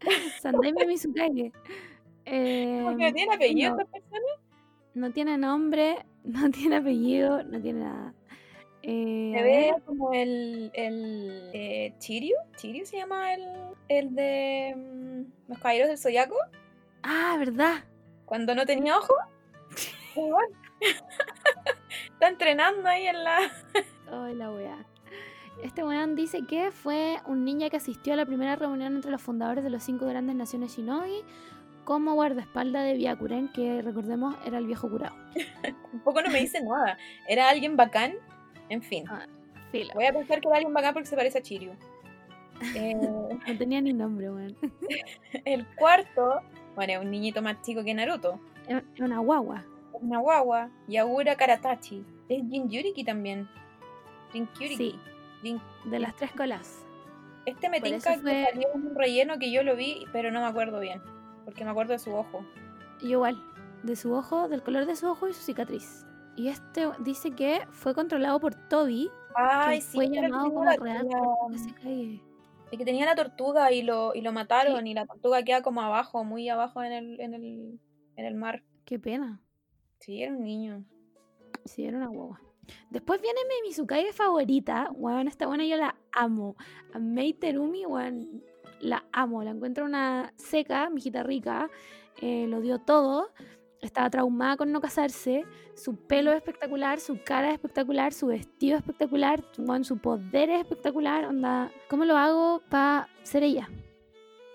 Sandaime 0.40 0.86
Mizukage. 0.86 1.52
Eh, 2.24 2.80
¿Por 2.84 2.96
qué 2.96 3.04
no 3.06 3.12
tiene 3.12 3.34
apellido 3.34 3.74
no. 3.74 3.80
esta 3.80 3.92
persona? 3.92 4.26
no 4.94 5.12
tiene 5.12 5.38
nombre, 5.38 6.04
no 6.24 6.50
tiene 6.50 6.76
apellido, 6.76 7.42
no 7.44 7.60
tiene 7.60 7.80
nada. 7.80 8.14
Eh, 8.82 9.32
Se 9.36 9.42
ve 9.42 9.72
ver, 9.72 9.82
como 9.84 10.12
el, 10.12 10.70
el 10.74 11.50
eh, 11.52 11.94
Chiryu. 11.98 12.34
¿Chiryu 12.56 12.86
se 12.86 12.96
llama 12.96 13.34
el, 13.34 13.46
el 13.88 14.14
de 14.14 14.74
mm, 14.76 15.50
los 15.50 15.58
caballeros 15.58 15.88
del 15.88 15.98
Zodiaco? 15.98 16.36
Ah, 17.02 17.36
¿verdad? 17.38 17.84
Cuando 18.24 18.54
no 18.54 18.64
tenía 18.64 18.96
ojo. 18.96 19.14
Está 22.04 22.28
entrenando 22.28 22.88
ahí 22.88 23.06
en 23.06 23.24
la. 23.24 23.38
Ay, 24.10 24.34
la 24.34 24.50
weá. 24.50 24.84
Este 25.62 25.84
weón 25.84 26.16
dice 26.16 26.46
que 26.46 26.70
fue 26.70 27.18
un 27.26 27.44
ninja 27.44 27.68
que 27.68 27.76
asistió 27.76 28.14
a 28.14 28.16
la 28.16 28.24
primera 28.24 28.56
reunión 28.56 28.94
entre 28.94 29.10
los 29.10 29.20
fundadores 29.20 29.62
de 29.62 29.70
los 29.70 29.82
cinco 29.82 30.06
grandes 30.06 30.34
naciones 30.34 30.74
Shinobi 30.76 31.22
como 31.84 32.14
guardaespaldas 32.14 32.84
de 32.84 32.94
Byakuren, 32.94 33.48
que 33.48 33.82
recordemos 33.82 34.36
era 34.46 34.58
el 34.58 34.66
viejo 34.66 34.88
curado. 34.88 35.16
Tampoco 35.90 36.22
no 36.22 36.30
me 36.30 36.40
dice 36.40 36.62
nada. 36.62 36.96
Era 37.28 37.48
alguien 37.48 37.76
bacán. 37.76 38.14
En 38.68 38.82
fin. 38.82 39.04
Ah. 39.08 39.26
Voy 39.94 40.04
a 40.06 40.12
pensar 40.12 40.40
que 40.40 40.48
era 40.48 40.56
alguien 40.56 40.72
bacán 40.72 40.94
porque 40.94 41.08
se 41.08 41.16
parece 41.16 41.38
a 41.38 41.42
Chiryu. 41.42 41.72
Eh, 42.74 42.94
No 42.94 43.58
tenía 43.58 43.80
ni 43.80 43.92
nombre, 43.92 44.30
weón. 44.30 44.56
el 45.44 45.66
cuarto. 45.76 46.40
Bueno, 46.74 46.92
es 46.94 46.98
un 47.00 47.10
niñito 47.10 47.42
más 47.42 47.60
chico 47.62 47.82
que 47.82 47.92
Naruto. 47.94 48.38
Es 48.68 49.00
una 49.00 49.18
guagua. 49.18 49.64
Guagua. 50.02 50.70
Yagura 50.88 51.36
Karatachi. 51.36 52.04
Es 52.28 52.42
Jinjuriki 52.48 53.04
también. 53.04 53.48
Jinkyuriki. 54.32 54.76
Sí, 54.76 54.98
Jin- 55.42 55.60
de 55.90 55.98
las 55.98 56.14
tres 56.16 56.32
colas. 56.32 56.84
Este 57.46 57.68
me 57.68 57.80
tinca 57.80 58.14
fue- 58.18 58.22
que 58.32 58.44
salió 58.52 58.68
un 58.74 58.94
relleno 58.94 59.38
que 59.38 59.50
yo 59.50 59.62
lo 59.62 59.76
vi, 59.76 60.04
pero 60.12 60.30
no 60.30 60.40
me 60.40 60.46
acuerdo 60.46 60.78
bien. 60.80 61.00
Porque 61.44 61.64
me 61.64 61.70
acuerdo 61.70 61.92
de 61.92 61.98
su 61.98 62.14
ojo. 62.14 62.44
Y 63.00 63.10
igual, 63.12 63.42
de 63.82 63.96
su 63.96 64.12
ojo, 64.12 64.48
del 64.48 64.62
color 64.62 64.86
de 64.86 64.94
su 64.96 65.06
ojo 65.08 65.26
y 65.28 65.32
su 65.32 65.42
cicatriz. 65.42 66.04
Y 66.36 66.48
este 66.48 66.86
dice 67.00 67.32
que 67.32 67.66
fue 67.70 67.94
controlado 67.94 68.38
por 68.40 68.54
Toby, 68.54 69.10
Ay, 69.34 69.78
que 69.78 69.82
sí, 69.84 69.96
fue 69.96 70.10
que 70.10 70.20
llamado 70.20 70.50
como 70.52 70.64
la- 70.64 70.76
real 70.76 71.06
la- 71.08 72.20
el 72.72 72.78
que 72.78 72.84
tenía 72.84 73.04
la 73.06 73.16
tortuga 73.16 73.72
y 73.72 73.82
lo, 73.82 74.14
y 74.14 74.20
lo 74.20 74.32
mataron 74.32 74.86
y 74.86 74.94
la 74.94 75.04
tortuga 75.06 75.42
queda 75.42 75.60
como 75.62 75.80
abajo, 75.82 76.22
muy 76.24 76.48
abajo 76.48 76.82
en 76.84 76.92
el, 76.92 77.20
en 77.20 77.34
el, 77.34 77.80
en 78.16 78.24
el 78.26 78.34
mar. 78.36 78.62
Qué 78.84 78.98
pena. 78.98 79.40
Sí, 80.00 80.22
era 80.22 80.32
un 80.32 80.42
niño. 80.42 80.84
Sí, 81.64 81.84
era 81.84 81.98
una 81.98 82.08
guagua. 82.08 82.40
Después 82.90 83.20
viene 83.20 83.40
mi 83.48 83.68
Mizukage 83.68 84.12
favorita. 84.12 84.90
Weón, 84.94 85.28
esta 85.28 85.46
buena 85.46 85.64
yo 85.66 85.76
la 85.76 85.94
amo. 86.12 86.56
A 86.92 86.98
Mei 86.98 87.34
Terumi, 87.34 87.84
weón, 87.84 88.42
la 88.80 89.04
amo. 89.12 89.42
La 89.42 89.50
encuentro 89.50 89.84
una 89.84 90.32
seca, 90.36 90.88
mijita 90.90 91.22
rica. 91.22 91.68
eh, 92.20 92.46
lo 92.48 92.60
dio 92.60 92.78
todo. 92.78 93.30
Estaba 93.80 94.10
traumada 94.10 94.56
con 94.56 94.72
no 94.72 94.80
casarse. 94.80 95.44
Su 95.74 95.96
pelo 95.96 96.30
es 96.30 96.36
espectacular, 96.38 97.00
su 97.00 97.18
cara 97.24 97.48
es 97.48 97.54
espectacular, 97.54 98.12
su 98.12 98.26
vestido 98.26 98.76
es 98.76 98.80
espectacular, 98.82 99.42
weón, 99.58 99.84
su 99.84 99.98
poder 99.98 100.50
es 100.50 100.60
espectacular. 100.60 101.24
Onda, 101.24 101.72
¿cómo 101.88 102.04
lo 102.04 102.16
hago 102.16 102.62
para 102.68 103.08
ser 103.22 103.42
ella? 103.42 103.68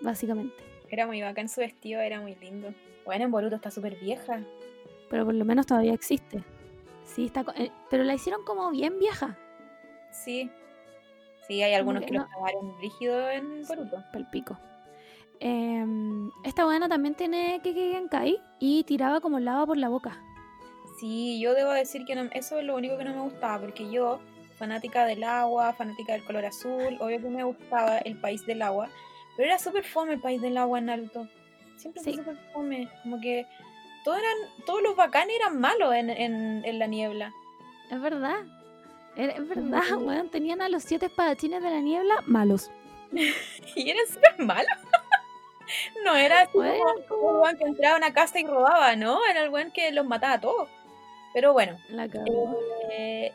Básicamente. 0.01 0.55
Era 0.89 1.07
muy 1.07 1.21
bacán 1.21 1.49
su 1.49 1.61
vestido, 1.61 2.01
era 2.01 2.21
muy 2.21 2.35
lindo. 2.35 2.73
Bueno, 3.03 3.25
en 3.25 3.31
Boruto 3.31 3.55
está 3.55 3.71
súper 3.71 3.99
vieja. 3.99 4.41
Pero 5.09 5.25
por 5.25 5.33
lo 5.33 5.45
menos 5.45 5.65
todavía 5.65 5.93
existe. 5.93 6.43
Sí, 7.03 7.25
está. 7.27 7.45
eh, 7.57 7.71
pero 7.89 8.03
la 8.03 8.13
hicieron 8.15 8.43
como 8.43 8.71
bien 8.71 8.97
vieja. 8.99 9.37
Sí. 10.11 10.49
Sí, 11.47 11.61
hay 11.61 11.73
algunos 11.73 12.01
que 12.01 12.07
que 12.07 12.17
lo 12.17 12.25
grabaron 12.27 12.79
rígido 12.79 13.29
en 13.29 13.65
Boruto. 13.67 14.03
Palpico. 14.11 14.57
Em, 15.39 16.31
esta 16.43 16.65
buena 16.65 16.87
también 16.89 17.13
tiene 17.13 17.59
Keke 17.63 17.91
Genkai 17.91 18.41
y 18.59 18.83
tiraba 18.85 19.19
como 19.21 19.39
lava 19.39 19.65
por 19.65 19.77
la 19.77 19.89
boca. 19.89 20.17
Sí, 20.99 21.39
yo 21.39 21.53
debo 21.53 21.71
decir 21.71 22.05
que 22.05 22.15
no- 22.15 22.29
eso 22.31 22.57
es 22.57 22.65
lo 22.65 22.75
único 22.75 22.97
que 22.97 23.03
no 23.03 23.13
me 23.13 23.21
gustaba, 23.21 23.59
porque 23.59 23.91
yo, 23.91 24.19
fanática 24.57 25.05
del 25.05 25.23
agua, 25.23 25.73
fanática 25.73 26.13
del 26.13 26.23
color 26.23 26.45
azul, 26.45 26.97
obvio 27.01 27.19
que 27.21 27.29
me 27.29 27.43
gustaba 27.43 27.97
el 27.99 28.17
país 28.19 28.45
del 28.45 28.61
agua, 28.61 28.89
pero 29.35 29.49
era 29.49 29.59
súper 29.59 29.83
fome 29.83 30.13
el 30.13 30.21
país 30.21 30.41
del 30.41 30.57
agua 30.57 30.79
en 30.79 30.85
Naruto. 30.85 31.27
Siempre 31.75 32.01
fue 32.01 32.13
Sí. 32.13 32.17
súper 32.19 32.37
fome, 32.53 32.87
como 33.03 33.19
que 33.19 33.45
todos, 34.05 34.17
eran, 34.19 34.65
todos 34.65 34.81
los 34.81 34.95
bacanes 34.95 35.35
eran 35.35 35.59
malos 35.59 35.93
en, 35.93 36.09
en, 36.09 36.63
en 36.63 36.79
la 36.79 36.87
niebla. 36.87 37.33
Es 37.91 37.99
verdad. 37.99 38.37
Es 39.17 39.47
verdad. 39.49 39.81
Tenían 40.31 40.61
a 40.61 40.69
los 40.69 40.83
siete 40.83 41.07
espadachines 41.07 41.61
de 41.61 41.69
la 41.69 41.81
niebla 41.81 42.15
malos. 42.25 42.71
Y 43.75 43.89
eran 43.89 44.07
súper 44.07 44.39
malos. 44.45 44.67
No 46.03 46.15
era 46.15 46.41
así 46.41 46.51
Bueno, 46.53 46.83
como 47.09 47.29
un 47.29 47.39
weón 47.41 47.57
que 47.57 47.63
entraba 47.63 47.95
a 47.95 47.97
una 47.97 48.13
casa 48.13 48.39
y 48.39 48.45
robaba, 48.45 48.95
¿no? 48.95 49.25
Era 49.25 49.41
el 49.43 49.49
weón 49.49 49.71
que 49.71 49.91
los 49.91 50.05
mataba 50.05 50.33
a 50.33 50.39
todos. 50.39 50.69
Pero 51.33 51.53
bueno, 51.53 51.79
La 51.89 52.05
eh, 52.91 53.33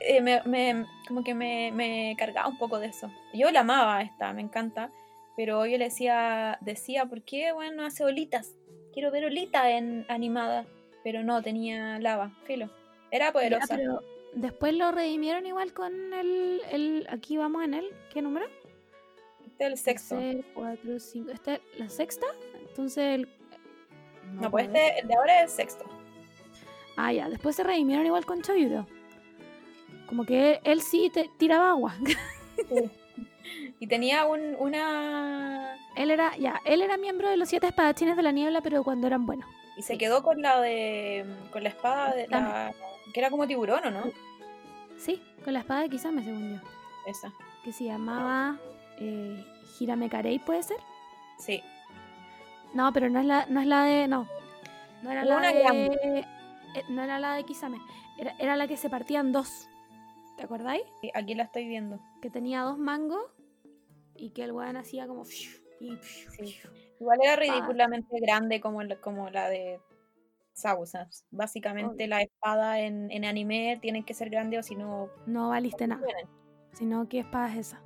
eh, 0.00 0.20
me, 0.20 0.42
me- 0.44 0.84
como 1.06 1.22
que 1.22 1.34
me, 1.34 1.70
me 1.72 2.16
cargaba 2.18 2.48
un 2.48 2.58
poco 2.58 2.80
de 2.80 2.88
eso. 2.88 3.12
Yo 3.32 3.52
la 3.52 3.60
amaba 3.60 4.02
esta, 4.02 4.32
me 4.32 4.42
encanta. 4.42 4.90
Pero 5.36 5.64
yo 5.66 5.78
le 5.78 5.84
decía, 5.84 6.58
decía, 6.62 7.06
¿por 7.06 7.22
qué 7.22 7.52
weón 7.52 7.76
no 7.76 7.84
hace 7.86 8.04
olitas? 8.04 8.56
Quiero 8.96 9.10
ver 9.10 9.26
olitas 9.26 9.66
en 9.66 10.06
animada. 10.08 10.64
Pero 11.04 11.22
no, 11.22 11.42
tenía 11.42 11.98
lava, 11.98 12.30
filo. 12.44 12.70
Era 13.10 13.26
Ya, 13.26 13.32
poderosa. 13.34 13.76
pero 13.76 14.02
después 14.32 14.72
lo 14.72 14.90
redimieron 14.90 15.46
igual 15.46 15.74
con 15.74 15.92
el, 16.14 16.62
el. 16.72 17.06
Aquí 17.10 17.36
vamos 17.36 17.62
en 17.62 17.74
el. 17.74 17.90
¿Qué 18.10 18.22
número? 18.22 18.46
Este 19.46 19.66
es 19.66 19.70
el 19.72 19.76
sexto. 19.76 20.16
4, 20.54 20.98
5. 20.98 21.30
¿Esta 21.30 21.54
es 21.56 21.60
la 21.76 21.90
sexta? 21.90 22.24
Entonces 22.70 23.04
el. 23.16 23.28
No, 24.32 24.50
pues 24.50 24.66
puedo 24.66 24.72
ver. 24.72 24.76
este, 24.86 25.00
el 25.02 25.08
de 25.08 25.14
ahora 25.14 25.42
es 25.42 25.50
el 25.50 25.56
sexto. 25.56 25.84
Ah, 26.96 27.12
ya. 27.12 27.28
Después 27.28 27.54
se 27.54 27.64
redimieron 27.64 28.06
igual 28.06 28.24
con 28.24 28.40
Choyuro. 28.40 28.86
Como 30.06 30.24
que 30.24 30.52
él, 30.52 30.60
él 30.64 30.80
sí 30.80 31.10
te 31.12 31.28
tiraba 31.36 31.68
agua. 31.72 31.94
Y 33.80 33.86
tenía 33.86 34.24
un, 34.26 34.56
una... 34.58 35.76
él 35.96 36.10
era, 36.10 36.36
ya, 36.36 36.60
él 36.64 36.80
era 36.82 36.96
miembro 36.96 37.28
de 37.28 37.36
los 37.36 37.48
siete 37.48 37.66
espadachines 37.66 38.16
de 38.16 38.22
la 38.22 38.32
niebla, 38.32 38.60
pero 38.62 38.82
cuando 38.84 39.06
eran 39.06 39.26
buenos. 39.26 39.48
Y 39.76 39.82
se 39.82 39.98
quedó 39.98 40.22
con 40.22 40.40
la 40.40 40.60
de... 40.60 41.26
Con 41.52 41.62
la 41.62 41.68
espada 41.68 42.14
de 42.14 42.26
la... 42.28 42.72
Que 43.12 43.20
era 43.20 43.30
como 43.30 43.46
tiburón, 43.46 43.84
¿o 43.84 43.90
no? 43.90 44.04
Sí, 44.98 45.22
con 45.44 45.52
la 45.52 45.60
espada 45.60 45.82
de 45.82 45.90
Kisame, 45.90 46.24
según 46.24 46.54
yo. 46.54 46.68
Esa. 47.06 47.32
Que 47.62 47.72
se 47.72 47.84
llamaba 47.84 48.56
eh, 48.98 49.44
Hirame 49.78 50.08
Karei, 50.08 50.38
¿puede 50.38 50.62
ser? 50.62 50.78
Sí. 51.38 51.62
No, 52.72 52.92
pero 52.92 53.10
no 53.10 53.20
es 53.20 53.26
la, 53.26 53.46
no 53.46 53.60
es 53.60 53.66
la 53.66 53.84
de. 53.84 54.08
No. 54.08 54.26
No 55.02 55.10
era 55.10 55.24
la 55.24 55.40
de. 55.40 56.24
eh, 56.74 56.84
No 56.88 57.02
era 57.02 57.18
la 57.18 57.34
de 57.34 57.44
Kisame. 57.44 57.78
Era, 58.18 58.34
era 58.38 58.56
la 58.56 58.66
que 58.66 58.76
se 58.76 58.88
partía 58.88 59.20
en 59.20 59.32
dos. 59.32 59.68
¿Te 60.36 60.44
acordáis? 60.44 60.82
Y 61.02 61.10
Aquí 61.14 61.34
la 61.34 61.44
estoy 61.44 61.66
viendo. 61.66 62.00
Que 62.20 62.30
tenía 62.30 62.62
dos 62.62 62.78
mangos 62.78 63.22
y 64.18 64.30
que 64.30 64.44
el 64.44 64.52
weón 64.52 64.76
hacía 64.76 65.06
como. 65.06 65.24
Y, 65.80 65.96
Sí. 66.00 66.56
Igual 66.98 67.18
era 67.22 67.36
ridículamente 67.36 68.18
grande 68.20 68.60
como 68.60 68.82
la, 68.82 68.96
como 69.00 69.28
la 69.30 69.48
de 69.50 69.78
sea, 70.54 70.74
básicamente 71.30 72.06
la 72.06 72.22
espada 72.22 72.80
en, 72.80 73.10
en 73.10 73.26
anime 73.26 73.78
tienen 73.82 74.02
que 74.04 74.14
ser 74.14 74.30
grandes 74.30 74.60
o 74.60 74.62
si 74.62 74.74
no... 74.74 75.10
No 75.26 75.50
valiste 75.50 75.86
nada. 75.86 76.06
Sino, 76.72 77.06
¿qué 77.10 77.18
espada 77.18 77.52
es 77.52 77.58
esa? 77.58 77.82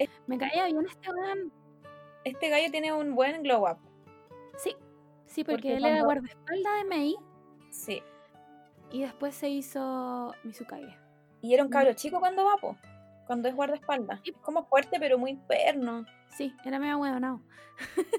Es- 0.00 0.10
Me 0.26 0.36
caía 0.36 0.66
bien 0.66 0.84
este 0.84 1.10
weón. 1.12 1.52
Este 2.24 2.48
gallo 2.48 2.70
tiene 2.72 2.92
un 2.92 3.14
buen 3.14 3.44
glow 3.44 3.70
up. 3.70 3.78
Sí. 4.56 4.74
Sí, 5.26 5.44
porque, 5.44 5.56
Porque 5.70 5.76
él 5.76 5.84
era 5.84 5.88
cuando- 6.02 6.04
guardaespaldas 6.06 6.82
de 6.82 6.84
Mei 6.88 7.16
Sí. 7.70 8.02
y 8.90 9.02
después 9.02 9.36
se 9.36 9.48
hizo 9.48 10.34
Mizukage. 10.42 10.96
Y 11.40 11.54
era 11.54 11.62
un 11.62 11.68
cabro 11.70 11.92
chico 11.92 12.18
cuando 12.18 12.44
va, 12.44 12.56
po. 12.56 12.76
Cuando 13.28 13.48
es 13.48 13.54
guardaespaldas. 13.54 14.20
Es 14.24 14.34
como 14.38 14.64
fuerte, 14.64 14.96
pero 14.98 15.18
muy 15.18 15.36
perno. 15.36 16.04
Sí, 16.30 16.52
era 16.64 16.80
medio 16.80 16.98
huevonao. 16.98 17.40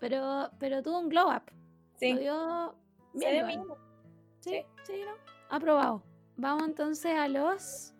pero, 0.00 0.50
pero 0.58 0.82
tuvo 0.82 1.00
un 1.00 1.08
glow 1.08 1.28
up. 1.28 1.42
Sí. 1.96 2.12
Lo 2.14 2.20
dio 2.20 2.74
Se 3.16 3.30
bien 3.32 3.46
bien. 3.46 3.62
Sí, 4.40 4.62
sí, 4.84 4.92
¿no? 5.04 5.12
Aprobado. 5.54 6.02
Vamos 6.36 6.68
entonces 6.68 7.12
a 7.18 7.26
los 7.28 7.92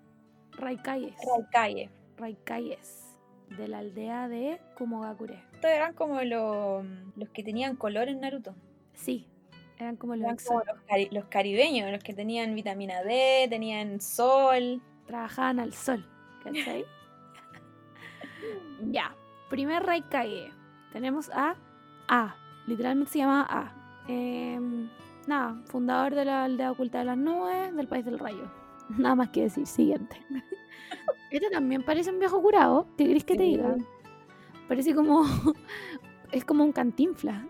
Raikayes. 0.53 1.15
Raikaye. 1.27 1.91
Raikayes. 2.17 3.17
De 3.57 3.67
la 3.67 3.79
aldea 3.79 4.29
de 4.29 4.61
Kumogakure. 4.77 5.43
Estos 5.55 5.71
eran 5.71 5.95
como 5.95 6.21
los, 6.23 6.85
los 7.17 7.29
que 7.31 7.43
tenían 7.43 7.77
color 7.77 8.09
en 8.09 8.21
Naruto. 8.21 8.55
Sí, 8.95 9.27
eran 9.79 9.97
como 9.97 10.15
los 10.15 10.23
Eran 10.25 10.35
exo. 10.35 10.49
como 10.51 10.65
los, 10.65 10.77
cari- 10.87 11.11
los 11.11 11.25
caribeños, 11.27 11.91
los 11.91 12.03
que 12.05 12.13
tenían 12.15 12.55
vitamina 12.55 13.03
D, 13.03 13.47
tenían 13.49 14.01
sol. 14.01 14.81
Trabajaban 15.09 15.59
al 15.59 15.73
sol. 15.73 16.05
¿Cachai? 16.45 16.85
ya. 18.93 19.13
Primer 19.51 19.83
Raikaye. 19.83 20.53
Tenemos 20.93 21.31
a 21.31 21.57
A. 22.09 22.37
Literalmente 22.67 23.11
se 23.13 23.19
llama 23.19 23.47
A. 23.49 23.73
Em, 24.07 24.89
nada, 25.27 25.61
fundador 25.67 26.15
de 26.15 26.25
la 26.25 26.45
aldea 26.45 26.71
oculta 26.71 26.99
de 27.01 27.05
las 27.07 27.19
nubes 27.19 27.75
del 27.75 27.89
país 27.89 28.05
del 28.05 28.19
rayo. 28.19 28.51
Nada 28.91 29.15
más 29.17 29.31
que 29.31 29.43
decir. 29.43 29.67
Siguiente. 29.67 30.17
Este 31.31 31.51
también 31.51 31.83
parece 31.83 32.11
un 32.11 32.19
viejo 32.21 32.41
curado. 32.41 32.87
¿Qué 32.97 33.07
querés 33.07 33.23
que 33.25 33.35
te 33.37 33.43
Sí. 33.43 33.51
diga? 33.51 33.77
Parece 34.67 34.95
como. 34.95 35.25
Es 36.33 36.43
como 36.45 36.65
un 36.65 36.73
cantinfla. 36.73 37.47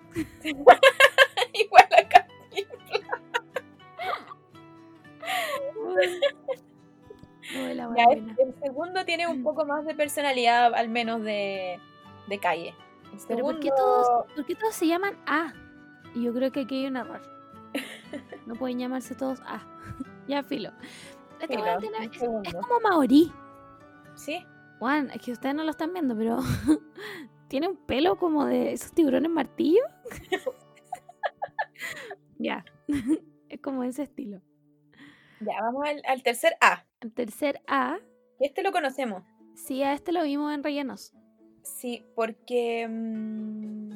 Igual 1.52 1.88
acá. 1.96 2.26
La 7.54 7.74
Ya, 7.74 7.88
wea 7.88 8.06
el, 8.12 8.54
segundo 8.62 9.04
tiene 9.04 9.26
un 9.26 9.42
poco 9.42 9.64
más 9.64 9.84
de 9.86 9.94
personalidad, 9.94 10.74
al 10.74 10.88
menos 10.88 11.22
de, 11.22 11.78
de 12.28 12.38
calle. 12.38 12.74
El 13.12 13.18
Pero 13.26 13.42
¿por 13.44 13.58
qué, 13.60 13.68
segundo- 13.68 13.76
todos, 13.76 14.32
¿por 14.34 14.46
qué 14.46 14.54
todos 14.54 14.74
se 14.74 14.86
llaman 14.86 15.16
A? 15.26 15.54
Y 16.14 16.24
yo 16.24 16.34
creo 16.34 16.52
que 16.52 16.60
aquí 16.60 16.80
hay 16.80 16.86
un 16.86 16.96
error. 16.96 17.20
No 18.46 18.54
pueden 18.54 18.78
llamarse 18.78 19.14
todos 19.14 19.40
A. 19.46 19.60
ya, 20.28 20.42
filo. 20.42 20.72
Este 21.40 21.56
Filo, 21.56 21.78
es, 22.42 22.54
como 22.54 22.80
Maorí. 22.80 23.30
Sí, 24.16 24.44
Juan, 24.78 25.10
es 25.10 25.22
que 25.22 25.32
ustedes 25.32 25.54
no 25.54 25.62
lo 25.64 25.70
están 25.70 25.92
viendo, 25.92 26.16
pero 26.16 26.38
tiene 27.48 27.68
un 27.68 27.76
pelo 27.76 28.16
como 28.18 28.44
de 28.46 28.72
esos 28.72 28.92
tiburones 28.92 29.30
martillo. 29.30 29.82
ya, 32.38 32.64
es 33.48 33.60
como 33.60 33.84
ese 33.84 34.02
estilo. 34.04 34.40
ya, 35.40 35.60
vamos 35.62 35.86
al, 35.86 36.02
al 36.06 36.22
tercer 36.22 36.56
A. 36.60 36.84
El 37.00 37.12
tercer 37.12 37.60
A, 37.66 37.98
Este 38.40 38.62
lo 38.62 38.72
conocemos. 38.72 39.22
sí, 39.54 39.82
a 39.82 39.92
este 39.92 40.12
lo 40.12 40.22
vimos 40.22 40.52
en 40.52 40.62
rellenos. 40.64 41.12
Sí, 41.62 42.04
porque... 42.14 42.86
mm, 42.88 43.90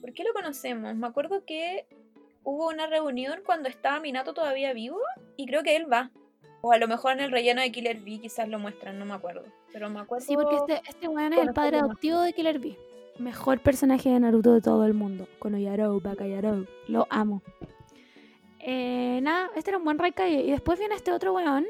¿Por 0.00 0.12
qué 0.12 0.24
lo 0.24 0.32
conocemos? 0.32 0.94
Me 0.94 1.06
acuerdo 1.06 1.44
que 1.44 1.86
hubo 2.44 2.68
una 2.68 2.86
reunión 2.86 3.40
cuando 3.44 3.68
estaba 3.68 4.00
Minato 4.00 4.34
todavía 4.34 4.72
vivo 4.72 4.98
y 5.36 5.46
creo 5.46 5.62
que 5.62 5.76
él 5.76 5.92
va. 5.92 6.10
O 6.62 6.72
a 6.72 6.78
lo 6.78 6.88
mejor 6.88 7.12
en 7.12 7.20
el 7.20 7.30
relleno 7.32 7.60
de 7.60 7.70
Killer 7.70 7.98
Bee 7.98 8.18
quizás 8.20 8.48
lo 8.48 8.58
muestran, 8.58 8.98
no 8.98 9.04
me 9.04 9.14
acuerdo. 9.14 9.44
Pero 9.72 9.90
me 9.90 10.00
acuerdo... 10.00 10.24
Sí, 10.24 10.34
porque 10.34 10.56
este, 10.56 10.80
este 10.88 11.08
weón 11.08 11.32
es 11.32 11.40
el 11.40 11.52
padre 11.52 11.78
adoptivo 11.78 12.20
de 12.20 12.32
Killer 12.32 12.58
Bee. 12.58 12.78
Mejor 13.18 13.60
personaje 13.60 14.08
de 14.10 14.20
Naruto 14.20 14.52
de 14.54 14.60
todo 14.60 14.84
el 14.86 14.94
mundo. 14.94 15.28
Konoyarou, 15.38 16.00
Bakayarou. 16.00 16.66
Lo 16.88 17.06
amo. 17.10 17.42
Eh, 18.60 19.20
nada, 19.22 19.50
este 19.54 19.70
era 19.70 19.78
un 19.78 19.84
buen 19.84 19.98
Raikage. 19.98 20.42
Y 20.42 20.50
después 20.50 20.78
viene 20.78 20.94
este 20.94 21.12
otro 21.12 21.32
weón. 21.34 21.66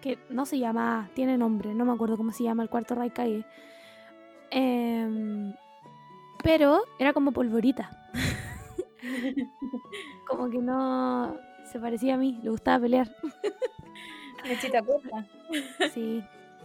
Que 0.00 0.18
no 0.30 0.46
se 0.46 0.58
llama. 0.58 1.10
Tiene 1.14 1.36
nombre. 1.36 1.74
No 1.74 1.84
me 1.84 1.92
acuerdo 1.92 2.16
cómo 2.16 2.32
se 2.32 2.44
llama 2.44 2.62
el 2.62 2.70
cuarto 2.70 2.94
Raikage. 2.94 3.44
Em, 4.50 5.52
pero 6.42 6.82
era 6.98 7.12
como 7.12 7.32
polvorita. 7.32 7.90
como 10.28 10.48
que 10.50 10.58
no. 10.58 11.36
Se 11.72 11.78
parecía 11.78 12.14
a 12.14 12.16
mí. 12.16 12.38
Le 12.42 12.50
gustaba 12.50 12.80
pelear. 12.80 13.08
Mechita 14.44 14.82
corta. 14.82 15.26
Sí, 15.92 16.22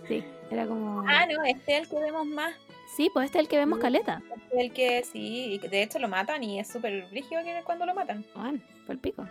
sí. 0.07 0.23
Era 0.51 0.67
como. 0.67 1.01
Ah, 1.07 1.25
no, 1.25 1.43
este 1.43 1.77
es 1.77 1.83
el 1.83 1.89
que 1.89 1.99
vemos 1.99 2.25
más. 2.27 2.53
Sí, 2.95 3.09
pues 3.11 3.25
este 3.25 3.39
es 3.39 3.43
el 3.43 3.49
que 3.49 3.57
vemos 3.57 3.79
Sí. 3.79 3.81
caleta. 3.81 4.21
Este 4.35 4.55
es 4.57 4.63
el 4.65 4.71
que 4.73 5.03
sí, 5.03 5.59
de 5.69 5.81
hecho 5.81 5.97
lo 5.97 6.07
matan 6.07 6.43
y 6.43 6.59
es 6.59 6.67
súper 6.67 7.07
brígido 7.09 7.43
que 7.43 7.61
cuando 7.65 7.87
lo 7.87 7.95
matan. 7.95 8.23
Juan, 8.35 8.61
fue 8.85 8.93
el 8.93 9.01
pico. 9.01 9.25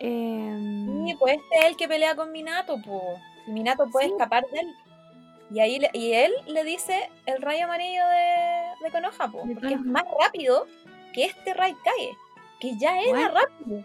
Y 0.00 1.14
pues 1.16 1.34
este 1.34 1.58
es 1.60 1.64
el 1.66 1.76
que 1.76 1.88
pelea 1.88 2.16
con 2.16 2.32
Minato, 2.32 2.76
pues. 2.84 3.02
Minato 3.46 3.86
puede 3.90 4.06
Sí. 4.06 4.12
escapar 4.12 4.44
de 4.50 4.60
él. 4.60 4.74
Y 5.52 5.60
ahí 5.60 5.78
le- 5.78 5.90
y 5.92 6.12
él 6.12 6.32
le 6.46 6.62
dice 6.64 7.10
el 7.26 7.42
rayo 7.42 7.64
amarillo 7.64 8.02
de, 8.06 8.84
de 8.84 8.90
Konoha, 8.92 9.30
po, 9.30 9.42
De 9.46 9.54
porque 9.54 9.74
es 9.74 9.80
más 9.80 10.04
rápido 10.20 10.66
que 11.12 11.24
este 11.24 11.52
Raikage, 11.54 12.16
que 12.60 12.78
ya 12.78 13.00
era 13.00 13.10
Bueno. 13.10 13.30
rápido. 13.34 13.84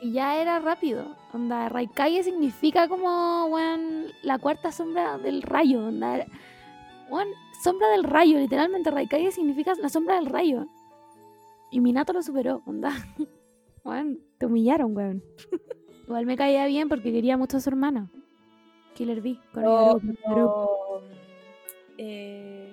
que 0.00 0.10
ya 0.10 0.36
era 0.40 0.58
rápido. 0.58 1.04
Onda, 1.32 1.68
Raikage 1.68 2.24
significa 2.24 2.88
como, 2.88 3.46
weón, 3.46 4.06
la 4.22 4.38
cuarta 4.38 4.72
sombra 4.72 5.18
del 5.18 5.42
rayo. 5.42 5.86
Onda, 5.86 6.24
weón, 7.10 7.28
sombra 7.62 7.88
del 7.90 8.02
rayo, 8.04 8.38
literalmente. 8.38 8.90
Raikage 8.90 9.30
significa 9.30 9.72
la 9.80 9.88
sombra 9.88 10.16
del 10.16 10.26
rayo. 10.26 10.66
Y 11.70 11.80
Minato 11.80 12.12
lo 12.12 12.22
superó, 12.22 12.62
onda. 12.66 12.90
Weón, 13.84 14.18
te 14.44 14.52
humillaron, 14.52 14.94
weón. 14.94 15.22
Igual 16.06 16.26
me 16.26 16.36
caía 16.36 16.66
bien 16.66 16.88
porque 16.90 17.10
quería 17.12 17.36
mucho 17.38 17.56
a 17.56 17.60
su 17.60 17.70
hermano. 17.70 18.10
Killer 18.94 19.22
Bee. 19.22 19.40
con 19.52 19.62
Lo, 19.62 19.98
Yaru, 19.98 20.14
Yaru. 20.22 20.36
lo, 20.36 21.02
eh, 21.98 22.72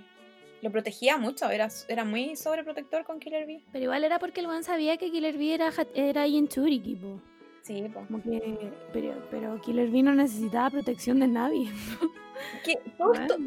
lo 0.61 0.69
protegía 0.71 1.17
mucho, 1.17 1.49
era, 1.49 1.69
era 1.87 2.03
muy 2.03 2.35
sobreprotector 2.35 3.05
con 3.05 3.19
Killer 3.19 3.45
Bee. 3.47 3.63
Pero 3.71 3.85
igual 3.85 4.03
era 4.03 4.19
porque 4.19 4.41
el 4.41 4.47
weón 4.47 4.63
sabía 4.63 4.97
que 4.97 5.09
Killer 5.11 5.37
Bee 5.37 5.53
era, 5.53 5.71
era 5.95 6.27
Jinchuriki, 6.27 6.95
po. 6.97 7.21
Sí, 7.61 7.83
po. 7.93 8.01
Como 8.05 8.21
que, 8.21 8.71
pero, 8.91 9.13
pero 9.31 9.61
Killer 9.61 9.89
Bee 9.89 10.03
no 10.03 10.13
necesitaba 10.13 10.69
protección 10.71 11.19
de 11.21 11.27
nadie. 11.27 11.69
que 12.65 12.75
todos, 12.97 13.17
estos- 13.17 13.39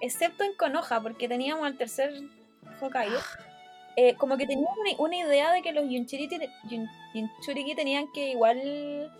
excepto 0.00 0.44
en 0.44 0.54
Konoha, 0.54 1.02
porque 1.02 1.28
teníamos 1.28 1.66
al 1.66 1.76
tercer 1.76 2.12
Hokage, 2.80 3.10
eh, 4.00 4.14
como 4.16 4.36
que 4.36 4.46
teníamos 4.46 4.76
una, 4.78 4.90
una 4.98 5.16
idea 5.16 5.52
de 5.52 5.62
que 5.62 5.72
los 5.72 5.84
Yunchuriki, 5.88 6.38
Yun- 6.70 6.90
Yunchuriki 7.14 7.74
tenían 7.74 8.10
que 8.12 8.30
igual 8.30 9.12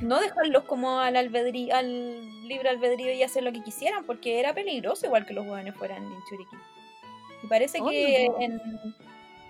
no 0.00 0.20
dejarlos 0.20 0.64
como 0.64 1.00
al 1.00 1.16
albedrío, 1.16 1.74
al 1.74 2.46
libre 2.46 2.68
albedrío 2.68 3.12
y 3.12 3.22
hacer 3.22 3.42
lo 3.42 3.52
que 3.52 3.62
quisieran, 3.62 4.04
porque 4.04 4.38
era 4.38 4.54
peligroso 4.54 5.06
igual 5.06 5.26
que 5.26 5.34
los 5.34 5.46
jóvenes 5.46 5.74
fueran 5.74 6.02
Yunchuriki. 6.08 6.56
Y 7.42 7.46
parece 7.46 7.78
que 7.88 8.26
en, 8.40 8.60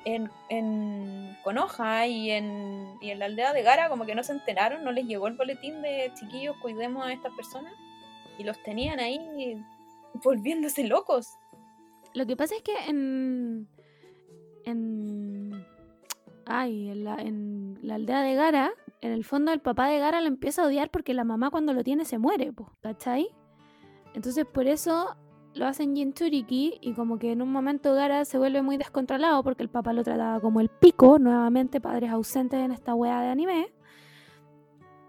en, 0.05 0.31
en 0.49 1.37
Konoha 1.43 2.07
y 2.07 2.31
en, 2.31 2.97
y 3.01 3.11
en 3.11 3.19
la 3.19 3.27
aldea 3.27 3.53
de 3.53 3.63
Gara 3.63 3.89
como 3.89 4.07
que 4.07 4.15
no 4.15 4.23
se 4.23 4.33
enteraron, 4.33 4.85
no 4.85 4.93
les 4.93 5.07
llegó 5.07 5.27
el 5.27 5.37
boletín 5.37 5.83
de 5.83 6.11
chiquillos, 6.19 6.57
cuidemos 6.63 7.05
a 7.07 7.13
estas 7.13 7.33
personas. 7.35 7.73
Y 8.39 8.45
los 8.45 8.63
tenían 8.63 9.01
ahí 9.01 9.19
volviéndose 10.23 10.85
locos. 10.85 11.37
Lo 12.15 12.25
que 12.25 12.37
pasa 12.37 12.55
es 12.55 12.63
que 12.63 12.73
en. 12.87 13.67
En. 14.69 15.65
Ay, 16.45 16.91
en 16.91 17.79
la, 17.83 17.95
aldea 17.95 18.23
de 18.23 18.35
Gara, 18.35 18.71
en 19.01 19.13
el 19.13 19.25
fondo 19.25 19.53
el 19.53 19.61
papá 19.61 19.89
de 19.89 19.99
Gara 19.99 20.21
lo 20.21 20.29
empieza 20.29 20.63
a 20.63 20.67
odiar 20.67 20.91
porque 20.91 21.13
la 21.13 21.25
mamá 21.25 21.51
cuando 21.51 21.75
lo 21.75 21.85
tiene 21.85 22.07
se 22.07 22.19
muere, 22.19 22.53
po, 22.53 22.73
¿cachai? 22.81 23.29
Entonces 24.15 24.47
por 24.47 24.67
eso 24.67 25.15
lo 25.55 25.67
hacen 25.67 25.95
Jinchuriki 25.95 26.79
y 26.81 26.95
como 26.95 27.19
que 27.19 27.33
en 27.33 27.43
un 27.43 27.53
momento 27.53 27.93
Gara 27.95 28.25
se 28.25 28.39
vuelve 28.39 28.63
muy 28.63 28.79
descontrolado 28.79 29.43
porque 29.43 29.63
el 29.63 29.69
papá 29.69 29.93
lo 29.93 30.03
trataba 30.05 30.41
como 30.41 30.61
el 30.61 30.69
pico, 30.71 31.19
nuevamente 31.19 31.83
padres 31.83 32.11
ausentes 32.11 32.61
en 32.61 32.73
esta 32.73 32.95
wea 32.95 33.21
de 33.21 33.29
anime. 33.29 33.73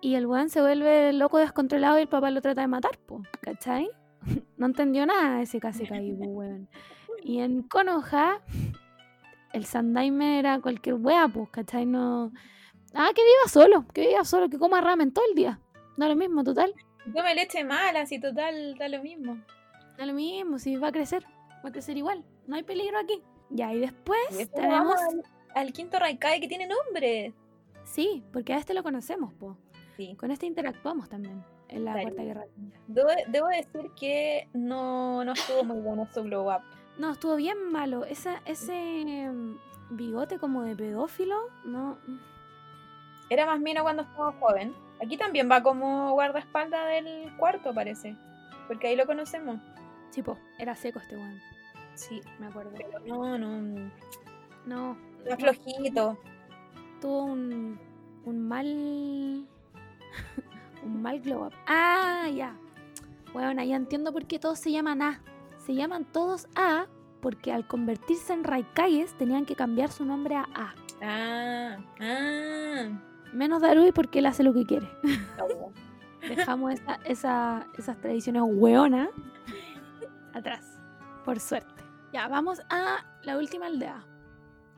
Y 0.02 0.16
el 0.16 0.26
weón 0.26 0.50
se 0.50 0.62
vuelve 0.62 1.14
loco 1.14 1.38
descontrolado 1.38 2.00
y 2.00 2.02
el 2.04 2.08
papá 2.10 2.32
lo 2.32 2.42
trata 2.42 2.62
de 2.62 2.68
matar, 2.68 2.98
po, 3.06 3.22
¿cachai? 3.42 3.90
no 4.58 4.66
entendió 4.66 5.06
nada 5.06 5.42
ese 5.42 5.60
Kasekai, 5.60 6.14
po, 6.18 6.26
weón. 6.26 6.70
Y 7.24 7.40
en 7.40 7.64
Konoha, 7.64 8.42
el 9.54 9.66
Sandaime 9.66 10.40
era 10.40 10.60
cualquier 10.60 10.96
wea, 10.96 11.28
pues, 11.28 11.50
¿cachai? 11.50 11.86
No. 11.86 12.32
Ah, 12.94 13.10
que 13.16 13.22
viva 13.22 13.48
solo, 13.48 13.86
que 13.94 14.08
viva 14.08 14.24
solo, 14.24 14.50
que 14.50 14.58
coma 14.58 14.82
ramen 14.82 15.12
todo 15.12 15.26
el 15.30 15.36
día. 15.36 15.60
Da 15.98 16.08
lo 16.08 16.16
mismo, 16.16 16.44
total. 16.44 16.74
Come 17.14 17.36
leche 17.36 17.64
mala, 17.64 18.02
así 18.02 18.20
total, 18.20 18.76
da 18.78 18.88
lo 18.88 19.02
mismo. 19.02 19.38
Da 19.98 20.06
lo 20.06 20.14
mismo, 20.14 20.60
si 20.60 20.76
va 20.78 20.90
a 20.90 20.92
crecer, 20.92 21.24
va 21.64 21.70
a 21.70 21.72
crecer 21.72 21.98
igual. 21.98 22.24
No 22.48 22.56
hay 22.56 22.64
peligro 22.64 22.98
aquí. 23.00 23.22
Ya, 23.50 23.74
y 23.74 23.80
después 23.80 24.20
Y 24.40 24.46
tenemos. 24.46 24.96
al, 25.02 25.24
al 25.56 25.74
quinto 25.74 26.00
Raikai 26.00 26.40
que 26.40 26.48
tiene 26.48 26.68
nombre. 26.68 27.34
Sí, 27.84 28.24
porque 28.32 28.54
a 28.54 28.58
este 28.58 28.74
lo 28.74 28.84
conocemos, 28.84 29.34
po. 29.34 29.58
Sí. 29.98 30.16
Con 30.16 30.32
este 30.32 30.46
interactuamos 30.46 31.10
también 31.10 31.44
en 31.68 31.86
la. 31.86 32.00
Cuarta 32.02 32.24
Guerra 32.24 32.46
debo 32.88 33.48
decir 33.48 33.92
que 34.00 34.48
no, 34.54 35.24
no 35.24 35.34
estuvo 35.34 35.64
muy 35.64 35.80
bueno 35.82 36.08
su 36.14 36.24
glow 36.24 36.50
up. 36.52 36.62
No, 37.00 37.12
estuvo 37.12 37.36
bien 37.38 37.72
malo. 37.72 38.06
Esa, 38.06 38.42
ese 38.46 39.30
mm, 39.32 39.56
bigote 39.92 40.38
como 40.38 40.64
de 40.64 40.76
pedófilo, 40.76 41.38
no. 41.64 41.98
Era 43.30 43.46
más 43.46 43.60
mino 43.60 43.84
cuando 43.84 44.04
estaba 44.04 44.32
joven. 44.34 44.74
Aquí 45.04 45.18
también 45.18 45.50
va 45.50 45.64
como 45.64 46.12
guardaespaldas 46.12 46.88
del 46.90 47.36
cuarto, 47.38 47.74
parece. 47.74 48.16
Porque 48.68 48.88
ahí 48.88 48.96
lo 48.96 49.06
conocemos. 49.06 49.60
Sí, 50.12 50.22
po, 50.22 50.38
era 50.58 50.76
seco 50.76 51.00
este 51.00 51.16
weón. 51.16 51.40
Sí, 51.96 52.22
Me 52.40 52.48
acuerdo. 52.48 52.72
pero 52.76 53.00
no, 53.06 53.38
no. 53.38 53.92
No, 54.66 54.98
Está 55.24 55.38
flojito. 55.38 56.18
tuvo 57.02 57.24
un, 57.24 57.80
un 58.26 58.48
mal. 58.48 58.68
un 60.84 61.02
mal 61.02 61.20
glow 61.22 61.46
up. 61.48 61.54
Ah, 61.68 62.28
ya. 62.34 62.56
Bueno, 63.32 63.64
ya 63.64 63.76
entiendo 63.76 64.12
por 64.12 64.26
qué 64.26 64.40
todos 64.40 64.60
se 64.60 64.72
llaman 64.72 65.02
A. 65.02 65.22
Se 65.70 65.76
llaman 65.76 66.04
todos 66.04 66.48
A 66.56 66.88
porque 67.22 67.54
al 67.54 67.68
convertirse 67.68 68.34
en 68.34 68.44
Raikais 68.44 69.16
tenían 69.20 69.46
que 69.46 69.56
cambiar 69.56 69.92
su 69.92 70.04
nombre 70.04 70.34
a 70.36 70.48
A. 70.56 70.74
Ah, 71.00 71.78
ah. 72.02 73.00
Menos 73.34 73.62
Darui 73.62 73.92
porque 73.92 74.18
él 74.18 74.26
hace 74.26 74.42
lo 74.42 74.52
que 74.52 74.66
quiere. 74.66 74.90
Dejamos 76.28 76.74
esa, 76.74 76.96
esa- 77.06 77.68
esas 77.78 78.02
tradiciones 78.02 78.42
hueonas 78.48 79.10
atrás. 80.34 80.66
Por 81.24 81.40
suerte. 81.40 81.84
Ya, 82.14 82.28
vamos 82.28 82.60
a 82.72 83.06
la 83.22 83.38
última 83.38 83.68
aldea. 83.68 84.04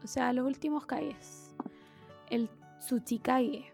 O 0.03 0.07
sea, 0.07 0.34
los 0.34 0.45
últimos 0.45 0.85
calles. 0.85 1.55
El 2.30 2.49
Tsuchikage, 2.80 3.73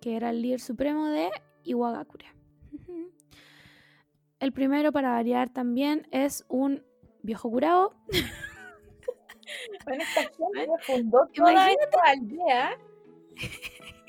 que 0.00 0.16
era 0.16 0.30
el 0.30 0.40
líder 0.40 0.60
supremo 0.60 1.08
de 1.08 1.28
Iwagakure. 1.64 2.33
El 4.44 4.52
primero, 4.52 4.92
para 4.92 5.08
variar 5.08 5.48
también, 5.48 6.06
es 6.10 6.44
un 6.48 6.84
viejo 7.22 7.50
curado. 7.50 7.94
Bueno, 9.86 10.02
esta 10.02 10.20
gente 10.20 10.70
fundó 10.82 11.26
toda 11.34 11.52
Imagínate. 11.52 11.84
esta 11.84 12.02
aldea. 12.02 12.78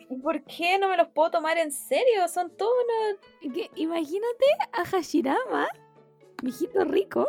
¿Y 0.09 0.15
por 0.17 0.43
qué 0.43 0.77
no 0.77 0.89
me 0.89 0.97
los 0.97 1.07
puedo 1.07 1.31
tomar 1.31 1.57
en 1.57 1.71
serio? 1.71 2.27
Son 2.27 2.49
todos 2.57 2.73
unos 2.83 3.53
que 3.53 3.71
imagínate 3.75 4.45
a 4.73 4.83
Hashirama, 4.83 5.69
viejito 6.43 6.83
rico, 6.83 7.27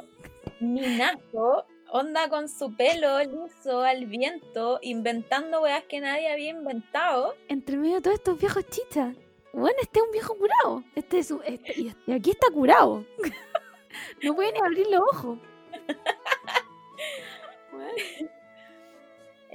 minazo, 0.58 1.64
onda 1.92 2.28
con 2.28 2.48
su 2.48 2.74
pelo 2.74 3.20
liso 3.20 3.82
al 3.82 4.06
viento, 4.06 4.80
inventando 4.82 5.62
weas 5.62 5.84
que 5.84 6.00
nadie 6.00 6.32
había 6.32 6.50
inventado. 6.50 7.36
entre 7.46 7.76
medio 7.76 7.94
de 7.94 8.00
todos 8.02 8.16
estos 8.16 8.40
viejos 8.40 8.66
chichas. 8.68 9.16
Bueno, 9.56 9.76
este 9.80 9.98
es 9.98 10.04
un 10.04 10.12
viejo 10.12 10.34
curado. 10.36 10.84
Este 10.94 11.18
es 11.18 11.30
un- 11.30 11.42
este- 11.44 11.80
y, 11.80 11.94
y 12.06 12.12
aquí 12.12 12.30
está 12.30 12.48
curado. 12.52 13.04
no 14.22 14.34
puede 14.34 14.52
ni 14.52 14.60
abrir 14.60 14.86
los 14.88 15.00
ojos. 15.00 15.38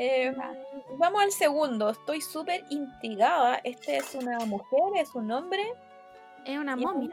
Eh, 0.03 0.33
vamos 0.97 1.21
al 1.21 1.31
segundo, 1.31 1.89
estoy 1.89 2.21
súper 2.21 2.63
intrigada. 2.69 3.55
Este 3.63 3.97
es 3.97 4.15
una 4.15 4.39
mujer, 4.45 4.79
es 4.95 5.13
un 5.13 5.31
hombre. 5.31 5.61
Es 6.45 6.57
una 6.57 6.75
momia. 6.75 7.09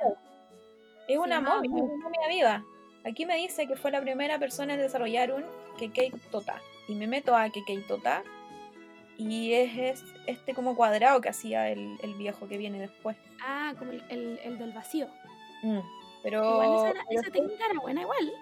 Es 1.06 1.19
una 1.19 1.40
momia, 1.40 1.70
es 1.77 1.82
una 1.82 2.05
momia 2.05 2.28
viva. 2.28 2.65
Aquí 3.05 3.27
me 3.27 3.36
dice 3.36 3.66
que 3.66 3.77
fue 3.77 3.90
la 3.90 4.01
primera 4.01 4.39
persona 4.39 4.74
en 4.74 4.81
desarrollar 4.81 5.32
un 5.32 5.44
Kekei 5.77 6.10
Tota. 6.31 6.62
Y 6.86 6.94
me 6.94 7.06
meto 7.06 7.35
a 7.36 7.51
Kekei 7.51 7.86
Tota. 7.86 8.23
Y 9.18 9.52
es, 9.52 9.76
es 9.76 10.04
este 10.26 10.54
como 10.54 10.76
cuadrado 10.76 11.20
que 11.20 11.28
hacía 11.28 11.68
el, 11.70 11.98
el 12.02 12.14
viejo 12.14 12.48
que 12.48 12.56
viene 12.56 12.80
después. 12.80 13.16
Ah, 13.42 13.74
como 13.78 13.92
el, 13.92 14.02
el- 14.08 14.40
el 14.44 14.58
del 14.58 14.72
vacío. 14.72 15.08
Mm, 15.62 15.80
Pero, 16.22 16.62
igual 16.64 16.74
esa, 16.92 17.04
pero 17.08 17.20
esa 17.20 17.30
técnica 17.32 17.66
era 17.66 17.80
buena 17.80 18.02
igual. 18.02 18.32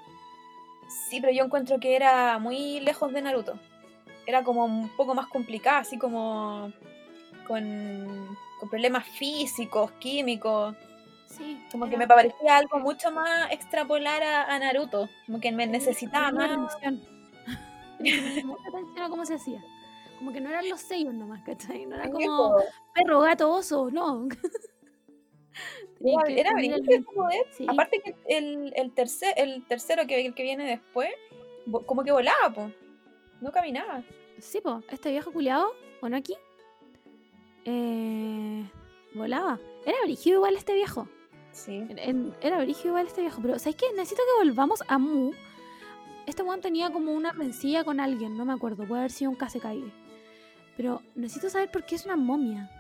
Sí, 1.09 1.21
pero 1.21 1.33
yo 1.33 1.45
encuentro 1.45 1.81
que 1.81 1.97
era 1.97 2.39
muy 2.39 2.81
lejos 2.81 3.13
de 3.13 3.23
Naruto. 3.23 3.59
Era 4.27 4.45
como 4.45 4.65
un 4.65 4.89
poco 4.97 5.15
más 5.15 5.27
complicada, 5.29 5.79
así 5.79 5.99
como 5.99 6.73
con, 7.47 8.37
con 8.61 8.69
problemas 8.71 9.07
físicos, 9.07 9.93
químicos. 9.93 10.77
Sí. 11.29 11.61
Como 11.73 11.89
que 11.89 11.97
me 11.97 12.07
parecía 12.07 12.57
algo 12.59 12.79
mucho 12.79 13.11
más 13.13 13.51
extrapolar 13.53 14.23
a, 14.23 14.55
a 14.55 14.59
Naruto. 14.59 15.09
Como 15.27 15.41
que 15.41 15.53
me 15.53 15.67
necesitaba 15.67 16.31
más. 16.33 16.77
mucha 18.45 18.69
atención 18.69 19.03
a 19.05 19.09
cómo 19.09 19.25
se 19.27 19.35
hacía. 19.35 19.63
Como 20.19 20.33
que 20.33 20.41
no 20.41 20.49
eran 20.51 20.69
los 20.69 20.81
sellos 20.81 21.15
nomás, 21.15 21.43
¿cachai? 21.43 21.87
No 21.87 21.97
era 21.97 22.11
como 22.11 22.57
perro, 22.95 23.21
gato, 23.21 23.53
oso, 23.53 23.91
no. 23.91 24.29
Era, 26.01 26.23
que 26.55 26.67
era 26.67 26.77
el 26.77 27.05
poder. 27.05 27.47
Sí. 27.51 27.65
Aparte 27.67 28.03
que 28.03 28.15
el, 28.29 28.73
el, 28.77 28.93
tercer, 28.93 29.33
el 29.39 29.65
tercero 29.67 30.07
que, 30.07 30.27
el 30.27 30.35
que 30.35 30.43
viene 30.43 30.67
después, 30.67 31.09
como 31.87 32.05
que 32.05 32.13
volaba, 32.13 32.53
po. 32.55 32.71
No 33.41 33.51
caminaba. 33.51 34.03
Sí, 34.39 34.61
po, 34.61 34.83
este 34.91 35.11
viejo 35.11 35.33
culiado, 35.33 35.73
¿o 36.03 36.09
no 36.09 36.17
aquí? 36.17 36.35
Eh, 37.65 38.65
volaba. 39.15 39.59
Era 39.85 39.97
brígido 40.05 40.37
igual 40.37 40.57
este 40.57 40.75
viejo. 40.75 41.09
Sí. 41.53 41.87
Era 42.43 42.59
brígido 42.59 42.89
igual 42.89 43.07
este 43.07 43.23
viejo. 43.23 43.41
Pero, 43.41 43.59
¿sabes 43.59 43.77
qué? 43.77 43.87
Necesito 43.97 44.23
que 44.23 44.47
volvamos 44.47 44.83
a 44.89 44.99
Mu. 44.99 45.33
Este 46.27 46.43
weón 46.43 46.61
tenía 46.61 46.91
como 46.91 47.13
una 47.13 47.33
rencilla 47.33 47.85
con 47.85 48.01
alguien, 48.01 48.37
no 48.37 48.45
me 48.45 48.53
acuerdo. 48.53 48.85
Puede 48.87 49.01
haber 49.01 49.13
sido 49.13 49.31
un 49.31 49.37
Kasekai. 49.37 50.06
Pero 50.77 51.03
necesito 51.15 51.49
saber 51.51 51.71
por 51.71 51.85
qué 51.85 51.95
es 51.95 52.05
una 52.05 52.17
momia. 52.17 52.71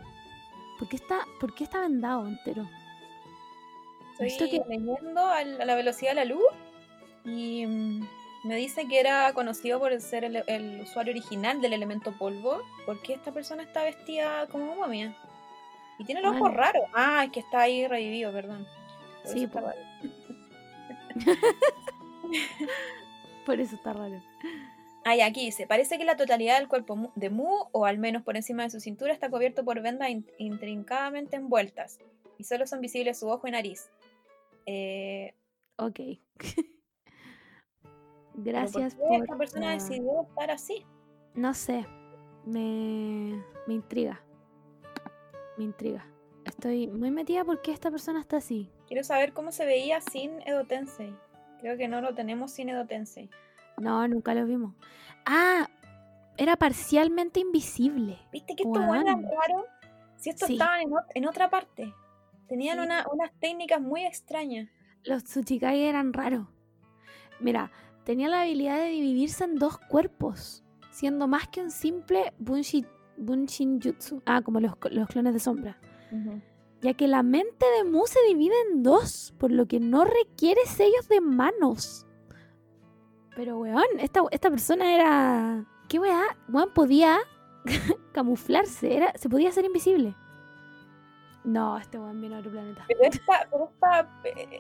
¿Por 0.78 0.88
qué 0.88 0.96
está, 0.96 1.20
por 1.40 1.54
qué 1.54 1.64
está 1.64 1.80
vendado 1.80 2.26
entero? 2.26 2.68
Estoy 4.18 4.50
que- 4.50 4.62
leyendo 4.68 5.26
a 5.26 5.42
la 5.44 5.74
velocidad 5.74 6.10
de 6.10 6.14
la 6.16 6.24
luz 6.24 6.44
y 7.24 7.66
mm, 7.66 8.06
me 8.44 8.56
dice 8.56 8.86
que 8.86 9.00
era 9.00 9.32
conocido 9.32 9.78
por 9.78 9.98
ser 10.00 10.24
el, 10.24 10.42
el 10.46 10.80
usuario 10.82 11.12
original 11.12 11.60
del 11.60 11.72
elemento 11.72 12.12
polvo. 12.12 12.62
¿Por 12.84 13.00
qué 13.02 13.14
esta 13.14 13.32
persona 13.32 13.62
está 13.62 13.82
vestida 13.84 14.46
como 14.48 14.74
momia? 14.74 15.16
Y 15.98 16.04
tiene 16.04 16.20
los 16.20 16.36
ojos 16.36 16.52
raros. 16.52 16.84
Ah, 16.94 17.24
es 17.24 17.30
que 17.32 17.40
está 17.40 17.62
ahí 17.62 17.86
revivido, 17.88 18.30
perdón. 18.32 18.66
Por 19.22 19.32
Sí, 19.32 19.38
eso 19.44 19.46
está 19.46 19.60
po. 19.60 19.66
raro. 19.68 19.80
Por 23.46 23.60
eso 23.60 23.76
está 23.76 23.92
raro. 23.92 24.20
Ah, 25.08 25.14
y 25.14 25.20
aquí 25.20 25.44
dice, 25.44 25.68
parece 25.68 25.98
que 25.98 26.04
la 26.04 26.16
totalidad 26.16 26.58
del 26.58 26.66
cuerpo 26.66 27.12
de 27.14 27.30
Mu, 27.30 27.48
o 27.70 27.84
al 27.86 27.96
menos 27.98 28.22
por 28.24 28.34
encima 28.36 28.64
de 28.64 28.70
su 28.70 28.80
cintura, 28.80 29.12
está 29.12 29.30
cubierto 29.30 29.64
por 29.64 29.80
vendas 29.80 30.10
in- 30.10 30.26
intrincadamente 30.38 31.36
envueltas. 31.36 32.00
Y 32.38 32.42
solo 32.44 32.66
son 32.66 32.80
visibles 32.80 33.18
su 33.20 33.28
ojo 33.28 33.46
y 33.46 33.52
nariz. 33.52 33.88
Eh, 34.66 35.34
Ok. 35.78 36.00
Gracias 38.34 38.94
¿Por 38.94 39.08
qué 39.08 39.16
esta 39.16 39.36
persona 39.36 39.66
la- 39.68 39.72
decidió 39.74 40.22
estar 40.22 40.50
así? 40.50 40.84
No 41.34 41.54
sé, 41.54 41.86
me, 42.44 43.42
me 43.66 43.74
intriga. 43.74 44.20
Me 45.56 45.64
intriga. 45.64 46.06
Estoy 46.44 46.86
muy 46.88 47.10
metida 47.10 47.44
porque 47.44 47.70
esta 47.72 47.90
persona 47.90 48.20
está 48.20 48.38
así. 48.38 48.70
Quiero 48.88 49.04
saber 49.04 49.32
cómo 49.32 49.52
se 49.52 49.64
veía 49.66 50.00
sin 50.00 50.42
Edo 50.46 50.64
Tensei. 50.66 51.14
Creo 51.60 51.76
que 51.76 51.88
no 51.88 52.00
lo 52.00 52.14
tenemos 52.14 52.50
sin 52.52 52.68
Edo 52.68 52.86
Tensei. 52.86 53.30
No, 53.78 54.06
nunca 54.08 54.34
lo 54.34 54.46
vimos. 54.46 54.74
Ah, 55.26 55.68
era 56.36 56.56
parcialmente 56.56 57.40
invisible. 57.40 58.18
¿Viste 58.32 58.54
que 58.56 58.62
esto 58.64 58.78
era 58.78 58.90
Weón. 58.90 59.22
raro? 59.22 59.66
Si 60.16 60.30
estos 60.30 60.46
Sí. 60.48 60.54
estaban 60.54 60.80
en, 60.82 60.90
ot- 60.90 61.06
en 61.14 61.26
otra 61.26 61.50
parte. 61.50 61.92
Tenían 62.48 62.78
Sí. 62.78 62.84
una- 62.84 63.06
unas 63.12 63.32
técnicas 63.40 63.80
muy 63.80 64.04
extrañas. 64.04 64.68
Los 65.04 65.24
Tsuchikai 65.24 65.82
eran 65.82 66.12
raros. 66.12 66.46
Mira, 67.40 67.70
tenía 68.04 68.28
la 68.28 68.42
habilidad 68.42 68.78
de 68.78 68.88
dividirse 68.88 69.44
en 69.44 69.56
dos 69.56 69.78
cuerpos, 69.78 70.64
siendo 70.90 71.28
más 71.28 71.48
que 71.48 71.60
un 71.60 71.70
simple 71.70 72.32
bunshi, 72.38 72.86
Bunshin 73.18 73.80
Jutsu. 73.80 74.22
Ah, 74.26 74.42
como 74.42 74.60
los, 74.60 74.72
los 74.90 75.08
clones 75.08 75.32
de 75.32 75.40
sombra. 75.40 75.78
Ya 76.82 76.92
que 76.94 77.08
la 77.08 77.22
mente 77.22 77.64
de 77.78 77.84
Mu 77.90 78.06
se 78.06 78.18
divide 78.28 78.54
en 78.70 78.82
dos, 78.82 79.34
por 79.38 79.50
lo 79.50 79.66
que 79.66 79.80
no 79.80 80.04
requiere 80.04 80.60
sellos 80.66 81.08
de 81.08 81.20
manos. 81.22 82.06
Pero, 83.36 83.58
weón, 83.58 83.84
esta, 84.00 84.22
esta 84.32 84.50
persona 84.50 84.92
era. 84.94 85.64
¿Qué 85.88 86.00
weá? 86.00 86.22
Weón 86.48 86.70
podía 86.74 87.18
camuflarse, 88.12 88.96
era, 88.96 89.12
se 89.16 89.28
podía 89.28 89.50
hacer 89.50 89.64
invisible. 89.64 90.14
No, 91.44 91.78
este 91.78 91.96
weón 91.98 92.20
viene 92.20 92.34
a 92.34 92.38
otro 92.40 92.50
planeta. 92.50 92.84
Pero, 92.88 93.00
esta, 93.04 93.48
pero 93.52 93.70
esta- 93.72 94.10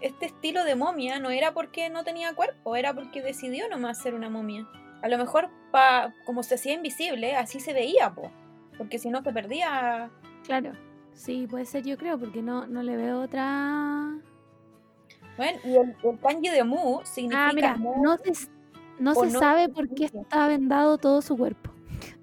este 0.02 0.26
estilo 0.26 0.62
de 0.64 0.76
momia 0.76 1.18
no 1.18 1.30
era 1.30 1.52
porque 1.52 1.90
no 1.90 2.04
tenía 2.04 2.32
cuerpo, 2.34 2.76
era 2.76 2.94
porque 2.94 3.22
decidió 3.22 3.68
nomás 3.68 3.98
ser 4.00 4.14
una 4.14 4.30
momia. 4.30 4.68
A 5.02 5.08
lo 5.08 5.18
mejor, 5.18 5.48
pa, 5.72 6.14
como 6.26 6.42
se 6.44 6.54
hacía 6.54 6.74
invisible, 6.74 7.34
así 7.34 7.58
se 7.58 7.72
veía, 7.72 8.14
po. 8.14 8.30
Porque 8.78 8.98
si 8.98 9.10
no 9.10 9.22
se 9.22 9.32
perdía. 9.32 10.10
Claro. 10.44 10.72
Sí, 11.12 11.46
puede 11.48 11.64
ser, 11.64 11.82
yo 11.82 11.96
creo, 11.96 12.18
porque 12.18 12.42
no, 12.42 12.66
no 12.66 12.82
le 12.82 12.96
veo 12.96 13.22
otra. 13.22 14.12
Bueno, 15.36 15.58
y 15.64 15.76
el, 15.76 15.96
el 16.04 16.20
kanji 16.20 16.50
de 16.50 16.62
Mu 16.62 17.00
significa. 17.04 17.48
Ah, 17.48 17.52
mira, 17.52 17.76
no 17.76 18.16
no 18.98 19.14
se 19.14 19.30
no 19.30 19.38
sabe 19.38 19.68
por 19.68 19.88
qué 19.94 20.06
está 20.06 20.48
vendado 20.48 20.98
todo 20.98 21.22
su 21.22 21.36
cuerpo. 21.36 21.70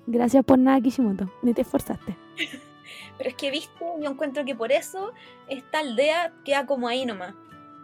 Gracias 0.08 0.44
por 0.44 0.60
nada, 0.60 0.82
Kishimoto. 0.82 1.32
Ni 1.42 1.54
te 1.54 1.62
esforzaste. 1.62 2.18
Pero 3.18 3.30
es 3.30 3.36
que, 3.36 3.52
viste, 3.52 3.86
yo 4.02 4.10
encuentro 4.10 4.44
que 4.44 4.56
por 4.56 4.72
eso 4.72 5.14
esta 5.48 5.80
aldea 5.80 6.34
queda 6.44 6.66
como 6.66 6.88
ahí 6.88 7.06
nomás. 7.06 7.34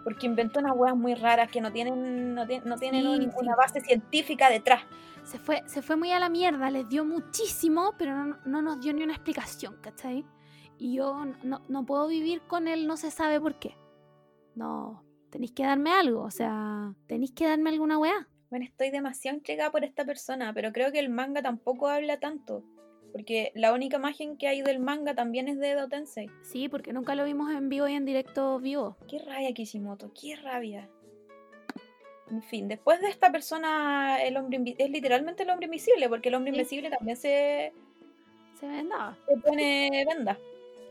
Porque 0.03 0.26
inventó 0.26 0.60
unas 0.60 0.76
huevas 0.76 0.98
muy 0.98 1.14
raras 1.14 1.49
que 1.52 1.61
no 1.61 1.72
tienen, 1.72 2.34
no 2.34 2.48
tienen, 2.48 2.68
no 2.68 2.78
tienen 2.78 3.02
Sí, 3.02 3.07
un- 3.07 3.32
sí. 3.32 3.38
una 3.40 3.56
base 3.56 3.82
científica 3.82 4.49
detrás. 4.49 4.82
Se 5.24 5.38
fue, 5.38 5.61
se 5.68 5.82
fue 5.82 5.95
muy 5.98 6.11
a 6.11 6.20
la 6.20 6.30
mierda, 6.30 6.72
les 6.72 6.88
dio 6.90 7.06
muchísimo, 7.06 7.94
pero 7.98 8.16
no, 8.26 8.38
no 8.45 8.61
nos 8.61 8.80
dio 8.82 8.94
ni 8.94 9.03
una 9.03 9.14
explicación, 9.14 9.76
¿cachai? 9.82 10.26
Y 10.78 10.95
yo 10.95 11.26
no, 11.44 11.61
no 11.68 11.86
puedo 11.86 12.07
vivir 12.07 12.41
con 12.48 12.68
él, 12.68 12.88
no 12.88 12.98
se 12.98 13.11
sabe 13.11 13.40
por 13.40 13.60
qué. 13.60 13.76
No, 14.56 15.03
tenéis 15.30 15.52
que 15.52 15.64
darme 15.64 15.91
algo, 15.91 16.22
o 16.24 16.32
sea, 16.32 16.94
tenéis 17.06 17.32
que 17.34 17.45
darme 17.48 17.70
alguna 17.70 17.98
weá. 17.99 18.28
Bueno, 18.50 18.66
estoy 18.66 18.90
demasiado 18.90 19.38
entregada 19.38 19.72
por 19.72 19.84
esta 19.84 20.06
persona, 20.06 20.54
pero 20.54 20.72
creo 20.74 20.92
que 20.92 21.00
el 21.00 21.10
manga 21.10 21.42
tampoco 21.42 21.88
habla 21.88 22.20
tanto. 22.20 22.64
Porque 23.12 23.52
la 23.56 23.74
única 23.74 23.98
imagen 23.98 24.38
que 24.38 24.48
hay 24.48 24.62
del 24.62 24.80
manga 24.80 25.16
también 25.16 25.48
es 25.48 25.58
de 25.60 25.72
Edo 25.72 25.88
Tensei. 25.88 26.30
Sí, 26.44 26.70
porque 26.70 26.94
nunca 26.94 27.16
lo 27.16 27.26
vimos 27.26 27.52
en 27.52 27.68
vivo 27.70 27.88
y 27.88 27.94
en 27.94 28.06
directo 28.06 28.60
vivo. 28.60 28.98
Qué 29.08 29.20
rabia 29.20 29.52
Kishimoto, 29.54 30.12
qué 30.20 30.36
rabia. 30.36 30.88
En 32.30 32.44
fin, 32.44 32.68
después 32.68 33.02
de 33.02 33.10
esta 33.10 33.32
persona, 33.32 34.22
el 34.22 34.38
hombre 34.38 34.76
es 34.78 34.90
literalmente 34.92 35.42
el 35.42 35.50
hombre 35.50 35.66
invisible, 35.66 36.08
porque 36.08 36.30
el 36.30 36.36
hombre 36.36 36.52
Sí. 36.52 36.58
invisible 36.60 36.90
también 36.92 37.18
se, 37.18 37.74
Se 38.60 38.68
vendaba. 38.68 39.18
se 39.28 39.38
pone 39.38 40.06
venda. 40.08 40.38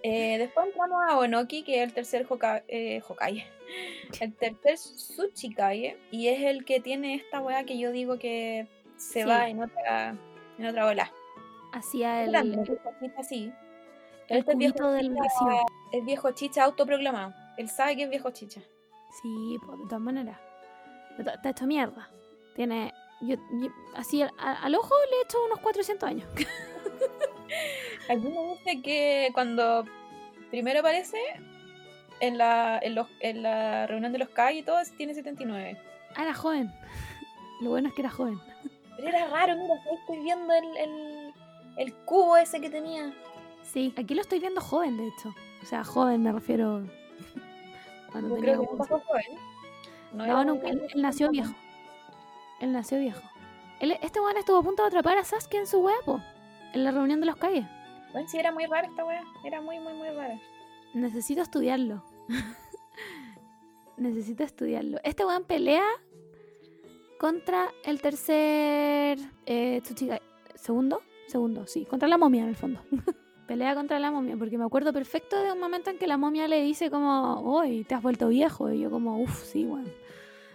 Eh, 0.03 0.39
después 0.39 0.66
entramos 0.66 1.03
a 1.09 1.19
Onoki, 1.19 1.62
que 1.65 1.77
es 1.83 1.89
el 1.89 1.93
tercer 1.93 2.27
Hoka- 2.29 2.62
eh, 2.69 3.03
Hokage. 3.07 3.47
El 4.20 4.33
tercer 4.35 4.75
Tsuchikage. 4.77 5.99
Y 6.11 6.29
es 6.29 6.41
el 6.43 6.65
que 6.65 6.81
tiene 6.81 7.15
esta 7.16 7.41
weá 7.41 7.65
que 7.65 7.79
yo 7.79 7.91
digo 7.93 8.19
que 8.19 8.66
se 8.97 9.23
Sí. 9.23 9.29
va 9.29 9.49
en 9.49 9.62
otra, 9.62 10.16
en 10.59 10.66
otra 10.66 10.87
ola. 10.87 11.12
Hacía 11.73 12.23
Es 12.23 12.27
el, 12.29 12.33
grande, 12.33 12.62
es 12.62 12.69
viejo 12.69 12.91
chicha, 13.01 13.23
sí. 13.23 13.53
el 14.29 14.39
Este 14.39 14.53
es 14.53 14.59
viejo 14.59 14.91
del 14.93 15.11
vacío. 15.11 15.61
Es 15.93 16.05
viejo 16.05 16.31
chicha 16.31 16.65
autoproclamado. 16.65 17.35
Él 17.59 17.69
sabe 17.69 17.97
que 17.97 18.05
es 18.05 18.11
viejo 18.11 18.31
chicha. 18.31 18.62
Sí, 19.20 19.59
pues, 19.66 19.79
de 19.79 19.85
todas 19.85 20.01
maneras. 20.01 20.39
Está 21.19 21.51
hecho 21.51 21.66
mierda. 21.66 22.09
Tiene. 22.55 22.93
Yo, 23.20 23.35
yo- 23.61 23.69
así 23.97 24.23
al, 24.23 24.31
al 24.39 24.75
ojo 24.77 24.95
le 25.11 25.16
he 25.19 25.23
hecho 25.25 25.45
unos 25.45 25.59
400 25.61 26.09
años. 26.09 26.29
Aquí 28.09 28.27
me 28.29 28.55
dice 28.55 28.83
que 28.83 29.31
cuando 29.35 29.85
primero 30.51 30.81
aparece 30.81 31.19
en 32.21 32.39
la, 32.39 32.79
en, 32.83 32.95
los- 32.95 33.09
en 33.21 33.43
la 33.43 33.87
reunión 33.87 34.13
de 34.13 34.19
los 34.19 34.29
Kai 34.31 34.59
y 34.59 34.63
todo, 34.63 34.79
tiene 34.97 35.15
79. 35.15 35.79
Ah, 36.17 36.23
era 36.23 36.35
joven. 36.35 36.73
Lo 37.61 37.71
bueno 37.71 37.89
es 37.89 37.95
que 37.95 38.03
era 38.03 38.11
joven. 38.11 38.39
Pero 38.97 39.09
era 39.09 39.29
raro, 39.29 39.55
mira, 39.57 39.75
estoy 40.01 40.19
viendo 40.25 40.53
el, 40.53 40.77
el, 40.77 41.35
el 41.77 41.95
cubo 42.05 42.37
ese 42.37 42.61
que 42.61 42.71
tenía. 42.71 43.13
Sí, 43.63 43.93
aquí 43.97 44.15
lo 44.15 44.23
estoy 44.23 44.41
viendo 44.41 44.61
joven, 44.61 44.97
de 44.97 45.07
hecho. 45.09 45.35
O 45.63 45.67
sea, 45.67 45.85
joven 45.85 46.23
me 46.23 46.33
refiero. 46.33 46.83
Cuando 48.13 48.31
Yo 48.31 48.35
tenía 48.37 48.57
creo 48.57 48.71
que 48.71 48.85
joven. 49.05 49.25
No, 50.15 50.25
era 50.25 50.45
nunca. 50.45 50.69
Él, 50.69 50.83
él 50.95 51.03
nació 51.03 51.31
viejo. 51.31 51.53
Él 52.61 52.73
nació 52.73 52.99
viejo. 52.99 53.21
Él- 53.81 53.97
este 54.03 54.21
weón 54.21 54.37
estuvo 54.39 54.57
a 54.59 54.63
punto 54.63 54.83
de 54.83 54.89
atrapar 54.89 55.19
a 55.19 55.25
Sasuke 55.25 55.55
en 55.59 55.67
su 55.67 55.79
huevo. 55.81 56.21
En 56.73 56.83
la 56.85 56.91
reunión 56.91 57.21
de 57.21 57.27
los 57.27 57.37
calles. 57.37 57.67
Bueno, 58.13 58.29
sí, 58.29 58.39
era 58.39 58.53
muy 58.53 58.67
rara 58.67 58.87
esta 58.87 59.05
wea. 59.05 59.23
Era 59.45 59.61
muy, 59.61 59.79
muy, 59.79 59.93
muy 59.95 60.09
rara. 60.09 60.41
Necesito 60.95 61.43
estudiarlo. 61.43 62.03
Necesito 63.97 64.45
estudiarlo. 64.45 64.99
Este 65.03 65.25
weón 65.25 65.45
pelea 65.45 65.85
contra 67.19 67.73
el 67.85 68.01
tercer 68.01 69.19
eh, 69.47 69.81
Tsuchigai. 69.83 70.21
¿Segundo? 70.55 71.03
Segundo, 71.27 71.67
sí. 71.67 71.85
Contra 71.85 72.09
la 72.09 72.17
momia 72.17 72.43
en 72.43 72.49
el 72.49 72.57
fondo. 72.57 72.81
pelea 73.47 73.75
contra 73.75 73.99
la 73.99 74.11
momia. 74.11 74.37
Porque 74.37 74.57
me 74.57 74.65
acuerdo 74.65 74.93
perfecto 74.93 75.43
de 75.43 75.53
un 75.53 75.61
momento 75.61 75.91
en 75.91 75.99
que 75.99 76.07
la 76.07 76.17
momia 76.17 76.49
le 76.49 76.63
dice 76.63 76.91
como, 76.91 77.41
uy, 77.43 77.85
te 77.85 77.95
has 77.95 78.03
vuelto 78.03 78.29
viejo. 78.29 78.71
Y 78.73 78.81
yo 78.81 78.91
como, 78.91 79.21
uff, 79.21 79.43
sí, 79.45 79.65
weón. 79.65 79.93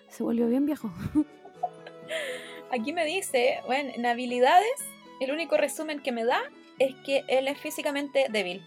Se 0.07 0.23
volvió 0.23 0.47
bien 0.47 0.65
viejo. 0.65 0.91
Aquí 2.71 2.91
me 2.91 3.05
dice, 3.05 3.59
bueno, 3.65 3.91
en 3.93 4.05
habilidades, 4.05 4.83
el 5.19 5.31
único 5.31 5.57
resumen 5.57 6.01
que 6.01 6.11
me 6.11 6.25
da 6.25 6.41
es 6.79 6.95
que 7.05 7.23
él 7.27 7.47
es 7.47 7.57
físicamente 7.59 8.27
débil. 8.29 8.61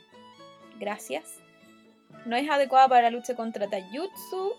Gracias. 0.78 1.40
No 2.24 2.36
es 2.36 2.48
adecuada 2.50 2.88
para 2.88 3.02
la 3.02 3.10
lucha 3.10 3.34
contra 3.34 3.68
Taijutsu. 3.68 4.52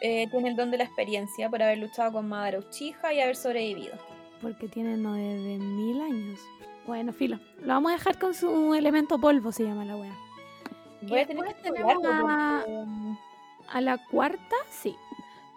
Eh, 0.00 0.26
tiene 0.30 0.50
el 0.50 0.56
don 0.56 0.70
de 0.70 0.78
la 0.78 0.84
experiencia 0.84 1.48
por 1.48 1.62
haber 1.62 1.78
luchado 1.78 2.12
con 2.12 2.28
Madara 2.28 2.58
Uchiha 2.58 3.12
y 3.12 3.20
haber 3.20 3.36
sobrevivido. 3.36 3.94
Porque 4.42 4.68
tiene 4.68 4.96
nueve 4.96 5.58
mil 5.58 6.00
años. 6.02 6.40
Bueno, 6.86 7.12
filo. 7.12 7.38
Lo 7.62 7.68
vamos 7.68 7.92
a 7.92 7.94
dejar 7.94 8.18
con 8.18 8.34
su 8.34 8.74
elemento 8.74 9.18
polvo, 9.18 9.52
se 9.52 9.64
llama 9.64 9.84
la 9.86 9.96
wea. 9.96 10.14
Voy 11.02 11.20
a 11.20 11.26
tener 11.26 11.44
que 11.54 11.54
tenemos 11.70 12.04
a- 12.04 12.62
porque, 12.66 12.84
mm, 12.86 13.16
A 13.68 13.80
la 13.80 13.96
cuarta, 13.96 14.56
sí. 14.70 14.94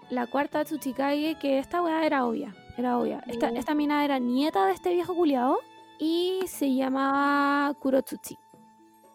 La 0.10 0.28
cuarta 0.28 0.64
Tsuchikage, 0.64 1.36
que 1.42 1.60
esta 1.60 1.82
weá 1.82 2.06
era 2.06 2.26
obvia. 2.26 2.56
Era 2.78 2.98
obvia. 2.98 3.22
Esta, 3.28 3.50
Sí. 3.50 3.58
esta 3.58 3.74
mina 3.74 4.06
era 4.06 4.18
nieta 4.20 4.66
de 4.66 4.72
este 4.72 4.94
viejo 4.94 5.14
culiao 5.14 5.60
y 6.00 6.42
se 6.48 6.74
llamaba 6.74 7.74
Kurotsuchi. 7.80 8.38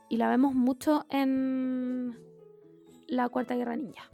Y 0.09 0.17
la 0.17 0.29
vemos 0.29 0.55
mucho 0.55 1.07
en 1.09 2.19
la 3.07 3.29
cuarta 3.29 3.55
guerra 3.55 3.77
ninja. 3.77 4.11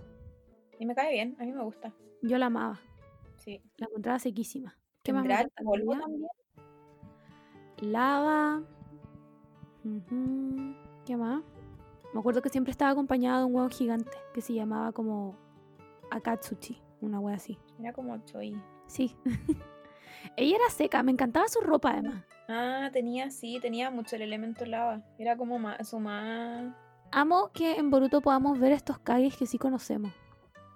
Y 0.78 0.86
me 0.86 0.94
cae 0.94 1.12
bien, 1.12 1.36
a 1.40 1.44
mí 1.44 1.52
me 1.52 1.62
gusta. 1.62 1.92
Yo 2.22 2.38
la 2.38 2.46
amaba. 2.46 2.80
Sí. 3.36 3.60
La 3.76 3.86
encontraba 3.86 4.18
sequísima. 4.18 4.76
¿Qué 5.02 5.12
más 5.12 5.24
me 5.24 5.34
también? 5.34 6.28
Lava. 7.80 8.62
¿Qué 11.04 11.16
más? 11.16 11.42
Me 12.12 12.20
acuerdo 12.20 12.42
que 12.42 12.48
siempre 12.48 12.70
estaba 12.70 12.90
acompañada 12.90 13.40
de 13.40 13.44
un 13.44 13.54
huevo 13.54 13.68
gigante 13.68 14.16
que 14.32 14.40
se 14.40 14.54
llamaba 14.54 14.92
como 14.92 15.36
Akatsuchi, 16.10 16.80
una 17.00 17.20
wea 17.20 17.36
así. 17.36 17.58
Era 17.78 17.92
como 17.92 18.16
Choi. 18.24 18.60
Sí. 18.86 19.16
Ella 20.36 20.56
era 20.56 20.70
seca, 20.70 21.02
me 21.02 21.12
encantaba 21.12 21.48
su 21.48 21.60
ropa 21.60 21.90
además. 21.92 22.24
Ah, 22.48 22.90
tenía, 22.92 23.30
sí, 23.30 23.58
tenía 23.60 23.90
mucho 23.90 24.16
el 24.16 24.22
elemento 24.22 24.64
lava. 24.66 25.02
Era 25.18 25.36
como 25.36 25.58
más, 25.58 25.88
su 25.88 25.98
más... 26.00 26.74
Amo 27.10 27.50
que 27.52 27.76
en 27.76 27.90
Boruto 27.90 28.20
podamos 28.20 28.58
ver 28.58 28.72
estos 28.72 28.98
Kages 28.98 29.36
que 29.36 29.46
sí 29.46 29.58
conocemos. 29.58 30.12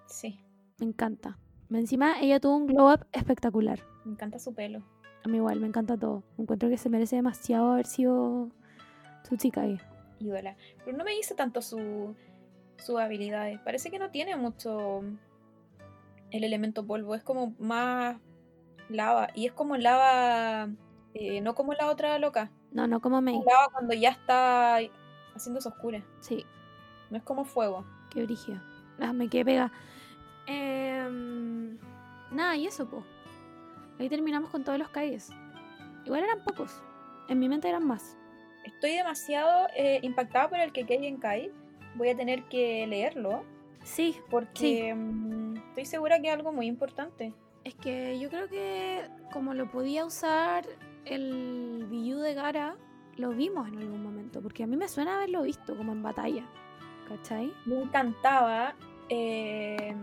Sí, 0.07 0.41
Me 0.79 0.87
encanta. 0.87 1.39
Encima 1.71 2.21
ella 2.21 2.39
tuvo 2.41 2.57
un 2.57 2.67
glow 2.67 2.93
up 2.93 3.07
espectacular. 3.13 3.81
me 4.05 4.13
encanta 4.13 4.39
su 4.39 4.53
pelo. 4.55 4.83
A 5.25 5.29
mí 5.29 5.37
igual, 5.39 5.61
me 5.61 5.67
encanta 5.67 5.97
todo. 5.97 6.23
Encuentro 6.37 6.69
que 6.69 6.77
se 6.77 6.89
merece 6.91 7.17
demasiado 7.17 7.73
haber 7.73 7.87
sido 7.87 8.49
Tsuchikage. 9.23 9.81
ídola. 10.19 10.57
Pero 10.85 10.97
no 10.99 11.05
me 11.05 11.13
dice 11.13 11.35
tanto 11.35 11.63
su, 11.63 12.15
sus 12.77 12.99
habilidades. 12.99 13.59
Parece 13.61 13.91
que 13.91 13.99
no 13.99 14.11
tiene 14.11 14.37
mucho 14.37 15.03
el 16.31 16.45
elemento 16.45 16.87
polvo, 16.87 17.15
es 17.15 17.23
como 17.23 17.55
más 17.59 18.17
lava. 18.93 19.29
Y 19.35 19.47
es 19.47 19.53
como 19.53 19.77
lava, 19.77 20.69
eh, 21.15 21.41
no 21.41 21.55
como 21.55 21.75
la 21.75 21.89
otra 21.91 22.19
loca. 22.19 22.51
No, 22.73 22.87
no 22.87 23.01
como 23.01 23.21
May. 23.21 23.35
Lava 23.35 23.69
cuando 23.73 23.95
ya 23.95 24.11
está 24.11 24.79
haciéndose 25.35 25.69
oscura. 25.69 26.03
Sí, 26.21 26.45
No 27.11 27.19
es 27.19 27.23
como 27.23 27.45
fuego. 27.45 27.85
qué 28.11 28.25
brígido. 28.25 28.61
Ah, 29.01 29.13
me 29.13 29.29
quedé 29.29 29.45
pega. 29.45 29.73
Em, 30.47 31.79
nada, 32.31 32.57
y 32.57 32.67
eso, 32.67 32.89
po. 32.89 33.05
Ahí 33.99 34.09
terminamos 34.09 34.51
con 34.51 34.65
todos 34.65 34.79
los 34.79 34.89
calles. 34.89 35.31
Igual 36.05 36.25
eran 36.25 36.45
pocos. 36.45 36.83
En 37.29 37.39
mi 37.39 37.49
mente 37.49 37.69
eran 37.69 37.87
más. 37.87 38.17
Estoy 38.65 38.93
demasiado 38.93 39.69
eh, 39.77 40.01
impactada 40.03 40.49
por 40.49 40.59
el 40.59 40.73
que 40.73 40.85
en 40.89 41.19
Kai. 41.19 41.51
Voy 41.97 42.09
a 42.09 42.17
tener 42.17 42.45
que 42.45 42.87
leerlo 42.87 43.45
Sí, 43.85 44.17
porque 44.31 44.95
mm, 44.95 45.57
estoy 45.69 45.85
segura 45.87 46.21
que 46.21 46.29
es 46.29 46.35
algo 46.35 46.53
muy 46.53 46.67
importante. 46.67 47.35
Es 47.65 47.75
que 47.75 48.19
yo 48.19 48.29
creo 48.29 48.49
que 48.49 49.09
como 49.33 49.55
lo 49.55 49.71
podía 49.71 50.05
usar 50.05 50.65
el 51.05 51.87
Biyu 51.89 52.19
de 52.19 52.35
Gara, 52.35 52.77
lo 53.17 53.31
vimos 53.31 53.69
en 53.69 53.79
algún 53.79 54.03
momento. 54.03 54.41
Porque 54.41 54.65
a 54.65 54.67
mí 54.67 54.77
me 54.77 54.89
suena 54.89 55.17
haberlo 55.17 55.43
visto 55.43 55.77
como 55.77 55.93
en 55.93 56.03
batalla. 56.03 56.45
¿Cachai? 57.09 57.53
Me 57.67 57.83
encantaba 57.83 58.75
eh, 59.09 59.95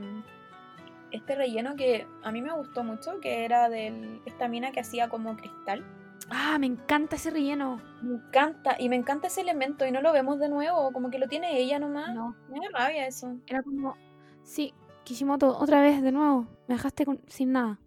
este 1.12 1.36
relleno 1.36 1.76
que 1.76 2.06
a 2.24 2.32
mí 2.32 2.42
me 2.42 2.54
gustó 2.54 2.84
mucho, 2.84 3.20
que 3.20 3.46
era 3.46 3.70
de 3.70 4.20
esta 4.26 4.48
mina 4.48 4.72
que 4.72 4.82
hacía 4.82 5.10
como 5.10 5.36
cristal. 5.36 5.84
Ah, 6.30 6.58
me 6.60 6.68
encanta 6.68 7.16
ese 7.16 7.32
relleno. 7.32 7.82
Me 8.04 8.16
encanta, 8.16 8.76
y 8.78 8.90
me 8.90 8.96
encanta 8.96 9.28
ese 9.28 9.42
elemento 9.42 9.86
y 9.88 9.92
no 9.92 10.02
lo 10.02 10.14
vemos 10.14 10.38
de 10.40 10.50
nuevo, 10.50 10.92
como 10.92 11.10
que 11.10 11.18
lo 11.18 11.28
tiene 11.28 11.58
ella 11.58 11.80
nomás. 11.80 12.14
No, 12.14 12.36
Me 12.50 12.60
da 12.60 12.78
rabia 12.78 13.08
eso. 13.08 13.36
era 13.48 13.64
como. 13.64 13.96
Sí, 14.44 14.74
Kishimoto, 15.10 15.58
otra 15.58 15.82
vez, 15.82 16.04
de 16.04 16.12
nuevo. 16.12 16.46
Me 16.68 16.76
dejaste 16.76 17.04
con- 17.04 17.20
sin 17.26 17.52
nada. 17.52 17.80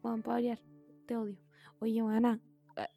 Bueno, 0.00 0.22
para 0.22 0.36
variar. 0.36 0.58
Te 1.06 1.14
odio. 1.14 1.36
Oye, 1.78 2.00
Ana, 2.00 2.40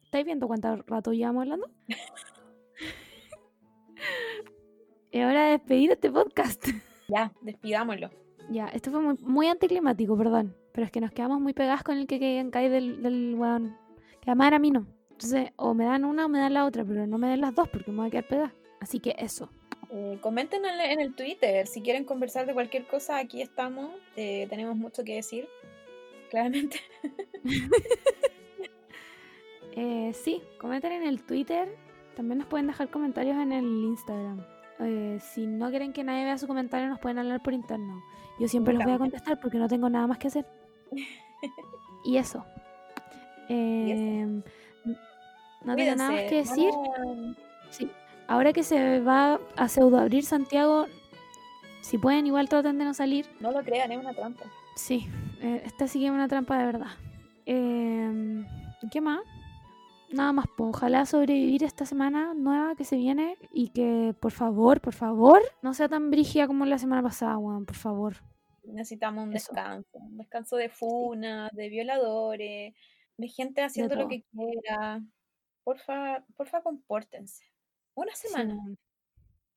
¿estáis 0.04 0.24
viendo 0.24 0.46
cuánto 0.46 0.76
rato 0.86 1.12
llevamos 1.12 1.42
hablando? 1.42 1.66
es 5.10 5.24
hora 5.26 5.44
de 5.44 5.50
despedir 5.50 5.90
este 5.90 6.10
podcast. 6.10 6.66
Ya, 7.06 7.30
despidámoslo. 7.42 8.08
ya, 8.50 8.68
esto 8.68 8.90
fue 8.90 8.98
muy, 9.02 9.14
muy 9.20 9.46
anticlimático, 9.48 10.16
perdón. 10.16 10.56
Pero 10.72 10.86
es 10.86 10.90
que 10.90 11.02
nos 11.02 11.12
quedamos 11.12 11.38
muy 11.38 11.52
pegadas 11.52 11.82
con 11.82 11.98
el 11.98 12.06
que 12.06 12.48
caer 12.50 12.72
del, 12.72 13.02
del 13.02 13.34
weón. 13.36 13.76
Que 14.22 14.30
además 14.30 14.46
era 14.46 14.58
mino. 14.58 14.86
Entonces, 15.10 15.50
o 15.56 15.74
me 15.74 15.84
dan 15.84 16.06
una 16.06 16.24
o 16.24 16.30
me 16.30 16.38
dan 16.38 16.54
la 16.54 16.64
otra, 16.64 16.82
pero 16.82 17.06
no 17.06 17.18
me 17.18 17.28
den 17.28 17.42
las 17.42 17.54
dos 17.54 17.68
porque 17.68 17.90
me 17.90 17.98
voy 17.98 18.06
a 18.06 18.10
quedar 18.10 18.26
pegada. 18.26 18.54
Así 18.80 19.00
que 19.00 19.14
eso. 19.18 19.50
Eh, 19.96 20.18
comenten 20.20 20.64
en, 20.64 20.74
el- 20.74 20.90
en 20.90 21.00
el 21.00 21.14
Twitter 21.14 21.66
si 21.68 21.80
quieren 21.80 22.04
conversar 22.04 22.46
de 22.46 22.52
cualquier 22.54 22.84
cosa. 22.86 23.16
Aquí 23.18 23.40
estamos. 23.42 23.90
eh, 24.16 24.46
tenemos 24.50 24.76
mucho 24.76 25.04
que 25.04 25.14
decir. 25.16 25.48
Claramente. 26.30 26.80
Eh, 29.76 30.12
sí, 30.14 30.40
comenten 30.58 30.92
en 30.92 31.02
el 31.02 31.22
Twitter. 31.24 31.68
También 32.14 32.38
nos 32.38 32.46
pueden 32.46 32.68
dejar 32.68 32.88
comentarios 32.90 33.36
en 33.38 33.52
el 33.52 33.64
Instagram. 33.64 34.44
Eh, 34.78 35.18
si 35.20 35.46
no 35.48 35.68
quieren 35.70 35.92
que 35.92 36.04
nadie 36.04 36.24
vea 36.24 36.38
su 36.38 36.46
comentario, 36.46 36.88
nos 36.88 37.00
pueden 37.00 37.18
hablar 37.18 37.42
por 37.42 37.52
interno. 37.54 38.00
Yo 38.38 38.46
siempre 38.46 38.72
los 38.74 38.84
voy 38.84 38.92
a 38.92 38.98
contestar 38.98 39.40
porque 39.40 39.58
no 39.58 39.66
tengo 39.66 39.88
nada 39.90 40.06
más 40.06 40.18
que 40.18 40.28
hacer. 40.28 40.46
y 42.04 42.16
eso. 42.18 42.44
Eh, 43.48 44.20
n- 44.20 44.42
no 45.64 45.74
tengo 45.76 45.96
nada 45.96 46.10
más 46.12 46.22
que 46.22 46.36
decir. 46.36 46.70
vamos 46.72 47.36
Sí. 47.70 47.90
Ahora 48.26 48.52
que 48.52 48.62
se 48.62 49.00
va 49.00 49.40
a 49.56 49.68
pseudo 49.68 49.98
abrir 49.98 50.24
Santiago, 50.24 50.86
si 51.82 51.98
pueden, 51.98 52.26
igual 52.26 52.48
traten 52.48 52.78
de 52.78 52.84
no 52.84 52.94
salir. 52.94 53.26
No 53.40 53.52
lo 53.52 53.62
crean, 53.62 53.92
es 53.92 53.98
una 53.98 54.14
trampa. 54.14 54.44
Sí, 54.76 55.06
eh, 55.40 55.62
esta 55.64 55.86
sí 55.86 56.00
que 56.00 56.06
es 56.06 56.10
una 56.10 56.28
trampa 56.28 56.58
de 56.58 56.64
verdad. 56.64 56.92
Em, 57.44 58.46
¿Qué 58.90 59.00
más? 59.00 59.20
Nada 60.10 60.32
más, 60.32 60.46
pues, 60.56 60.70
ojalá 60.74 61.04
sobrevivir 61.06 61.64
esta 61.64 61.84
semana 61.84 62.34
nueva 62.34 62.74
que 62.76 62.84
se 62.84 62.96
viene 62.96 63.36
y 63.52 63.68
que, 63.68 64.14
por 64.20 64.32
favor, 64.32 64.80
por 64.80 64.94
favor, 64.94 65.40
no 65.60 65.74
sea 65.74 65.88
tan 65.88 66.10
brígida 66.10 66.46
como 66.46 66.64
la 66.64 66.78
semana 66.78 67.02
pasada, 67.02 67.36
weón, 67.36 67.66
por 67.66 67.76
favor. 67.76 68.16
Necesitamos 68.62 69.24
un 69.24 69.34
Eso. 69.34 69.52
descanso. 69.52 69.98
Un 69.98 70.16
descanso 70.16 70.56
de 70.56 70.68
funas, 70.68 71.50
de 71.52 71.68
violadores, 71.68 72.74
de 73.16 73.28
gente 73.28 73.62
haciendo 73.62 73.94
lo 73.96 74.08
que 74.08 74.24
quiera. 74.24 75.02
Porfa, 75.64 76.24
porfa, 76.36 76.62
compórtense. 76.62 77.44
Una 77.94 78.14
Sí, 78.14 78.28
semana. 78.28 78.54
weón. 78.54 78.78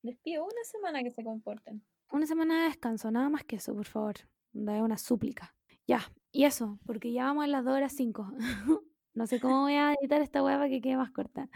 Les 0.04 0.18
pido 0.20 0.44
una 0.46 0.64
semana 0.64 1.04
que 1.04 1.12
se 1.12 1.24
comporten. 1.24 1.86
Una 2.12 2.26
semana 2.26 2.62
de 2.62 2.68
descanso, 2.70 3.12
nada 3.12 3.30
más 3.30 3.44
que 3.44 3.58
eso, 3.58 3.74
por 3.76 3.86
favor. 3.86 4.16
Da 4.54 4.82
una 4.84 4.98
súplica. 4.98 5.56
Ya, 5.88 6.02
y 6.32 6.46
eso, 6.46 6.80
porque 6.86 7.12
ya 7.12 7.26
vamos 7.26 7.46
a 7.46 7.48
las 7.48 7.66
2 7.66 7.74
horas 7.76 7.94
5. 7.96 8.32
no 9.14 9.28
sé 9.28 9.40
cómo 9.40 9.62
voy 9.62 9.74
a 9.74 9.94
editar 9.94 10.22
esta 10.22 10.44
hueá 10.44 10.58
para 10.58 10.70
que 10.70 10.82
quede 10.82 10.98
más 10.98 11.12
corta. 11.12 11.50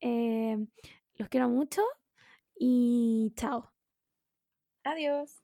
Eh, 0.00 0.58
los 1.14 1.28
quiero 1.28 1.48
mucho 1.48 1.82
y 2.54 3.32
chao. 3.36 3.72
Adiós. 4.84 5.42